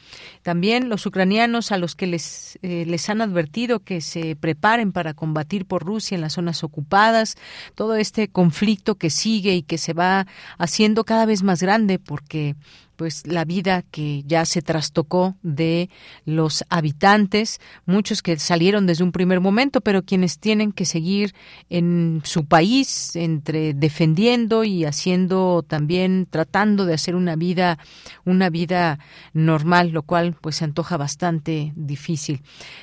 También 0.43 0.89
los 0.89 1.05
ucranianos 1.05 1.71
a 1.71 1.77
los 1.77 1.95
que 1.95 2.07
les, 2.07 2.57
eh, 2.61 2.85
les 2.87 3.09
han 3.09 3.21
advertido 3.21 3.81
que 3.81 4.01
se 4.01 4.35
preparen 4.35 4.91
para 4.91 5.13
combatir 5.13 5.65
por 5.65 5.83
Rusia 5.83 6.15
en 6.15 6.21
las 6.21 6.33
zonas 6.33 6.63
ocupadas, 6.63 7.35
todo 7.75 7.95
este 7.95 8.29
conflicto 8.29 8.95
que 8.95 9.09
sigue 9.09 9.55
y 9.55 9.63
que 9.63 9.77
se 9.77 9.93
va 9.93 10.27
haciendo 10.57 11.03
cada 11.03 11.25
vez 11.25 11.43
más 11.43 11.61
grande 11.61 11.99
porque 11.99 12.55
pues 12.95 13.27
la 13.27 13.45
vida 13.45 13.83
que 13.83 14.23
ya 14.25 14.45
se 14.45 14.61
trastocó 14.61 15.35
de 15.43 15.89
los 16.25 16.63
habitantes, 16.69 17.59
muchos 17.85 18.21
que 18.21 18.37
salieron 18.37 18.87
desde 18.87 19.03
un 19.03 19.11
primer 19.11 19.39
momento, 19.39 19.81
pero 19.81 20.03
quienes 20.03 20.39
tienen 20.39 20.71
que 20.71 20.85
seguir 20.85 21.33
en 21.69 22.21
su 22.23 22.45
país 22.45 23.15
entre 23.15 23.73
defendiendo 23.73 24.63
y 24.63 24.85
haciendo 24.85 25.63
también 25.67 26.27
tratando 26.29 26.85
de 26.85 26.93
hacer 26.93 27.15
una 27.15 27.35
vida 27.35 27.77
una 28.25 28.49
vida 28.49 28.99
normal, 29.33 29.89
lo 29.89 30.03
cual 30.03 30.35
pues 30.39 30.57
se 30.57 30.65
antoja 30.65 30.97
bastante 30.97 31.73
difícil. 31.75 32.41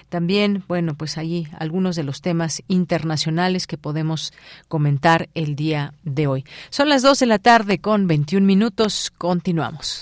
También, 0.09 0.65
bueno, 0.69 0.95
pues 0.97 1.19
allí 1.19 1.49
algunos 1.59 1.97
de 1.97 2.05
los 2.05 2.21
temas 2.21 2.63
internacionales 2.69 3.67
que 3.67 3.79
podemos 3.79 4.33
comentar 4.69 5.29
el 5.35 5.57
día 5.57 5.95
de 6.05 6.27
hoy. 6.27 6.45
Son 6.71 6.89
las 6.89 7.03
dos 7.03 7.19
de 7.19 7.27
la 7.27 7.39
tarde 7.39 7.79
con 7.79 8.07
21 8.07 8.47
minutos. 8.47 9.13
Continuamos. 9.17 10.02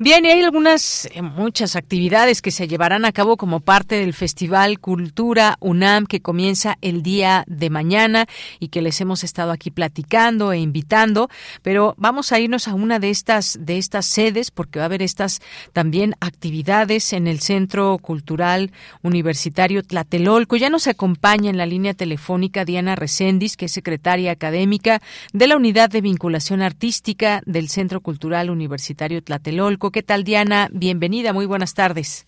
Bien, 0.00 0.24
y 0.24 0.28
hay 0.28 0.42
algunas, 0.42 1.08
eh, 1.12 1.22
muchas 1.22 1.74
actividades 1.74 2.40
que 2.40 2.52
se 2.52 2.68
llevarán 2.68 3.04
a 3.04 3.10
cabo 3.10 3.36
como 3.36 3.58
parte 3.58 3.96
del 3.96 4.14
Festival 4.14 4.78
Cultura 4.78 5.56
UNAM 5.58 6.06
que 6.06 6.20
comienza 6.20 6.78
el 6.82 7.02
día 7.02 7.42
de 7.48 7.68
mañana 7.68 8.28
y 8.60 8.68
que 8.68 8.80
les 8.80 9.00
hemos 9.00 9.24
estado 9.24 9.50
aquí 9.50 9.72
platicando 9.72 10.52
e 10.52 10.60
invitando, 10.60 11.28
pero 11.62 11.96
vamos 11.98 12.30
a 12.30 12.38
irnos 12.38 12.68
a 12.68 12.74
una 12.74 13.00
de 13.00 13.10
estas, 13.10 13.58
de 13.60 13.76
estas 13.76 14.06
sedes 14.06 14.52
porque 14.52 14.78
va 14.78 14.84
a 14.84 14.86
haber 14.86 15.02
estas 15.02 15.40
también 15.72 16.14
actividades 16.20 17.12
en 17.12 17.26
el 17.26 17.40
Centro 17.40 17.98
Cultural 17.98 18.70
Universitario 19.02 19.82
Tlatelolco. 19.82 20.54
Ya 20.54 20.70
nos 20.70 20.86
acompaña 20.86 21.50
en 21.50 21.56
la 21.56 21.66
línea 21.66 21.92
telefónica 21.92 22.64
Diana 22.64 22.94
Recendis, 22.94 23.56
que 23.56 23.64
es 23.64 23.72
secretaria 23.72 24.30
académica 24.30 25.02
de 25.32 25.48
la 25.48 25.56
Unidad 25.56 25.90
de 25.90 26.02
Vinculación 26.02 26.62
Artística 26.62 27.42
del 27.46 27.68
Centro 27.68 28.00
Cultural 28.00 28.48
Universitario 28.48 29.24
Tlatelolco. 29.24 29.87
¿Qué 29.90 30.02
tal, 30.02 30.24
Diana? 30.24 30.68
Bienvenida, 30.72 31.32
muy 31.32 31.46
buenas 31.46 31.74
tardes. 31.74 32.26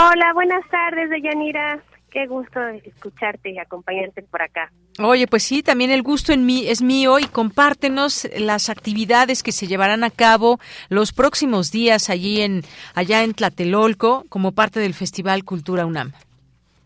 Hola, 0.00 0.32
buenas 0.34 0.66
tardes, 0.68 1.10
Deyanira. 1.10 1.80
Qué 2.10 2.26
gusto 2.26 2.60
escucharte 2.84 3.50
y 3.50 3.58
acompañarte 3.58 4.22
por 4.22 4.42
acá. 4.42 4.70
Oye, 4.98 5.26
pues 5.26 5.44
sí, 5.44 5.62
también 5.62 5.90
el 5.90 6.02
gusto 6.02 6.32
en 6.32 6.44
mí 6.44 6.66
es 6.68 6.82
mío 6.82 7.18
y 7.18 7.24
compártenos 7.24 8.28
las 8.38 8.68
actividades 8.68 9.42
que 9.42 9.52
se 9.52 9.66
llevarán 9.66 10.04
a 10.04 10.10
cabo 10.10 10.58
los 10.90 11.14
próximos 11.14 11.72
días 11.72 12.10
allí 12.10 12.42
en 12.42 12.62
allá 12.94 13.22
en 13.22 13.32
Tlatelolco 13.32 14.24
como 14.28 14.52
parte 14.52 14.80
del 14.80 14.92
Festival 14.92 15.44
Cultura 15.44 15.86
UNAM. 15.86 16.12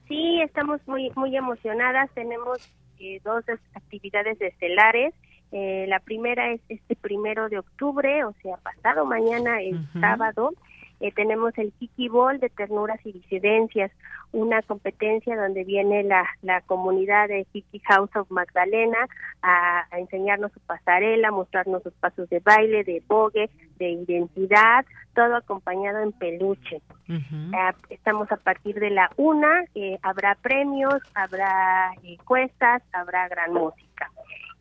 Sí, 0.07 0.41
estamos 0.43 0.81
muy 0.87 1.11
muy 1.17 1.37
emocionadas. 1.37 2.09
Tenemos 2.15 2.59
eh, 3.01 3.21
dos 3.25 3.45
actividades 3.75 4.41
estelares. 4.41 5.13
Eh, 5.53 5.87
la 5.89 6.01
primera 6.01 6.51
es 6.51 6.61
este 6.69 6.97
primero 6.97 7.49
de 7.49 7.59
octubre, 7.59 8.25
o 8.25 8.33
sea, 8.43 8.57
pasado 8.57 9.05
mañana, 9.07 9.61
el 9.61 9.87
sábado. 10.01 10.53
Eh, 10.99 11.13
tenemos 11.13 11.57
el 11.59 11.73
Kiki 11.73 12.09
Ball 12.09 12.41
de 12.41 12.49
Ternuras 12.49 12.99
y 13.05 13.13
Disidencias, 13.13 13.93
una 14.33 14.63
competencia 14.63 15.37
donde 15.37 15.63
viene 15.63 16.03
la, 16.03 16.27
la 16.43 16.63
comunidad 16.63 17.29
de 17.29 17.47
Kiki 17.53 17.81
House 17.81 18.15
of 18.17 18.31
Magdalena 18.31 18.99
a, 19.43 19.87
enseñarnos 19.93 20.53
su 20.53 20.61
pasarela, 20.61 21.31
mostrarnos 21.31 21.83
sus 21.83 21.93
pasos 21.95 22.29
de 22.31 22.41
baile, 22.41 22.83
de 22.83 23.03
bogue, 23.07 23.51
de 23.79 23.91
identidad, 23.91 24.87
todo 25.15 25.37
acompañado 25.37 26.01
en 26.01 26.13
peluche. 26.13 26.81
Eh, 27.09 27.73
estamos 27.91 28.33
a 28.33 28.37
partir 28.37 28.81
de 28.81 28.91
la 28.91 29.11
una, 29.17 29.65
habrá 30.03 30.35
premios, 30.37 31.03
habrá 31.15 31.93
encuestas, 32.03 32.83
habrá 32.93 33.29
gran 33.29 33.53
música. 33.53 34.11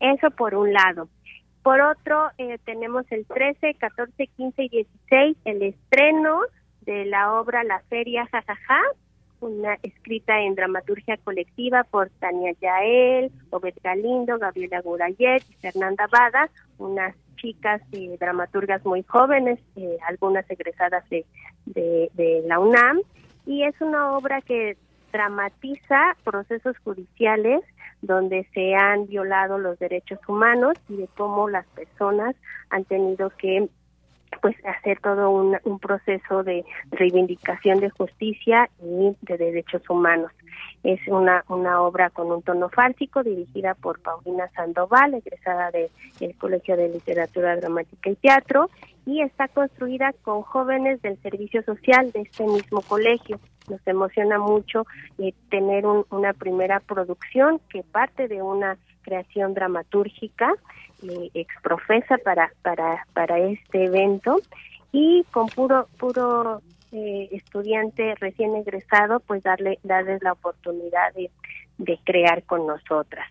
Eso 0.00 0.30
por 0.30 0.54
un 0.54 0.72
lado. 0.72 1.08
Por 1.62 1.80
otro, 1.80 2.30
eh, 2.38 2.58
tenemos 2.64 3.10
el 3.10 3.26
13, 3.26 3.74
14, 3.74 4.28
15 4.28 4.62
y 4.62 4.68
16, 4.68 5.36
el 5.44 5.62
estreno 5.62 6.40
de 6.82 7.06
la 7.06 7.32
obra 7.34 7.64
La 7.64 7.80
Feria 7.88 8.26
Jajaja, 8.26 8.80
una 9.40 9.74
escrita 9.82 10.40
en 10.40 10.54
dramaturgia 10.54 11.16
colectiva 11.18 11.84
por 11.84 12.08
Tania 12.20 12.52
Yael, 12.60 13.32
Obed 13.50 13.74
Galindo, 13.82 14.38
Gabriela 14.38 14.80
Gurayet 14.80 15.42
y 15.50 15.54
Fernanda 15.54 16.06
Bada, 16.06 16.48
unas 16.78 17.16
chicas 17.36 17.82
y 17.92 18.16
dramaturgas 18.16 18.84
muy 18.84 19.02
jóvenes, 19.02 19.58
eh, 19.74 19.98
algunas 20.06 20.48
egresadas 20.48 21.04
de, 21.10 21.26
de 21.66 22.44
la 22.46 22.60
UNAM, 22.60 23.00
y 23.44 23.64
es 23.64 23.74
una 23.80 24.16
obra 24.16 24.40
que 24.40 24.76
dramatiza 25.16 26.14
procesos 26.24 26.76
judiciales 26.84 27.62
donde 28.02 28.46
se 28.52 28.74
han 28.74 29.06
violado 29.06 29.56
los 29.56 29.78
derechos 29.78 30.18
humanos 30.28 30.74
y 30.90 30.96
de 30.96 31.08
cómo 31.16 31.48
las 31.48 31.66
personas 31.68 32.36
han 32.68 32.84
tenido 32.84 33.30
que 33.30 33.68
pues 34.42 34.54
hacer 34.66 35.00
todo 35.00 35.30
un, 35.30 35.78
proceso 35.78 36.42
de 36.42 36.64
reivindicación 36.90 37.80
de 37.80 37.88
justicia 37.88 38.68
y 38.82 39.16
de 39.22 39.38
derechos 39.38 39.88
humanos. 39.88 40.30
Es 40.82 41.00
una, 41.08 41.42
una 41.48 41.80
obra 41.80 42.10
con 42.10 42.30
un 42.30 42.42
tono 42.42 42.68
fársico 42.68 43.22
dirigida 43.22 43.74
por 43.74 44.00
Paulina 44.00 44.48
Sandoval, 44.54 45.14
egresada 45.14 45.70
del 45.70 46.36
Colegio 46.36 46.76
de 46.76 46.90
Literatura 46.90 47.56
Dramática 47.56 48.10
y 48.10 48.16
Teatro, 48.16 48.68
y 49.06 49.22
está 49.22 49.48
construida 49.48 50.12
con 50.22 50.42
jóvenes 50.42 51.00
del 51.00 51.16
servicio 51.22 51.62
social 51.62 52.12
de 52.12 52.22
este 52.22 52.44
mismo 52.44 52.82
colegio 52.82 53.40
nos 53.68 53.86
emociona 53.86 54.38
mucho 54.38 54.86
eh, 55.18 55.32
tener 55.50 55.84
una 55.86 56.32
primera 56.32 56.80
producción 56.80 57.60
que 57.68 57.82
parte 57.82 58.28
de 58.28 58.42
una 58.42 58.76
creación 59.02 59.54
dramatúrgica 59.54 60.52
eh, 61.02 61.30
exprofesa 61.34 62.18
para, 62.18 62.52
para, 62.62 63.06
para 63.12 63.38
este 63.38 63.84
evento 63.84 64.40
y 64.92 65.24
con 65.30 65.48
puro, 65.48 65.88
puro 65.98 66.62
eh, 66.92 67.28
estudiante 67.32 68.14
recién 68.16 68.54
egresado, 68.56 69.20
pues 69.20 69.42
darle, 69.42 69.78
darles 69.82 70.22
la 70.22 70.32
oportunidad 70.32 71.12
de, 71.14 71.30
de 71.78 71.98
crear 72.04 72.42
con 72.44 72.66
nosotras. 72.66 73.30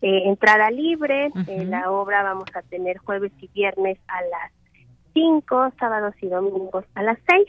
Eh, 0.00 0.22
entrada 0.26 0.70
libre, 0.70 1.30
la 1.46 1.90
obra 1.90 2.22
vamos 2.22 2.48
a 2.54 2.62
tener 2.62 2.98
jueves 2.98 3.32
y 3.40 3.48
viernes 3.48 3.98
a 4.08 4.20
las 4.22 4.52
5, 5.14 5.72
sábados 5.78 6.14
y 6.20 6.28
domingos 6.28 6.84
a 6.94 7.02
las 7.02 7.18
6 7.26 7.46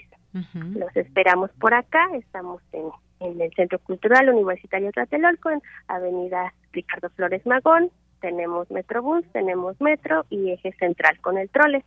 los 0.54 0.96
esperamos 0.96 1.50
por 1.60 1.74
acá, 1.74 2.08
estamos 2.14 2.62
en, 2.74 2.90
el 3.22 3.54
Centro 3.56 3.80
Cultural 3.80 4.30
Universitario 4.30 4.92
Tlatelolco, 4.92 5.50
en 5.50 5.62
Avenida 5.88 6.54
Ricardo 6.74 7.10
Flores 7.12 7.46
Magón, 7.46 7.90
tenemos 8.20 8.70
Metrobús, 8.70 9.26
tenemos 9.32 9.80
Metro 9.80 10.26
y 10.30 10.52
Eje 10.52 10.74
Central 10.74 11.20
con 11.22 11.38
el 11.38 11.50
trole. 11.50 11.84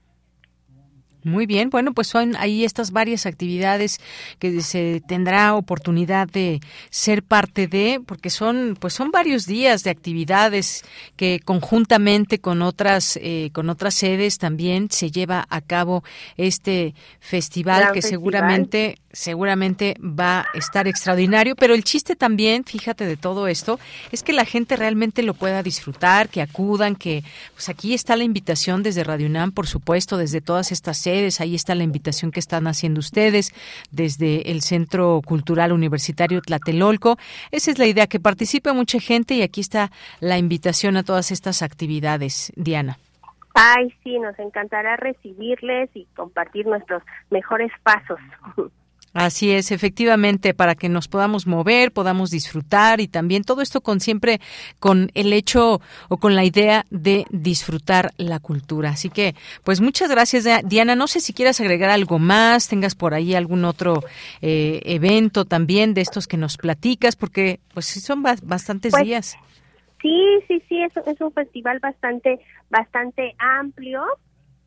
Muy 1.29 1.47
bien, 1.47 1.71
bueno, 1.71 1.93
pues 1.93 2.09
son 2.09 2.35
ahí 2.37 2.65
estas 2.65 2.91
varias 2.91 3.27
actividades 3.27 4.01
que 4.39 4.61
se 4.63 5.03
tendrá 5.07 5.55
oportunidad 5.55 6.29
de 6.29 6.61
ser 6.91 7.23
parte 7.23 7.67
de, 7.69 8.01
porque 8.05 8.31
son, 8.31 8.77
pues 8.81 8.95
son 8.95 9.11
varios 9.11 9.47
días 9.47 9.85
de 9.85 9.91
actividades 9.91 10.85
que 11.17 11.41
conjuntamente 11.45 12.41
con 12.41 12.63
otras, 12.63 13.19
eh, 13.23 13.51
con 13.53 13.71
otras 13.71 13.95
sedes 13.95 14.39
también 14.39 14.91
se 14.91 15.11
lleva 15.11 15.47
a 15.49 15.61
cabo 15.61 16.03
este 16.37 16.95
festival 17.21 17.93
que 17.93 18.03
seguramente 18.03 18.97
seguramente 19.13 19.97
va 20.01 20.41
a 20.41 20.47
estar 20.55 20.87
extraordinario, 20.87 21.57
pero 21.57 21.75
el 21.75 21.85
chiste 21.85 22.17
también, 22.17 22.65
fíjate 22.65 23.07
de 23.07 23.17
todo 23.17 23.49
esto, 23.49 23.79
es 24.13 24.23
que 24.23 24.33
la 24.33 24.45
gente 24.45 24.77
realmente 24.77 25.23
lo 25.23 25.35
pueda 25.35 25.63
disfrutar, 25.63 26.29
que 26.29 26.43
acudan, 26.43 26.97
que 26.97 27.23
pues 27.55 27.69
aquí 27.69 27.95
está 27.95 28.17
la 28.17 28.25
invitación 28.25 28.83
desde 28.83 29.05
Radio 29.05 29.27
UNAM, 29.27 29.53
por 29.53 29.67
supuesto, 29.67 30.17
desde 30.17 30.41
todas 30.41 30.73
estas 30.73 30.99
sedes, 30.99 31.41
ahí 31.41 31.55
está 31.55 31.75
la 31.75 31.85
invitación 31.85 32.31
que 32.31 32.41
están 32.41 32.67
haciendo 32.67 33.01
ustedes 33.01 33.53
desde 33.91 34.51
el 34.51 34.63
Centro 34.63 35.21
Cultural 35.25 35.73
Universitario 35.73 36.43
Tlatelolco. 36.43 37.19
Esa 37.51 37.71
es 37.71 37.79
la 37.79 37.87
idea, 37.87 38.07
que 38.07 38.21
participe 38.21 38.73
mucha 38.73 39.01
gente 39.01 39.35
y 39.35 39.43
aquí 39.43 39.61
está 39.61 39.91
la 40.21 40.39
invitación 40.39 40.97
a 40.97 41.03
todas 41.03 41.31
estas 41.31 41.63
actividades, 41.63 42.53
Diana. 42.57 42.99
Ay, 43.55 43.93
sí, 44.05 44.19
nos 44.21 44.39
encantará 44.39 44.97
recibirles 44.97 45.91
y 45.95 46.07
compartir 46.15 46.67
nuestros 46.67 47.03
mejores 47.31 47.73
pasos. 47.83 48.21
Así 49.19 49.51
es, 49.51 49.73
efectivamente, 49.73 50.55
para 50.55 50.77
que 50.77 50.89
nos 50.89 51.09
podamos 51.09 51.45
mover, 51.45 51.91
podamos 51.91 52.31
disfrutar 52.31 53.01
y 53.01 53.09
también 53.09 53.43
todo 53.43 53.63
esto 53.63 53.81
con 53.81 53.99
siempre 53.99 54.41
con 54.79 55.11
el 55.15 55.33
hecho 55.33 55.81
o 56.09 56.19
con 56.19 56.37
la 56.37 56.45
idea 56.45 56.87
de 56.91 57.27
disfrutar 57.31 58.13
la 58.17 58.39
cultura. 58.39 58.91
Así 58.91 59.11
que, 59.11 59.35
pues 59.65 59.81
muchas 59.81 60.09
gracias, 60.09 60.47
Diana. 60.69 60.95
No 60.95 61.09
sé 61.09 61.19
si 61.19 61.33
quieras 61.33 61.61
agregar 61.61 61.91
algo 61.91 62.21
más, 62.21 62.69
tengas 62.69 62.95
por 62.95 63.13
ahí 63.13 63.35
algún 63.35 63.65
otro 63.65 64.05
eh, 64.41 64.83
evento 64.85 65.45
también 65.45 65.95
de 65.95 66.03
estos 66.03 66.29
que 66.29 66.37
nos 66.37 66.57
platicas, 66.57 67.17
porque 67.17 67.59
pues 67.75 67.87
son 67.87 68.23
bastantes 68.23 68.93
pues, 68.93 69.03
días. 69.03 69.37
Sí, 70.01 70.39
sí, 70.47 70.63
sí, 70.69 70.81
es, 70.81 70.93
es 71.09 71.21
un 71.21 71.33
festival 71.33 71.81
bastante, 71.81 72.39
bastante 72.71 73.35
amplio 73.41 74.05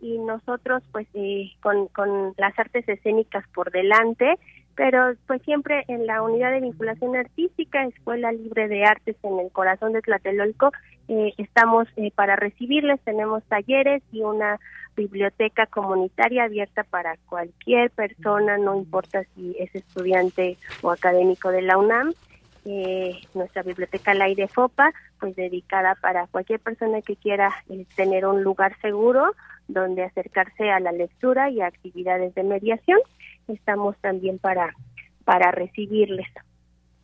y 0.01 0.17
nosotros 0.17 0.83
pues 0.91 1.07
eh, 1.13 1.51
con, 1.61 1.87
con 1.87 2.33
las 2.37 2.57
artes 2.57 2.87
escénicas 2.89 3.47
por 3.53 3.71
delante, 3.71 4.37
pero 4.75 5.13
pues 5.27 5.41
siempre 5.43 5.83
en 5.87 6.07
la 6.07 6.21
unidad 6.21 6.51
de 6.51 6.61
vinculación 6.61 7.15
artística, 7.15 7.83
Escuela 7.83 8.31
Libre 8.31 8.67
de 8.67 8.85
Artes 8.85 9.15
en 9.23 9.39
el 9.39 9.51
corazón 9.51 9.93
de 9.93 10.01
Tlatelolco, 10.01 10.71
eh, 11.07 11.33
estamos 11.37 11.87
eh, 11.97 12.11
para 12.15 12.35
recibirles, 12.35 12.99
tenemos 13.01 13.43
talleres 13.43 14.01
y 14.11 14.21
una 14.21 14.59
biblioteca 14.95 15.65
comunitaria 15.67 16.43
abierta 16.43 16.83
para 16.83 17.17
cualquier 17.27 17.91
persona, 17.91 18.57
no 18.57 18.75
importa 18.75 19.23
si 19.35 19.55
es 19.59 19.73
estudiante 19.75 20.57
o 20.81 20.91
académico 20.91 21.49
de 21.49 21.61
la 21.61 21.77
UNAM. 21.77 22.13
Eh, 22.63 23.19
nuestra 23.33 23.63
biblioteca 23.63 24.11
al 24.11 24.21
aire 24.21 24.47
FOPA, 24.47 24.91
pues 25.19 25.35
dedicada 25.35 25.95
para 25.95 26.27
cualquier 26.27 26.59
persona 26.59 27.01
que 27.01 27.15
quiera 27.15 27.51
eh, 27.69 27.87
tener 27.95 28.27
un 28.27 28.43
lugar 28.43 28.79
seguro 28.81 29.33
donde 29.73 30.03
acercarse 30.03 30.69
a 30.69 30.79
la 30.79 30.91
lectura 30.91 31.49
y 31.49 31.61
a 31.61 31.67
actividades 31.67 32.33
de 32.35 32.43
mediación. 32.43 32.99
Estamos 33.47 33.97
también 34.01 34.39
para, 34.39 34.75
para 35.23 35.51
recibirles. 35.51 36.27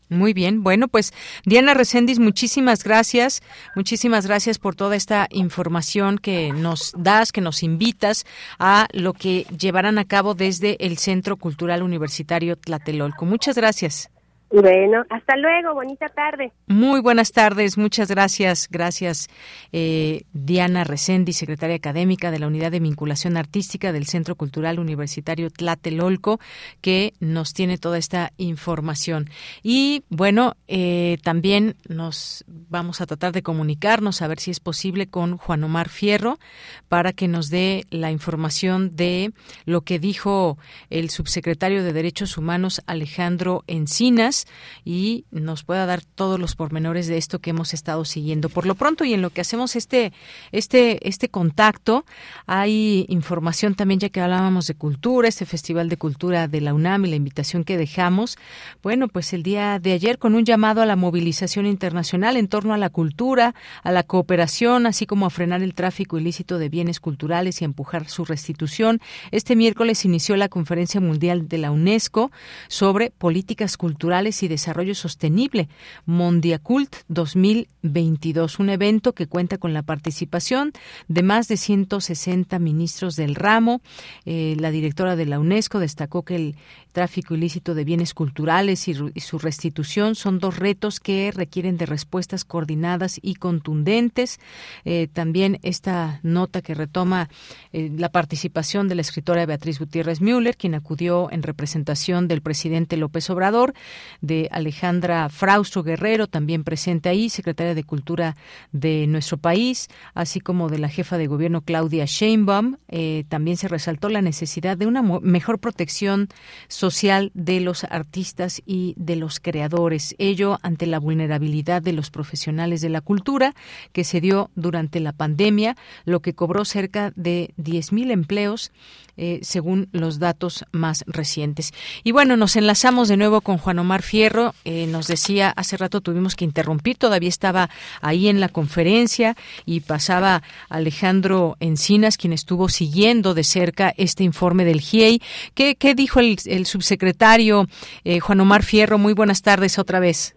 Muy 0.09 0.33
bien, 0.33 0.63
bueno, 0.63 0.87
pues 0.87 1.13
Diana 1.45 1.73
Recendis, 1.73 2.19
muchísimas 2.19 2.83
gracias, 2.83 3.41
muchísimas 3.75 4.25
gracias 4.25 4.57
por 4.57 4.73
toda 4.73 4.95
esta 4.95 5.27
información 5.31 6.17
que 6.17 6.53
nos 6.53 6.93
das, 6.97 7.33
que 7.33 7.41
nos 7.41 7.61
invitas 7.61 8.25
a 8.57 8.87
lo 8.93 9.11
que 9.11 9.45
llevarán 9.59 9.97
a 9.97 10.05
cabo 10.05 10.33
desde 10.33 10.77
el 10.79 10.97
Centro 10.97 11.35
Cultural 11.35 11.83
Universitario 11.83 12.55
Tlatelolco. 12.55 13.25
Muchas 13.25 13.57
gracias. 13.57 14.09
Bueno, 14.49 15.03
hasta 15.09 15.35
luego, 15.35 15.73
bonita 15.73 16.07
tarde. 16.07 16.53
Muy 16.67 17.01
buenas 17.01 17.33
tardes, 17.33 17.77
muchas 17.77 18.09
gracias. 18.09 18.69
Gracias, 18.71 19.27
eh, 19.73 20.23
Diana 20.31 20.85
Resendi, 20.85 21.33
secretaria 21.33 21.75
académica 21.75 22.31
de 22.31 22.39
la 22.39 22.47
Unidad 22.47 22.71
de 22.71 22.79
Vinculación 22.79 23.35
Artística 23.35 23.91
del 23.91 24.05
Centro 24.05 24.35
Cultural 24.35 24.79
Universitario 24.79 25.49
Tlatelolco, 25.49 26.39
que 26.79 27.13
nos 27.19 27.53
tiene 27.53 27.77
toda 27.77 27.97
esta 27.97 28.31
información. 28.37 29.29
Y 29.63 30.03
bueno, 30.09 30.55
eh, 30.69 31.17
también 31.23 31.75
nos 31.89 32.45
vamos 32.47 33.01
a 33.01 33.05
tratar 33.05 33.33
de 33.33 33.43
comunicarnos, 33.43 34.21
a 34.21 34.27
ver 34.29 34.39
si 34.39 34.51
es 34.51 34.61
posible, 34.61 35.07
con 35.07 35.37
Juan 35.37 35.63
Omar 35.65 35.89
Fierro, 35.89 36.39
para 36.87 37.11
que 37.11 37.27
nos 37.27 37.49
dé 37.49 37.83
la 37.89 38.11
información 38.11 38.95
de 38.95 39.33
lo 39.65 39.81
que 39.81 39.99
dijo 39.99 40.57
el 40.89 41.09
subsecretario 41.09 41.83
de 41.83 41.91
Derechos 41.91 42.37
Humanos, 42.37 42.81
Alejandro 42.87 43.65
Encinas 43.67 44.36
y 44.85 45.25
nos 45.31 45.63
pueda 45.63 45.85
dar 45.85 46.01
todos 46.03 46.39
los 46.39 46.55
pormenores 46.55 47.07
de 47.07 47.17
esto 47.17 47.39
que 47.39 47.51
hemos 47.51 47.73
estado 47.73 48.05
siguiendo. 48.05 48.49
Por 48.49 48.65
lo 48.65 48.75
pronto 48.75 49.05
y 49.05 49.13
en 49.13 49.21
lo 49.21 49.29
que 49.29 49.41
hacemos 49.41 49.75
este 49.75 50.13
este 50.51 51.07
este 51.07 51.29
contacto, 51.29 52.05
hay 52.45 53.05
información 53.09 53.75
también 53.75 53.99
ya 53.99 54.09
que 54.09 54.21
hablábamos 54.21 54.67
de 54.67 54.75
cultura, 54.75 55.27
este 55.27 55.45
Festival 55.45 55.89
de 55.89 55.97
Cultura 55.97 56.47
de 56.47 56.61
la 56.61 56.73
UNAM 56.73 57.05
y 57.05 57.09
la 57.09 57.15
invitación 57.15 57.63
que 57.63 57.77
dejamos. 57.77 58.37
Bueno, 58.83 59.07
pues 59.07 59.33
el 59.33 59.43
día 59.43 59.79
de 59.79 59.93
ayer 59.93 60.19
con 60.19 60.35
un 60.35 60.45
llamado 60.45 60.81
a 60.81 60.85
la 60.85 60.95
movilización 60.95 61.65
internacional 61.65 62.37
en 62.37 62.47
torno 62.47 62.73
a 62.73 62.77
la 62.77 62.89
cultura, 62.89 63.55
a 63.83 63.91
la 63.91 64.03
cooperación, 64.03 64.85
así 64.85 65.05
como 65.05 65.25
a 65.25 65.29
frenar 65.29 65.61
el 65.61 65.73
tráfico 65.73 66.17
ilícito 66.17 66.57
de 66.57 66.69
bienes 66.69 66.99
culturales 66.99 67.61
y 67.61 67.65
empujar 67.65 68.09
su 68.09 68.25
restitución. 68.25 68.99
Este 69.31 69.55
miércoles 69.55 70.05
inició 70.05 70.35
la 70.35 70.49
Conferencia 70.49 71.01
Mundial 71.01 71.47
de 71.47 71.57
la 71.57 71.71
UNESCO 71.71 72.31
sobre 72.67 73.11
políticas 73.11 73.77
culturales 73.77 74.26
y 74.27 74.47
Desarrollo 74.47 74.93
Sostenible, 74.93 75.69
Mondiacult 76.05 76.95
2022, 77.07 78.59
un 78.59 78.69
evento 78.69 79.13
que 79.13 79.27
cuenta 79.27 79.57
con 79.57 79.73
la 79.73 79.83
participación 79.83 80.73
de 81.07 81.23
más 81.23 81.47
de 81.47 81.55
160 81.55 82.59
ministros 82.59 83.15
del 83.15 83.35
ramo. 83.35 83.81
Eh, 84.25 84.57
la 84.59 84.71
directora 84.71 85.15
de 85.15 85.25
la 85.25 85.39
UNESCO 85.39 85.79
destacó 85.79 86.23
que 86.23 86.35
el 86.35 86.55
tráfico 86.97 87.35
ilícito 87.35 87.75
de 87.75 87.83
bienes 87.83 88.15
culturales 88.15 88.87
y, 88.87 88.95
su 88.95 89.37
restitución 89.37 90.15
son 90.15 90.39
dos 90.39 90.57
retos 90.57 90.99
que 90.99 91.31
requieren 91.31 91.77
de 91.77 91.85
respuestas 91.85 92.43
coordinadas 92.43 93.19
y 93.21 93.35
contundentes. 93.35 94.39
Eh, 94.83 95.07
también 95.13 95.59
esta 95.61 96.19
nota 96.23 96.63
que 96.63 96.73
retoma 96.73 97.29
eh, 97.71 97.91
la 97.95 98.09
participación 98.09 98.87
de 98.87 98.95
la 98.95 99.01
escritora 99.01 99.45
Beatriz 99.45 99.77
Gutiérrez 99.77 100.21
Müller, 100.21 100.57
quien 100.57 100.73
acudió 100.73 101.29
en 101.31 101.43
representación 101.43 102.27
del 102.27 102.41
presidente 102.41 102.97
López 102.97 103.29
Obrador, 103.29 103.75
de 104.21 104.49
Alejandra 104.51 105.29
Fraustro 105.29 105.83
Guerrero, 105.83 106.25
también 106.25 106.63
presente 106.63 107.09
ahí, 107.09 107.29
secretaria 107.29 107.75
de 107.75 107.83
Cultura 107.83 108.35
de 108.71 109.05
nuestro 109.05 109.37
país, 109.37 109.87
así 110.15 110.39
como 110.39 110.67
de 110.67 110.79
la 110.79 110.89
jefa 110.89 111.19
de 111.19 111.27
gobierno 111.27 111.61
Claudia 111.61 112.05
Sheinbaum. 112.05 112.77
Eh, 112.87 113.25
también 113.29 113.55
se 113.55 113.67
resaltó 113.67 114.09
la 114.09 114.23
necesidad 114.23 114.77
de 114.77 114.87
una 114.87 115.03
mejor 115.03 115.59
protección 115.59 116.29
social 116.67 116.86
social 116.89 117.31
de 117.33 117.59
los 117.59 117.83
artistas 117.83 118.61
y 118.65 118.93
de 118.97 119.15
los 119.15 119.39
creadores. 119.39 120.15
Ello 120.17 120.59
ante 120.61 120.85
la 120.87 120.99
vulnerabilidad 120.99 121.81
de 121.81 121.91
los 121.91 122.11
profesionales 122.11 122.81
de 122.81 122.89
la 122.89 123.01
cultura 123.01 123.53
que 123.91 124.03
se 124.03 124.21
dio 124.21 124.49
durante 124.55 124.99
la 124.99 125.11
pandemia, 125.11 125.75
lo 126.05 126.21
que 126.21 126.33
cobró 126.33 126.63
cerca 126.63 127.11
de 127.15 127.53
10.000 127.57 128.11
empleos 128.11 128.71
eh, 129.19 129.39
según 129.41 129.89
los 129.93 130.19
datos 130.19 130.63
más 130.71 131.03
recientes. 131.07 131.73
Y 132.03 132.11
bueno, 132.11 132.37
nos 132.37 132.55
enlazamos 132.55 133.07
de 133.07 133.17
nuevo 133.17 133.41
con 133.41 133.57
Juan 133.57 133.79
Omar 133.79 134.03
Fierro. 134.03 134.53
Eh, 134.63 134.85
nos 134.85 135.07
decía, 135.07 135.49
hace 135.49 135.75
rato 135.75 136.01
tuvimos 136.01 136.35
que 136.35 136.45
interrumpir, 136.45 136.97
todavía 136.97 137.29
estaba 137.29 137.71
ahí 138.01 138.27
en 138.27 138.39
la 138.39 138.47
conferencia 138.47 139.35
y 139.65 139.79
pasaba 139.79 140.43
Alejandro 140.69 141.57
Encinas, 141.59 142.15
quien 142.15 142.31
estuvo 142.31 142.69
siguiendo 142.69 143.33
de 143.33 143.43
cerca 143.43 143.91
este 143.97 144.23
informe 144.23 144.65
del 144.65 144.81
GIEI. 144.81 145.19
¿Qué, 145.55 145.75
qué 145.75 145.95
dijo 145.95 146.19
el, 146.19 146.37
el 146.45 146.67
subsecretario 146.77 147.65
eh, 148.03 148.19
Juan 148.19 148.39
Omar 148.39 148.63
Fierro? 148.63 148.97
Muy 148.97 149.13
buenas 149.13 149.41
tardes 149.41 149.79
otra 149.79 149.99
vez. 149.99 150.35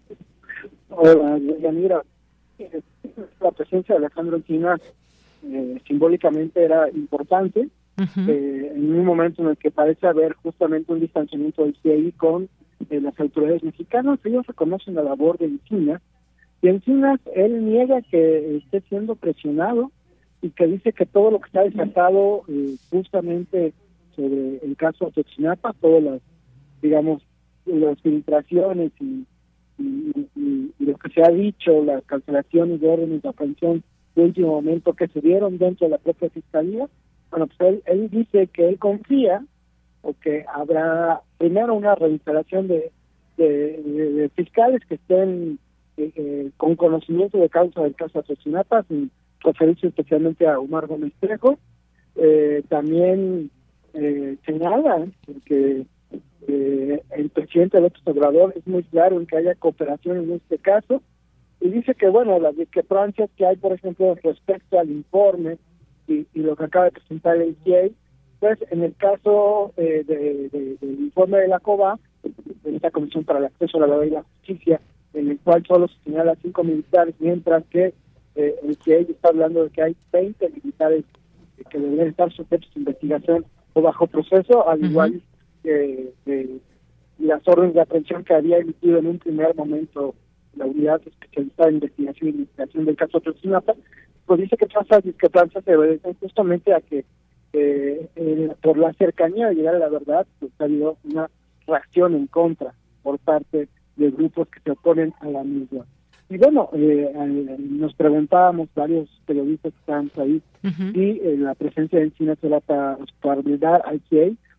Hola, 0.89 1.39
mira, 1.73 2.03
la 3.41 3.51
presencia 3.53 3.95
de 3.95 4.07
Alejandro 4.07 4.37
Encinas 4.37 4.81
simbólicamente 5.87 6.63
era 6.63 6.91
importante 6.91 7.69
eh, 7.99 8.73
en 8.75 8.95
un 8.95 9.05
momento 9.05 9.43
en 9.43 9.49
el 9.49 9.57
que 9.57 9.71
parece 9.71 10.07
haber 10.07 10.35
justamente 10.35 10.93
un 10.93 11.01
distanciamiento 11.01 11.65
del 11.65 11.77
CII 11.83 12.13
con 12.13 12.49
eh, 12.89 13.01
las 13.01 13.19
autoridades 13.21 13.63
mexicanas. 13.63 14.19
Ellos 14.25 14.47
reconocen 14.47 14.95
la 14.95 15.03
labor 15.03 15.39
de 15.39 15.47
Encinas 15.47 16.01
y 16.63 16.69
Encinas, 16.69 17.21
él 17.35 17.65
niega 17.65 18.03
que 18.03 18.57
esté 18.57 18.81
siendo 18.89 19.17
presionado 19.17 19.91
y 20.43 20.51
que 20.51 20.67
dice 20.67 20.93
que 20.93 21.07
todo 21.07 21.31
lo 21.31 21.41
que 21.41 21.47
está 21.47 21.63
desatado 21.63 22.43
eh, 22.49 22.77
justamente 22.91 23.73
sobre 24.17 24.59
el 24.65 24.77
caso 24.77 25.05
de 25.05 25.09
Ototzinapa, 25.11 25.75
todas 25.81 26.03
las, 26.03 26.21
digamos, 26.83 27.23
las 27.67 28.01
filtraciones 28.01 28.93
y, 29.01 29.27
lo 30.79 30.97
que 30.99 31.09
se 31.11 31.23
ha 31.23 31.31
dicho, 31.31 31.83
las 31.85 32.05
cancelaciones 32.05 32.81
de 32.81 32.89
órdenes 32.89 33.23
de 33.23 33.29
aprehensión 33.29 33.83
de 34.15 34.25
último 34.25 34.49
momento 34.49 34.93
que 34.93 35.09
se 35.09 35.21
dieron 35.21 35.57
dentro 35.57 35.87
de 35.87 35.93
la 35.93 35.99
propia 35.99 36.29
fiscalía, 36.31 36.89
bueno, 37.31 37.47
pues 37.47 37.81
él, 37.87 38.11
dice 38.11 38.49
que 38.49 38.69
él 38.69 38.79
confía 38.79 39.45
o 40.03 40.15
que 40.15 40.45
habrá 40.53 41.23
primero 41.39 41.75
una 41.75 41.95
reinstalación 41.95 42.69
de, 42.69 42.91
de, 43.37 44.31
fiscales 44.35 44.85
que 44.87 44.97
estén 44.97 45.59
eh, 45.97 46.13
eh, 46.17 46.51
con 46.57 46.77
conocimiento 46.77 47.39
de 47.39 47.49
causa 47.49 47.83
del 47.83 47.95
caso 47.95 48.19
Asesinata, 48.19 48.83
sin 48.85 49.11
referirse 49.41 49.89
especialmente 49.89 50.47
a 50.47 50.59
Omar 50.59 50.87
Gómez 50.87 51.13
Trejo. 51.21 51.59
Eh, 52.17 52.63
también 52.69 53.51
señala 54.45 55.07
que 55.45 55.85
el 56.47 57.31
presidente 57.31 57.81
López 57.81 58.03
Obrador 58.05 58.55
es 58.57 58.67
muy 58.67 58.83
claro 58.85 59.19
en 59.19 59.27
que 59.27 59.37
haya 59.37 59.55
cooperación 59.55 60.19
en 60.19 60.33
este 60.33 60.59
caso 60.59 61.03
y 61.61 61.69
dice 61.69 61.95
que, 61.95 62.09
bueno, 62.09 62.39
las 62.39 62.57
discrepancias 62.57 63.29
que 63.37 63.47
hay, 63.47 63.57
por 63.57 63.73
ejemplo, 63.73 64.15
respecto 64.23 64.79
al 64.79 64.91
informe 64.91 65.59
y, 66.09 66.27
lo 66.35 66.57
que 66.57 66.65
acaba 66.65 66.87
de 66.87 66.93
presentar 66.93 67.37
el 67.37 67.57
ICA, 67.65 67.95
pues 68.41 68.59
en 68.71 68.83
el 68.83 68.95
caso 68.97 69.73
eh, 69.77 70.03
de, 70.07 70.49
del 70.81 71.01
informe 71.01 71.39
de 71.39 71.49
la 71.49 71.61
COBA, 71.61 71.99
de 72.23 72.77
esta 72.77 72.91
Comisión 72.91 73.25
para 73.25 73.39
el 73.39 73.45
Acceso 73.47 73.77
a 73.77 73.81
la 73.81 73.87
Verdad 73.87 74.07
y 74.07 74.11
la 74.11 74.23
Justicia, 74.23 74.81
en 75.13 75.31
el 75.31 75.39
cual 75.41 75.65
solo 75.67 75.89
se 75.89 75.95
señala 76.05 76.35
cinco 76.43 76.65
militares, 76.65 77.15
mientras 77.19 77.65
que 77.67 77.93
eh, 78.37 78.55
el 78.63 78.73
ICA 78.73 79.13
está 79.13 79.29
hablando 79.29 79.65
de 79.65 79.71
que 79.71 79.83
hay 79.83 79.97
20 80.13 80.49
militares 80.49 81.05
que 81.69 81.79
deberían 81.79 82.09
estar 82.09 82.33
sujetos 82.33 82.71
a 82.75 82.79
investigación 82.79 83.45
o 83.75 83.83
bajo 83.83 84.07
proceso, 84.07 84.69
al 84.69 84.83
igual 84.85 85.23
que 85.63 86.13
las 87.19 87.47
órdenes 87.47 87.75
de 87.75 87.81
aprehensión 87.83 88.25
que 88.25 88.35
había 88.35 88.59
emitido 88.59 88.99
en 88.99 89.07
un 89.07 89.19
primer 89.19 89.55
momento 89.55 90.15
la 90.57 90.67
unidad 90.67 91.01
especializada 91.07 91.69
de 91.69 91.75
investigación 91.75 92.29
y 92.29 92.33
investigación 92.33 92.85
del 92.85 92.97
caso 92.97 93.21
Trotzinapa, 93.21 93.75
pues 94.27 94.41
dice 94.41 94.57
que 94.57 94.67
todas 94.67 94.87
esas 94.87 95.05
discrepancias 95.05 95.65
se 95.65 95.77
obedecen 95.77 96.15
justamente 96.21 96.75
a 96.75 96.81
que 96.81 97.05
eh, 97.53 98.09
eh, 98.15 98.53
por 98.63 98.79
la 98.79 98.93
cercanía 98.95 99.49
de 99.49 99.57
llegar 99.57 99.75
a 99.75 99.81
la 99.81 99.89
verdad, 99.89 100.27
pues 100.39 100.53
ha 100.59 100.65
habido 100.65 100.97
una 101.05 101.29
reacción 101.67 102.15
en 102.15 102.27
contra 102.29 102.75
por 103.03 103.19
parte 103.19 103.69
de 103.97 104.11
grupos 104.11 104.49
que 104.49 104.61
se 104.61 104.71
oponen 104.71 105.13
a 105.21 105.29
la 105.29 105.43
misma. 105.43 105.85
Y 106.29 106.39
bueno, 106.39 106.71
eh, 106.75 107.13
nos 107.59 107.93
preguntábamos 107.95 108.69
varios 108.75 109.09
periodistas 109.27 109.73
que 109.73 109.81
estaban 109.81 110.11
ahí 110.19 110.43
si 110.93 111.21
la 111.39 111.55
presencia 111.57 111.99
de 111.99 112.05
encinas 112.05 112.39
era 112.43 112.61
para, 112.61 112.99
para 113.21 113.41
brindar 113.41 113.83
al 113.85 114.01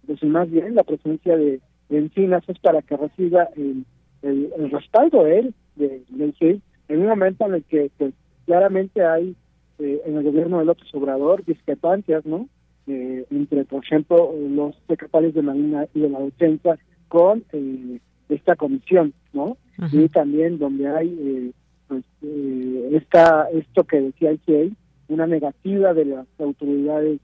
pues 0.06 0.24
más 0.24 0.50
bien 0.50 0.76
la 0.76 0.84
presencia 0.84 1.36
de, 1.38 1.60
encinas 1.90 2.44
es 2.48 2.58
para 2.60 2.82
que 2.82 2.96
reciba 2.96 3.50
el, 3.58 3.86
el, 4.22 4.72
respaldo 4.72 5.24
de 5.24 5.40
él, 5.40 5.54
de, 5.76 6.04
del 6.10 6.34
CIE, 6.40 6.62
en 6.88 7.02
un 7.02 7.08
momento 7.08 7.46
en 7.46 7.56
el 7.56 7.64
que 7.64 7.92
pues 7.98 8.14
claramente 8.46 9.04
hay 9.04 9.36
eh, 9.80 10.02
en 10.06 10.18
el 10.18 10.24
gobierno 10.24 10.60
de 10.60 10.66
López 10.66 10.88
Obrador 10.94 11.44
discrepancias, 11.44 12.26
¿no? 12.26 12.48
Eh, 12.88 13.26
entre, 13.30 13.66
por 13.66 13.84
ejemplo, 13.84 14.34
los 14.50 14.76
secretarios 14.88 15.34
de 15.34 15.42
Marina 15.42 15.86
y 15.94 16.00
de 16.00 16.10
la 16.10 16.20
Defensa 16.20 16.78
con 17.08 17.44
eh, 17.52 18.00
esta 18.30 18.56
comisión, 18.56 19.14
¿no? 19.34 19.58
Y 19.92 20.08
también 20.10 20.60
donde 20.60 20.88
hay 20.88 21.08
eh, 21.20 21.52
pues, 21.88 22.04
eh, 22.22 22.90
esta, 22.94 23.50
esto 23.52 23.84
que 23.84 24.00
decía 24.00 24.30
el 24.30 24.40
CIE, 24.46 24.72
una 25.10 25.28
negativa 25.28 25.94
de 25.94 26.06
las 26.06 26.28
autoridades 26.40 27.20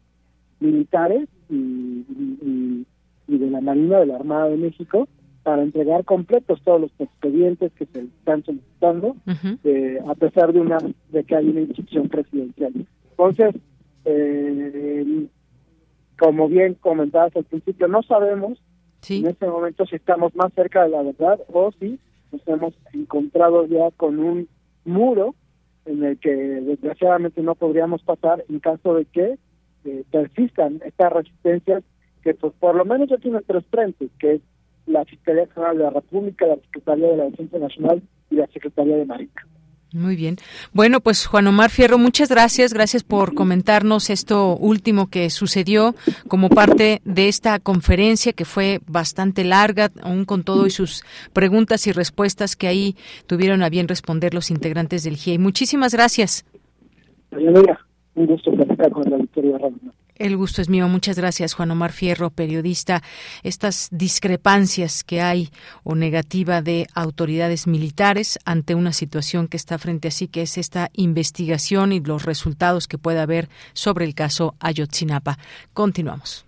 militares 0.59 1.29
y, 1.49 2.85
de 3.27 3.49
la 3.49 3.61
Marina, 3.61 3.99
de 3.99 4.07
la 4.07 4.15
Armada 4.15 4.49
de 4.49 4.57
México, 4.57 5.07
para 5.43 5.63
entregar 5.63 6.03
completos 6.05 6.61
todos 6.63 6.81
los 6.81 6.91
expedientes 6.99 7.71
que 7.73 7.85
se 7.85 8.01
están 8.01 8.43
solicitando, 8.43 9.15
eh, 9.63 9.99
a 10.07 10.15
pesar 10.15 10.51
de 10.53 10.59
una 10.59 10.77
de 11.09 11.23
que 11.23 11.35
hay 11.35 11.49
una 11.49 11.61
instrucción 11.61 12.09
presidencial. 12.09 12.73
Entonces, 13.11 13.55
eh, 14.05 15.27
como 16.17 16.49
bien 16.49 16.75
comentabas 16.75 17.35
al 17.35 17.45
principio, 17.45 17.87
no 17.87 18.01
sabemos 18.03 18.59
en 19.09 19.27
este 19.27 19.47
momento 19.47 19.85
si 19.85 19.95
estamos 19.95 20.35
más 20.35 20.51
cerca 20.53 20.83
de 20.83 20.89
la 20.89 21.01
verdad 21.01 21.39
o 21.51 21.71
si 21.79 21.99
nos 22.31 22.47
hemos 22.47 22.73
encontrado 22.93 23.65
ya 23.67 23.91
con 23.91 24.19
un 24.19 24.47
muro 24.83 25.35
en 25.85 26.03
el 26.03 26.17
que 26.19 26.35
desgraciadamente 26.35 27.41
no 27.41 27.55
podríamos 27.55 28.01
pasar 28.03 28.43
en 28.49 28.59
caso 28.59 28.95
de 28.95 29.05
que 29.05 29.37
eh, 29.87 30.03
persistan 30.11 30.81
estas 30.85 31.13
resistencias 31.13 31.83
que 32.21 32.33
pues 32.33 32.53
por 32.59 32.75
lo 32.75 32.85
menos 32.85 33.09
ya 33.09 33.17
tienen 33.17 33.41
tres 33.47 33.63
frentes, 33.71 34.09
que 34.19 34.35
es 34.35 34.41
la 34.85 35.05
Fiscalía 35.05 35.47
General 35.53 35.77
de 35.77 35.83
la 35.85 35.89
República, 35.91 36.45
la 36.45 36.55
Secretaría 36.57 37.07
de 37.07 37.17
la 37.17 37.23
Defensa 37.25 37.57
Nacional 37.57 38.01
y 38.29 38.35
la 38.35 38.47
Secretaría 38.47 38.97
de 38.97 39.05
Marina. 39.05 39.31
Muy 39.93 40.17
bien. 40.17 40.35
Bueno, 40.73 40.99
pues 40.99 41.25
Juan 41.25 41.47
Omar 41.47 41.69
Fierro, 41.69 41.97
muchas 41.97 42.29
gracias. 42.29 42.73
Gracias 42.73 43.03
por 43.03 43.33
comentarnos 43.33 44.09
esto 44.09 44.57
último 44.57 45.09
que 45.09 45.29
sucedió 45.29 45.95
como 46.27 46.49
parte 46.49 47.01
de 47.05 47.29
esta 47.29 47.59
conferencia 47.59 48.33
que 48.33 48.43
fue 48.43 48.81
bastante 48.85 49.45
larga, 49.45 49.91
aún 50.01 50.25
con 50.25 50.43
todo 50.43 50.67
y 50.67 50.71
sus 50.71 51.03
preguntas 51.31 51.87
y 51.87 51.93
respuestas 51.93 52.57
que 52.57 52.67
ahí 52.67 52.95
tuvieron 53.27 53.63
a 53.63 53.69
bien 53.69 53.87
responder 53.87 54.33
los 54.33 54.51
integrantes 54.51 55.03
del 55.03 55.15
GIEI. 55.15 55.37
Muchísimas 55.37 55.93
gracias. 55.93 56.45
Un 58.17 58.25
gusto 58.25 58.51
platicar 58.51 58.91
con 58.91 59.03
la 59.09 59.17
Victoria 59.17 59.57
el 60.19 60.35
gusto 60.35 60.61
es 60.61 60.69
mío. 60.69 60.87
Muchas 60.87 61.17
gracias, 61.17 61.53
Juan 61.53 61.71
Omar 61.71 61.91
Fierro, 61.91 62.31
periodista. 62.31 63.03
Estas 63.43 63.89
discrepancias 63.91 65.03
que 65.03 65.21
hay 65.21 65.49
o 65.83 65.95
negativa 65.95 66.61
de 66.61 66.87
autoridades 66.95 67.67
militares 67.67 68.39
ante 68.45 68.73
una 68.73 68.93
situación 68.93 69.47
que 69.47 69.57
está 69.57 69.77
frente 69.77 70.07
a 70.07 70.11
sí, 70.11 70.27
que 70.27 70.41
es 70.41 70.57
esta 70.57 70.89
investigación 70.93 71.91
y 71.91 71.99
los 71.99 72.23
resultados 72.23 72.87
que 72.87 72.97
pueda 72.97 73.23
haber 73.23 73.47
sobre 73.73 74.05
el 74.05 74.15
caso 74.15 74.55
Ayotzinapa. 74.59 75.37
Continuamos. 75.73 76.45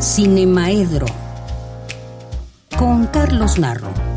Cinemaedro 0.00 1.06
con 2.78 3.06
Carlos 3.06 3.58
Narro. 3.58 4.15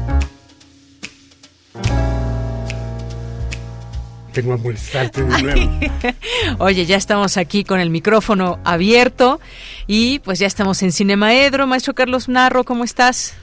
Tengo 4.34 4.54
a 4.54 4.58
molestarte 4.58 5.24
de 5.24 5.42
nuevo. 5.44 5.80
Oye, 6.60 6.86
ya 6.86 6.98
estamos 6.98 7.38
aquí 7.38 7.64
con 7.64 7.80
el 7.80 7.90
micrófono 7.90 8.60
abierto 8.64 9.40
y 9.88 10.20
pues 10.20 10.40
ya 10.40 10.48
estamos 10.48 10.84
en 10.84 10.92
Cinemaedro. 10.92 11.68
Maestro 11.68 11.94
Carlos 11.96 12.30
Narro, 12.30 12.64
¿cómo 12.64 12.84
estás? 12.84 13.34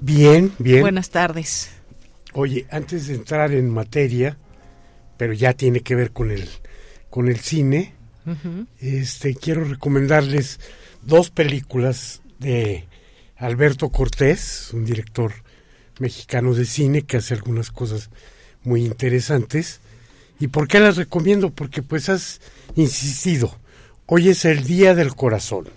Bien, 0.00 0.52
bien. 0.58 0.80
Buenas 0.80 1.10
tardes. 1.10 1.70
Oye, 2.32 2.66
antes 2.70 3.08
de 3.08 3.14
entrar 3.14 3.52
en 3.52 3.68
materia, 3.70 4.38
pero 5.16 5.32
ya 5.32 5.52
tiene 5.52 5.80
que 5.80 5.94
ver 5.94 6.12
con 6.12 6.30
el, 6.30 6.48
con 7.10 7.28
el 7.28 7.38
cine, 7.40 7.94
este, 8.78 9.34
quiero 9.34 9.64
recomendarles 9.64 10.60
dos 11.02 11.30
películas 11.30 12.22
de 12.38 12.86
Alberto 13.36 13.88
Cortés, 13.88 14.70
un 14.72 14.84
director 14.84 15.32
mexicano 15.98 16.54
de 16.54 16.64
cine 16.64 17.02
que 17.02 17.16
hace 17.16 17.34
algunas 17.34 17.70
cosas 17.70 18.10
muy 18.62 18.84
interesantes. 18.84 19.80
¿Y 20.40 20.48
por 20.48 20.66
qué 20.66 20.80
las 20.80 20.96
recomiendo? 20.96 21.50
Porque 21.50 21.82
pues 21.82 22.08
has 22.08 22.40
insistido, 22.74 23.54
hoy 24.06 24.30
es 24.30 24.46
el 24.46 24.64
Día 24.64 24.94
del 24.94 25.14
Corazón. 25.14 25.68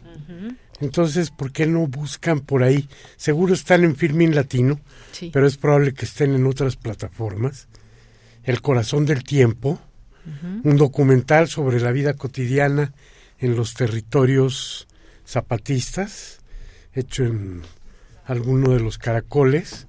Entonces, 0.79 1.31
¿por 1.31 1.51
qué 1.51 1.67
no 1.67 1.85
buscan 1.87 2.39
por 2.39 2.63
ahí? 2.63 2.87
Seguro 3.17 3.53
están 3.53 3.83
en 3.83 3.95
Filmin 3.95 4.33
Latino, 4.33 4.79
pero 5.31 5.45
es 5.45 5.57
probable 5.57 5.93
que 5.93 6.05
estén 6.05 6.33
en 6.33 6.47
otras 6.47 6.77
plataformas. 6.77 7.67
El 8.43 8.61
Corazón 8.61 9.05
del 9.05 9.23
Tiempo, 9.23 9.79
un 10.63 10.77
documental 10.77 11.49
sobre 11.49 11.81
la 11.81 11.91
vida 11.91 12.13
cotidiana 12.13 12.93
en 13.39 13.55
los 13.55 13.73
territorios 13.73 14.87
zapatistas, 15.27 16.39
hecho 16.93 17.23
en 17.23 17.61
alguno 18.25 18.71
de 18.71 18.79
los 18.79 18.97
caracoles, 18.97 19.87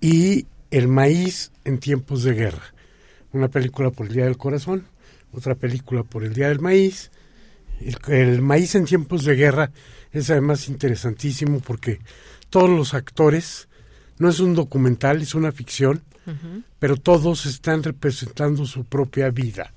y 0.00 0.46
El 0.70 0.88
maíz 0.88 1.52
en 1.64 1.78
tiempos 1.78 2.22
de 2.22 2.32
guerra 2.32 2.71
una 3.32 3.48
película 3.48 3.90
por 3.90 4.06
el 4.06 4.14
Día 4.14 4.24
del 4.24 4.36
Corazón, 4.36 4.86
otra 5.32 5.54
película 5.54 6.02
por 6.02 6.24
el 6.24 6.34
Día 6.34 6.48
del 6.48 6.60
Maíz. 6.60 7.10
El, 8.06 8.42
maíz 8.42 8.74
en 8.74 8.84
tiempos 8.84 9.24
de 9.24 9.34
guerra 9.34 9.72
es 10.12 10.30
además 10.30 10.68
interesantísimo 10.68 11.60
porque 11.60 12.00
todos 12.48 12.70
los 12.70 12.94
actores, 12.94 13.68
no 14.18 14.28
es 14.28 14.38
un 14.38 14.54
documental, 14.54 15.22
es 15.22 15.34
una 15.34 15.50
ficción, 15.50 16.02
pero 16.78 16.96
todos 16.96 17.46
están 17.46 17.82
representando 17.82 18.66
su 18.66 18.84
propia 18.84 19.30
vida. 19.30 19.72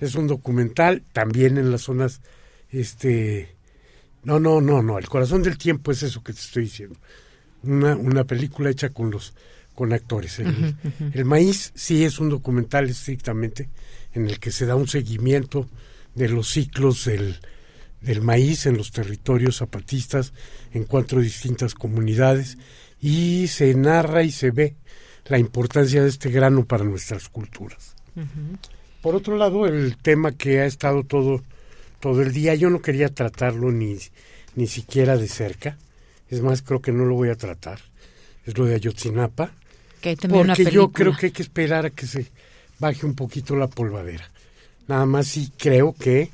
Es 0.00 0.14
un 0.14 0.26
documental 0.26 1.02
también 1.12 1.58
en 1.58 1.70
las 1.70 1.82
zonas, 1.82 2.22
este, 2.70 3.54
no, 4.22 4.40
no, 4.40 4.60
no, 4.60 4.82
no, 4.82 4.98
el 4.98 5.08
corazón 5.08 5.42
del 5.42 5.58
tiempo 5.58 5.92
es 5.92 6.02
eso 6.02 6.22
que 6.22 6.32
te 6.32 6.40
estoy 6.40 6.64
diciendo. 6.64 6.98
Una, 7.62 7.96
una 7.96 8.24
película 8.24 8.70
hecha 8.70 8.90
con 8.90 9.10
los 9.10 9.34
con 9.74 9.92
actores. 9.92 10.38
El, 10.38 11.24
maíz 11.24 11.72
sí 11.74 12.04
es 12.04 12.18
un 12.18 12.30
documental 12.30 12.88
estrictamente 12.88 13.68
en 14.12 14.28
el 14.28 14.38
que 14.38 14.50
se 14.50 14.66
da 14.66 14.76
un 14.76 14.88
seguimiento 14.88 15.68
de 16.14 16.28
los 16.28 16.48
ciclos 16.48 17.04
del, 17.06 17.38
del 18.00 18.22
maíz 18.22 18.66
en 18.66 18.76
los 18.76 18.92
territorios 18.92 19.56
zapatistas 19.56 20.32
en 20.72 20.84
cuatro 20.84 21.20
distintas 21.20 21.74
comunidades 21.74 22.58
y 23.00 23.48
se 23.48 23.74
narra 23.74 24.22
y 24.22 24.30
se 24.30 24.50
ve 24.50 24.76
la 25.26 25.38
importancia 25.38 26.02
de 26.02 26.08
este 26.08 26.30
grano 26.30 26.64
para 26.64 26.84
nuestras 26.84 27.28
culturas. 27.28 27.94
Por 29.02 29.14
otro 29.14 29.36
lado, 29.36 29.66
el 29.66 29.96
tema 29.96 30.32
que 30.32 30.60
ha 30.60 30.66
estado 30.66 31.02
todo, 31.02 31.42
todo 32.00 32.22
el 32.22 32.32
día, 32.32 32.54
yo 32.54 32.70
no 32.70 32.80
quería 32.80 33.08
tratarlo 33.08 33.72
ni, 33.72 33.98
ni 34.54 34.66
siquiera 34.66 35.16
de 35.16 35.28
cerca, 35.28 35.76
es 36.28 36.40
más, 36.40 36.62
creo 36.62 36.80
que 36.80 36.92
no 36.92 37.04
lo 37.04 37.14
voy 37.14 37.30
a 37.30 37.36
tratar, 37.36 37.80
es 38.46 38.56
lo 38.56 38.64
de 38.64 38.74
Ayotzinapa, 38.76 39.52
porque 40.28 40.70
yo 40.70 40.90
creo 40.90 41.16
que 41.16 41.26
hay 41.26 41.32
que 41.32 41.42
esperar 41.42 41.86
a 41.86 41.90
que 41.90 42.06
se 42.06 42.30
baje 42.78 43.06
un 43.06 43.14
poquito 43.14 43.56
la 43.56 43.68
polvadera. 43.68 44.30
Nada 44.86 45.06
más 45.06 45.28
sí 45.28 45.50
creo 45.56 45.94
que, 45.94 46.30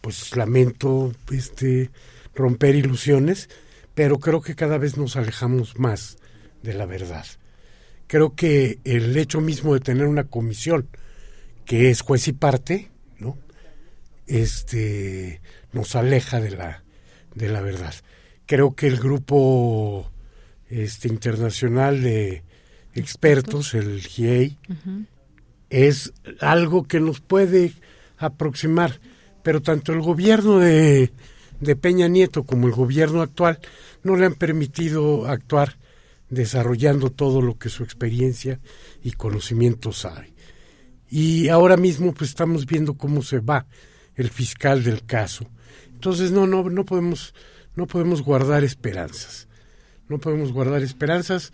pues 0.00 0.36
lamento 0.36 1.12
este 1.32 1.90
romper 2.34 2.74
ilusiones, 2.74 3.48
pero 3.94 4.18
creo 4.18 4.40
que 4.40 4.54
cada 4.54 4.78
vez 4.78 4.96
nos 4.96 5.16
alejamos 5.16 5.78
más 5.78 6.18
de 6.62 6.74
la 6.74 6.86
verdad. 6.86 7.26
Creo 8.06 8.34
que 8.34 8.78
el 8.84 9.16
hecho 9.16 9.40
mismo 9.40 9.74
de 9.74 9.80
tener 9.80 10.06
una 10.06 10.24
comisión 10.24 10.88
que 11.64 11.90
es 11.90 12.02
juez 12.02 12.28
y 12.28 12.32
parte, 12.32 12.90
¿no? 13.18 13.38
Este 14.26 15.40
nos 15.72 15.96
aleja 15.96 16.40
de 16.40 16.50
la 16.50 16.84
de 17.34 17.48
la 17.48 17.60
verdad. 17.60 17.94
Creo 18.46 18.74
que 18.74 18.86
el 18.86 18.98
grupo 18.98 20.10
este 20.68 21.08
internacional 21.08 22.02
de 22.02 22.42
expertos, 22.94 23.74
el 23.74 24.00
GIEI, 24.00 24.58
es 25.70 26.12
algo 26.40 26.84
que 26.84 27.00
nos 27.00 27.20
puede 27.20 27.72
aproximar, 28.18 29.00
pero 29.42 29.62
tanto 29.62 29.92
el 29.92 30.00
gobierno 30.00 30.58
de, 30.58 31.12
de 31.60 31.76
Peña 31.76 32.08
Nieto 32.08 32.44
como 32.44 32.66
el 32.66 32.72
gobierno 32.72 33.22
actual 33.22 33.58
no 34.02 34.16
le 34.16 34.26
han 34.26 34.34
permitido 34.34 35.26
actuar 35.26 35.76
desarrollando 36.30 37.10
todo 37.10 37.42
lo 37.42 37.58
que 37.58 37.68
su 37.68 37.82
experiencia 37.82 38.60
y 39.02 39.12
conocimiento 39.12 39.92
sabe. 39.92 40.32
Y 41.10 41.48
ahora 41.48 41.76
mismo 41.76 42.12
pues 42.12 42.30
estamos 42.30 42.66
viendo 42.66 42.94
cómo 42.94 43.22
se 43.22 43.40
va 43.40 43.66
el 44.14 44.30
fiscal 44.30 44.84
del 44.84 45.04
caso. 45.04 45.46
Entonces 45.92 46.32
no 46.32 46.46
no 46.46 46.68
no 46.70 46.84
podemos 46.84 47.34
no 47.76 47.86
podemos 47.86 48.22
guardar 48.22 48.64
esperanzas. 48.64 49.48
No 50.08 50.18
podemos 50.18 50.52
guardar 50.52 50.82
esperanzas 50.82 51.52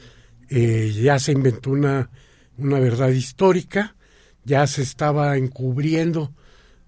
eh, 0.51 0.93
ya 0.93 1.19
se 1.21 1.31
inventó 1.33 1.71
una, 1.71 2.11
una 2.59 2.81
verdad 2.81 3.11
histórica, 3.11 3.95
ya 4.45 4.67
se 4.67 4.83
estaba 4.83 5.37
encubriendo 5.37 6.35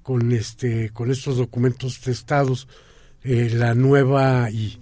con 0.03 0.33
este 0.33 0.91
con 0.91 1.13
estos 1.13 1.37
documentos 1.37 2.01
testados 2.01 2.67
eh, 3.23 3.51
la 3.53 3.75
nueva 3.75 4.51
y, 4.51 4.81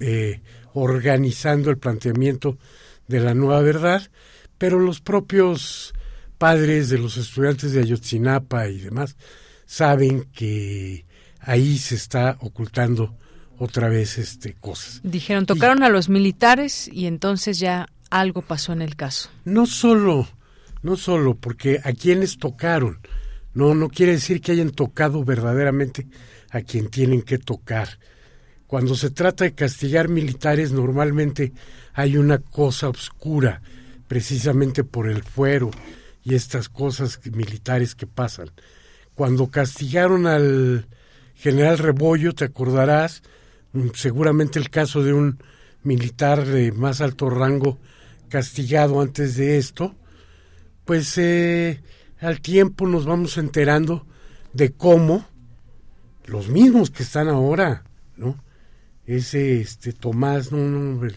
eh, 0.00 0.40
organizando 0.74 1.70
el 1.70 1.78
planteamiento 1.78 2.58
de 3.06 3.20
la 3.20 3.34
nueva 3.34 3.60
verdad, 3.60 4.10
pero 4.58 4.80
los 4.80 5.00
propios 5.00 5.94
padres 6.38 6.88
de 6.88 6.98
los 6.98 7.16
estudiantes 7.16 7.72
de 7.72 7.80
Ayotzinapa 7.82 8.68
y 8.68 8.80
demás 8.80 9.16
saben 9.66 10.24
que 10.32 11.06
ahí 11.38 11.78
se 11.78 11.94
está 11.94 12.36
ocultando 12.40 13.16
otra 13.62 13.88
vez 13.88 14.18
este 14.18 14.54
cosas. 14.54 15.00
Dijeron, 15.04 15.46
tocaron 15.46 15.84
a 15.84 15.88
los 15.88 16.08
militares 16.08 16.90
y 16.92 17.06
entonces 17.06 17.60
ya 17.60 17.86
algo 18.10 18.42
pasó 18.42 18.72
en 18.72 18.82
el 18.82 18.96
caso. 18.96 19.30
No 19.44 19.66
solo, 19.66 20.28
no 20.82 20.96
solo 20.96 21.36
porque 21.36 21.80
a 21.84 21.92
quienes 21.92 22.38
tocaron, 22.38 22.98
no, 23.54 23.74
no 23.74 23.88
quiere 23.88 24.12
decir 24.12 24.40
que 24.40 24.52
hayan 24.52 24.70
tocado 24.70 25.24
verdaderamente 25.24 26.08
a 26.50 26.62
quien 26.62 26.88
tienen 26.88 27.22
que 27.22 27.38
tocar. 27.38 28.00
Cuando 28.66 28.96
se 28.96 29.10
trata 29.10 29.44
de 29.44 29.54
castigar 29.54 30.08
militares, 30.08 30.72
normalmente 30.72 31.52
hay 31.92 32.16
una 32.16 32.38
cosa 32.38 32.88
oscura, 32.88 33.62
precisamente 34.08 34.82
por 34.82 35.08
el 35.08 35.22
fuero 35.22 35.70
y 36.24 36.34
estas 36.34 36.68
cosas 36.68 37.20
militares 37.32 37.94
que 37.94 38.08
pasan. 38.08 38.50
Cuando 39.14 39.50
castigaron 39.50 40.26
al 40.26 40.88
general 41.36 41.78
Rebollo, 41.78 42.34
te 42.34 42.44
acordarás, 42.44 43.22
seguramente 43.94 44.58
el 44.58 44.70
caso 44.70 45.02
de 45.02 45.12
un 45.12 45.38
militar 45.82 46.44
de 46.44 46.72
más 46.72 47.00
alto 47.00 47.30
rango 47.30 47.78
castigado 48.28 49.00
antes 49.00 49.36
de 49.36 49.58
esto, 49.58 49.94
pues 50.84 51.16
eh, 51.18 51.82
al 52.20 52.40
tiempo 52.40 52.86
nos 52.86 53.04
vamos 53.04 53.36
enterando 53.38 54.06
de 54.52 54.72
cómo 54.72 55.26
los 56.26 56.48
mismos 56.48 56.90
que 56.90 57.02
están 57.02 57.28
ahora, 57.28 57.84
¿no? 58.16 58.42
Ese 59.06 59.60
este 59.60 59.92
Tomás, 59.92 60.52
no, 60.52 60.58
no 60.58 61.08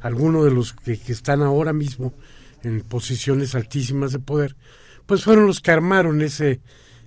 alguno 0.00 0.44
de 0.44 0.50
los 0.50 0.72
que, 0.72 0.98
están 1.08 1.42
ahora 1.42 1.72
mismo 1.72 2.14
en 2.62 2.80
posiciones 2.80 3.54
altísimas 3.54 4.12
de 4.12 4.18
poder, 4.18 4.56
pues 5.04 5.24
fueron 5.24 5.46
los 5.46 5.60
que 5.60 5.70
armaron 5.70 6.22
ese 6.22 6.60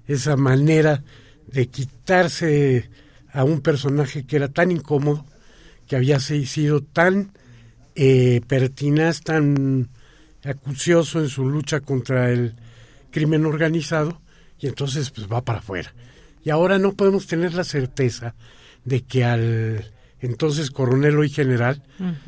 esa 0.07 0.35
manera 0.35 1.03
de 1.47 1.67
quitarse 1.67 2.89
a 3.31 3.43
un 3.43 3.61
personaje 3.61 4.25
que 4.25 4.35
era 4.35 4.47
tan 4.47 4.71
incómodo, 4.71 5.25
que 5.87 5.95
había 5.95 6.19
sido 6.19 6.81
tan 6.81 7.31
eh, 7.95 8.41
pertinaz, 8.47 9.21
tan 9.21 9.89
acucioso 10.43 11.19
en 11.19 11.29
su 11.29 11.49
lucha 11.49 11.81
contra 11.81 12.31
el 12.31 12.55
crimen 13.11 13.45
organizado 13.45 14.21
y 14.59 14.67
entonces 14.67 15.09
pues 15.11 15.27
va 15.27 15.43
para 15.43 15.59
afuera. 15.59 15.93
Y 16.43 16.49
ahora 16.49 16.79
no 16.79 16.93
podemos 16.93 17.27
tener 17.27 17.53
la 17.53 17.63
certeza 17.63 18.35
de 18.85 19.01
que 19.01 19.23
al 19.23 19.91
entonces 20.21 20.71
coronel 20.71 21.17
hoy 21.17 21.29
general 21.29 21.83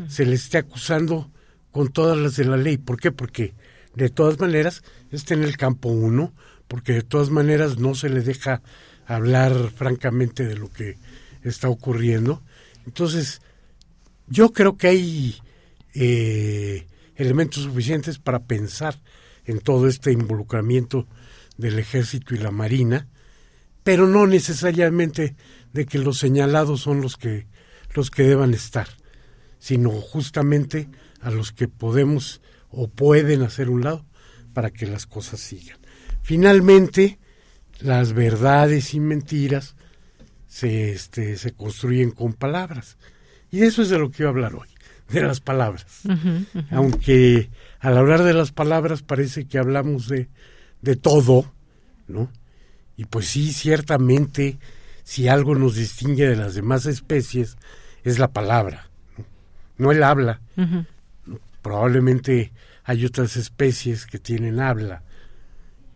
se 0.08 0.26
le 0.26 0.36
esté 0.36 0.58
acusando 0.58 1.30
con 1.72 1.90
todas 1.90 2.18
las 2.18 2.36
de 2.36 2.46
la 2.46 2.58
ley. 2.58 2.78
¿Por 2.78 3.00
qué? 3.00 3.12
Porque 3.12 3.54
de 3.96 4.10
todas 4.10 4.40
maneras 4.40 4.84
está 5.12 5.34
en 5.34 5.44
el 5.44 5.58
campo 5.58 5.90
uno, 5.90 6.34
porque 6.68 6.94
de 6.94 7.04
todas 7.04 7.30
maneras 7.30 7.78
no 7.78 7.96
se 7.96 8.10
le 8.10 8.22
deja 8.22 8.62
hablar 9.16 9.72
francamente 9.76 10.46
de 10.46 10.56
lo 10.56 10.72
que 10.72 10.98
está 11.44 11.70
ocurriendo. 11.70 12.42
Entonces, 12.86 13.42
yo 14.28 14.52
creo 14.54 14.78
que 14.78 14.88
hay 14.88 15.36
eh, 15.94 16.88
elementos 17.16 17.64
suficientes 17.64 18.20
para 18.20 18.40
pensar 18.40 19.00
en 19.46 19.60
todo 19.60 19.88
este 19.88 20.12
involucramiento 20.12 21.08
del 21.58 21.80
ejército 21.80 22.34
y 22.34 22.38
la 22.38 22.52
marina, 22.52 23.08
pero 23.84 24.08
no 24.08 24.28
necesariamente 24.28 25.36
de 25.74 25.86
que 25.86 25.98
los 25.98 26.18
señalados 26.18 26.82
son 26.82 27.02
los 27.02 27.18
que 27.18 27.48
los 27.94 28.10
que 28.10 28.24
deban 28.24 28.54
estar, 28.54 28.88
sino 29.60 29.90
justamente 29.92 30.90
a 31.20 31.30
los 31.30 31.52
que 31.52 31.68
podemos 31.68 32.42
o 32.70 32.88
pueden 32.88 33.42
hacer 33.42 33.70
un 33.70 33.84
lado 33.84 34.06
para 34.54 34.72
que 34.72 34.88
las 34.88 35.06
cosas 35.06 35.40
sigan. 35.40 35.78
Finalmente, 36.22 37.20
las 37.82 38.14
verdades 38.14 38.94
y 38.94 39.00
mentiras 39.00 39.76
se, 40.48 40.92
este, 40.92 41.38
se 41.38 41.54
construyen 41.54 42.12
con 42.12 42.34
palabras. 42.34 42.98
Y 43.52 43.60
de 43.60 43.68
eso 43.68 43.82
es 43.82 43.90
de 43.90 44.00
lo 44.00 44.12
que 44.12 44.24
iba 44.24 44.30
a 44.30 44.34
hablar 44.34 44.56
hoy, 44.56 44.68
de 45.10 45.22
las 45.22 45.40
palabras. 45.40 46.02
Aunque 46.70 47.50
al 47.80 47.98
hablar 47.98 48.24
de 48.24 48.34
las 48.34 48.52
palabras 48.52 49.02
parece 49.02 49.46
que 49.46 49.58
hablamos 49.58 50.08
de, 50.08 50.30
de 50.82 50.96
todo, 50.96 51.52
¿no? 52.08 52.32
Y 52.98 53.06
pues 53.06 53.28
sí, 53.28 53.52
ciertamente, 53.52 54.60
si 55.04 55.28
algo 55.28 55.56
nos 55.56 55.76
distingue 55.76 56.28
de 56.28 56.36
las 56.36 56.54
demás 56.56 56.86
especies, 56.86 57.58
es 58.04 58.20
la 58.20 58.32
palabra, 58.32 58.90
no, 59.78 59.92
el 59.92 60.04
habla. 60.04 60.42
Probablemente 61.64 62.52
hay 62.84 63.04
otras 63.06 63.36
especies 63.36 64.06
que 64.06 64.20
tienen 64.20 64.60
habla. 64.60 65.02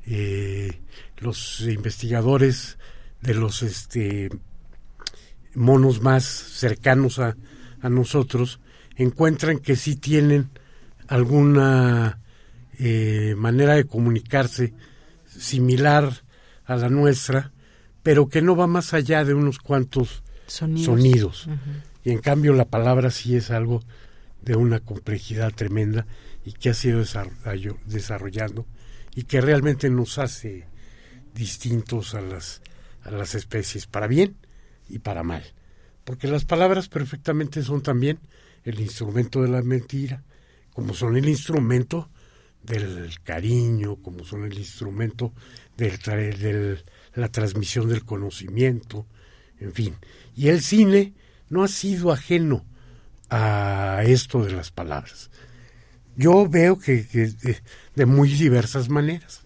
Eh, 0.07 0.79
los 1.17 1.61
investigadores 1.61 2.77
de 3.21 3.33
los 3.33 3.63
este, 3.63 4.29
monos 5.53 6.01
más 6.01 6.23
cercanos 6.23 7.19
a, 7.19 7.35
a 7.81 7.89
nosotros 7.89 8.59
encuentran 8.95 9.59
que 9.59 9.75
sí 9.75 9.95
tienen 9.95 10.49
alguna 11.07 12.19
eh, 12.79 13.35
manera 13.37 13.75
de 13.75 13.85
comunicarse 13.85 14.73
similar 15.27 16.23
a 16.65 16.75
la 16.75 16.89
nuestra, 16.89 17.51
pero 18.03 18.27
que 18.27 18.41
no 18.41 18.55
va 18.55 18.67
más 18.67 18.93
allá 18.93 19.23
de 19.23 19.33
unos 19.33 19.59
cuantos 19.59 20.23
sonidos. 20.47 21.47
Y 22.03 22.11
en 22.11 22.19
cambio 22.19 22.53
la 22.53 22.65
palabra 22.65 23.11
sí 23.11 23.35
es 23.35 23.51
algo 23.51 23.81
de 24.41 24.55
una 24.55 24.79
complejidad 24.79 25.53
tremenda 25.53 26.05
y 26.43 26.53
que 26.53 26.69
ha 26.69 26.73
sido 26.73 27.03
desarrollando 27.85 28.65
y 29.15 29.23
que 29.23 29.41
realmente 29.41 29.89
nos 29.89 30.19
hace 30.19 30.67
distintos 31.35 32.15
a 32.15 32.21
las, 32.21 32.61
a 33.03 33.11
las 33.11 33.35
especies, 33.35 33.85
para 33.85 34.07
bien 34.07 34.35
y 34.89 34.99
para 34.99 35.21
mal. 35.21 35.43
Porque 36.03 36.27
las 36.27 36.45
palabras 36.45 36.87
perfectamente 36.87 37.61
son 37.61 37.81
también 37.81 38.19
el 38.63 38.79
instrumento 38.79 39.41
de 39.41 39.49
la 39.49 39.61
mentira, 39.61 40.23
como 40.73 40.93
son 40.93 41.15
el 41.15 41.29
instrumento 41.29 42.09
del 42.63 43.21
cariño, 43.23 43.97
como 43.97 44.23
son 44.23 44.45
el 44.45 44.57
instrumento 44.57 45.33
de 45.77 46.79
la 47.13 47.29
transmisión 47.29 47.89
del 47.89 48.03
conocimiento, 48.05 49.05
en 49.59 49.73
fin. 49.73 49.95
Y 50.35 50.47
el 50.49 50.61
cine 50.61 51.13
no 51.49 51.63
ha 51.63 51.67
sido 51.67 52.11
ajeno 52.11 52.65
a 53.29 54.01
esto 54.05 54.43
de 54.43 54.51
las 54.51 54.71
palabras. 54.71 55.29
Yo 56.15 56.47
veo 56.47 56.79
que, 56.79 57.03
de, 57.95 58.05
muy 58.05 58.29
diversas 58.29 58.89
maneras, 58.89 59.43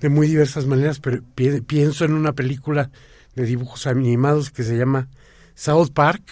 de 0.00 0.08
muy 0.08 0.28
diversas 0.28 0.66
maneras, 0.66 1.00
pero 1.00 1.22
pienso 1.34 2.04
en 2.04 2.12
una 2.12 2.32
película 2.32 2.90
de 3.34 3.44
dibujos 3.44 3.86
animados 3.86 4.50
que 4.50 4.62
se 4.62 4.76
llama 4.76 5.08
South 5.54 5.90
Park, 5.92 6.22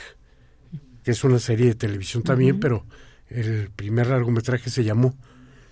que 1.03 1.11
es 1.13 1.25
una 1.25 1.39
serie 1.39 1.67
de 1.67 1.75
televisión 1.75 2.23
también, 2.23 2.61
pero 2.61 2.85
el 3.29 3.71
primer 3.75 4.09
largometraje 4.09 4.71
se 4.71 4.85
llamó 4.85 5.15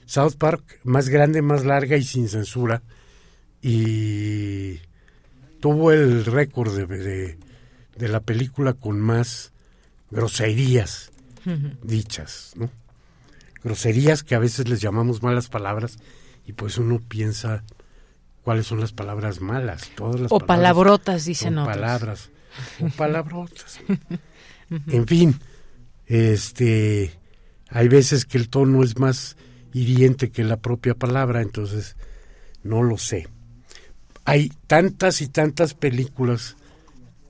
South 0.07 0.35
Park, 0.39 0.81
más 0.85 1.09
grande, 1.09 1.43
más 1.43 1.65
larga 1.65 1.97
y 1.97 2.05
sin 2.05 2.29
censura, 2.29 2.83
y 3.63 4.81
tuvo 5.61 5.93
el 5.93 6.25
récord 6.25 6.77
de, 6.77 7.37
de, 7.97 8.09
la 8.09 8.21
película 8.21 8.75
con 8.75 9.01
más 9.01 9.53
groserías 10.11 11.11
dichas, 11.83 12.53
¿no? 12.57 12.71
Groserías 13.63 14.23
que 14.23 14.35
a 14.35 14.39
veces 14.39 14.69
les 14.69 14.81
llamamos 14.81 15.23
malas 15.23 15.49
palabras 15.49 15.97
y 16.47 16.53
pues 16.53 16.77
uno 16.77 17.01
piensa 17.01 17.65
cuáles 18.45 18.67
son 18.67 18.81
las 18.81 18.93
palabras 18.93 19.41
malas, 19.41 19.91
todas 19.97 20.21
las 20.21 20.31
o 20.31 20.39
palabrotas 20.39 21.25
dicen 21.25 21.59
otros. 21.59 21.77
palabras 21.77 22.31
o 22.81 22.89
palabrotas. 22.97 23.81
en 24.87 25.07
fin, 25.07 25.35
este 26.07 27.19
hay 27.71 27.89
veces 27.89 28.27
que 28.27 28.39
el 28.39 28.49
tono 28.49 28.85
es 28.85 28.99
más 28.99 29.37
hiriente 29.73 30.31
que 30.31 30.45
la 30.45 30.59
propia 30.59 30.95
palabra, 30.95 31.43
entonces 31.43 31.97
no 32.63 32.83
lo 32.83 32.99
sé. 32.99 33.29
Hay 34.25 34.53
tantas 34.67 35.21
y 35.21 35.29
tantas 35.29 35.75
películas 35.75 36.57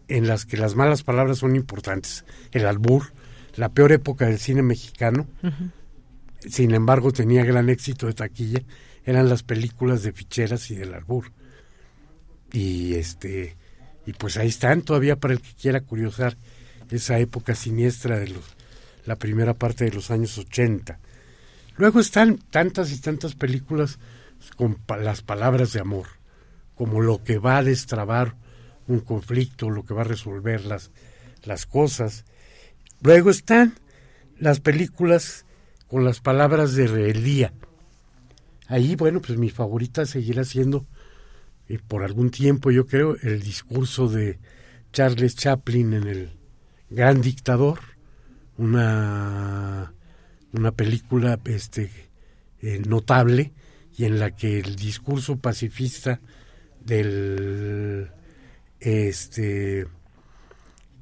en 0.09 0.27
las 0.27 0.45
que 0.45 0.57
las 0.57 0.75
malas 0.75 1.03
palabras 1.03 1.39
son 1.39 1.57
importantes. 1.57 2.25
El 2.53 2.67
albur, 2.67 3.13
la 3.57 3.71
peor 3.71 3.93
época 3.93 4.27
del 4.27 4.39
cine 4.39 4.63
mexicano, 4.63 5.27
sin 6.47 6.75
embargo 6.75 7.13
tenía 7.13 7.45
gran 7.45 7.71
éxito 7.71 8.07
de 8.07 8.15
taquilla, 8.15 8.63
eran 9.05 9.29
las 9.29 9.43
películas 9.43 10.03
de 10.03 10.13
ficheras 10.13 10.71
y 10.71 10.77
del 10.77 10.95
albur. 10.95 11.33
Y 12.53 12.95
este 12.95 13.57
y 14.07 14.13
pues 14.13 14.37
ahí 14.37 14.49
están 14.49 14.83
todavía 14.83 15.17
para 15.17 15.35
el 15.35 15.41
que 15.41 15.55
quiera 15.55 15.81
curiosar 15.81 16.37
esa 16.91 17.19
época 17.19 17.55
siniestra 17.55 18.19
de 18.19 18.29
los 18.29 18.45
la 19.07 19.17
primera 19.17 19.55
parte 19.55 19.85
de 19.85 19.93
los 19.93 20.11
años 20.11 20.39
80. 20.39 20.99
Luego 21.77 22.01
están 22.01 22.39
tantas 22.39 22.93
y 22.93 23.01
tantas 23.01 23.35
películas 23.35 23.99
con 24.57 24.79
las 25.01 25.23
palabras 25.23 25.73
de 25.73 25.81
amor, 25.81 26.07
como 26.75 27.01
lo 27.01 27.23
que 27.23 27.39
va 27.39 27.59
a 27.59 27.63
destrabar 27.63 28.37
un 28.87 29.01
conflicto, 29.01 29.71
lo 29.71 29.85
que 29.85 29.95
va 29.95 30.03
a 30.03 30.05
resolver 30.05 30.65
las, 30.65 30.91
las 31.43 31.67
cosas. 31.67 32.25
Luego 33.01 33.31
están 33.31 33.75
las 34.39 34.61
películas 34.61 35.45
con 35.89 36.05
las 36.05 36.21
palabras 36.21 36.75
de 36.75 36.87
rebeldía. 36.87 37.53
Ahí, 38.67 38.97
bueno, 38.97 39.21
pues 39.21 39.39
mi 39.39 39.51
favorita 39.51 40.07
seguirá 40.07 40.45
siendo, 40.45 40.87
y 41.69 41.79
por 41.79 42.03
algún 42.03 42.31
tiempo 42.31 42.71
yo 42.71 42.87
creo, 42.87 43.17
el 43.23 43.43
discurso 43.43 44.09
de 44.09 44.39
Charles 44.93 45.37
Chaplin 45.37 45.93
en 45.95 46.07
El 46.07 46.31
Gran 46.91 47.21
Dictador, 47.21 47.81
una, 48.57 49.93
una 50.53 50.71
película 50.73 51.39
este, 51.45 51.91
eh, 52.63 52.83
notable 52.87 53.53
y 53.97 54.05
en 54.05 54.19
la 54.19 54.31
que 54.31 54.59
el 54.59 54.77
discurso 54.77 55.37
pacifista 55.37 56.21
del 56.85 58.11
este 58.81 59.87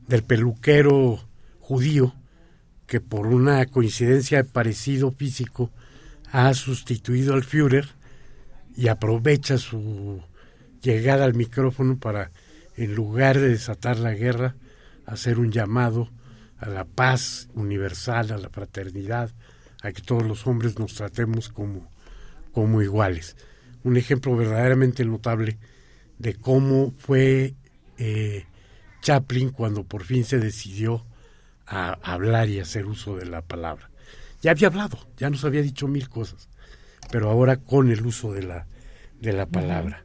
del 0.07 0.23
peluquero 0.23 1.21
judío 1.61 2.15
que 2.87 3.01
por 3.01 3.27
una 3.27 3.65
coincidencia 3.67 4.43
de 4.43 4.45
parecido 4.45 5.11
físico 5.11 5.71
ha 6.33 6.55
sustituido 6.55 7.35
al 7.35 7.45
Führer 7.45 7.89
y 8.75 8.89
aprovecha 8.89 9.59
su 9.59 10.23
llegada 10.81 11.27
al 11.27 11.35
micrófono 11.35 11.99
para 11.99 12.31
en 12.77 12.95
lugar 12.95 13.39
de 13.39 13.51
desatar 13.51 13.99
la 13.99 14.15
guerra 14.15 14.57
hacer 15.05 15.39
un 15.39 15.53
llamado 15.53 16.09
a 16.57 16.71
la 16.71 16.87
paz 16.87 17.51
universal, 17.55 18.33
a 18.33 18.39
la 18.39 18.49
fraternidad, 18.49 19.31
a 19.83 19.93
que 19.93 20.01
todos 20.01 20.23
los 20.23 20.47
hombres 20.47 20.79
nos 20.79 20.95
tratemos 20.95 21.51
como, 21.51 21.91
como 22.53 22.81
iguales. 22.81 23.37
Un 23.85 23.99
ejemplo 23.99 24.35
verdaderamente 24.35 25.05
notable 25.05 25.59
de 26.19 26.35
cómo 26.35 26.95
fue 26.97 27.55
eh, 27.99 28.47
Chaplin 29.03 29.51
cuando 29.51 29.85
por 29.85 30.05
fin 30.05 30.25
se 30.25 30.39
decidió 30.39 31.05
a 31.67 31.99
hablar 32.03 32.49
y 32.49 32.61
hacer 32.61 32.87
uso 32.87 33.17
de 33.17 33.27
la 33.27 33.43
palabra. 33.43 33.92
Ya 34.43 34.51
había 34.51 34.67
hablado, 34.67 34.99
ya 35.17 35.31
nos 35.31 35.45
había 35.45 35.63
dicho 35.63 35.87
mil 35.87 36.09
cosas, 36.09 36.49
pero 37.11 37.31
ahora 37.31 37.59
con 37.59 37.91
el 37.91 38.05
uso 38.05 38.33
de 38.33 38.43
la, 38.43 38.67
de 39.21 39.33
la 39.33 39.47
palabra. 39.47 40.05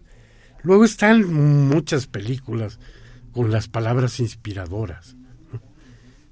Luego 0.62 0.86
están 0.86 1.26
muchas 1.68 2.06
películas 2.06 2.80
con 3.32 3.52
las 3.52 3.68
palabras 3.68 4.20
inspiradoras. 4.20 5.16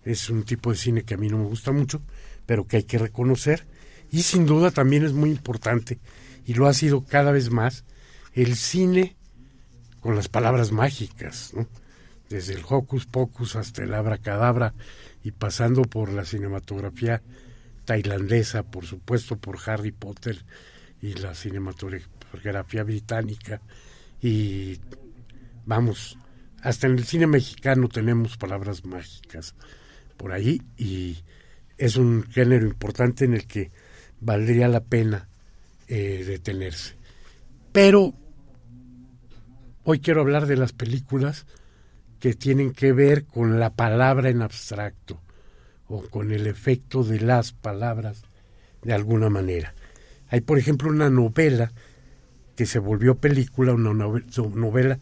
Es 0.03 0.29
un 0.29 0.43
tipo 0.43 0.69
de 0.69 0.77
cine 0.77 1.03
que 1.03 1.15
a 1.15 1.17
mí 1.17 1.29
no 1.29 1.39
me 1.39 1.45
gusta 1.45 1.71
mucho, 1.71 2.03
pero 2.45 2.67
que 2.67 2.77
hay 2.77 2.83
que 2.83 2.99
reconocer. 2.99 3.65
Y 4.11 4.21
sin 4.21 4.45
duda 4.45 4.69
también 4.69 5.03
es 5.03 5.13
muy 5.13 5.31
importante, 5.31 5.99
y 6.45 6.53
lo 6.53 6.67
ha 6.67 6.73
sido 6.73 7.03
cada 7.03 7.31
vez 7.31 7.51
más, 7.51 7.85
el 8.33 8.55
cine 8.55 9.15
con 9.99 10.15
las 10.15 10.29
palabras 10.29 10.71
mágicas, 10.71 11.53
desde 12.29 12.53
el 12.53 12.61
hocus 12.69 13.07
pocus 13.07 13.55
hasta 13.55 13.83
el 13.83 13.95
abracadabra 13.95 14.75
y 15.23 15.31
pasando 15.31 15.81
por 15.81 16.13
la 16.13 16.23
cinematografía 16.23 17.23
tailandesa, 17.85 18.63
por 18.63 18.85
supuesto 18.85 19.37
por 19.37 19.57
Harry 19.65 19.91
Potter 19.91 20.43
y 21.01 21.13
la 21.13 21.35
cinematografía 21.35 22.83
británica 22.83 23.61
y 24.21 24.79
vamos, 25.65 26.17
hasta 26.61 26.87
en 26.87 26.93
el 26.93 27.05
cine 27.05 27.27
mexicano 27.27 27.87
tenemos 27.87 28.37
palabras 28.37 28.83
mágicas 28.85 29.55
por 30.17 30.31
ahí 30.31 30.61
y 30.77 31.17
es 31.77 31.95
un 31.95 32.23
género 32.23 32.65
importante 32.65 33.25
en 33.25 33.33
el 33.35 33.45
que 33.45 33.71
valdría 34.19 34.67
la 34.67 34.81
pena 34.81 35.27
eh, 35.87 36.23
detenerse. 36.25 36.95
Pero 37.71 38.15
Hoy 39.87 39.99
quiero 39.99 40.21
hablar 40.21 40.47
de 40.47 40.57
las 40.57 40.73
películas 40.73 41.45
que 42.19 42.33
tienen 42.33 42.73
que 42.73 42.91
ver 42.91 43.25
con 43.25 43.59
la 43.59 43.69
palabra 43.69 44.29
en 44.29 44.41
abstracto 44.41 45.21
o 45.87 46.01
con 46.09 46.31
el 46.31 46.47
efecto 46.47 47.03
de 47.03 47.19
las 47.19 47.51
palabras 47.51 48.23
de 48.81 48.93
alguna 48.93 49.29
manera. 49.29 49.73
Hay, 50.29 50.41
por 50.41 50.57
ejemplo, 50.57 50.89
una 50.89 51.09
novela 51.09 51.71
que 52.55 52.65
se 52.65 52.79
volvió 52.79 53.15
película, 53.15 53.73
una 53.73 53.93
novela 53.93 54.99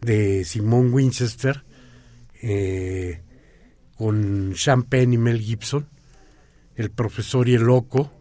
de 0.00 0.44
Simón 0.44 0.92
Winchester 0.92 1.64
eh, 2.42 3.22
con 3.96 4.54
Sean 4.56 4.84
Penn 4.84 5.12
y 5.12 5.18
Mel 5.18 5.40
Gibson, 5.40 5.88
El 6.76 6.90
profesor 6.90 7.48
y 7.48 7.54
el 7.54 7.62
loco, 7.62 8.12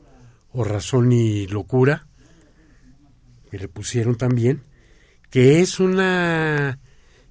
o 0.52 0.64
Razón 0.64 1.12
y 1.12 1.48
locura, 1.48 2.08
que 3.50 3.58
le 3.58 3.68
pusieron 3.68 4.16
también, 4.16 4.62
que 5.30 5.62
es 5.62 5.80
una 5.80 6.80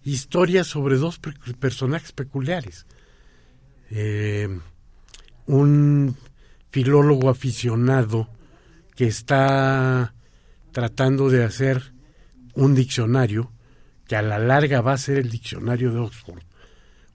historia 0.05 0.65
sobre 0.65 0.97
dos 0.97 1.21
personajes 1.59 2.13
peculiares. 2.13 2.87
Eh, 3.90 4.48
un 5.47 6.16
filólogo 6.70 7.31
aficionado 7.31 8.28
que 8.94 9.06
está 9.06 10.15
tratando 10.73 11.31
de 11.31 11.44
hacer 11.44 11.93
un 12.55 12.74
diccionario 12.74 13.51
que 14.06 14.16
a 14.16 14.23
la 14.23 14.39
larga 14.39 14.81
va 14.81 14.93
a 14.93 14.98
ser 14.98 15.19
el 15.19 15.31
diccionario 15.31 15.93
de 15.93 16.01
Oxford, 16.01 16.43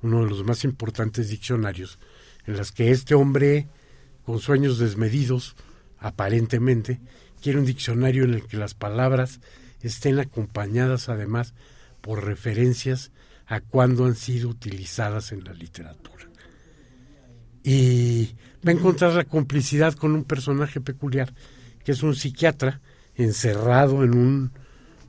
uno 0.02 0.24
de 0.24 0.30
los 0.30 0.44
más 0.44 0.64
importantes 0.64 1.30
diccionarios, 1.30 2.00
en 2.46 2.58
las 2.58 2.72
que 2.72 2.92
este 2.92 3.16
hombre, 3.16 3.68
con 4.26 4.40
sueños 4.40 4.78
desmedidos, 4.78 5.56
aparentemente, 6.00 7.00
quiere 7.42 7.60
un 7.60 7.66
diccionario 7.66 8.24
en 8.24 8.36
el 8.36 8.48
que 8.48 8.58
las 8.58 8.74
palabras 8.74 9.40
estén 9.82 10.20
acompañadas 10.20 11.10
además 11.10 11.54
por 12.02 12.24
referencias 12.24 13.12
a 13.46 13.60
cuándo 13.60 14.06
han 14.06 14.16
sido 14.16 14.50
utilizadas 14.50 15.32
en 15.32 15.44
la 15.44 15.54
literatura. 15.54 16.13
Y 17.64 18.36
va 18.66 18.72
a 18.72 18.76
encontrar 18.76 19.14
la 19.14 19.24
complicidad 19.24 19.94
con 19.94 20.14
un 20.14 20.24
personaje 20.24 20.82
peculiar, 20.82 21.34
que 21.84 21.94
es 21.94 22.04
un 22.04 22.16
psiquiatra 22.16 22.82
encerrado 23.16 24.04
en 24.04 24.16
un 24.16 24.52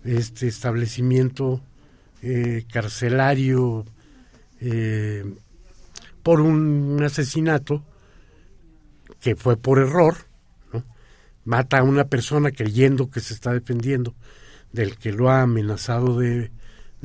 este 0.05 0.47
establecimiento 0.47 1.63
eh, 2.23 2.65
carcelario 2.71 3.85
eh, 4.61 5.25
por 6.23 6.41
un 6.41 7.03
asesinato 7.03 7.85
que 9.21 9.37
fue 9.37 9.57
por 9.57 9.79
error, 9.79 10.17
mata 11.45 11.79
a 11.79 11.83
una 11.83 12.05
persona 12.05 12.51
creyendo 12.51 13.11
que 13.11 13.21
se 13.21 13.35
está 13.35 13.53
defendiendo 13.53 14.15
del 14.73 14.97
que 14.97 15.13
lo 15.13 15.31
ha 15.31 15.43
amenazado 15.43 16.19
de, 16.19 16.51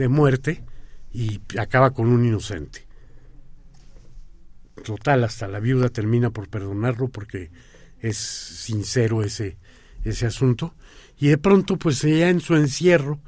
muerte 0.08 0.64
y 1.12 1.42
acaba 1.58 1.92
con 1.92 2.08
un 2.08 2.26
inocente. 2.26 2.88
Total, 4.84 5.23
hasta 5.23 5.47
la 5.47 5.60
viuda 5.60 5.89
termina 5.89 6.30
por 6.30 6.49
perdonarlo 6.49 7.10
porque 7.10 7.51
es 7.99 8.18
sincero 8.18 9.23
ese, 9.23 9.57
ese 10.03 10.26
asunto. 10.26 10.73
Y 11.18 11.27
de 11.27 11.38
pronto, 11.38 11.77
pues 11.77 12.03
ella 12.03 12.30
en 12.30 12.39
su 12.39 12.56
encierro 12.56 13.19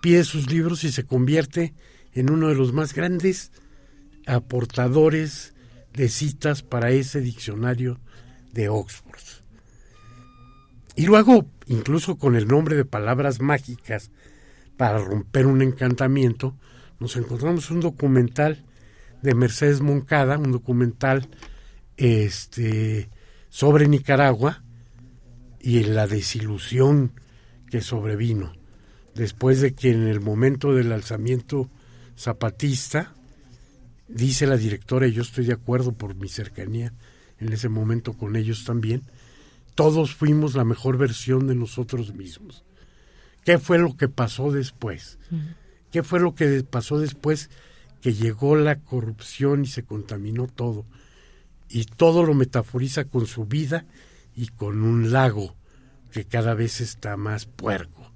pide 0.00 0.24
sus 0.24 0.50
libros 0.50 0.84
y 0.84 0.92
se 0.92 1.04
convierte 1.04 1.74
en 2.14 2.30
uno 2.30 2.48
de 2.48 2.54
los 2.54 2.72
más 2.72 2.94
grandes 2.94 3.52
aportadores 4.26 5.54
de 5.92 6.08
citas 6.08 6.62
para 6.62 6.90
ese 6.90 7.20
diccionario 7.20 8.00
de 8.52 8.68
Oxford. 8.68 9.20
Y 10.94 11.06
luego, 11.06 11.46
incluso 11.66 12.16
con 12.16 12.36
el 12.36 12.46
nombre 12.46 12.76
de 12.76 12.84
palabras 12.84 13.40
mágicas 13.40 14.10
para 14.76 14.98
romper 14.98 15.46
un 15.46 15.62
encantamiento, 15.62 16.56
nos 17.00 17.16
encontramos 17.16 17.70
un 17.70 17.80
documental 17.80 18.64
de 19.22 19.34
Mercedes 19.34 19.80
Moncada, 19.80 20.38
un 20.38 20.52
documental 20.52 21.28
este, 21.96 23.08
sobre 23.48 23.88
Nicaragua 23.88 24.62
y 25.60 25.84
la 25.84 26.06
desilusión 26.06 27.12
que 27.70 27.80
sobrevino 27.80 28.52
después 29.14 29.60
de 29.60 29.74
que 29.74 29.90
en 29.90 30.06
el 30.06 30.20
momento 30.20 30.74
del 30.74 30.92
alzamiento 30.92 31.70
zapatista, 32.16 33.14
dice 34.08 34.46
la 34.46 34.56
directora, 34.56 35.06
y 35.06 35.12
yo 35.12 35.22
estoy 35.22 35.46
de 35.46 35.54
acuerdo 35.54 35.92
por 35.92 36.14
mi 36.14 36.28
cercanía 36.28 36.92
en 37.38 37.52
ese 37.52 37.68
momento 37.68 38.12
con 38.12 38.36
ellos 38.36 38.64
también, 38.64 39.02
todos 39.74 40.14
fuimos 40.14 40.54
la 40.54 40.64
mejor 40.64 40.98
versión 40.98 41.46
de 41.46 41.54
nosotros 41.54 42.14
mismos. 42.14 42.64
¿Qué 43.44 43.58
fue 43.58 43.78
lo 43.78 43.96
que 43.96 44.08
pasó 44.08 44.52
después? 44.52 45.18
¿Qué 45.90 46.02
fue 46.02 46.20
lo 46.20 46.34
que 46.34 46.62
pasó 46.62 46.98
después 47.00 47.50
que 48.02 48.12
llegó 48.12 48.56
la 48.56 48.76
corrupción 48.76 49.62
y 49.62 49.66
se 49.66 49.84
contaminó 49.84 50.46
todo? 50.48 50.84
Y 51.70 51.86
todo 51.86 52.24
lo 52.24 52.34
metaforiza 52.34 53.04
con 53.04 53.26
su 53.26 53.46
vida 53.46 53.86
y 54.36 54.48
con 54.48 54.82
un 54.82 55.12
lago 55.12 55.54
que 56.10 56.26
cada 56.26 56.52
vez 56.52 56.82
está 56.82 57.16
más 57.16 57.46
puerco. 57.46 58.12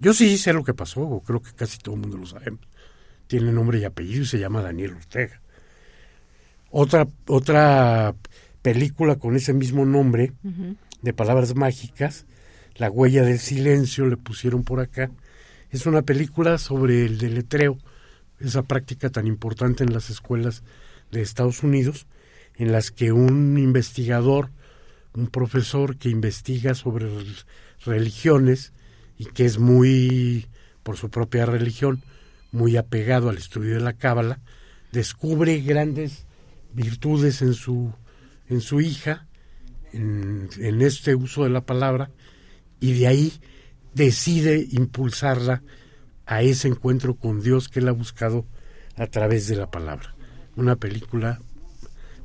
Yo 0.00 0.14
sí 0.14 0.38
sé 0.38 0.52
lo 0.52 0.64
que 0.64 0.72
pasó, 0.72 1.22
creo 1.26 1.42
que 1.42 1.52
casi 1.52 1.78
todo 1.78 1.96
el 1.96 2.00
mundo 2.00 2.16
lo 2.16 2.26
sabemos. 2.26 2.60
Tiene 3.26 3.52
nombre 3.52 3.78
y 3.78 3.84
apellido 3.84 4.22
y 4.22 4.26
se 4.26 4.38
llama 4.38 4.62
Daniel 4.62 4.94
Ortega. 4.94 5.40
Otra, 6.70 7.06
otra 7.26 8.14
película 8.62 9.16
con 9.16 9.36
ese 9.36 9.52
mismo 9.52 9.84
nombre, 9.84 10.32
de 11.02 11.12
palabras 11.12 11.54
mágicas, 11.54 12.26
La 12.76 12.90
huella 12.90 13.22
del 13.22 13.38
silencio, 13.38 14.06
le 14.06 14.16
pusieron 14.16 14.64
por 14.64 14.80
acá. 14.80 15.10
Es 15.70 15.84
una 15.84 16.02
película 16.02 16.56
sobre 16.56 17.04
el 17.04 17.18
deletreo, 17.18 17.76
esa 18.42 18.62
práctica 18.62 19.10
tan 19.10 19.26
importante 19.26 19.84
en 19.84 19.92
las 19.92 20.10
escuelas 20.10 20.62
de 21.10 21.22
Estados 21.22 21.62
Unidos, 21.62 22.06
en 22.56 22.72
las 22.72 22.90
que 22.90 23.12
un 23.12 23.58
investigador, 23.58 24.50
un 25.14 25.28
profesor 25.28 25.96
que 25.96 26.08
investiga 26.08 26.74
sobre 26.74 27.08
religiones 27.84 28.72
y 29.18 29.26
que 29.26 29.44
es 29.44 29.58
muy, 29.58 30.46
por 30.82 30.96
su 30.96 31.10
propia 31.10 31.46
religión, 31.46 32.02
muy 32.50 32.76
apegado 32.76 33.28
al 33.28 33.38
estudio 33.38 33.74
de 33.74 33.80
la 33.80 33.94
cábala, 33.94 34.40
descubre 34.90 35.60
grandes 35.60 36.26
virtudes 36.74 37.42
en 37.42 37.54
su, 37.54 37.92
en 38.48 38.60
su 38.60 38.80
hija, 38.80 39.26
en, 39.92 40.48
en 40.58 40.82
este 40.82 41.14
uso 41.14 41.44
de 41.44 41.50
la 41.50 41.64
palabra, 41.64 42.10
y 42.80 42.94
de 42.94 43.06
ahí 43.06 43.32
decide 43.94 44.66
impulsarla 44.70 45.62
a 46.26 46.42
ese 46.42 46.68
encuentro 46.68 47.14
con 47.14 47.42
Dios 47.42 47.68
que 47.68 47.80
él 47.80 47.88
ha 47.88 47.92
buscado 47.92 48.46
a 48.96 49.06
través 49.06 49.46
de 49.48 49.56
la 49.56 49.70
palabra. 49.70 50.14
Una 50.56 50.76
película 50.76 51.40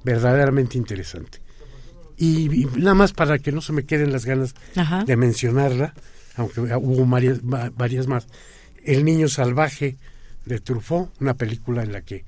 verdaderamente 0.03 0.78
interesante. 0.78 1.40
Y, 2.18 2.65
nada 2.78 2.95
más 2.95 3.14
para 3.14 3.40
que 3.40 3.52
no 3.52 3.61
se 3.61 3.74
me 3.74 3.86
queden 3.86 4.11
las 4.11 4.26
ganas 4.26 4.56
de 5.06 5.15
mencionarla, 5.15 5.94
aunque 6.36 6.61
hubo 6.61 7.06
varias, 7.06 7.40
varias 7.44 8.07
más. 8.07 8.28
El 8.84 9.06
niño 9.06 9.28
salvaje 9.28 9.98
de 10.45 10.60
Truffaut, 10.60 11.11
una 11.19 11.36
película 11.36 11.84
en 11.84 11.91
la 11.91 12.02
que 12.02 12.26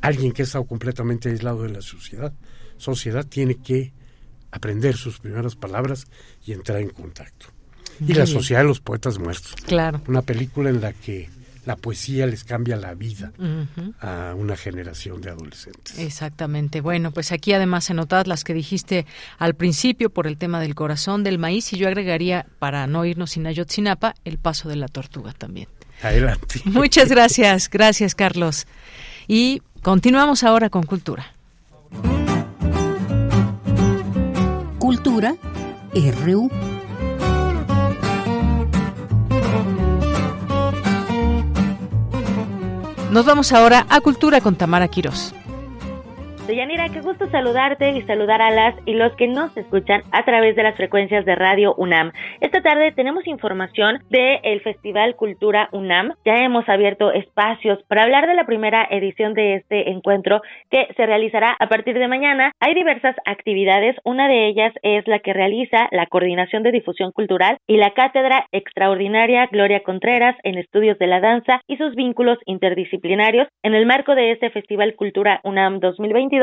alguien 0.00 0.32
que 0.32 0.42
ha 0.42 0.44
estado 0.44 0.64
completamente 0.64 1.28
aislado 1.28 1.62
de 1.62 1.70
la 1.70 1.82
sociedad, 1.82 2.32
sociedad 2.78 3.26
tiene 3.26 3.56
que 3.56 3.92
aprender 4.50 4.96
sus 4.96 5.18
primeras 5.20 5.54
palabras 5.54 6.06
y 6.44 6.52
entrar 6.52 6.80
en 6.80 6.90
contacto. 6.90 7.57
Y 8.06 8.14
la 8.14 8.26
sociedad 8.26 8.62
de 8.62 8.68
los 8.68 8.80
poetas 8.80 9.18
muertos. 9.18 9.54
Claro. 9.66 10.00
Una 10.06 10.22
película 10.22 10.70
en 10.70 10.80
la 10.80 10.92
que 10.92 11.28
la 11.68 11.76
poesía 11.76 12.26
les 12.26 12.44
cambia 12.44 12.76
la 12.76 12.94
vida 12.94 13.30
a 14.00 14.34
una 14.34 14.56
generación 14.56 15.20
de 15.20 15.28
adolescentes. 15.28 15.98
Exactamente. 15.98 16.80
Bueno, 16.80 17.10
pues 17.10 17.30
aquí 17.30 17.52
además 17.52 17.84
se 17.84 17.92
notan 17.92 18.26
las 18.26 18.42
que 18.42 18.54
dijiste 18.54 19.04
al 19.38 19.54
principio 19.54 20.08
por 20.08 20.26
el 20.26 20.38
tema 20.38 20.60
del 20.60 20.74
corazón, 20.74 21.24
del 21.24 21.38
maíz, 21.38 21.70
y 21.74 21.76
yo 21.76 21.88
agregaría, 21.88 22.46
para 22.58 22.86
no 22.86 23.04
irnos 23.04 23.32
sin 23.32 23.46
Ayotzinapa, 23.46 24.14
el 24.24 24.38
paso 24.38 24.70
de 24.70 24.76
la 24.76 24.88
tortuga 24.88 25.34
también. 25.34 25.68
Adelante. 26.02 26.62
Muchas 26.64 27.10
gracias, 27.10 27.68
gracias 27.68 28.14
Carlos. 28.14 28.66
Y 29.26 29.60
continuamos 29.82 30.44
ahora 30.44 30.70
con 30.70 30.84
Cultura. 30.84 31.34
Cultura 34.78 35.36
RU. 36.24 36.77
Nos 43.10 43.24
vamos 43.24 43.52
ahora 43.52 43.86
a 43.88 44.02
Cultura 44.02 44.42
con 44.42 44.54
Tamara 44.54 44.86
Quirós. 44.88 45.34
Yanira, 46.54 46.88
qué 46.88 47.00
gusto 47.00 47.28
saludarte 47.28 47.90
y 47.90 48.02
saludar 48.02 48.40
a 48.40 48.50
las 48.50 48.74
y 48.86 48.94
los 48.94 49.14
que 49.16 49.28
nos 49.28 49.54
escuchan 49.56 50.02
a 50.12 50.24
través 50.24 50.56
de 50.56 50.62
las 50.62 50.76
frecuencias 50.76 51.24
de 51.26 51.34
Radio 51.34 51.74
UNAM. 51.76 52.12
Esta 52.40 52.62
tarde 52.62 52.92
tenemos 52.92 53.26
información 53.26 53.98
del 54.08 54.60
Festival 54.62 55.14
Cultura 55.16 55.68
UNAM. 55.72 56.14
Ya 56.24 56.36
hemos 56.36 56.66
abierto 56.68 57.12
espacios 57.12 57.82
para 57.88 58.04
hablar 58.04 58.26
de 58.26 58.34
la 58.34 58.46
primera 58.46 58.86
edición 58.90 59.34
de 59.34 59.56
este 59.56 59.90
encuentro 59.90 60.40
que 60.70 60.88
se 60.96 61.04
realizará 61.04 61.54
a 61.58 61.68
partir 61.68 61.98
de 61.98 62.08
mañana. 62.08 62.52
Hay 62.60 62.74
diversas 62.74 63.16
actividades. 63.26 63.96
Una 64.04 64.26
de 64.28 64.48
ellas 64.48 64.72
es 64.82 65.06
la 65.06 65.18
que 65.18 65.34
realiza 65.34 65.88
la 65.90 66.06
Coordinación 66.06 66.62
de 66.62 66.72
Difusión 66.72 67.12
Cultural 67.12 67.58
y 67.66 67.76
la 67.76 67.90
Cátedra 67.90 68.46
Extraordinaria 68.52 69.46
Gloria 69.52 69.82
Contreras 69.82 70.36
en 70.44 70.56
Estudios 70.56 70.98
de 70.98 71.08
la 71.08 71.20
Danza 71.20 71.60
y 71.66 71.76
sus 71.76 71.94
vínculos 71.94 72.38
interdisciplinarios 72.46 73.48
en 73.62 73.74
el 73.74 73.84
marco 73.84 74.14
de 74.14 74.32
este 74.32 74.50
Festival 74.50 74.94
Cultura 74.94 75.40
UNAM 75.44 75.80
2022 75.80 76.37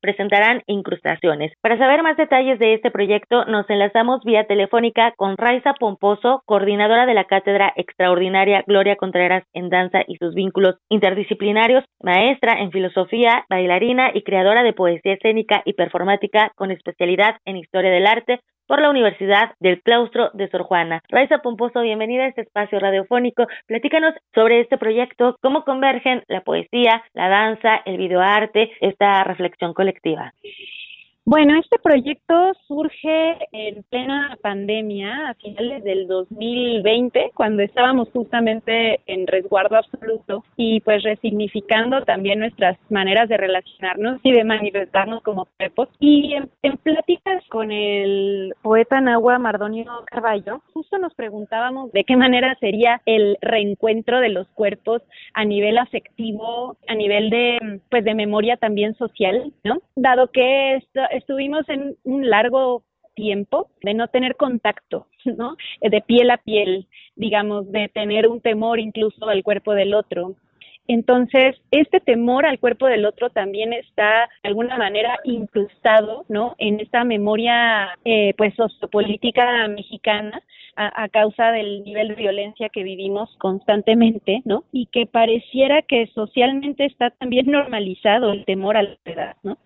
presentarán 0.00 0.62
incrustaciones. 0.66 1.52
Para 1.60 1.78
saber 1.78 2.02
más 2.02 2.16
detalles 2.16 2.58
de 2.58 2.74
este 2.74 2.90
proyecto, 2.90 3.44
nos 3.46 3.68
enlazamos 3.68 4.22
vía 4.24 4.44
telefónica 4.44 5.12
con 5.16 5.36
Raiza 5.36 5.74
Pomposo, 5.74 6.42
coordinadora 6.46 7.06
de 7.06 7.14
la 7.14 7.24
Cátedra 7.24 7.72
Extraordinaria 7.76 8.62
Gloria 8.66 8.96
Contreras 8.96 9.44
en 9.52 9.68
Danza 9.68 10.02
y 10.06 10.16
sus 10.16 10.34
vínculos 10.34 10.76
interdisciplinarios, 10.88 11.84
maestra 12.02 12.60
en 12.60 12.70
filosofía, 12.70 13.44
bailarina 13.48 14.10
y 14.14 14.22
creadora 14.22 14.62
de 14.62 14.72
poesía 14.72 15.14
escénica 15.14 15.62
y 15.64 15.72
performática 15.72 16.52
con 16.54 16.70
especialidad 16.70 17.36
en 17.44 17.56
historia 17.56 17.90
del 17.90 18.06
arte, 18.06 18.40
por 18.68 18.80
la 18.80 18.90
Universidad 18.90 19.54
del 19.58 19.82
Claustro 19.82 20.30
de 20.34 20.48
Sor 20.50 20.62
Juana. 20.62 21.02
Raiza 21.08 21.38
Pomposo, 21.38 21.80
bienvenida 21.80 22.24
a 22.24 22.28
este 22.28 22.42
espacio 22.42 22.78
radiofónico. 22.78 23.46
Platícanos 23.66 24.14
sobre 24.34 24.60
este 24.60 24.76
proyecto, 24.76 25.36
cómo 25.40 25.64
convergen 25.64 26.22
la 26.28 26.42
poesía, 26.42 27.02
la 27.14 27.28
danza, 27.28 27.80
el 27.86 27.96
videoarte, 27.96 28.70
esta 28.80 29.24
reflexión 29.24 29.72
colectiva. 29.72 30.34
Bueno, 31.30 31.60
este 31.60 31.78
proyecto 31.78 32.54
surge 32.66 33.36
en 33.52 33.82
plena 33.90 34.38
pandemia, 34.40 35.28
a 35.28 35.34
finales 35.34 35.84
del 35.84 36.08
2020, 36.08 37.32
cuando 37.34 37.62
estábamos 37.62 38.08
justamente 38.14 39.00
en 39.04 39.26
resguardo 39.26 39.76
absoluto 39.76 40.42
y 40.56 40.80
pues 40.80 41.02
resignificando 41.02 42.02
también 42.04 42.38
nuestras 42.38 42.78
maneras 42.88 43.28
de 43.28 43.36
relacionarnos 43.36 44.20
y 44.22 44.32
de 44.32 44.42
manifestarnos 44.42 45.22
como 45.22 45.46
cuerpos. 45.58 45.90
Y 46.00 46.32
en, 46.32 46.78
pláticas 46.78 47.44
con 47.50 47.72
el 47.72 48.54
poeta 48.62 48.98
Nahua 49.02 49.38
Mardonio 49.38 49.84
Carballo, 50.06 50.62
justo 50.72 50.96
nos 50.96 51.12
preguntábamos 51.12 51.92
de 51.92 52.04
qué 52.04 52.16
manera 52.16 52.56
sería 52.58 53.02
el 53.04 53.36
reencuentro 53.42 54.20
de 54.20 54.30
los 54.30 54.48
cuerpos 54.54 55.02
a 55.34 55.44
nivel 55.44 55.76
afectivo, 55.76 56.78
a 56.88 56.94
nivel 56.94 57.28
de 57.28 57.80
pues 57.90 58.02
de 58.02 58.14
memoria 58.14 58.56
también 58.56 58.94
social, 58.94 59.52
¿no? 59.62 59.82
Dado 59.94 60.28
que 60.28 60.76
esto 60.76 61.02
estuvimos 61.18 61.68
en 61.68 61.96
un 62.04 62.28
largo 62.28 62.82
tiempo 63.14 63.68
de 63.82 63.94
no 63.94 64.08
tener 64.08 64.36
contacto, 64.36 65.06
¿no? 65.24 65.56
De 65.80 66.00
piel 66.00 66.30
a 66.30 66.38
piel, 66.38 66.86
digamos, 67.16 67.70
de 67.70 67.88
tener 67.88 68.28
un 68.28 68.40
temor 68.40 68.78
incluso 68.78 69.28
al 69.28 69.42
cuerpo 69.42 69.74
del 69.74 69.94
otro. 69.94 70.36
Entonces, 70.86 71.56
este 71.70 72.00
temor 72.00 72.46
al 72.46 72.58
cuerpo 72.58 72.86
del 72.86 73.04
otro 73.04 73.28
también 73.28 73.74
está 73.74 74.28
de 74.42 74.48
alguna 74.48 74.78
manera 74.78 75.18
incrustado, 75.24 76.24
¿no? 76.28 76.54
En 76.58 76.80
esta 76.80 77.04
memoria, 77.04 77.90
eh, 78.06 78.32
pues, 78.38 78.54
sociopolítica 78.54 79.68
mexicana, 79.68 80.40
a, 80.78 81.08
causa 81.08 81.50
del 81.50 81.82
nivel 81.82 82.08
de 82.08 82.14
violencia 82.14 82.68
que 82.68 82.84
vivimos 82.84 83.34
constantemente, 83.38 84.42
¿no? 84.44 84.62
Y 84.70 84.86
que 84.86 85.06
pareciera 85.06 85.82
que 85.82 86.06
socialmente 86.14 86.84
está 86.84 87.10
también 87.10 87.50
normalizado 87.50 88.32
el 88.32 88.44
temor 88.44 88.76
a 88.76 88.82
la 88.84 88.96
edad, 89.04 89.36
¿no? 89.42 89.58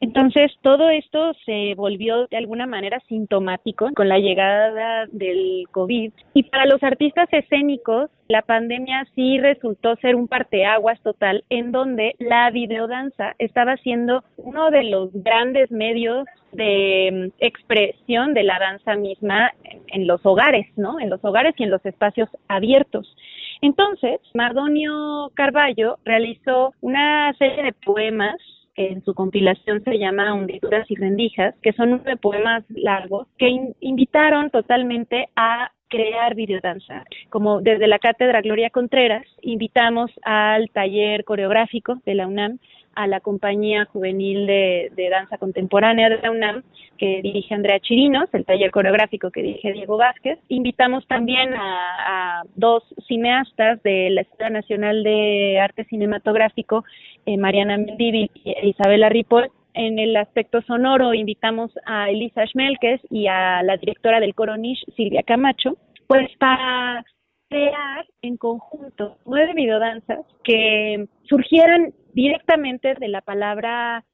Entonces, 0.00 0.52
todo 0.62 0.90
esto 0.90 1.32
se 1.46 1.74
volvió 1.74 2.26
de 2.26 2.36
alguna 2.36 2.66
manera 2.66 3.00
sintomático 3.08 3.88
con 3.96 4.08
la 4.08 4.18
llegada 4.18 5.06
del 5.10 5.64
COVID. 5.70 6.12
Y 6.34 6.42
para 6.44 6.66
los 6.66 6.82
artistas 6.82 7.28
escénicos, 7.32 8.10
la 8.28 8.42
pandemia 8.42 9.06
sí 9.14 9.38
resultó 9.38 9.96
ser 9.96 10.14
un 10.14 10.28
parteaguas 10.28 11.00
total 11.00 11.44
en 11.48 11.72
donde 11.72 12.14
la 12.18 12.50
videodanza 12.50 13.34
estaba 13.38 13.78
siendo 13.78 14.22
uno 14.36 14.70
de 14.70 14.84
los 14.84 15.10
grandes 15.14 15.70
medios 15.70 16.26
de 16.52 17.32
expresión 17.38 18.34
de 18.34 18.42
la 18.42 18.58
danza 18.58 18.94
misma 18.96 19.52
en 19.88 20.06
los 20.06 20.24
hogares, 20.24 20.66
¿no? 20.76 21.00
En 21.00 21.10
los 21.10 21.24
hogares 21.24 21.54
y 21.58 21.64
en 21.64 21.70
los 21.70 21.84
espacios 21.84 22.28
abiertos. 22.48 23.14
Entonces, 23.60 24.20
Mardonio 24.34 25.30
Carballo 25.34 25.98
realizó 26.04 26.74
una 26.80 27.32
serie 27.38 27.62
de 27.64 27.72
poemas 27.72 28.36
en 28.78 29.04
su 29.04 29.12
compilación 29.12 29.82
se 29.82 29.98
llama 29.98 30.34
Hundituras 30.34 30.88
y 30.88 30.94
Rendijas, 30.94 31.52
que 31.62 31.72
son 31.72 31.90
nueve 31.90 32.16
poemas 32.16 32.62
largos 32.68 33.26
que 33.36 33.50
invitaron 33.80 34.50
totalmente 34.50 35.28
a 35.34 35.72
crear 35.88 36.36
videodanza. 36.36 37.04
Como 37.28 37.60
desde 37.60 37.88
la 37.88 37.98
Cátedra 37.98 38.40
Gloria 38.40 38.70
Contreras, 38.70 39.26
invitamos 39.42 40.12
al 40.22 40.70
taller 40.70 41.24
coreográfico 41.24 42.00
de 42.06 42.14
la 42.14 42.28
UNAM 42.28 42.60
a 42.94 43.06
la 43.06 43.20
compañía 43.20 43.84
juvenil 43.86 44.46
de, 44.46 45.08
danza 45.10 45.38
contemporánea 45.38 46.08
de 46.08 46.18
la 46.18 46.30
UNAM, 46.30 46.62
que 46.96 47.20
dirige 47.22 47.54
Andrea 47.54 47.80
Chirinos, 47.80 48.28
el 48.32 48.44
taller 48.44 48.70
coreográfico 48.70 49.30
que 49.30 49.42
dirige 49.42 49.72
Diego 49.72 49.96
Vázquez. 49.96 50.38
Invitamos 50.48 51.06
también 51.06 51.54
a, 51.54 52.42
dos 52.56 52.82
cineastas 53.06 53.82
de 53.82 54.10
la 54.10 54.22
Escuela 54.22 54.50
Nacional 54.50 55.02
de 55.02 55.58
Arte 55.60 55.84
Cinematográfico, 55.84 56.84
eh, 57.26 57.36
Mariana 57.36 57.76
Mendívil 57.78 58.30
y 58.44 58.68
Isabela 58.68 59.08
Ripoll, 59.08 59.50
en 59.78 60.00
el 60.00 60.16
aspecto 60.16 60.60
sonoro 60.62 61.14
invitamos 61.14 61.70
a 61.86 62.10
Elisa 62.10 62.44
Schmelkes 62.46 63.00
y 63.10 63.28
a 63.28 63.62
la 63.62 63.76
directora 63.76 64.18
del 64.18 64.34
Coronish, 64.34 64.84
Silvia 64.96 65.22
Camacho, 65.22 65.76
pues 66.08 66.28
para 66.38 67.04
crear 67.48 68.04
en 68.22 68.36
conjunto 68.36 69.18
nueve 69.24 69.52
videodanzas 69.54 70.26
que 70.42 71.06
surgieran 71.28 71.94
directamente 72.18 72.94
de 72.94 73.06
la 73.06 73.20
palabra 73.20 74.04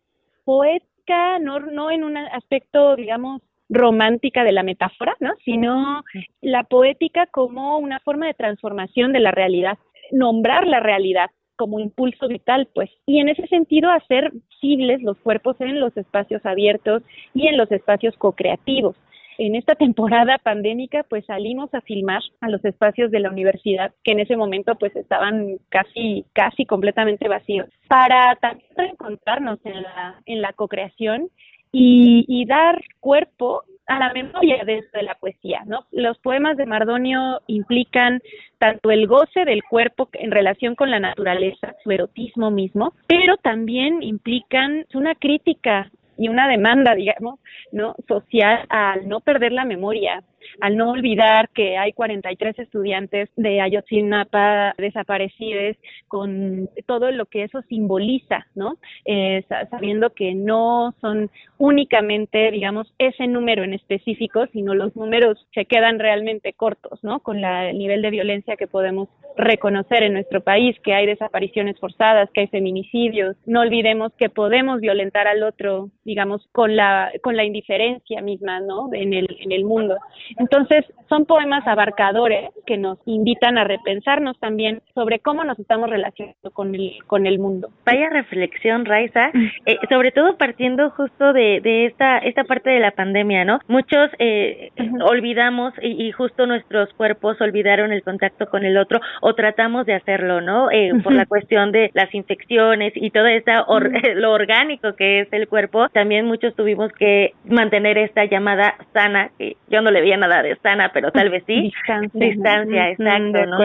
poética, 0.44 1.38
no, 1.38 1.58
no 1.58 1.90
en 1.90 2.04
un 2.04 2.18
aspecto, 2.18 2.96
digamos, 2.96 3.40
romántica 3.70 4.44
de 4.44 4.52
la 4.52 4.62
metáfora, 4.62 5.16
¿no? 5.20 5.30
Sino 5.42 6.02
la 6.42 6.64
poética 6.64 7.26
como 7.28 7.78
una 7.78 8.00
forma 8.00 8.26
de 8.26 8.34
transformación 8.34 9.14
de 9.14 9.20
la 9.20 9.30
realidad, 9.30 9.78
nombrar 10.12 10.66
la 10.66 10.80
realidad 10.80 11.30
como 11.56 11.80
impulso 11.80 12.28
vital, 12.28 12.68
pues, 12.74 12.90
y 13.06 13.20
en 13.20 13.30
ese 13.30 13.46
sentido 13.46 13.90
hacer 13.90 14.32
visibles 14.50 15.00
los 15.02 15.16
cuerpos 15.20 15.58
en 15.60 15.80
los 15.80 15.96
espacios 15.96 16.44
abiertos 16.44 17.02
y 17.32 17.46
en 17.46 17.56
los 17.56 17.72
espacios 17.72 18.14
co-creativos. 18.18 18.96
En 19.38 19.54
esta 19.54 19.74
temporada 19.74 20.38
pandémica, 20.38 21.04
pues 21.08 21.24
salimos 21.26 21.72
a 21.74 21.80
filmar 21.80 22.22
a 22.40 22.48
los 22.48 22.64
espacios 22.64 23.10
de 23.10 23.20
la 23.20 23.30
universidad, 23.30 23.92
que 24.04 24.12
en 24.12 24.20
ese 24.20 24.36
momento 24.36 24.76
pues 24.76 24.94
estaban 24.96 25.58
casi, 25.68 26.24
casi 26.32 26.64
completamente 26.64 27.28
vacíos, 27.28 27.68
para 27.88 28.36
también 28.36 28.92
encontrarnos 28.92 29.58
en 29.64 29.82
la, 29.82 30.20
en 30.26 30.40
la 30.40 30.52
co-creación 30.52 31.30
y, 31.76 32.44
dar 32.46 32.80
cuerpo 33.00 33.62
a 33.86 33.98
la 33.98 34.12
memoria 34.12 34.64
de, 34.64 34.82
la 35.02 35.14
poesía, 35.16 35.62
¿no? 35.66 35.84
Los 35.90 36.18
poemas 36.18 36.56
de 36.56 36.66
Mardonio 36.66 37.40
implican 37.46 38.22
tanto 38.58 38.90
el 38.90 39.06
goce 39.06 39.44
del 39.44 39.62
cuerpo 39.64 40.08
en 40.12 40.30
relación 40.30 40.74
con 40.74 40.90
la 40.90 41.00
naturaleza, 41.00 41.74
su 41.82 41.90
erotismo 41.90 42.50
mismo, 42.50 42.94
pero 43.08 43.36
también 43.36 44.02
implican 44.02 44.86
una 44.94 45.14
crítica 45.14 45.90
y 46.16 46.28
una 46.28 46.48
demanda, 46.48 46.94
digamos, 46.94 47.40
¿no? 47.72 47.94
social 48.06 48.64
al 48.68 49.08
no 49.08 49.20
perder 49.20 49.52
la 49.52 49.64
memoria, 49.64 50.22
al 50.60 50.76
no 50.76 50.90
olvidar 50.90 51.48
que 51.50 51.76
hay 51.76 51.92
43 51.92 52.58
estudiantes 52.58 53.28
de 53.36 53.60
Ayotzinapa 53.60 54.74
desaparecidos 54.78 55.76
con 56.08 56.68
todo 56.86 57.10
lo 57.10 57.26
que 57.26 57.44
eso 57.44 57.62
simboliza, 57.62 58.46
¿no? 58.54 58.78
Eh, 59.04 59.44
sabiendo 59.70 60.10
que 60.10 60.34
no 60.34 60.94
son 61.00 61.30
únicamente, 61.58 62.50
digamos, 62.50 62.92
ese 62.98 63.26
número 63.26 63.64
en 63.64 63.74
específico, 63.74 64.46
sino 64.52 64.74
los 64.74 64.94
números 64.96 65.46
se 65.54 65.64
quedan 65.64 65.98
realmente 65.98 66.52
cortos, 66.52 67.02
¿no? 67.02 67.20
Con 67.20 67.40
la, 67.40 67.70
el 67.70 67.78
nivel 67.78 68.02
de 68.02 68.10
violencia 68.10 68.56
que 68.56 68.66
podemos 68.66 69.08
reconocer 69.36 70.02
en 70.02 70.14
nuestro 70.14 70.42
país, 70.42 70.76
que 70.80 70.94
hay 70.94 71.06
desapariciones 71.06 71.78
forzadas, 71.78 72.30
que 72.32 72.42
hay 72.42 72.46
feminicidios. 72.48 73.36
No 73.46 73.60
olvidemos 73.60 74.12
que 74.14 74.28
podemos 74.28 74.80
violentar 74.80 75.26
al 75.26 75.42
otro, 75.42 75.90
digamos, 76.04 76.46
con 76.52 76.76
la, 76.76 77.10
con 77.22 77.36
la 77.36 77.44
indiferencia 77.44 78.22
misma, 78.22 78.60
¿no? 78.60 78.90
En 78.92 79.12
el, 79.12 79.36
en 79.40 79.52
el 79.52 79.64
mundo. 79.64 79.96
Entonces, 80.38 80.84
son 81.08 81.26
poemas 81.26 81.66
abarcadores 81.66 82.50
que 82.66 82.76
nos 82.76 82.98
invitan 83.06 83.58
a 83.58 83.64
repensarnos 83.64 84.38
también 84.40 84.80
sobre 84.94 85.18
cómo 85.20 85.44
nos 85.44 85.58
estamos 85.58 85.90
relacionando 85.90 86.50
con 86.52 86.74
el, 86.74 86.92
con 87.06 87.26
el 87.26 87.38
mundo. 87.38 87.68
Vaya 87.84 88.08
reflexión, 88.10 88.84
Raiza, 88.84 89.30
eh, 89.66 89.78
sobre 89.88 90.12
todo 90.12 90.36
partiendo 90.36 90.90
justo 90.90 91.32
de, 91.32 91.60
de 91.62 91.86
esta, 91.86 92.18
esta 92.18 92.44
parte 92.44 92.70
de 92.70 92.80
la 92.80 92.92
pandemia, 92.92 93.44
¿no? 93.44 93.60
Muchos 93.68 94.10
eh, 94.18 94.70
olvidamos 95.04 95.74
y, 95.82 96.10
justo 96.12 96.46
nuestros 96.46 96.92
cuerpos 96.94 97.40
olvidaron 97.40 97.92
el 97.92 98.02
contacto 98.02 98.46
con 98.46 98.64
el 98.64 98.76
otro 98.76 99.00
o 99.20 99.34
tratamos 99.34 99.86
de 99.86 99.94
hacerlo, 99.94 100.40
¿no? 100.40 100.70
Eh, 100.70 100.92
por 101.02 101.12
la 101.12 101.26
cuestión 101.26 101.72
de 101.72 101.90
las 101.94 102.14
infecciones 102.14 102.92
y 102.94 103.10
todo 103.10 103.26
esta 103.26 103.64
lo 104.14 104.32
orgánico 104.32 104.94
que 104.94 105.20
es 105.20 105.28
el 105.32 105.48
cuerpo, 105.48 105.88
también 105.90 106.26
muchos 106.26 106.54
tuvimos 106.54 106.92
que 106.92 107.32
mantener 107.44 107.98
esta 107.98 108.24
llamada 108.24 108.74
sana, 108.92 109.30
que 109.38 109.56
yo 109.68 109.80
no 109.80 109.90
le 109.90 110.00
veía 110.00 110.16
nada 110.26 110.42
de 110.42 110.56
sana, 110.56 110.90
pero 110.92 111.10
tal 111.10 111.30
vez 111.30 111.44
sí. 111.46 111.72
Distancia. 112.12 112.90
exacto, 112.90 113.46
¿no? 113.46 113.58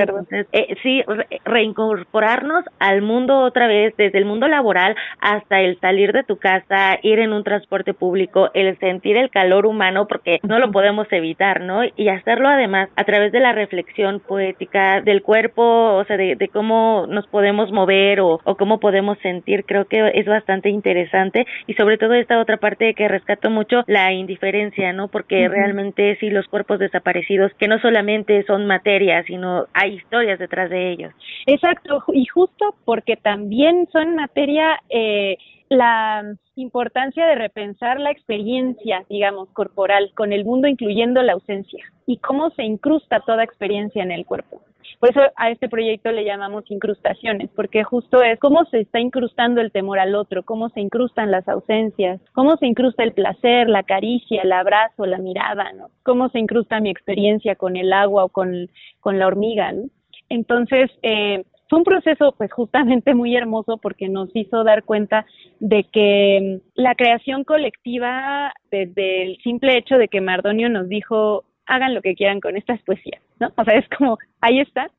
Eh, 0.52 0.76
sí, 0.84 1.04
reincorporarnos 1.46 2.66
al 2.80 3.02
mundo 3.02 3.40
otra 3.40 3.68
vez, 3.68 3.96
desde 3.98 4.18
el 4.18 4.26
mundo 4.26 4.48
laboral 4.48 4.96
hasta 5.20 5.62
el 5.62 5.80
salir 5.80 6.12
de 6.14 6.24
tu 6.24 6.38
casa, 6.38 6.98
ir 7.02 7.20
en 7.20 7.34
un 7.34 7.44
transporte 7.44 7.94
público, 7.94 8.50
el 8.54 8.78
sentir 8.80 9.18
el 9.18 9.30
calor 9.30 9.66
humano, 9.66 10.08
porque 10.08 10.40
no 10.44 10.60
lo 10.60 10.72
podemos 10.72 11.08
evitar, 11.12 11.62
¿no? 11.62 11.82
Y 11.96 12.10
hacerlo 12.10 12.50
además 12.50 12.90
a 12.96 13.04
través 13.04 13.32
de 13.32 13.40
la 13.40 13.54
reflexión 13.54 14.20
poética 14.20 15.02
del 15.02 15.22
cuerpo, 15.22 15.96
o 15.96 16.04
sea, 16.06 16.18
de, 16.18 16.50
cómo 16.52 17.06
nos 17.08 17.28
podemos 17.28 17.72
mover 17.72 18.22
o, 18.22 18.40
o 18.44 18.56
cómo 18.56 18.80
podemos 18.80 19.18
sentir, 19.20 19.66
creo 19.66 19.86
que 19.86 20.12
es 20.16 20.26
bastante 20.26 20.70
interesante 20.70 21.46
y 21.68 21.74
sobre 21.76 21.98
todo 21.98 22.14
esta 22.14 22.40
otra 22.40 22.58
parte 22.58 22.94
que 22.94 23.08
rescato 23.08 23.50
mucho, 23.50 23.84
la 23.88 24.12
indiferencia, 24.12 24.94
¿no? 24.94 25.08
Porque 25.08 25.48
realmente 25.48 26.18
si 26.20 26.30
los 26.30 26.48
cuerpos 26.50 26.80
desaparecidos 26.80 27.54
que 27.54 27.68
no 27.68 27.80
solamente 27.80 28.44
son 28.44 28.66
materia, 28.66 29.24
sino 29.24 29.66
hay 29.74 29.96
historias 29.96 30.40
detrás 30.40 30.70
de 30.70 30.92
ellos. 30.92 31.14
Exacto, 31.46 32.04
y 32.14 32.26
justo 32.26 32.76
porque 32.86 33.16
también 33.16 33.88
son 33.92 34.16
materia, 34.16 34.80
eh, 34.90 35.38
la 35.70 36.24
importancia 36.56 37.26
de 37.26 37.36
repensar 37.36 38.00
la 38.00 38.12
experiencia, 38.12 39.06
digamos, 39.10 39.50
corporal 39.50 40.12
con 40.16 40.34
el 40.34 40.44
mundo, 40.44 40.68
incluyendo 40.68 41.22
la 41.22 41.34
ausencia, 41.34 41.84
y 42.06 42.18
cómo 42.18 42.50
se 42.52 42.64
incrusta 42.64 43.22
toda 43.22 43.44
experiencia 43.44 44.04
en 44.04 44.12
el 44.12 44.26
cuerpo. 44.26 44.62
Por 45.00 45.10
eso 45.10 45.22
a 45.36 45.52
este 45.52 45.70
proyecto 45.70 46.12
le 46.12 46.26
llamamos 46.26 46.70
incrustaciones, 46.70 47.50
porque 47.56 47.84
justo 47.84 48.22
es 48.22 48.40
cómo 48.40 48.66
se 48.66 48.82
está 48.82 49.00
incrustando 49.00 49.62
el 49.62 49.72
temor 49.72 50.00
al 50.00 50.16
otro, 50.16 50.44
cómo 50.44 50.70
se 50.70 50.82
incrustan 50.82 51.32
las 51.32 51.48
ausencias, 51.48 52.20
cómo 52.34 52.58
se 52.58 52.68
incrusta 52.68 53.04
el 53.04 53.14
placer, 53.14 53.70
la 53.70 53.84
caricia, 53.84 54.42
el 54.42 54.52
abrazo, 54.52 55.06
la 55.06 55.18
mirada, 55.18 55.72
¿no? 55.74 55.90
Cómo 56.04 56.30
se 56.30 56.40
incrusta 56.40 56.80
mi 56.80 56.90
experiencia 56.90 57.56
con 57.56 57.78
el 57.78 57.94
agua 57.94 58.26
o 58.26 58.30
con, 58.30 58.70
con 59.00 59.20
la 59.20 59.28
hormiga, 59.28 59.72
¿no? 59.72 59.84
Entonces, 60.30 60.92
eh, 61.02 61.44
fue 61.70 61.80
un 61.80 61.86
proceso 61.86 62.34
pues 62.36 62.52
justamente 62.52 63.14
muy 63.14 63.36
hermoso 63.36 63.78
porque 63.78 64.10
nos 64.10 64.30
hizo 64.36 64.64
dar 64.64 64.84
cuenta 64.84 65.26
de 65.60 65.84
que 65.84 66.62
la 66.74 66.96
creación 66.96 67.44
colectiva, 67.44 68.54
desde 68.72 69.24
el 69.24 69.38
simple 69.44 69.78
hecho 69.78 69.98
de 69.98 70.08
que 70.08 70.20
Mardonio 70.20 70.70
nos 70.70 70.90
dijo 70.90 71.44
hagan 71.70 71.94
lo 71.94 72.02
que 72.02 72.16
quieran 72.16 72.42
con 72.42 72.58
estas 72.58 72.82
poesías, 72.84 73.22
¿no? 73.40 73.52
O 73.56 73.64
sea, 73.64 73.76
es 73.76 73.88
como, 73.90 74.18
ahí 74.42 74.60
está, 74.60 74.90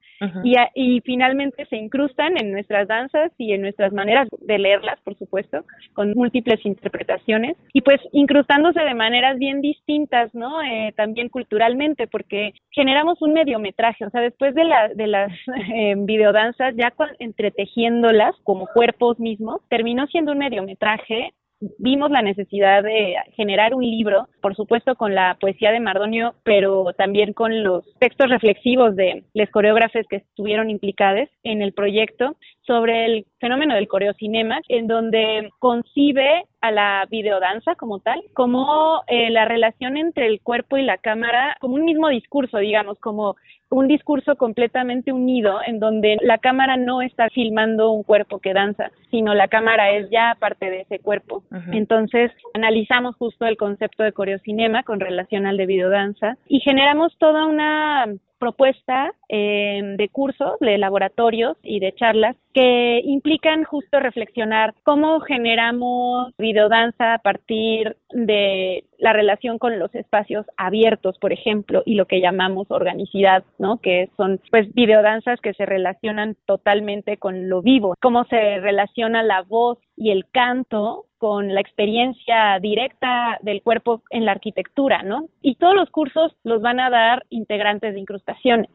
y, 0.45 0.55
y, 0.75 1.01
finalmente 1.01 1.65
se 1.67 1.77
incrustan 1.77 2.37
en 2.39 2.53
nuestras 2.53 2.87
danzas 2.87 3.33
y 3.39 3.55
en 3.55 3.63
nuestras 3.63 3.91
maneras 3.93 4.29
de 4.41 4.59
leerlas, 4.59 5.01
por 5.01 5.17
supuesto, 5.17 5.65
con 5.95 6.13
múltiples 6.13 6.65
interpretaciones, 6.67 7.57
y 7.73 7.81
pues 7.81 8.01
incrustándose 8.13 8.81
de 8.81 8.95
maneras 8.95 9.39
bien 9.39 9.63
distintas, 9.63 10.35
¿no? 10.35 10.61
Eh, 10.61 10.93
también 10.95 11.31
culturalmente, 11.31 12.07
porque 12.07 12.53
generamos 12.71 13.23
un 13.23 13.33
mediometraje, 13.33 14.05
o 14.05 14.11
sea, 14.11 14.21
después 14.21 14.55
de, 14.55 14.65
la, 14.65 14.89
de 14.89 15.07
las 15.07 15.33
eh, 15.75 15.95
videodanzas, 15.97 16.75
ya 16.77 16.93
entretejiéndolas 17.19 18.37
como 18.45 18.67
cuerpos 18.67 19.19
mismos, 19.19 19.63
terminó 19.71 20.07
siendo 20.09 20.33
un 20.33 20.39
mediometraje 20.39 21.33
vimos 21.79 22.11
la 22.11 22.23
necesidad 22.23 22.83
de 22.83 23.17
generar 23.35 23.75
un 23.75 23.83
libro, 23.83 24.29
por 24.41 24.55
supuesto 24.57 24.95
con 24.95 25.15
la 25.15 25.37
poesía 25.41 25.73
de 25.73 25.81
Mardonio, 25.81 26.35
pero 26.43 26.93
también 26.97 27.33
con 27.33 27.63
los 27.63 27.85
textos 27.99 28.31
reflexivos 28.31 28.97
de 28.97 29.25
los 29.35 29.51
coreógrafos 29.51 30.07
que 30.09 30.17
estuvieron 30.17 30.71
implicados 30.71 31.29
en 31.43 31.63
el 31.63 31.73
proyecto 31.73 32.37
sobre 32.63 33.05
el 33.07 33.27
fenómeno 33.41 33.75
del 33.75 33.89
coreocinema, 33.89 34.61
en 34.69 34.87
donde 34.87 35.51
concibe 35.59 36.45
a 36.61 36.71
la 36.71 37.07
videodanza 37.11 37.75
como 37.75 38.01
tal, 38.01 38.23
como 38.35 39.03
eh, 39.07 39.31
la 39.31 39.45
relación 39.45 39.97
entre 39.97 40.27
el 40.27 40.41
cuerpo 40.41 40.77
y 40.77 40.83
la 40.83 40.99
cámara, 40.99 41.57
como 41.61 41.75
un 41.75 41.85
mismo 41.85 42.09
discurso, 42.09 42.59
digamos, 42.59 42.99
como 43.01 43.37
un 43.71 43.87
discurso 43.87 44.37
completamente 44.37 45.13
unido 45.13 45.61
en 45.65 45.79
donde 45.79 46.17
la 46.23 46.39
cámara 46.39 46.77
no 46.77 47.03
está 47.03 47.29
filmando 47.31 47.93
un 47.93 48.03
cuerpo 48.03 48.41
que 48.41 48.53
danza, 48.53 48.91
sino 49.11 49.33
la 49.33 49.49
cámara 49.49 49.93
es 49.93 50.11
ya 50.11 50.37
parte 50.39 50.71
de 50.71 50.81
ese 50.83 50.99
cuerpo. 50.99 51.45
Entonces, 51.73 52.33
analizamos 52.53 53.17
justo 53.17 53.47
el 53.47 53.57
concepto 53.57 54.03
de 54.03 54.13
coreocinema 54.13 54.83
con 54.83 54.99
relación 54.99 55.47
al 55.47 55.57
de 55.57 55.67
videodanza 55.67 56.37
y 56.49 56.61
generamos 56.61 57.17
toda 57.19 57.47
una 57.47 58.07
propuesta 58.41 59.13
eh, 59.29 59.95
de 59.97 60.09
cursos, 60.09 60.59
de 60.61 60.79
laboratorios 60.79 61.57
y 61.63 61.79
de 61.79 61.93
charlas 61.95 62.37
que 62.53 63.01
implican 63.05 63.63
justo 63.63 64.01
reflexionar 64.01 64.75
cómo 64.83 65.21
generamos 65.21 66.33
videodanza 66.37 67.15
a 67.15 67.19
partir 67.19 67.97
de 68.09 68.85
la 68.99 69.13
relación 69.13 69.59
con 69.59 69.79
los 69.79 69.95
espacios 69.95 70.47
abiertos, 70.57 71.17
por 71.19 71.33
ejemplo, 71.33 71.83
y 71.87 71.95
lo 71.95 72.07
que 72.07 72.21
llamamos 72.21 72.71
organicidad, 72.71 73.45
¿no? 73.59 73.79
Que 73.79 74.11
son 74.17 74.41
pues 74.51 74.73
videodanzas 74.75 75.41
que 75.41 75.55
se 75.55 75.65
relacionan 75.65 76.37
totalmente 76.45 77.19
con 77.19 77.49
lo 77.49 77.63
vivo, 77.63 77.95
cómo 78.01 78.25
se 78.25 78.59
relaciona 78.59 79.23
la 79.23 79.43
voz 79.43 79.79
y 80.01 80.11
el 80.11 80.25
canto 80.33 81.05
con 81.19 81.55
la 81.55 81.61
experiencia 81.61 82.59
directa 82.59 83.39
del 83.43 83.61
cuerpo 83.61 84.03
en 84.09 84.25
la 84.25 84.33
arquitectura, 84.33 85.03
¿no? 85.03 85.29
Y 85.43 85.57
todos 85.57 85.75
los 85.75 85.91
cursos 85.91 86.35
los 86.43 86.63
van 86.63 86.81
a 86.81 86.89
dar 86.89 87.27
integrantes 87.29 87.93
de 87.93 88.01
incrustaciones. 88.01 88.71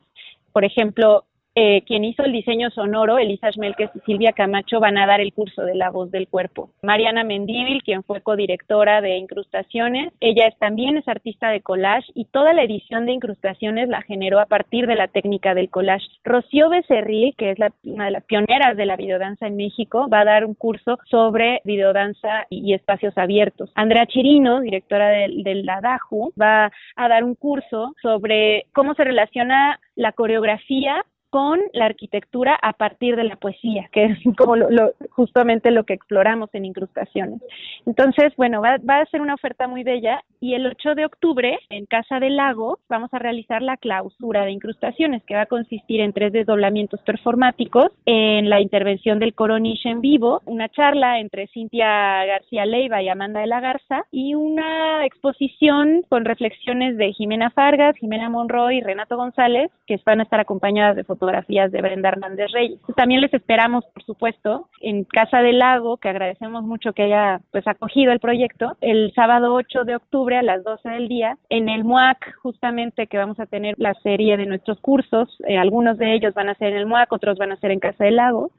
Por 0.53 0.63
ejemplo, 0.63 1.25
eh, 1.55 1.83
quien 1.85 2.03
hizo 2.03 2.23
el 2.23 2.33
diseño 2.33 2.69
sonoro, 2.69 3.17
Elisa 3.17 3.49
Schmelkes 3.49 3.89
y 3.95 3.99
Silvia 4.01 4.33
Camacho, 4.33 4.81
van 4.81 4.97
a 4.97 5.07
dar 5.07 5.21
el 5.21 5.33
curso 5.33 5.63
de 5.63 5.73
La 5.73 5.89
Voz 5.89 6.11
del 6.11 6.27
Cuerpo. 6.27 6.69
Mariana 6.81 7.23
Mendívil, 7.23 7.81
quien 7.81 8.03
fue 8.03 8.19
codirectora 8.19 8.99
de 8.99 9.15
incrustaciones, 9.17 10.11
ella 10.19 10.53
también 10.59 10.97
es 10.97 11.07
artista 11.07 11.49
de 11.49 11.61
collage 11.61 12.11
y 12.13 12.25
toda 12.25 12.53
la 12.53 12.63
edición 12.63 13.05
de 13.05 13.13
incrustaciones 13.13 13.87
la 13.87 14.01
generó 14.01 14.39
a 14.39 14.47
partir 14.47 14.85
de 14.85 14.95
la 14.95 15.07
técnica 15.07 15.53
del 15.53 15.69
collage. 15.69 16.05
Rocío 16.25 16.69
Becerril, 16.69 17.33
que 17.37 17.51
es 17.51 17.59
la, 17.59 17.71
una 17.83 18.05
de 18.05 18.11
las 18.11 18.25
pioneras 18.25 18.75
de 18.75 18.85
la 18.85 18.97
videodanza 18.97 19.47
en 19.47 19.55
México, 19.55 20.09
va 20.09 20.19
a 20.19 20.25
dar 20.25 20.45
un 20.45 20.55
curso 20.55 20.99
sobre 21.09 21.61
videodanza 21.63 22.47
y, 22.49 22.73
espacios 22.73 23.17
abiertos. 23.17 23.71
Andrea 23.75 24.05
Chirino, 24.05 24.59
directora 24.59 25.07
del, 25.07 25.43
del 25.43 25.69
ADAJU, 25.69 26.33
va 26.39 26.69
a 26.97 27.07
dar 27.07 27.23
un 27.23 27.35
curso 27.35 27.95
sobre 28.01 28.65
cómo 28.73 28.93
se 28.95 29.05
relaciona 29.05 29.79
la 29.95 30.11
coreografía 30.11 31.05
con 31.29 31.59
la 31.73 31.85
arquitectura 31.85 32.57
a 32.61 32.73
partir 32.73 33.15
de 33.15 33.25
la 33.25 33.35
poesía, 33.35 33.89
que 33.91 34.05
es 34.05 34.19
como 34.37 34.55
lo, 34.55 34.91
justamente 35.11 35.71
lo 35.71 35.83
que 35.83 35.93
exploramos 35.93 36.49
en 36.53 36.65
incrustaciones. 36.65 37.41
Entonces, 37.85 38.33
bueno, 38.37 38.61
va, 38.61 38.77
va, 38.89 38.99
a 38.99 39.05
ser 39.07 39.21
una 39.21 39.33
oferta 39.33 39.67
muy 39.67 39.83
bella 39.83 40.23
y 40.39 40.53
el 40.53 40.65
8 40.65 40.95
de 40.95 41.05
octubre 41.05 41.59
en 41.69 41.85
Casa 41.85 42.19
del 42.19 42.37
Lago 42.37 42.79
vamos 42.89 43.13
a 43.13 43.19
realizar 43.19 43.61
la 43.61 43.77
clausura 43.77 44.45
de 44.45 44.51
incrustaciones, 44.51 45.23
que 45.23 45.35
va 45.35 45.41
a 45.41 45.45
consistir 45.45 46.01
en 46.01 46.13
tres 46.13 46.31
desdoblamientos 46.31 47.01
performáticos, 47.01 47.91
en 48.05 48.49
la 48.49 48.61
intervención 48.61 49.19
del 49.19 49.33
Coronish 49.33 49.85
en 49.85 50.01
vivo, 50.01 50.41
una 50.45 50.69
charla 50.69 51.19
entre 51.19 51.47
Cintia 51.47 52.25
García 52.25 52.65
Leiva 52.65 53.01
y 53.01 53.09
Amanda 53.09 53.41
de 53.41 53.47
la 53.47 53.59
Garza 53.59 54.05
y 54.11 54.35
una 54.35 55.05
exposición 55.05 56.03
con 56.09 56.25
reflexiones 56.25 56.97
de 56.97 57.13
Jimena 57.13 57.49
Fargas, 57.51 57.95
Jimena 57.97 58.29
Monroy 58.29 58.77
y 58.77 58.81
Renato 58.81 59.17
González, 59.17 59.71
que 59.87 59.99
van 60.05 60.19
a 60.19 60.23
estar 60.23 60.39
acompañadas 60.39 60.95
de 60.95 61.03
fotografías 61.15 61.71
de 61.71 61.81
Brenda 61.81 62.09
Hernández 62.09 62.51
Reyes. 62.51 62.79
También 62.95 63.21
les 63.21 63.33
esperamos, 63.33 63.85
por 63.93 64.03
supuesto, 64.03 64.69
en 64.81 65.03
Casa 65.05 65.39
del 65.39 65.59
Lago, 65.59 65.97
que 65.97 66.09
agradecemos 66.09 66.63
mucho 66.63 66.93
que 66.93 67.03
haya 67.03 67.41
pues 67.51 67.67
acogido 67.67 68.11
el 68.11 68.19
proyecto, 68.19 68.77
el 68.81 69.13
sábado 69.13 69.53
8 69.53 69.83
de 69.83 69.95
octubre 69.95 70.37
a 70.37 70.43
las 70.43 70.63
12 70.63 70.89
del 70.89 71.07
día, 71.07 71.37
en 71.49 71.69
el 71.69 71.83
MUAC, 71.83 72.35
justamente 72.41 73.07
que 73.07 73.17
vamos 73.17 73.39
a 73.39 73.45
tener 73.45 73.75
la 73.77 73.93
serie 73.95 74.37
de 74.37 74.45
nuestros 74.45 74.79
cursos, 74.79 75.37
eh, 75.47 75.57
algunos 75.57 75.97
de 75.97 76.13
ellos 76.13 76.33
van 76.33 76.49
a 76.49 76.55
ser 76.55 76.73
en 76.73 76.77
el 76.77 76.85
MUAC, 76.85 77.11
otros 77.11 77.37
van 77.37 77.51
a 77.51 77.57
ser 77.57 77.71
en 77.71 77.79
Casa 77.79 78.03
del 78.03 78.17
Lago, 78.17 78.51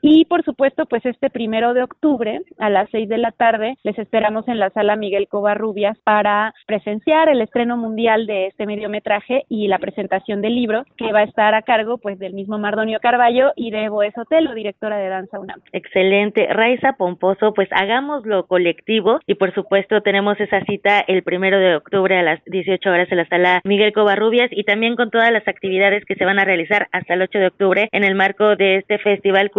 y 0.00 0.24
por 0.26 0.44
supuesto, 0.44 0.86
pues 0.86 1.04
este 1.04 1.30
primero 1.30 1.74
de 1.74 1.82
octubre 1.82 2.40
a 2.58 2.70
las 2.70 2.88
seis 2.90 3.08
de 3.08 3.18
la 3.18 3.32
tarde 3.32 3.76
les 3.82 3.98
esperamos 3.98 4.46
en 4.48 4.58
la 4.58 4.70
sala 4.70 4.96
Miguel 4.96 5.28
Covarrubias 5.28 5.98
para 6.04 6.54
presenciar 6.66 7.28
el 7.28 7.40
estreno 7.40 7.76
mundial 7.76 8.26
de 8.26 8.46
este 8.46 8.66
mediometraje 8.66 9.44
y 9.48 9.68
la 9.68 9.78
presentación 9.78 10.40
del 10.40 10.54
libro 10.54 10.84
que 10.96 11.12
va 11.12 11.20
a 11.20 11.24
estar 11.24 11.54
a 11.54 11.62
cargo 11.62 11.98
pues 11.98 12.18
del 12.18 12.34
mismo 12.34 12.58
Mardonio 12.58 13.00
Carballo 13.00 13.52
y 13.56 13.70
de 13.70 13.88
Boe 13.88 14.12
Sotelo, 14.12 14.54
directora 14.54 14.98
de 14.98 15.08
Danza 15.08 15.38
UNAM. 15.38 15.60
Excelente. 15.72 16.46
Raiza 16.52 16.94
Pomposo, 16.94 17.52
pues 17.54 17.68
hagámoslo 17.72 18.46
colectivo 18.46 19.20
y 19.26 19.34
por 19.34 19.52
supuesto 19.54 20.02
tenemos 20.02 20.38
esa 20.40 20.60
cita 20.64 21.00
el 21.00 21.22
primero 21.22 21.58
de 21.58 21.76
octubre 21.76 22.16
a 22.16 22.22
las 22.22 22.44
18 22.46 22.88
horas 22.88 23.08
en 23.10 23.18
la 23.18 23.28
sala 23.28 23.60
Miguel 23.64 23.92
Covarrubias 23.92 24.50
y 24.52 24.64
también 24.64 24.96
con 24.96 25.10
todas 25.10 25.32
las 25.32 25.46
actividades 25.48 26.04
que 26.04 26.14
se 26.14 26.24
van 26.24 26.38
a 26.38 26.44
realizar 26.44 26.88
hasta 26.92 27.14
el 27.14 27.22
8 27.22 27.38
de 27.38 27.46
octubre 27.46 27.88
en 27.92 28.04
el 28.04 28.14
marco 28.14 28.56
de 28.56 28.76
este 28.76 28.98
Festival 28.98 29.50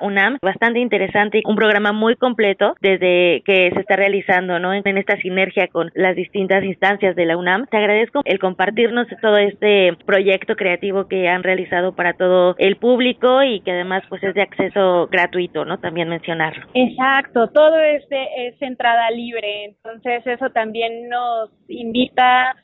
UNAM, 0.00 0.38
bastante 0.42 0.80
interesante, 0.80 1.42
un 1.46 1.56
programa 1.56 1.92
muy 1.92 2.16
completo 2.16 2.74
desde 2.80 3.42
que 3.44 3.70
se 3.72 3.80
está 3.80 3.96
realizando, 3.96 4.58
¿no? 4.58 4.74
En 4.74 4.98
esta 4.98 5.16
sinergia 5.16 5.68
con 5.68 5.90
las 5.94 6.16
distintas 6.16 6.64
instancias 6.64 7.16
de 7.16 7.26
la 7.26 7.36
UNAM. 7.36 7.66
Te 7.66 7.76
agradezco 7.76 8.22
el 8.24 8.38
compartirnos 8.38 9.06
todo 9.22 9.36
este 9.36 9.96
proyecto 10.04 10.56
creativo 10.56 11.08
que 11.08 11.28
han 11.28 11.42
realizado 11.42 11.94
para 11.94 12.12
todo 12.14 12.54
el 12.58 12.76
público 12.76 13.42
y 13.42 13.60
que 13.60 13.72
además 13.72 14.02
pues 14.08 14.22
es 14.22 14.34
de 14.34 14.42
acceso 14.42 15.08
gratuito, 15.10 15.64
¿no? 15.64 15.78
También 15.78 16.08
mencionarlo. 16.08 16.66
Exacto, 16.74 17.48
todo 17.48 17.78
es, 17.80 18.04
es 18.10 18.60
entrada 18.60 19.10
libre, 19.10 19.64
entonces 19.64 20.26
eso 20.26 20.50
también 20.50 21.08
nos 21.08 21.50
invita 21.68 22.56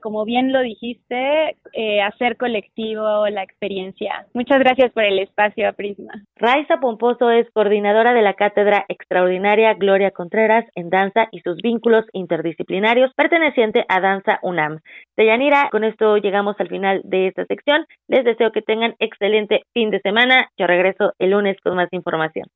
como 0.00 0.24
bien 0.24 0.52
lo 0.52 0.60
dijiste, 0.60 1.56
eh, 1.72 2.02
hacer 2.02 2.36
colectivo 2.36 3.26
la 3.28 3.42
experiencia. 3.42 4.26
Muchas 4.34 4.58
gracias 4.58 4.92
por 4.92 5.04
el 5.04 5.18
espacio, 5.18 5.72
Prisma. 5.74 6.12
Raiza 6.36 6.78
Pomposo 6.80 7.30
es 7.30 7.48
coordinadora 7.52 8.12
de 8.12 8.22
la 8.22 8.34
Cátedra 8.34 8.84
Extraordinaria 8.88 9.74
Gloria 9.74 10.10
Contreras 10.10 10.64
en 10.74 10.90
Danza 10.90 11.28
y 11.30 11.40
sus 11.40 11.56
vínculos 11.62 12.04
interdisciplinarios, 12.12 13.12
perteneciente 13.14 13.84
a 13.88 14.00
Danza 14.00 14.38
UNAM. 14.42 14.80
Deyanira, 15.16 15.68
con 15.70 15.84
esto 15.84 16.16
llegamos 16.16 16.56
al 16.58 16.68
final 16.68 17.00
de 17.04 17.28
esta 17.28 17.44
sección. 17.46 17.86
Les 18.08 18.24
deseo 18.24 18.52
que 18.52 18.62
tengan 18.62 18.94
excelente 18.98 19.62
fin 19.72 19.90
de 19.90 20.00
semana. 20.00 20.48
Yo 20.56 20.66
regreso 20.66 21.12
el 21.18 21.30
lunes 21.30 21.56
con 21.62 21.76
más 21.76 21.88
información. 21.92 22.46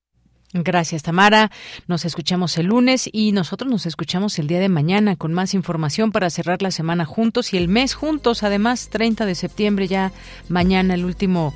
Gracias, 0.52 1.02
Tamara. 1.02 1.51
Nos 1.86 2.05
escuchamos 2.05 2.56
el 2.56 2.66
lunes 2.66 3.09
y 3.12 3.32
nosotros 3.32 3.70
nos 3.70 3.85
escuchamos 3.85 4.39
el 4.39 4.47
día 4.47 4.60
de 4.60 4.68
mañana 4.68 5.16
con 5.16 5.32
más 5.32 5.55
información 5.55 6.12
para 6.12 6.31
cerrar 6.31 6.62
la 6.62 6.70
semana 6.70 7.05
juntos 7.05 7.52
y 7.52 7.56
el 7.56 7.68
mes 7.68 7.94
juntos. 7.94 8.43
Además, 8.43 8.89
30 8.89 9.27
de 9.27 9.35
septiembre 9.35 9.89
ya 9.89 10.12
mañana 10.48 10.94
el 10.94 11.05
último 11.05 11.52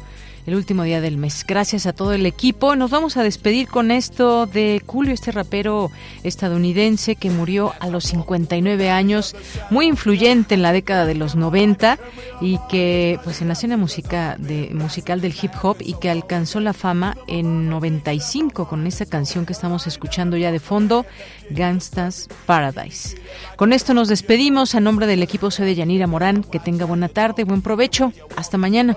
el 0.46 0.54
último 0.54 0.82
día 0.82 1.00
del 1.00 1.16
mes. 1.16 1.44
Gracias 1.46 1.86
a 1.86 1.92
todo 1.92 2.12
el 2.12 2.26
equipo. 2.26 2.76
Nos 2.76 2.90
vamos 2.90 3.16
a 3.16 3.22
despedir 3.22 3.68
con 3.68 3.90
esto 3.90 4.46
de 4.46 4.82
Julio, 4.86 5.12
este 5.12 5.32
rapero 5.32 5.90
estadounidense 6.22 7.16
que 7.16 7.30
murió 7.30 7.72
a 7.80 7.88
los 7.88 8.04
59 8.04 8.90
años, 8.90 9.36
muy 9.70 9.86
influyente 9.86 10.54
en 10.54 10.62
la 10.62 10.72
década 10.72 11.06
de 11.06 11.14
los 11.14 11.36
90 11.36 11.98
y 12.40 12.58
que 12.68 13.18
pues 13.24 13.40
en 13.42 13.48
la 13.48 13.54
escena 13.54 13.76
música 13.76 14.36
de, 14.38 14.70
musical 14.72 15.20
del 15.20 15.34
hip 15.40 15.52
hop 15.62 15.76
y 15.80 15.94
que 15.94 16.10
alcanzó 16.10 16.60
la 16.60 16.72
fama 16.72 17.16
en 17.26 17.68
95 17.68 18.68
con 18.68 18.86
esta 18.86 19.06
canción 19.06 19.46
que 19.46 19.52
estamos 19.52 19.86
escuchando 19.86 20.36
ya 20.36 20.52
de 20.52 20.60
fondo, 20.60 21.06
Gangsta's 21.50 22.28
Paradise. 22.46 23.16
Con 23.56 23.72
esto 23.72 23.94
nos 23.94 24.08
despedimos 24.08 24.74
a 24.74 24.80
nombre 24.80 25.06
del 25.06 25.22
equipo 25.22 25.50
soy 25.50 25.66
de 25.66 25.74
Yanira 25.74 26.06
Morán, 26.06 26.42
que 26.42 26.58
tenga 26.58 26.84
buena 26.84 27.08
tarde, 27.08 27.44
buen 27.44 27.62
provecho, 27.62 28.12
hasta 28.36 28.58
mañana. 28.58 28.96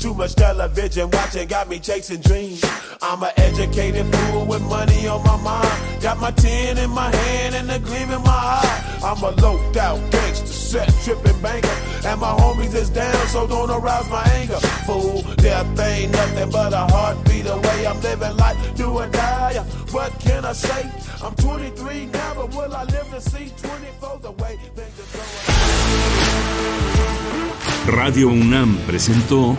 Too 0.00 0.14
much 0.14 0.34
television 0.34 1.10
watching 1.10 1.46
got 1.46 1.68
me 1.68 1.78
chasing 1.78 2.22
dreams. 2.22 2.64
I'm 3.02 3.22
an 3.22 3.32
educated 3.36 4.06
fool 4.06 4.46
with 4.46 4.62
money 4.62 5.06
on 5.06 5.22
my 5.22 5.36
mind. 5.42 6.02
Got 6.02 6.18
my 6.18 6.30
tin 6.30 6.78
in 6.78 6.88
my 6.88 7.14
hand 7.14 7.54
and 7.54 7.70
a 7.70 7.78
gleam 7.78 8.10
in 8.10 8.22
my 8.22 8.30
eye. 8.30 8.98
I'm 9.04 9.22
a 9.22 9.30
low 9.42 9.58
out 9.78 10.10
gangster, 10.10 10.46
set 10.46 10.88
tripping 11.04 11.38
banker. 11.42 11.68
And 12.06 12.18
my 12.18 12.32
homies 12.32 12.74
is 12.74 12.88
down, 12.88 13.26
so 13.28 13.46
don't 13.46 13.70
arouse 13.70 14.08
my 14.08 14.24
anger. 14.40 14.58
Fool, 14.86 15.20
death 15.36 15.78
ain't 15.78 16.12
nothing 16.12 16.50
but 16.50 16.72
a 16.72 16.86
heartbeat 16.92 17.46
away. 17.46 17.86
I'm 17.86 18.00
living 18.00 18.36
life, 18.38 18.74
do 18.76 18.88
or 18.98 19.06
die. 19.08 19.58
What 19.92 20.18
can 20.18 20.46
I 20.46 20.54
say? 20.54 20.90
I'm 21.22 21.34
23 21.34 22.06
now, 22.06 22.34
but 22.36 22.54
will 22.54 22.74
I 22.74 22.84
live 22.84 23.10
to 23.10 23.20
see 23.20 23.52
24 23.58 24.18
the 24.22 24.32
way 24.32 24.58
Radio 27.86 28.28
UNAM 28.28 28.78
presentó 28.86 29.58